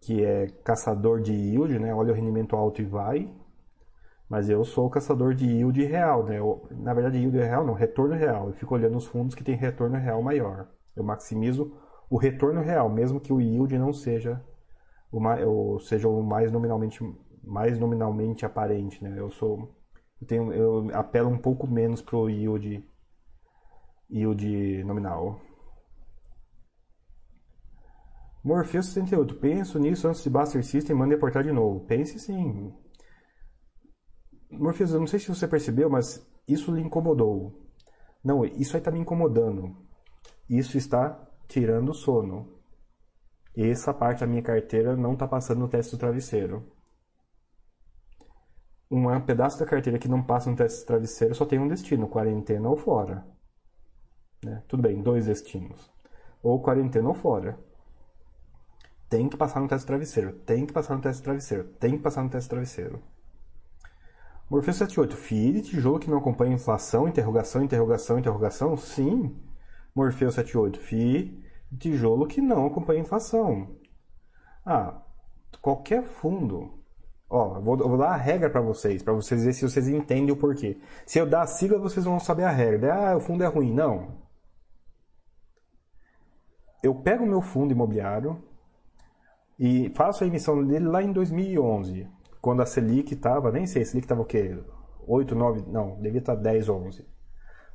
que 0.00 0.24
é 0.24 0.48
caçador 0.64 1.20
de 1.20 1.32
yield, 1.32 1.78
né? 1.78 1.94
olha 1.94 2.10
o 2.10 2.16
rendimento 2.16 2.56
alto 2.56 2.82
e 2.82 2.84
vai, 2.84 3.32
mas 4.28 4.50
eu 4.50 4.64
sou 4.64 4.90
caçador 4.90 5.32
de 5.32 5.46
yield 5.46 5.80
real, 5.84 6.24
né? 6.24 6.40
Eu, 6.40 6.66
na 6.72 6.92
verdade, 6.92 7.18
yield 7.18 7.38
real 7.38 7.64
não, 7.64 7.74
retorno 7.74 8.16
real. 8.16 8.48
Eu 8.48 8.54
fico 8.54 8.74
olhando 8.74 8.96
os 8.96 9.06
fundos 9.06 9.36
que 9.36 9.44
têm 9.44 9.54
retorno 9.54 9.96
real 9.96 10.20
maior. 10.20 10.66
Eu 10.96 11.04
maximizo 11.04 11.72
o 12.10 12.16
retorno 12.16 12.60
real, 12.60 12.88
mesmo 12.88 13.20
que 13.20 13.32
o 13.32 13.40
yield 13.40 13.76
não 13.78 13.92
seja 13.92 14.42
o 15.10 15.20
mais, 15.20 15.46
ou 15.46 15.78
seja 15.80 16.08
o 16.08 16.22
mais 16.22 16.50
nominalmente 16.50 17.00
mais 17.42 17.78
nominalmente 17.78 18.44
aparente, 18.46 19.02
né? 19.02 19.14
Eu 19.18 19.30
sou 19.30 19.74
eu 20.20 20.26
tenho 20.26 20.52
eu 20.52 20.90
apelo 20.94 21.28
um 21.28 21.38
pouco 21.38 21.66
menos 21.66 22.00
pro 22.02 22.28
yield 22.28 22.84
yield 24.10 24.84
nominal. 24.84 25.40
Morpheus 28.44 28.86
68. 28.86 29.36
Penso 29.36 29.78
nisso 29.78 30.06
antes 30.06 30.22
de 30.22 30.28
Buster 30.28 30.62
System 30.62 30.94
manda 30.94 31.14
reportar 31.14 31.42
de 31.42 31.50
novo. 31.50 31.80
Pense 31.86 32.18
sim. 32.18 32.72
Morpheus, 34.50 34.92
eu 34.92 35.00
não 35.00 35.06
sei 35.06 35.18
se 35.18 35.28
você 35.28 35.48
percebeu, 35.48 35.88
mas 35.88 36.24
isso 36.46 36.74
lhe 36.74 36.82
incomodou. 36.82 37.58
Não, 38.22 38.44
isso 38.44 38.76
aí 38.76 38.80
está 38.80 38.90
me 38.90 39.00
incomodando. 39.00 39.74
Isso 40.48 40.76
está 40.76 41.26
tirando 41.48 41.90
o 41.90 41.94
sono. 41.94 42.48
Essa 43.56 43.94
parte 43.94 44.20
da 44.20 44.26
minha 44.26 44.42
carteira 44.42 44.96
não 44.96 45.12
está 45.12 45.28
passando 45.28 45.60
no 45.60 45.68
teste 45.68 45.92
do 45.92 45.98
travesseiro. 45.98 46.70
Um 48.90 49.20
pedaço 49.20 49.58
da 49.58 49.66
carteira 49.66 49.98
que 49.98 50.08
não 50.08 50.22
passa 50.22 50.50
no 50.50 50.56
teste 50.56 50.80
do 50.80 50.86
travesseiro 50.86 51.34
só 51.34 51.44
tem 51.44 51.58
um 51.58 51.68
destino, 51.68 52.08
quarentena 52.08 52.68
ou 52.68 52.76
fora. 52.76 53.26
Né? 54.44 54.62
Tudo 54.68 54.82
bem, 54.82 55.02
dois 55.02 55.26
destinos. 55.26 55.90
Ou 56.42 56.60
quarentena 56.60 57.08
ou 57.08 57.14
fora. 57.14 57.58
Tem 59.08 59.28
que 59.28 59.36
passar 59.36 59.60
no 59.60 59.68
teste 59.68 59.84
do 59.84 59.88
travesseiro, 59.88 60.32
tem 60.40 60.66
que 60.66 60.72
passar 60.72 60.96
no 60.96 61.00
teste 61.00 61.22
do 61.22 61.24
travesseiro, 61.24 61.64
tem 61.80 61.96
que 61.96 62.02
passar 62.02 62.22
no 62.22 62.30
teste 62.30 62.48
do 62.48 62.50
travesseiro. 62.50 63.02
Morfeu 64.50 64.72
78. 64.72 65.16
FII 65.16 65.52
de 65.52 65.62
tijolo 65.62 65.98
que 65.98 66.10
não 66.10 66.18
acompanha 66.18 66.54
inflação, 66.54 67.08
interrogação, 67.08 67.62
interrogação, 67.62 68.18
interrogação? 68.18 68.76
Sim. 68.76 69.34
Morfeu 69.94 70.30
78. 70.30 70.80
FII 70.80 71.44
de 71.70 71.78
tijolo 71.78 72.26
que 72.26 72.40
não 72.40 72.66
acompanha 72.66 73.00
inflação. 73.00 73.76
Ah, 74.64 75.02
qualquer 75.60 76.04
fundo. 76.04 76.82
Ó, 77.28 77.56
eu 77.56 77.62
vou, 77.62 77.78
eu 77.78 77.88
vou 77.88 77.98
dar 77.98 78.10
a 78.10 78.16
regra 78.16 78.50
para 78.50 78.60
vocês, 78.60 79.02
para 79.02 79.12
vocês 79.12 79.40
verem 79.40 79.54
se 79.54 79.68
vocês 79.68 79.88
entendem 79.88 80.32
o 80.32 80.36
porquê. 80.36 80.80
Se 81.06 81.18
eu 81.18 81.26
dar 81.26 81.42
a 81.42 81.46
sigla, 81.46 81.78
vocês 81.78 82.04
vão 82.04 82.18
saber 82.18 82.44
a 82.44 82.50
regra. 82.50 83.12
Ah, 83.12 83.16
o 83.16 83.20
fundo 83.20 83.42
é 83.44 83.46
ruim. 83.46 83.72
Não. 83.72 84.22
Eu 86.82 86.94
pego 86.94 87.24
o 87.24 87.26
meu 87.26 87.40
fundo 87.40 87.72
imobiliário 87.72 88.42
e 89.58 89.90
faço 89.94 90.24
a 90.24 90.26
emissão 90.26 90.64
dele 90.64 90.86
lá 90.86 91.02
em 91.02 91.12
2011 91.12 92.08
quando 92.44 92.60
a 92.60 92.66
Selic 92.66 93.14
estava, 93.14 93.50
nem 93.50 93.66
sei, 93.66 93.80
a 93.80 93.86
Selic 93.86 94.04
estava 94.04 94.20
o 94.20 94.26
quê? 94.26 94.54
8, 95.06 95.34
9, 95.34 95.64
não, 95.66 95.98
devia 95.98 96.18
estar 96.18 96.34
10, 96.34 96.68
11. 96.68 97.06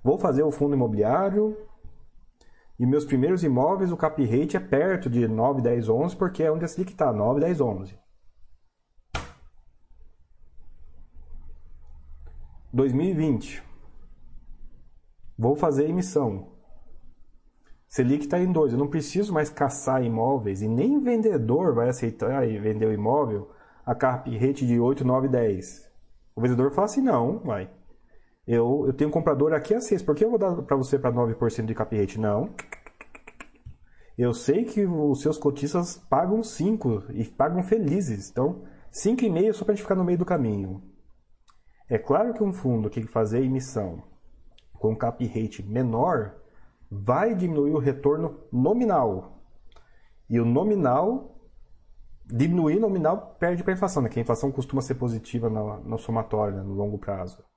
Vou 0.04 0.20
fazer 0.20 0.44
o 0.44 0.52
fundo 0.52 0.76
imobiliário 0.76 1.58
e 2.80 2.86
meus 2.86 3.04
primeiros 3.04 3.44
imóveis, 3.44 3.92
o 3.92 3.98
cap 3.98 4.24
rate 4.24 4.56
é 4.56 4.60
perto 4.60 5.10
de 5.10 5.28
9, 5.28 5.62
10, 5.62 5.90
11, 5.90 6.16
porque 6.16 6.44
é 6.44 6.52
onde 6.52 6.64
a 6.64 6.68
Selic 6.68 6.94
está, 6.94 7.12
9, 7.12 7.42
10, 7.42 7.60
11. 7.60 8.00
2020. 12.72 13.62
Vou 15.38 15.56
fazer 15.56 15.90
emissão. 15.90 16.54
Selic 17.88 18.24
está 18.26 18.40
em 18.40 18.50
2. 18.50 18.74
Eu 18.74 18.80
não 18.80 18.88
preciso 18.88 19.34
mais 19.34 19.50
caçar 19.50 20.04
imóveis 20.04 20.62
e 20.62 20.68
nem 20.68 21.02
vendedor 21.02 21.74
vai 21.74 21.90
aceitar 21.90 22.48
e 22.48 22.58
vender 22.60 22.86
o 22.86 22.94
imóvel 22.94 23.52
a 23.86 23.94
carp 23.96 24.28
rate 24.28 24.66
de 24.66 24.80
8, 24.80 25.04
9, 25.04 25.28
10. 25.28 25.92
O 26.36 26.42
vendedor 26.42 26.72
fala 26.72 26.86
assim, 26.86 27.02
não, 27.02 27.40
vai. 27.40 27.70
Eu, 28.52 28.86
eu 28.88 28.94
tenho 28.94 29.12
um 29.12 29.14
comprador 29.14 29.54
aqui 29.54 29.76
a 29.76 29.80
6, 29.80 30.02
por 30.02 30.16
que 30.16 30.26
eu 30.26 30.32
vou 30.32 30.40
dar 30.40 30.64
para 30.64 30.76
você 30.76 30.98
para 30.98 31.12
9% 31.12 31.66
de 31.68 31.76
cap 31.76 31.96
rate? 31.96 32.20
Não. 32.20 32.50
Eu 34.18 34.34
sei 34.34 34.66
que 34.66 34.88
os 34.88 35.22
seus 35.22 35.38
cotistas 35.38 35.98
pagam 36.10 36.42
5 36.42 37.04
e 37.12 37.26
pagam 37.26 37.62
felizes. 37.62 38.32
Então, 38.32 38.64
5,5 38.92 39.54
só 39.54 39.64
para 39.64 39.74
a 39.74 39.76
gente 39.76 39.84
ficar 39.84 39.94
no 39.94 40.04
meio 40.04 40.18
do 40.18 40.26
caminho. 40.26 40.82
É 41.88 42.00
claro 42.00 42.34
que 42.34 42.44
um 42.44 42.52
fundo 42.52 42.90
que 42.90 43.04
fazer 43.04 43.44
emissão 43.44 44.02
com 44.74 44.96
cap 44.96 45.24
rate 45.28 45.62
menor 45.62 46.34
vai 46.90 47.36
diminuir 47.36 47.74
o 47.74 47.78
retorno 47.78 48.40
nominal. 48.52 49.44
E 50.28 50.40
o 50.40 50.46
nominal 50.46 51.36
diminuir 52.26 52.80
nominal 52.80 53.36
perde 53.40 53.62
para 53.62 53.74
a 53.74 53.76
inflação, 53.76 54.02
né? 54.02 54.10
que 54.10 54.18
a 54.18 54.24
inflação 54.24 54.52
costuma 54.52 54.82
ser 54.82 54.96
positiva 54.96 55.52
no, 55.52 55.82
no 55.82 56.00
somatório, 56.00 56.58
né? 56.58 56.64
no 56.64 56.74
longo 56.74 56.98
prazo. 56.98 57.48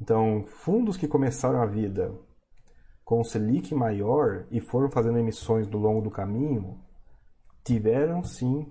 Então, 0.00 0.44
fundos 0.46 0.96
que 0.96 1.06
começaram 1.06 1.60
a 1.60 1.66
vida 1.66 2.12
com 3.04 3.20
o 3.20 3.24
Selic 3.24 3.74
maior 3.74 4.46
e 4.50 4.60
foram 4.60 4.90
fazendo 4.90 5.18
emissões 5.18 5.66
do 5.66 5.76
longo 5.76 6.00
do 6.00 6.10
caminho, 6.10 6.78
tiveram 7.64 8.22
sim, 8.22 8.66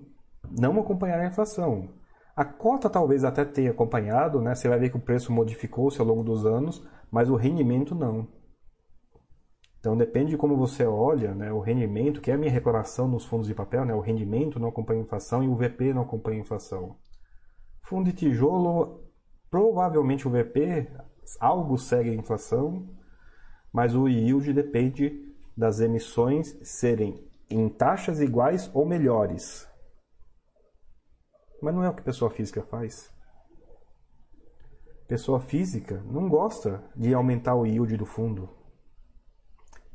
não 0.58 0.80
acompanhar 0.80 1.20
a 1.20 1.26
inflação. 1.26 1.88
A 2.34 2.44
cota 2.44 2.88
talvez 2.88 3.22
até 3.22 3.44
tenha 3.44 3.70
acompanhado, 3.70 4.40
né? 4.40 4.54
você 4.54 4.68
vai 4.68 4.78
ver 4.78 4.90
que 4.90 4.96
o 4.96 5.00
preço 5.00 5.32
modificou-se 5.32 6.00
ao 6.00 6.06
longo 6.06 6.24
dos 6.24 6.46
anos, 6.46 6.82
mas 7.10 7.28
o 7.28 7.36
rendimento 7.36 7.94
não. 7.94 8.26
Então 9.78 9.96
depende 9.96 10.30
de 10.30 10.36
como 10.36 10.56
você 10.56 10.84
olha, 10.84 11.34
né, 11.34 11.50
o 11.50 11.60
rendimento, 11.60 12.20
que 12.20 12.30
é 12.30 12.34
a 12.34 12.38
minha 12.38 12.52
reclamação 12.52 13.08
nos 13.08 13.24
fundos 13.24 13.46
de 13.46 13.54
papel, 13.54 13.84
né, 13.84 13.94
o 13.94 14.00
rendimento 14.00 14.60
não 14.60 14.68
acompanha 14.68 15.00
a 15.00 15.04
inflação 15.04 15.42
e 15.42 15.48
o 15.48 15.56
VP 15.56 15.94
não 15.94 16.02
acompanha 16.02 16.38
a 16.38 16.42
inflação. 16.42 16.96
Fundo 17.82 18.04
de 18.10 18.12
tijolo, 18.12 19.02
provavelmente 19.50 20.28
o 20.28 20.30
VP 20.30 20.86
algo 21.40 21.76
segue 21.78 22.10
a 22.10 22.14
inflação, 22.14 22.88
mas 23.72 23.94
o 23.94 24.08
yield 24.08 24.52
depende 24.52 25.34
das 25.56 25.80
emissões 25.80 26.56
serem 26.62 27.28
em 27.48 27.68
taxas 27.68 28.20
iguais 28.20 28.70
ou 28.74 28.86
melhores. 28.86 29.68
Mas 31.62 31.74
não 31.74 31.84
é 31.84 31.90
o 31.90 31.94
que 31.94 32.02
pessoa 32.02 32.30
física 32.30 32.62
faz. 32.62 33.12
Pessoa 35.06 35.40
física 35.40 36.02
não 36.04 36.28
gosta 36.28 36.82
de 36.96 37.12
aumentar 37.12 37.54
o 37.54 37.66
yield 37.66 37.96
do 37.96 38.06
fundo 38.06 38.60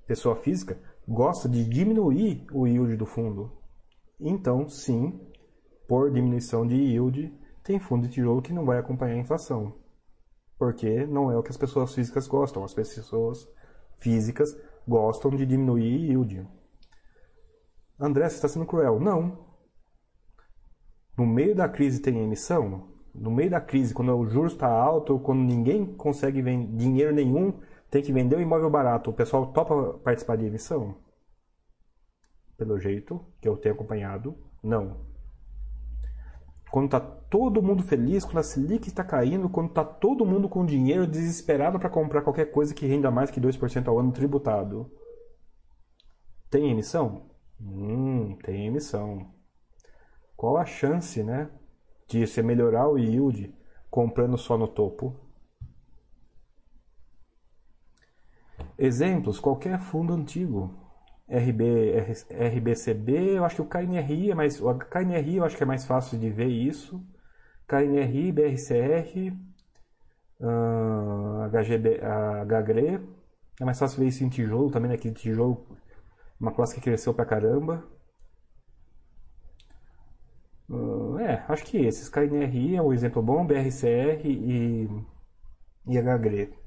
pessoa 0.06 0.36
física, 0.36 0.80
gosta 1.08 1.50
de 1.50 1.66
diminuir 1.66 2.46
o 2.52 2.68
yield 2.68 2.96
do 2.96 3.06
fundo. 3.06 3.52
Então, 4.20 4.68
sim, 4.70 5.20
por 5.88 6.12
diminuição 6.12 6.66
de 6.66 6.76
yield, 6.76 7.34
tem 7.64 7.80
fundo 7.80 8.08
de 8.08 8.14
tijolo 8.14 8.42
que 8.42 8.54
não 8.54 8.66
vai 8.66 8.78
acompanhar 8.78 9.16
a 9.16 9.20
inflação. 9.20 9.74
Porque 10.58 11.06
não 11.06 11.32
é 11.32 11.38
o 11.38 11.44
que 11.44 11.52
as 11.52 11.58
pessoas 11.58 11.94
físicas 11.94 12.28
gostam. 12.28 12.64
As 12.64 12.74
pessoas 12.74 13.48
físicas 13.98 14.58
gostam 14.88 15.32
de 15.32 15.46
diminuir 15.46 16.10
yield. 16.10 16.48
André, 18.00 18.30
você 18.30 18.36
está 18.36 18.48
sendo 18.48 18.66
cruel. 18.66 19.00
Não. 19.00 19.46
No 21.18 21.26
meio 21.26 21.56
da 21.56 21.68
crise 21.68 22.02
tem 22.02 22.24
emissão? 22.24 22.90
No 23.14 23.32
meio 23.32 23.50
da 23.50 23.62
crise, 23.62 23.94
quando 23.94 24.14
o 24.14 24.28
juros 24.28 24.54
está 24.54 24.68
alto, 24.68 25.18
quando 25.20 25.40
ninguém 25.40 25.86
consegue 25.96 26.42
vender 26.42 26.76
dinheiro 26.76 27.14
nenhum 27.14 27.60
tem 27.90 28.04
que 28.04 28.12
vender 28.12 28.36
o 28.36 28.40
um 28.40 28.42
imóvel 28.42 28.70
barato, 28.70 29.10
o 29.10 29.14
pessoal 29.14 29.54
topa 29.54 29.98
participar 30.00 30.36
de 30.36 30.46
emissão? 30.46 30.98
Pelo 32.58 32.78
jeito 32.78 33.26
que 33.40 33.48
eu 33.48 33.56
tenho 33.56 33.74
acompanhado, 33.76 34.36
não. 34.62 35.15
Quando 36.76 36.88
está 36.88 37.00
todo 37.00 37.64
mundo 37.64 37.84
feliz, 37.84 38.26
quando 38.26 38.40
a 38.40 38.44
Selic 38.44 38.90
está 38.90 39.02
caindo, 39.02 39.48
quando 39.48 39.70
está 39.70 39.82
todo 39.82 40.26
mundo 40.26 40.50
com 40.50 40.66
dinheiro 40.66 41.08
desesperado 41.08 41.80
para 41.80 41.90
comprar 41.90 42.22
qualquer 42.22 42.52
coisa 42.52 42.74
que 42.74 42.86
renda 42.86 43.10
mais 43.10 43.32
que 43.32 43.40
2% 43.40 43.88
ao 43.88 43.98
ano 43.98 44.12
tributado. 44.12 44.92
Tem 46.50 46.70
emissão? 46.70 47.30
Hum, 47.62 48.36
tem 48.44 48.66
emissão. 48.68 49.34
Qual 50.36 50.58
a 50.58 50.66
chance, 50.66 51.24
né, 51.24 51.50
de 52.10 52.28
você 52.28 52.44
melhorar 52.44 52.90
o 52.90 52.98
yield 52.98 53.56
comprando 53.90 54.38
só 54.38 54.58
no 54.58 54.68
topo? 54.68 55.16
Exemplos, 58.78 59.40
qualquer 59.40 59.80
fundo 59.80 60.12
antigo. 60.12 60.85
RB, 61.28 61.64
RBCB, 62.30 63.38
eu 63.38 63.46
acho 63.46 63.56
que 63.56 63.62
o 63.62 63.66
KNRI 63.66 64.32
é 64.32 64.36
mais. 64.36 64.62
O 64.62 64.74
KNRI 64.76 65.38
eu 65.38 65.44
acho 65.44 65.58
que 65.58 65.64
é 65.64 65.66
mais 65.66 65.86
fácil 65.86 66.20
de 66.20 66.30
ver 66.30 66.48
isso. 66.48 67.04
KNRI, 67.68 68.32
BRCR, 68.32 69.34
HGB, 71.52 72.00
HGRE. 72.46 73.02
É 73.60 73.66
mais 73.66 73.80
fácil 73.80 74.00
ver 74.00 74.08
isso 74.08 74.24
em 74.24 74.30
tijolo 74.30 74.70
também, 74.70 74.90
né? 74.92 74.98
Que 74.98 75.12
tijolo, 75.12 75.66
uma 76.40 76.52
classe 76.52 76.76
que 76.76 76.82
cresceu 76.82 77.14
pra 77.14 77.26
caramba. 77.26 77.84
Uh, 80.70 81.18
é, 81.20 81.44
acho 81.48 81.64
que 81.66 81.78
esses. 81.78 82.10
KNRI 82.10 82.76
é 82.76 82.82
um 82.82 82.94
exemplo 82.94 83.22
bom, 83.22 83.46
BRCR 83.46 84.26
e, 84.26 84.88
e 85.88 86.00
HGRE. 86.02 86.65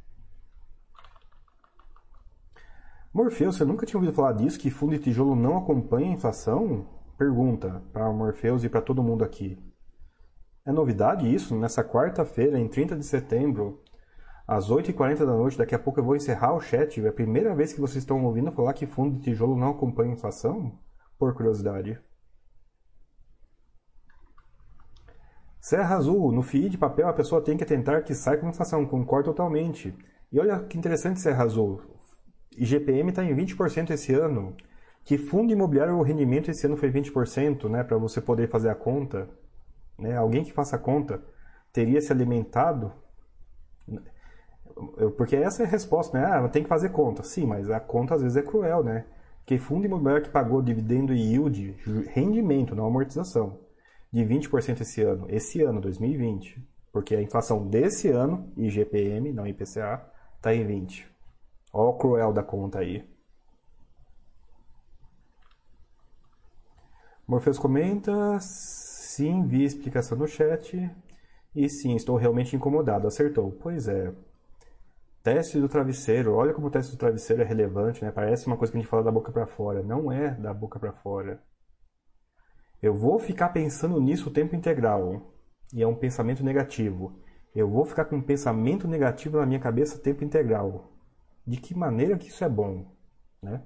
Morfeu, 3.18 3.50
você 3.50 3.64
nunca 3.64 3.84
tinha 3.84 3.98
ouvido 3.98 4.14
falar 4.14 4.30
disso, 4.30 4.60
que 4.60 4.70
fundo 4.70 4.92
de 4.92 5.00
tijolo 5.00 5.34
não 5.34 5.58
acompanha 5.58 6.08
a 6.08 6.14
inflação? 6.14 6.86
Pergunta 7.18 7.82
para 7.92 8.12
Morpheus 8.12 8.62
e 8.62 8.68
para 8.68 8.80
todo 8.80 9.02
mundo 9.02 9.24
aqui. 9.24 9.58
É 10.64 10.70
novidade 10.70 11.26
isso? 11.34 11.56
Nessa 11.56 11.82
quarta-feira, 11.82 12.60
em 12.60 12.68
30 12.68 12.94
de 12.94 13.04
setembro, 13.04 13.82
às 14.46 14.70
8h40 14.70 15.26
da 15.26 15.34
noite, 15.34 15.58
daqui 15.58 15.74
a 15.74 15.80
pouco 15.80 15.98
eu 15.98 16.04
vou 16.04 16.14
encerrar 16.14 16.54
o 16.54 16.60
chat. 16.60 17.04
É 17.04 17.08
a 17.08 17.12
primeira 17.12 17.56
vez 17.56 17.72
que 17.72 17.80
vocês 17.80 18.04
estão 18.04 18.24
ouvindo 18.24 18.52
falar 18.52 18.72
que 18.72 18.86
fundo 18.86 19.16
de 19.16 19.24
tijolo 19.24 19.56
não 19.56 19.70
acompanha 19.70 20.12
a 20.12 20.14
inflação? 20.14 20.78
Por 21.18 21.34
curiosidade. 21.34 21.98
Serra 25.60 25.96
Azul, 25.96 26.30
no 26.30 26.42
FII 26.42 26.68
de 26.68 26.78
papel 26.78 27.08
a 27.08 27.12
pessoa 27.12 27.42
tem 27.42 27.56
que 27.56 27.64
tentar 27.64 28.02
que 28.02 28.14
saia 28.14 28.38
com 28.38 28.48
inflação, 28.48 28.86
concordo 28.86 29.30
totalmente. 29.30 29.92
E 30.30 30.38
olha 30.38 30.60
que 30.60 30.78
interessante 30.78 31.18
Serra 31.18 31.42
Azul, 31.42 31.82
IGPM 32.62 33.10
está 33.10 33.24
em 33.24 33.34
20% 33.34 33.90
esse 33.90 34.14
ano. 34.14 34.56
Que 35.04 35.16
fundo 35.16 35.52
imobiliário 35.52 35.94
o 35.94 36.02
rendimento 36.02 36.50
esse 36.50 36.66
ano 36.66 36.76
foi 36.76 36.90
20%, 36.90 37.68
né, 37.68 37.82
para 37.82 37.96
você 37.96 38.20
poder 38.20 38.48
fazer 38.48 38.68
a 38.68 38.74
conta. 38.74 39.28
Né? 39.98 40.16
Alguém 40.16 40.44
que 40.44 40.52
faça 40.52 40.76
a 40.76 40.78
conta 40.78 41.22
teria 41.72 42.00
se 42.00 42.12
alimentado. 42.12 42.92
Porque 45.16 45.34
essa 45.36 45.62
é 45.62 45.66
a 45.66 45.68
resposta, 45.68 46.18
né? 46.18 46.24
Ah, 46.24 46.48
tem 46.48 46.62
que 46.62 46.68
fazer 46.68 46.90
conta. 46.90 47.22
Sim, 47.22 47.46
mas 47.46 47.70
a 47.70 47.80
conta 47.80 48.14
às 48.14 48.22
vezes 48.22 48.36
é 48.36 48.42
cruel, 48.42 48.84
né? 48.84 49.06
Que 49.44 49.58
fundo 49.58 49.86
imobiliário 49.86 50.22
que 50.22 50.30
pagou 50.30 50.62
dividendo 50.62 51.12
e 51.12 51.32
yield, 51.32 51.74
rendimento, 52.12 52.76
não 52.76 52.86
amortização, 52.86 53.58
de 54.12 54.22
20% 54.22 54.82
esse 54.82 55.02
ano, 55.02 55.26
esse 55.28 55.62
ano, 55.62 55.80
2020, 55.80 56.62
porque 56.92 57.16
a 57.16 57.22
inflação 57.22 57.66
desse 57.66 58.08
ano, 58.08 58.52
IGPM, 58.56 59.32
não 59.32 59.46
IPCA, 59.46 60.04
está 60.36 60.54
em 60.54 60.66
20%. 60.66 61.17
Ó 61.72 61.90
o 61.90 61.98
cruel 61.98 62.32
da 62.32 62.42
conta 62.42 62.78
aí. 62.80 63.06
Morpheus 67.26 67.58
comenta, 67.58 68.38
sim, 68.40 69.46
vi 69.46 69.62
explicação 69.62 70.16
no 70.16 70.26
chat. 70.26 70.90
E 71.54 71.68
sim, 71.68 71.94
estou 71.94 72.16
realmente 72.16 72.56
incomodado. 72.56 73.06
Acertou. 73.06 73.52
Pois 73.52 73.86
é. 73.86 74.14
Teste 75.22 75.60
do 75.60 75.68
travesseiro. 75.68 76.34
Olha 76.34 76.54
como 76.54 76.68
o 76.68 76.70
teste 76.70 76.92
do 76.92 76.98
travesseiro 76.98 77.42
é 77.42 77.44
relevante, 77.44 78.02
né? 78.02 78.10
Parece 78.10 78.46
uma 78.46 78.56
coisa 78.56 78.72
que 78.72 78.78
a 78.78 78.80
gente 78.80 78.88
fala 78.88 79.02
da 79.02 79.12
boca 79.12 79.30
para 79.30 79.46
fora. 79.46 79.82
Não 79.82 80.10
é 80.10 80.30
da 80.30 80.54
boca 80.54 80.78
para 80.78 80.92
fora. 80.92 81.42
Eu 82.80 82.94
vou 82.94 83.18
ficar 83.18 83.50
pensando 83.50 84.00
nisso 84.00 84.30
o 84.30 84.32
tempo 84.32 84.56
integral. 84.56 85.34
E 85.74 85.82
é 85.82 85.86
um 85.86 85.94
pensamento 85.94 86.42
negativo. 86.42 87.20
Eu 87.54 87.68
vou 87.68 87.84
ficar 87.84 88.06
com 88.06 88.16
um 88.16 88.22
pensamento 88.22 88.88
negativo 88.88 89.38
na 89.38 89.44
minha 89.44 89.60
cabeça 89.60 89.96
o 89.96 90.00
tempo 90.00 90.24
integral 90.24 90.97
de 91.48 91.56
que 91.56 91.74
maneira 91.74 92.18
que 92.18 92.28
isso 92.28 92.44
é 92.44 92.48
bom, 92.48 92.94
né? 93.42 93.62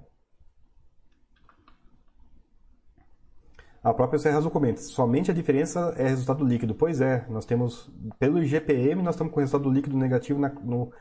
A 3.83 3.93
própria 3.93 4.17
Serra 4.17 4.41
comenta, 4.49 4.81
somente 4.81 5.29
a 5.29 5.33
diferença 5.33 5.93
é 5.97 6.07
resultado 6.07 6.45
líquido. 6.45 6.73
Pois 6.73 7.01
é, 7.01 7.27
nós 7.27 7.45
temos, 7.45 7.91
pelo 8.17 8.41
IGPM, 8.41 9.03
nós 9.03 9.15
estamos 9.15 9.33
com 9.33 9.41
resultado 9.41 9.69
líquido 9.69 9.97
negativo 9.97 10.39
na, 10.39 10.47
no, 10.47 10.93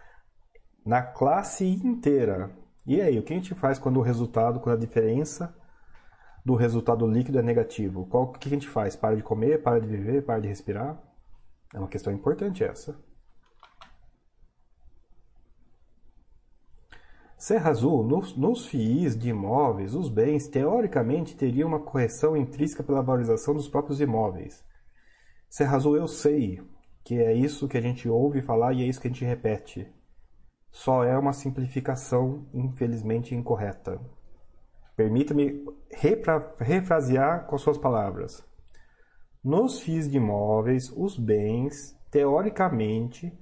na 0.84 1.00
classe 1.00 1.64
inteira. 1.64 2.50
E 2.84 3.00
aí, 3.00 3.16
o 3.16 3.22
que 3.22 3.32
a 3.32 3.36
gente 3.36 3.54
faz 3.54 3.78
quando 3.78 3.98
o 3.98 4.02
resultado, 4.02 4.58
quando 4.58 4.74
a 4.74 4.80
diferença 4.80 5.56
do 6.44 6.56
resultado 6.56 7.06
líquido 7.06 7.38
é 7.38 7.42
negativo? 7.42 8.06
Qual, 8.06 8.24
o 8.24 8.32
que 8.32 8.48
a 8.48 8.50
gente 8.50 8.68
faz? 8.68 8.96
Para 8.96 9.14
de 9.14 9.22
comer, 9.22 9.62
para 9.62 9.80
de 9.80 9.86
viver, 9.86 10.24
para 10.24 10.40
de 10.40 10.48
respirar? 10.48 11.00
É 11.72 11.78
uma 11.78 11.86
questão 11.86 12.12
importante 12.12 12.64
essa. 12.64 12.98
Serra 17.42 17.70
Azul, 17.70 18.04
nos, 18.04 18.36
nos 18.36 18.66
FIIs 18.66 19.18
de 19.18 19.30
imóveis, 19.30 19.96
os 19.96 20.08
bens, 20.08 20.46
teoricamente, 20.46 21.36
teriam 21.36 21.66
uma 21.66 21.80
correção 21.80 22.36
intrínseca 22.36 22.84
pela 22.84 23.02
valorização 23.02 23.52
dos 23.52 23.68
próprios 23.68 24.00
imóveis. 24.00 24.64
Serra 25.50 25.74
Azul, 25.74 25.96
eu 25.96 26.06
sei 26.06 26.62
que 27.02 27.20
é 27.20 27.34
isso 27.34 27.66
que 27.66 27.76
a 27.76 27.80
gente 27.80 28.08
ouve 28.08 28.42
falar 28.42 28.74
e 28.74 28.84
é 28.84 28.86
isso 28.86 29.00
que 29.00 29.08
a 29.08 29.10
gente 29.10 29.24
repete. 29.24 29.92
Só 30.70 31.02
é 31.02 31.18
uma 31.18 31.32
simplificação, 31.32 32.46
infelizmente, 32.54 33.34
incorreta. 33.34 34.00
Permita-me 34.94 35.64
refra 35.90 36.54
refrasear 36.60 37.48
com 37.48 37.58
suas 37.58 37.76
palavras. 37.76 38.46
Nos 39.42 39.80
FIIs 39.80 40.08
de 40.08 40.18
imóveis, 40.18 40.92
os 40.96 41.18
bens, 41.18 41.98
teoricamente, 42.08 43.36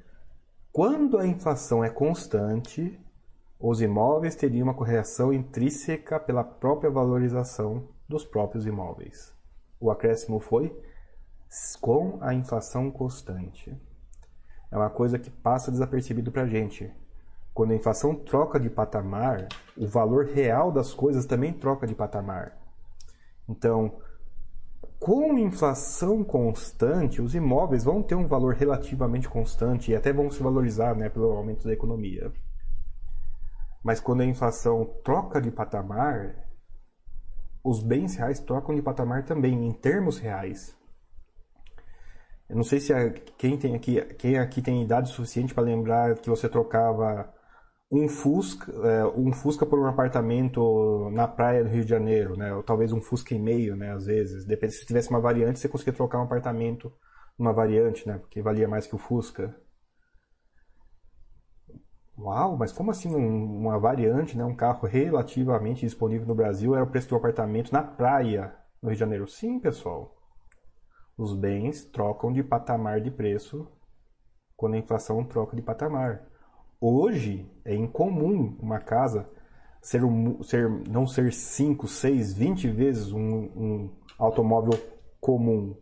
quando 0.73 1.19
a 1.19 1.27
inflação 1.27 1.85
é 1.85 1.91
constante, 1.91 2.99
os 3.61 3.83
imóveis 3.83 4.35
teriam 4.35 4.65
uma 4.65 4.75
correção 4.75 5.31
intrínseca 5.31 6.19
pela 6.19 6.43
própria 6.43 6.91
valorização 6.91 7.87
dos 8.09 8.25
próprios 8.25 8.65
imóveis. 8.65 9.35
O 9.79 9.91
acréscimo 9.91 10.41
foi 10.41 10.75
com 11.79 12.17
a 12.23 12.33
inflação 12.33 12.91
constante. 12.91 13.77
É 14.71 14.77
uma 14.77 14.89
coisa 14.89 15.19
que 15.19 15.31
passa 15.31 15.71
desapercebido 15.71 16.33
para 16.33 16.43
a 16.43 16.47
gente. 16.47 16.91
Quando 17.53 17.73
a 17.73 17.77
inflação 17.77 18.15
troca 18.15 18.59
de 18.59 18.71
patamar, 18.71 19.49
o 19.77 19.87
valor 19.87 20.25
real 20.25 20.73
das 20.73 20.95
coisas 20.95 21.27
também 21.27 21.53
troca 21.53 21.87
de 21.87 21.95
patamar. 21.95 22.57
Então, 23.47 24.01
com 24.99 25.37
inflação 25.37 26.25
constante, 26.25 27.21
os 27.21 27.35
imóveis 27.35 27.85
vão 27.85 28.03
ter 28.03 28.15
um 28.15 28.27
valor 28.27 28.55
relativamente 28.55 29.29
constante 29.29 29.91
e 29.91 29.97
até 29.97 30.13
vão 30.15 30.31
se 30.31 30.43
valorizar 30.43 30.95
né, 30.95 31.11
pelo 31.11 31.33
aumento 31.33 31.65
da 31.65 31.73
economia. 31.73 32.33
Mas 33.83 34.01
quando 34.01 34.21
a 34.21 34.27
inflação 34.27 34.85
troca 35.03 35.41
de 35.41 35.51
patamar, 35.51 36.37
os 37.65 37.83
bens 37.83 38.17
reais 38.17 38.41
trocam 38.41 38.75
de 38.75 38.83
patamar 38.83 39.25
também, 39.25 39.67
em 39.67 39.73
termos 39.73 40.19
reais. 40.19 40.77
Eu 42.49 42.57
não 42.57 42.65
sei 42.65 42.81
se 42.81 42.93
a, 42.93 43.11
quem, 43.11 43.57
tem 43.57 43.77
aqui, 43.77 44.01
quem 44.17 44.39
aqui 44.39 44.61
tem 44.61 44.83
idade 44.83 45.11
suficiente 45.11 45.55
para 45.55 45.63
lembrar 45.63 46.17
que 46.17 46.29
você 46.29 46.49
trocava 46.49 47.33
um 47.91 48.09
Fusca, 48.09 48.73
é, 48.73 49.05
um 49.07 49.33
Fusca 49.33 49.65
por 49.65 49.79
um 49.79 49.87
apartamento 49.87 51.11
na 51.13 51.27
praia 51.27 51.65
do 51.65 51.71
Rio 51.71 51.85
de 51.85 51.91
Janeiro, 51.91 52.37
né? 52.37 52.53
Ou 52.55 52.63
talvez 52.63 52.93
um 52.93 53.01
Fusca 53.01 53.35
e 53.35 53.39
meio, 53.39 53.77
né? 53.77 53.93
Às 53.93 54.07
vezes. 54.07 54.45
Depende, 54.45 54.75
se 54.75 54.87
tivesse 54.87 55.11
uma 55.11 55.21
variante, 55.21 55.59
você 55.59 55.69
conseguia 55.69 55.93
trocar 55.93 56.19
um 56.19 56.25
apartamento 56.25 56.93
numa 57.39 57.53
variante, 57.53 58.07
né? 58.07 58.19
Porque 58.19 58.43
valia 58.43 58.69
mais 58.69 58.87
que 58.87 58.95
o 58.95 58.99
Fusca. 58.99 59.55
Uau, 62.21 62.55
mas 62.55 62.71
como 62.71 62.91
assim 62.91 63.15
um, 63.15 63.61
uma 63.61 63.79
variante, 63.79 64.37
né, 64.37 64.45
um 64.45 64.55
carro 64.55 64.87
relativamente 64.87 65.87
disponível 65.87 66.27
no 66.27 66.35
Brasil 66.35 66.75
era 66.75 66.85
o 66.85 66.87
preço 66.87 67.09
do 67.09 67.17
apartamento 67.17 67.73
na 67.73 67.83
praia 67.83 68.55
no 68.83 68.91
Rio 68.91 68.97
de 68.97 69.01
Janeiro? 69.01 69.27
Sim, 69.27 69.59
pessoal. 69.59 70.15
Os 71.17 71.35
bens 71.35 71.83
trocam 71.87 72.31
de 72.31 72.43
patamar 72.43 73.01
de 73.01 73.11
preço 73.11 73.67
quando 74.55 74.75
a 74.75 74.79
inflação 74.79 75.25
troca 75.25 75.57
de 75.57 75.63
patamar. 75.63 76.27
Hoje 76.79 77.51
é 77.65 77.75
incomum 77.75 78.55
uma 78.61 78.79
casa 78.79 79.27
ser, 79.81 80.05
um, 80.05 80.43
ser 80.43 80.69
não 80.91 81.07
ser 81.07 81.33
5, 81.33 81.89
6, 81.89 82.35
20 82.35 82.69
vezes 82.69 83.13
um, 83.13 83.21
um 83.21 83.97
automóvel 84.19 84.79
comum. 85.19 85.75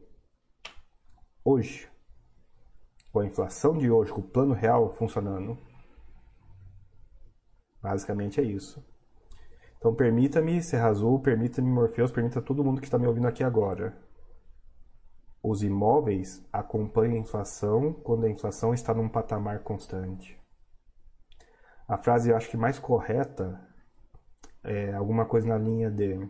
Hoje, 1.44 1.89
com 3.12 3.20
a 3.20 3.27
inflação 3.27 3.77
de 3.77 3.90
hoje, 3.90 4.12
com 4.12 4.20
o 4.20 4.28
plano 4.28 4.55
real 4.55 4.93
funcionando, 4.94 5.59
Basicamente 7.83 8.41
é 8.41 8.45
isso. 8.45 8.85
Então 9.79 9.95
permita-me, 9.95 10.63
Serra 10.63 10.89
Azul, 10.89 11.21
permita-me, 11.21 11.69
Morpheus, 11.69 12.11
permita 12.11 12.43
todo 12.43 12.65
mundo 12.65 12.81
que 12.81 12.87
está 12.87 12.99
me 12.99 13.07
ouvindo 13.07 13.29
aqui 13.29 13.45
agora. 13.45 13.97
os 15.43 15.63
imóveis 15.63 16.45
acompanham 16.53 17.15
a 17.17 17.21
inflação 17.21 17.93
quando 17.93 18.27
a 18.27 18.31
inflação 18.31 18.75
está 18.75 18.93
num 18.93 19.09
patamar 19.09 19.61
constante. 19.61 20.37
A 21.87 21.97
frase 21.97 22.31
eu 22.31 22.37
acho 22.37 22.51
que 22.51 22.57
mais 22.57 22.79
correta 22.79 23.61
é 24.63 24.93
alguma 24.95 25.25
coisa 25.25 25.49
na 25.49 25.57
linha 25.57 25.91
de 25.91 26.29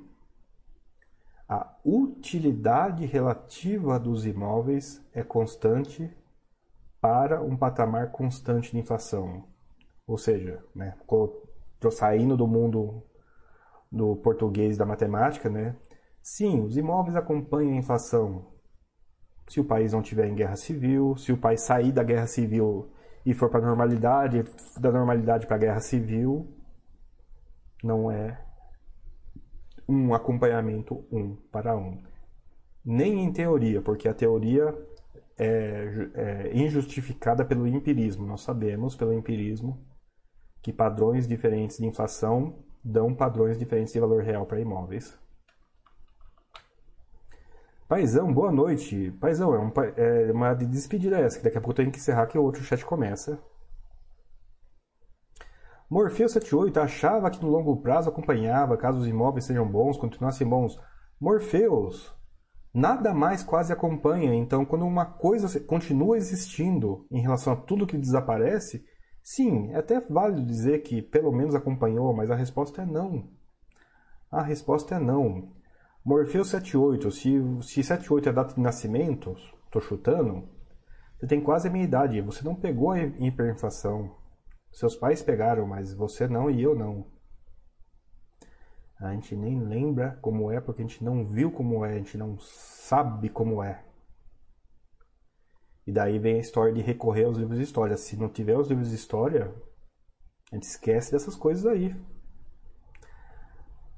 a 1.49 1.75
utilidade 1.83 3.07
relativa 3.07 3.99
dos 3.99 4.27
imóveis 4.27 5.03
é 5.15 5.23
constante 5.23 6.15
para 7.01 7.41
um 7.41 7.57
patamar 7.57 8.13
constante 8.13 8.73
de 8.73 8.79
inflação. 8.79 9.49
Ou 10.09 10.17
seja, 10.17 10.65
né, 10.75 10.95
estou 10.99 11.91
saindo 11.91 12.35
do 12.35 12.47
mundo 12.47 13.03
do 13.93 14.17
português 14.17 14.79
da 14.79 14.87
matemática, 14.87 15.51
né? 15.51 15.77
Sim, 16.23 16.63
os 16.63 16.79
imóveis 16.79 17.15
acompanham 17.15 17.75
a 17.75 17.77
inflação. 17.77 18.47
Se 19.47 19.61
o 19.61 19.65
país 19.65 19.93
não 19.93 20.01
tiver 20.01 20.27
em 20.27 20.35
guerra 20.35 20.57
civil, 20.57 21.15
se 21.17 21.31
o 21.31 21.37
país 21.37 21.63
sair 21.63 21.93
da 21.93 22.03
guerra 22.03 22.27
civil 22.27 22.91
e 23.25 23.35
for 23.35 23.51
para 23.51 23.61
a 23.61 23.67
normalidade, 23.67 24.45
da 24.81 24.91
normalidade 24.91 25.47
para 25.47 25.57
a 25.57 25.61
guerra 25.61 25.81
civil, 25.81 26.55
não 27.85 28.11
é 28.11 28.43
um 29.87 30.15
acompanhamento 30.15 31.07
um 31.13 31.37
para 31.53 31.77
um. 31.77 32.03
Nem 32.83 33.25
em 33.25 33.33
teoria, 33.33 33.83
porque 33.83 34.09
a 34.09 34.15
teoria 34.15 34.75
é, 35.39 36.11
é 36.15 36.57
injustificada 36.57 37.45
pelo 37.45 37.67
empirismo. 37.67 38.27
Nós 38.27 38.41
sabemos 38.41 38.97
pelo 38.97 39.13
empirismo 39.13 39.87
que 40.63 40.73
padrões 40.73 41.27
diferentes 41.27 41.79
de 41.79 41.87
inflação 41.87 42.65
dão 42.85 43.15
padrões 43.15 43.59
diferentes 43.59 43.93
de 43.93 44.01
valor 44.01 44.23
real 44.23 44.47
para 44.47 44.61
imóveis. 44.61 45.19
Paizão, 47.89 48.33
boa 48.33 48.53
noite. 48.53 49.11
Paizão, 49.19 49.55
é, 49.55 49.59
um, 49.59 49.73
é 49.97 50.33
uma 50.33 50.55
despedida 50.55 51.19
essa, 51.19 51.39
que 51.39 51.45
daqui 51.45 51.57
a 51.57 51.61
pouco 51.61 51.73
eu 51.73 51.77
tenho 51.77 51.91
que 51.91 51.99
encerrar 51.99 52.27
que 52.27 52.37
o 52.37 52.43
outro 52.43 52.63
chat 52.63 52.85
começa. 52.85 53.43
Morfeu 55.89 56.29
78 56.29 56.79
achava 56.81 57.31
que 57.31 57.43
no 57.43 57.49
longo 57.51 57.81
prazo 57.81 58.11
acompanhava, 58.11 58.77
caso 58.77 58.99
os 58.99 59.07
imóveis 59.07 59.47
sejam 59.47 59.67
bons, 59.67 59.97
continuassem 59.97 60.47
bons. 60.47 60.79
Morpheus, 61.19 62.15
nada 62.75 63.15
mais 63.15 63.43
quase 63.43 63.73
acompanha. 63.73 64.35
Então, 64.35 64.67
quando 64.67 64.85
uma 64.85 65.07
coisa 65.07 65.59
continua 65.61 66.19
existindo 66.19 67.07
em 67.11 67.23
relação 67.23 67.55
a 67.55 67.57
tudo 67.57 67.87
que 67.87 67.97
desaparece, 67.97 68.85
sim, 69.35 69.73
é 69.73 69.77
até 69.77 70.01
válido 70.01 70.45
dizer 70.45 70.83
que 70.83 71.03
pelo 71.03 71.33
menos 71.33 71.55
acompanhou, 71.55 72.13
mas 72.13 72.31
a 72.31 72.35
resposta 72.35 72.83
é 72.83 72.87
não. 72.87 73.29
A 74.31 74.43
resposta 74.43 74.95
é 74.97 74.99
não. 74.99 75.53
Morfeus 76.05 76.49
78, 76.51 77.11
se, 77.11 77.63
se 77.63 77.83
78 77.83 78.29
é 78.29 78.31
a 78.31 78.35
data 78.35 78.55
de 78.55 78.61
nascimento, 78.61 79.35
estou 79.67 79.83
chutando, 79.83 80.49
você 81.19 81.27
tem 81.27 81.41
quase 81.41 81.67
a 81.67 81.71
minha 81.71 81.85
idade. 81.85 82.21
Você 82.21 82.45
não 82.45 82.55
pegou 82.55 82.93
a 82.93 83.01
hiperinflação. 83.01 84.15
Seus 84.71 84.95
pais 84.95 85.21
pegaram, 85.21 85.67
mas 85.67 85.93
você 85.93 86.29
não 86.29 86.49
e 86.49 86.63
eu 86.63 86.77
não. 86.77 87.07
A 89.01 89.13
gente 89.13 89.35
nem 89.35 89.59
lembra 89.59 90.17
como 90.23 90.51
é 90.51 90.61
porque 90.61 90.83
a 90.83 90.87
gente 90.87 91.03
não 91.03 91.27
viu 91.27 91.51
como 91.51 91.85
é, 91.85 91.95
a 91.95 91.99
gente 91.99 92.17
não 92.17 92.39
sabe 92.39 93.29
como 93.29 93.63
é. 93.63 93.85
E 95.89 95.91
daí 95.91 96.19
vem 96.19 96.37
a 96.37 96.41
história 96.41 96.71
de 96.71 96.83
recorrer 96.83 97.25
aos 97.25 97.39
livros 97.39 97.57
de 97.57 97.65
história. 97.65 97.97
Se 97.97 98.15
não 98.15 98.29
tiver 98.29 98.55
os 98.59 98.69
livros 98.69 98.91
de 98.91 98.95
história, 98.95 99.51
a 100.53 100.55
gente 100.55 100.65
esquece 100.65 101.13
dessas 101.13 101.35
coisas 101.35 101.65
aí. 101.65 101.99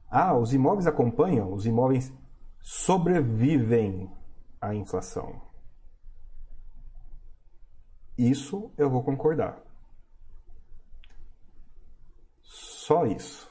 Ah, 0.09 0.39
os 0.39 0.55
imóveis 0.55 0.87
acompanham, 0.87 1.53
os 1.53 1.67
imóveis 1.67 2.13
sobrevivem 2.61 4.09
à 4.61 4.73
inflação. 4.73 5.43
Isso 8.17 8.73
eu 8.79 8.89
vou 8.89 9.03
concordar. 9.03 9.61
Só 12.45 13.05
isso. 13.05 13.51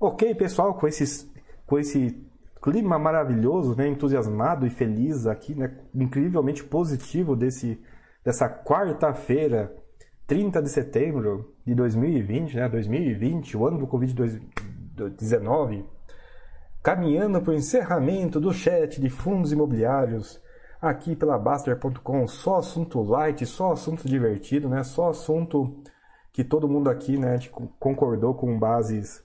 Ok, 0.00 0.34
pessoal, 0.34 0.74
com, 0.74 0.88
esses, 0.88 1.32
com 1.64 1.78
esse 1.78 2.20
clima 2.62 2.96
maravilhoso, 2.96 3.74
né, 3.76 3.88
entusiasmado 3.88 4.64
e 4.64 4.70
feliz 4.70 5.26
aqui, 5.26 5.52
né, 5.52 5.76
incrivelmente 5.92 6.62
positivo 6.62 7.34
desse, 7.34 7.82
dessa 8.24 8.48
quarta-feira, 8.48 9.74
30 10.28 10.62
de 10.62 10.68
setembro 10.70 11.52
de 11.66 11.74
2020, 11.74 12.56
né, 12.56 12.68
2020, 12.68 13.56
o 13.56 13.66
ano 13.66 13.78
do 13.78 13.88
Covid-19, 13.88 15.84
caminhando 16.80 17.42
para 17.42 17.50
o 17.50 17.56
encerramento 17.56 18.40
do 18.40 18.52
chat 18.52 19.00
de 19.00 19.10
fundos 19.10 19.50
imobiliários 19.50 20.40
aqui 20.80 21.16
pela 21.16 21.36
Baster.com, 21.36 22.28
só 22.28 22.58
assunto 22.58 23.02
light, 23.02 23.44
só 23.44 23.72
assunto 23.72 24.08
divertido, 24.08 24.68
né, 24.68 24.84
só 24.84 25.10
assunto 25.10 25.82
que 26.32 26.44
todo 26.44 26.68
mundo 26.68 26.88
aqui 26.88 27.18
né, 27.18 27.40
concordou 27.80 28.34
com 28.34 28.56
bases 28.56 29.22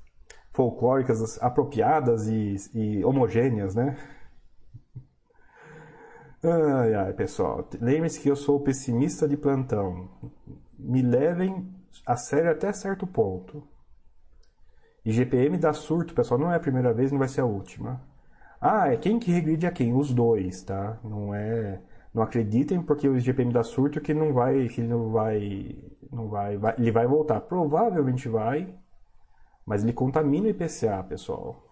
folclóricas 0.58 1.40
apropriadas 1.40 2.28
e, 2.28 2.56
e 2.74 3.06
homogêneas, 3.06 3.76
né? 3.76 3.96
Ai, 6.44 6.96
ai, 6.96 7.14
pessoal, 7.14 7.68
lembre-se 7.80 8.20
que 8.20 8.28
eu 8.28 8.36
sou 8.36 8.60
pessimista 8.60 9.28
de 9.28 9.38
plantão. 9.38 10.10
Me 10.78 11.04
levem 11.04 11.72
a 12.04 12.16
sério 12.16 12.50
até 12.50 12.74
certo 12.74 13.06
ponto. 13.06 13.68
E 15.06 15.12
GPM 15.12 15.58
dá 15.60 15.74
surto, 15.74 16.16
pessoal, 16.16 16.40
não 16.40 16.52
é 16.52 16.56
a 16.56 16.60
primeira 16.60 16.92
vez, 16.92 17.12
não 17.12 17.20
vai 17.20 17.28
ser 17.28 17.42
a 17.42 17.46
última. 17.46 18.02
Ah, 18.60 18.92
é 18.92 18.98
quem 18.98 19.20
que 19.20 19.32
regride 19.32 19.68
a 19.68 19.72
quem? 19.72 19.94
Os 19.94 20.12
dois, 20.12 20.64
tá? 20.64 20.98
Não 21.04 21.36
é 21.36 21.82
não 22.14 22.24
acreditem 22.24 22.82
porque 22.82 23.08
o 23.08 23.20
GPM 23.20 23.54
dá 23.54 23.64
surto 23.64 24.02
que 24.02 24.14
não 24.14 24.34
vai, 24.34 24.68
que 24.70 24.82
ele 24.82 24.88
não 24.88 25.12
vai, 25.12 25.76
não 26.12 26.28
vai, 26.28 26.58
vai, 26.58 26.76
ele 26.80 26.92
vai 26.92 27.06
voltar. 27.06 27.42
Provavelmente 27.42 28.28
vai, 28.28 28.74
mas 29.68 29.84
ele 29.84 29.91
contamina 29.94 30.48
o 30.48 30.49
IPCA, 30.49 31.03
pessoal. 31.03 31.64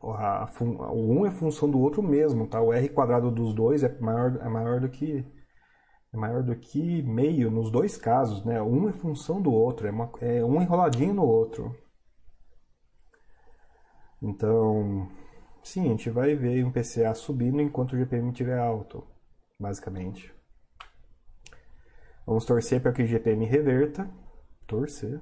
O 0.00 1.20
1 1.20 1.26
é 1.26 1.30
função 1.30 1.70
do 1.70 1.78
outro 1.78 2.02
mesmo, 2.02 2.46
tá? 2.46 2.60
O 2.60 2.72
R 2.72 2.88
quadrado 2.88 3.30
dos 3.30 3.54
dois 3.54 3.84
é 3.84 3.98
maior, 4.00 4.38
é 4.40 4.48
maior 4.48 4.80
do 4.80 4.88
que 4.88 5.24
é 6.12 6.16
maior 6.16 6.42
do 6.42 6.56
que 6.56 7.02
meio 7.02 7.50
nos 7.50 7.70
dois 7.70 7.96
casos, 7.96 8.44
né? 8.44 8.62
Um 8.62 8.88
é 8.88 8.92
função 8.92 9.42
do 9.42 9.52
outro, 9.52 9.86
é, 9.86 9.90
uma, 9.90 10.10
é 10.20 10.44
um 10.44 10.62
enroladinho 10.62 11.14
no 11.14 11.24
outro. 11.24 11.76
Então, 14.22 15.08
sim, 15.62 15.86
a 15.86 15.88
gente 15.88 16.08
vai 16.10 16.34
ver 16.34 16.64
o 16.64 16.68
IPCA 16.68 17.14
subindo 17.14 17.60
enquanto 17.60 17.92
o 17.92 17.98
GPM 17.98 18.30
estiver 18.30 18.58
alto 18.58 19.04
basicamente. 19.58 20.32
Vamos 22.26 22.44
torcer 22.44 22.80
para 22.80 22.92
que 22.92 23.02
o 23.02 23.06
GPM 23.06 23.44
reverta, 23.44 24.10
torcer, 24.66 25.20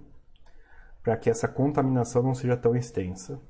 para 1.03 1.17
que 1.17 1.29
essa 1.29 1.49
contaminação 1.49 2.23
não 2.23 2.35
seja 2.35 2.57
tão 2.57 2.77
extensa. 2.77 3.41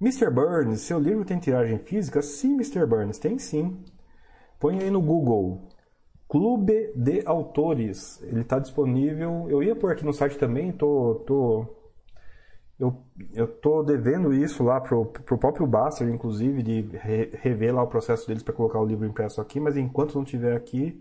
Mr. 0.00 0.30
Burns, 0.30 0.80
seu 0.80 0.98
livro 0.98 1.24
tem 1.24 1.38
tiragem 1.38 1.78
física? 1.78 2.22
Sim, 2.22 2.54
Mr. 2.54 2.86
Burns, 2.86 3.18
tem 3.18 3.38
sim. 3.38 3.84
Põe 4.58 4.78
aí 4.78 4.90
no 4.90 5.00
Google. 5.00 5.68
Clube 6.28 6.92
de 6.96 7.22
Autores. 7.26 8.22
Ele 8.22 8.40
está 8.40 8.58
disponível. 8.58 9.46
Eu 9.50 9.62
ia 9.62 9.76
por 9.76 9.92
aqui 9.92 10.04
no 10.04 10.12
site 10.12 10.38
também, 10.38 10.72
tô, 10.72 11.22
tô 11.26 11.66
eu, 12.80 12.96
eu 13.34 13.46
tô 13.46 13.82
devendo 13.82 14.32
isso 14.32 14.64
lá 14.64 14.80
pro, 14.80 15.04
pro 15.04 15.36
próprio 15.36 15.66
Baster, 15.66 16.08
inclusive, 16.08 16.62
de 16.62 16.80
re, 16.96 17.30
rever 17.34 17.74
lá 17.74 17.82
o 17.82 17.86
processo 17.86 18.26
deles 18.26 18.42
para 18.42 18.54
colocar 18.54 18.80
o 18.80 18.86
livro 18.86 19.06
impresso 19.06 19.38
aqui, 19.38 19.60
mas 19.60 19.76
enquanto 19.76 20.14
não 20.14 20.24
tiver 20.24 20.56
aqui, 20.56 20.98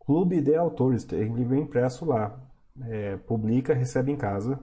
Clube 0.00 0.40
de 0.40 0.56
Autores, 0.56 1.04
tem 1.04 1.32
livro 1.32 1.54
impresso 1.54 2.04
lá. 2.04 2.36
É, 2.84 3.16
publica, 3.16 3.74
recebe 3.74 4.12
em 4.12 4.16
casa. 4.16 4.60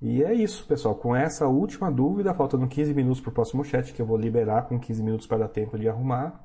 E 0.00 0.22
é 0.24 0.34
isso, 0.34 0.66
pessoal. 0.66 0.96
Com 0.96 1.14
essa 1.14 1.46
última 1.46 1.90
dúvida, 1.90 2.34
faltando 2.34 2.66
15 2.66 2.92
minutos 2.92 3.20
para 3.20 3.30
o 3.30 3.32
próximo 3.32 3.64
chat, 3.64 3.92
que 3.92 4.02
eu 4.02 4.06
vou 4.06 4.16
liberar 4.16 4.62
com 4.62 4.78
15 4.78 5.02
minutos 5.02 5.26
para 5.28 5.38
dar 5.38 5.48
tempo 5.48 5.78
de 5.78 5.88
arrumar. 5.88 6.44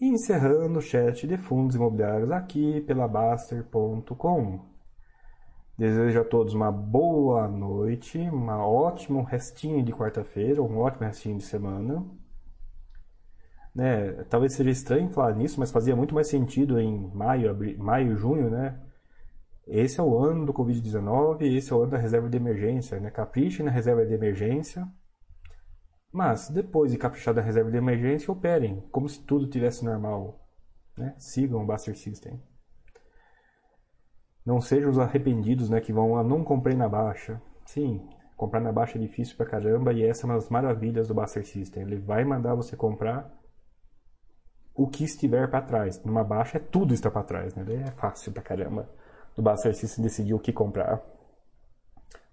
E 0.00 0.06
encerrando 0.06 0.78
o 0.78 0.82
chat 0.82 1.26
de 1.26 1.36
fundos 1.36 1.74
imobiliários 1.74 2.30
aqui 2.30 2.80
pela 2.82 3.08
Baster.com. 3.08 4.60
Desejo 5.76 6.20
a 6.20 6.24
todos 6.24 6.54
uma 6.54 6.70
boa 6.70 7.48
noite, 7.48 8.18
um 8.18 8.46
ótimo 8.48 9.22
restinho 9.22 9.82
de 9.82 9.92
quarta-feira, 9.92 10.62
um 10.62 10.78
ótimo 10.78 11.06
restinho 11.06 11.38
de 11.38 11.44
semana. 11.44 12.04
Né, 13.74 14.24
talvez 14.24 14.52
seja 14.52 14.70
estranho 14.70 15.08
falar 15.08 15.34
nisso, 15.34 15.58
mas 15.58 15.72
fazia 15.72 15.96
muito 15.96 16.14
mais 16.14 16.28
sentido 16.28 16.78
em 16.78 17.10
maio, 17.14 17.50
abril, 17.50 17.78
maio, 17.78 18.16
junho, 18.16 18.50
né? 18.50 18.78
Esse 19.66 19.98
é 19.98 20.02
o 20.02 20.18
ano 20.18 20.44
do 20.44 20.52
Covid-19, 20.52 21.42
esse 21.42 21.72
é 21.72 21.76
o 21.76 21.82
ano 21.82 21.92
da 21.92 21.96
reserva 21.96 22.28
de 22.28 22.36
emergência, 22.36 23.00
né? 23.00 23.10
Capriche 23.10 23.62
na 23.62 23.70
reserva 23.70 24.04
de 24.04 24.12
emergência, 24.12 24.86
mas 26.12 26.50
depois 26.50 26.92
de 26.92 26.98
caprichar 26.98 27.32
da 27.32 27.40
reserva 27.40 27.70
de 27.70 27.76
emergência, 27.78 28.30
operem 28.30 28.86
como 28.92 29.08
se 29.08 29.24
tudo 29.24 29.48
tivesse 29.48 29.84
normal, 29.84 30.46
né? 30.98 31.14
Sigam 31.18 31.62
o 31.62 31.66
Buster 31.66 31.96
System. 31.96 32.42
Não 34.44 34.60
sejam 34.60 34.90
os 34.90 34.98
arrependidos, 34.98 35.70
né, 35.70 35.80
que 35.80 35.92
vão, 35.92 36.16
ah, 36.16 36.24
não 36.24 36.42
comprei 36.42 36.76
na 36.76 36.88
baixa. 36.88 37.40
Sim, 37.64 38.06
Comprar 38.42 38.58
na 38.58 38.72
baixa 38.72 38.98
é 38.98 39.00
difícil 39.00 39.36
pra 39.36 39.46
caramba 39.46 39.92
e 39.92 40.04
essa 40.04 40.24
é 40.24 40.28
uma 40.28 40.34
das 40.34 40.48
maravilhas 40.48 41.06
do 41.06 41.14
Buster 41.14 41.46
System. 41.46 41.84
Ele 41.84 41.96
vai 41.96 42.24
mandar 42.24 42.56
você 42.56 42.76
comprar 42.76 43.32
o 44.74 44.86
que 44.86 45.04
estiver 45.04 45.50
para 45.50 45.62
trás. 45.62 46.02
Numa 46.04 46.24
baixa 46.24 46.58
é 46.58 46.60
tudo 46.60 46.94
está 46.94 47.10
para 47.10 47.22
trás, 47.22 47.54
né? 47.54 47.64
É 47.86 47.90
fácil 47.92 48.32
pra 48.32 48.42
caramba 48.42 48.88
do 49.36 49.42
Buster 49.42 49.74
System 49.74 50.04
decidir 50.04 50.34
o 50.34 50.38
que 50.38 50.52
comprar. 50.52 51.02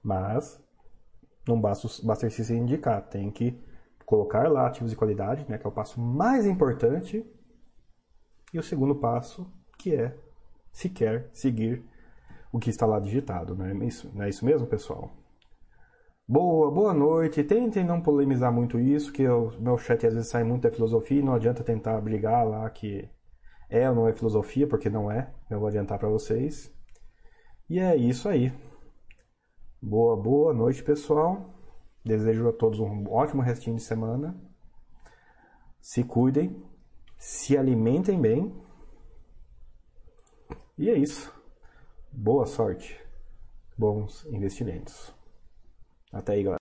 Mas 0.04 0.60
não 1.48 1.60
basta 1.60 1.88
o 1.88 2.06
Buster 2.06 2.32
System 2.32 2.60
indicar, 2.60 3.02
tem 3.02 3.30
que 3.32 3.60
colocar 4.06 4.50
lá 4.50 4.68
ativos 4.68 4.92
de 4.92 4.98
qualidade, 4.98 5.46
né, 5.48 5.58
que 5.58 5.66
é 5.66 5.70
o 5.70 5.74
passo 5.74 6.00
mais 6.00 6.46
importante. 6.46 7.26
E 8.52 8.58
o 8.58 8.64
segundo 8.64 8.96
passo, 8.96 9.52
que 9.78 9.96
é 9.96 10.16
se 10.72 10.90
quer 10.90 11.30
seguir 11.32 11.84
o 12.52 12.58
que 12.58 12.70
está 12.70 12.86
lá 12.86 13.00
digitado, 13.00 13.56
não 13.56 13.66
é 13.66 13.74
isso, 13.86 14.10
não 14.14 14.24
é 14.24 14.30
isso 14.30 14.44
mesmo, 14.44 14.66
pessoal? 14.66 15.12
Boa, 16.32 16.70
boa 16.70 16.94
noite. 16.94 17.44
Tentem 17.44 17.84
não 17.84 18.00
polemizar 18.00 18.54
muito 18.54 18.80
isso, 18.80 19.12
que 19.12 19.28
o 19.28 19.50
meu 19.60 19.80
chat 19.80 20.06
às 20.06 20.14
vezes 20.14 20.30
sai 20.30 20.44
muito 20.44 20.62
da 20.62 20.72
filosofia 20.72 21.18
e 21.20 21.24
não 21.24 21.34
adianta 21.34 21.64
tentar 21.64 22.00
brigar 22.02 22.48
lá 22.48 22.70
que 22.70 23.10
é 23.68 23.90
ou 23.90 23.96
não 23.96 24.08
é 24.08 24.14
filosofia, 24.14 24.68
porque 24.68 24.92
não 24.92 25.12
é. 25.12 25.34
Eu 25.50 25.58
vou 25.58 25.68
adiantar 25.68 25.98
para 25.98 26.08
vocês. 26.08 26.72
E 27.68 27.80
é 27.80 27.96
isso 27.96 28.30
aí. 28.30 28.54
Boa, 29.82 30.16
boa 30.16 30.54
noite, 30.54 30.84
pessoal. 30.84 31.50
Desejo 32.06 32.48
a 32.48 32.54
todos 32.54 32.80
um 32.80 33.10
ótimo 33.10 33.42
restinho 33.42 33.78
de 33.78 33.82
semana. 33.82 34.40
Se 35.82 36.04
cuidem, 36.04 36.64
se 37.18 37.58
alimentem 37.58 38.22
bem. 38.22 38.56
E 40.78 40.92
é 40.92 40.94
isso. 40.96 41.34
Boa 42.12 42.46
sorte. 42.46 43.04
Bons 43.76 44.28
investimentos. 44.28 45.18
Até 46.12 46.34
aí, 46.34 46.44
galera. 46.44 46.58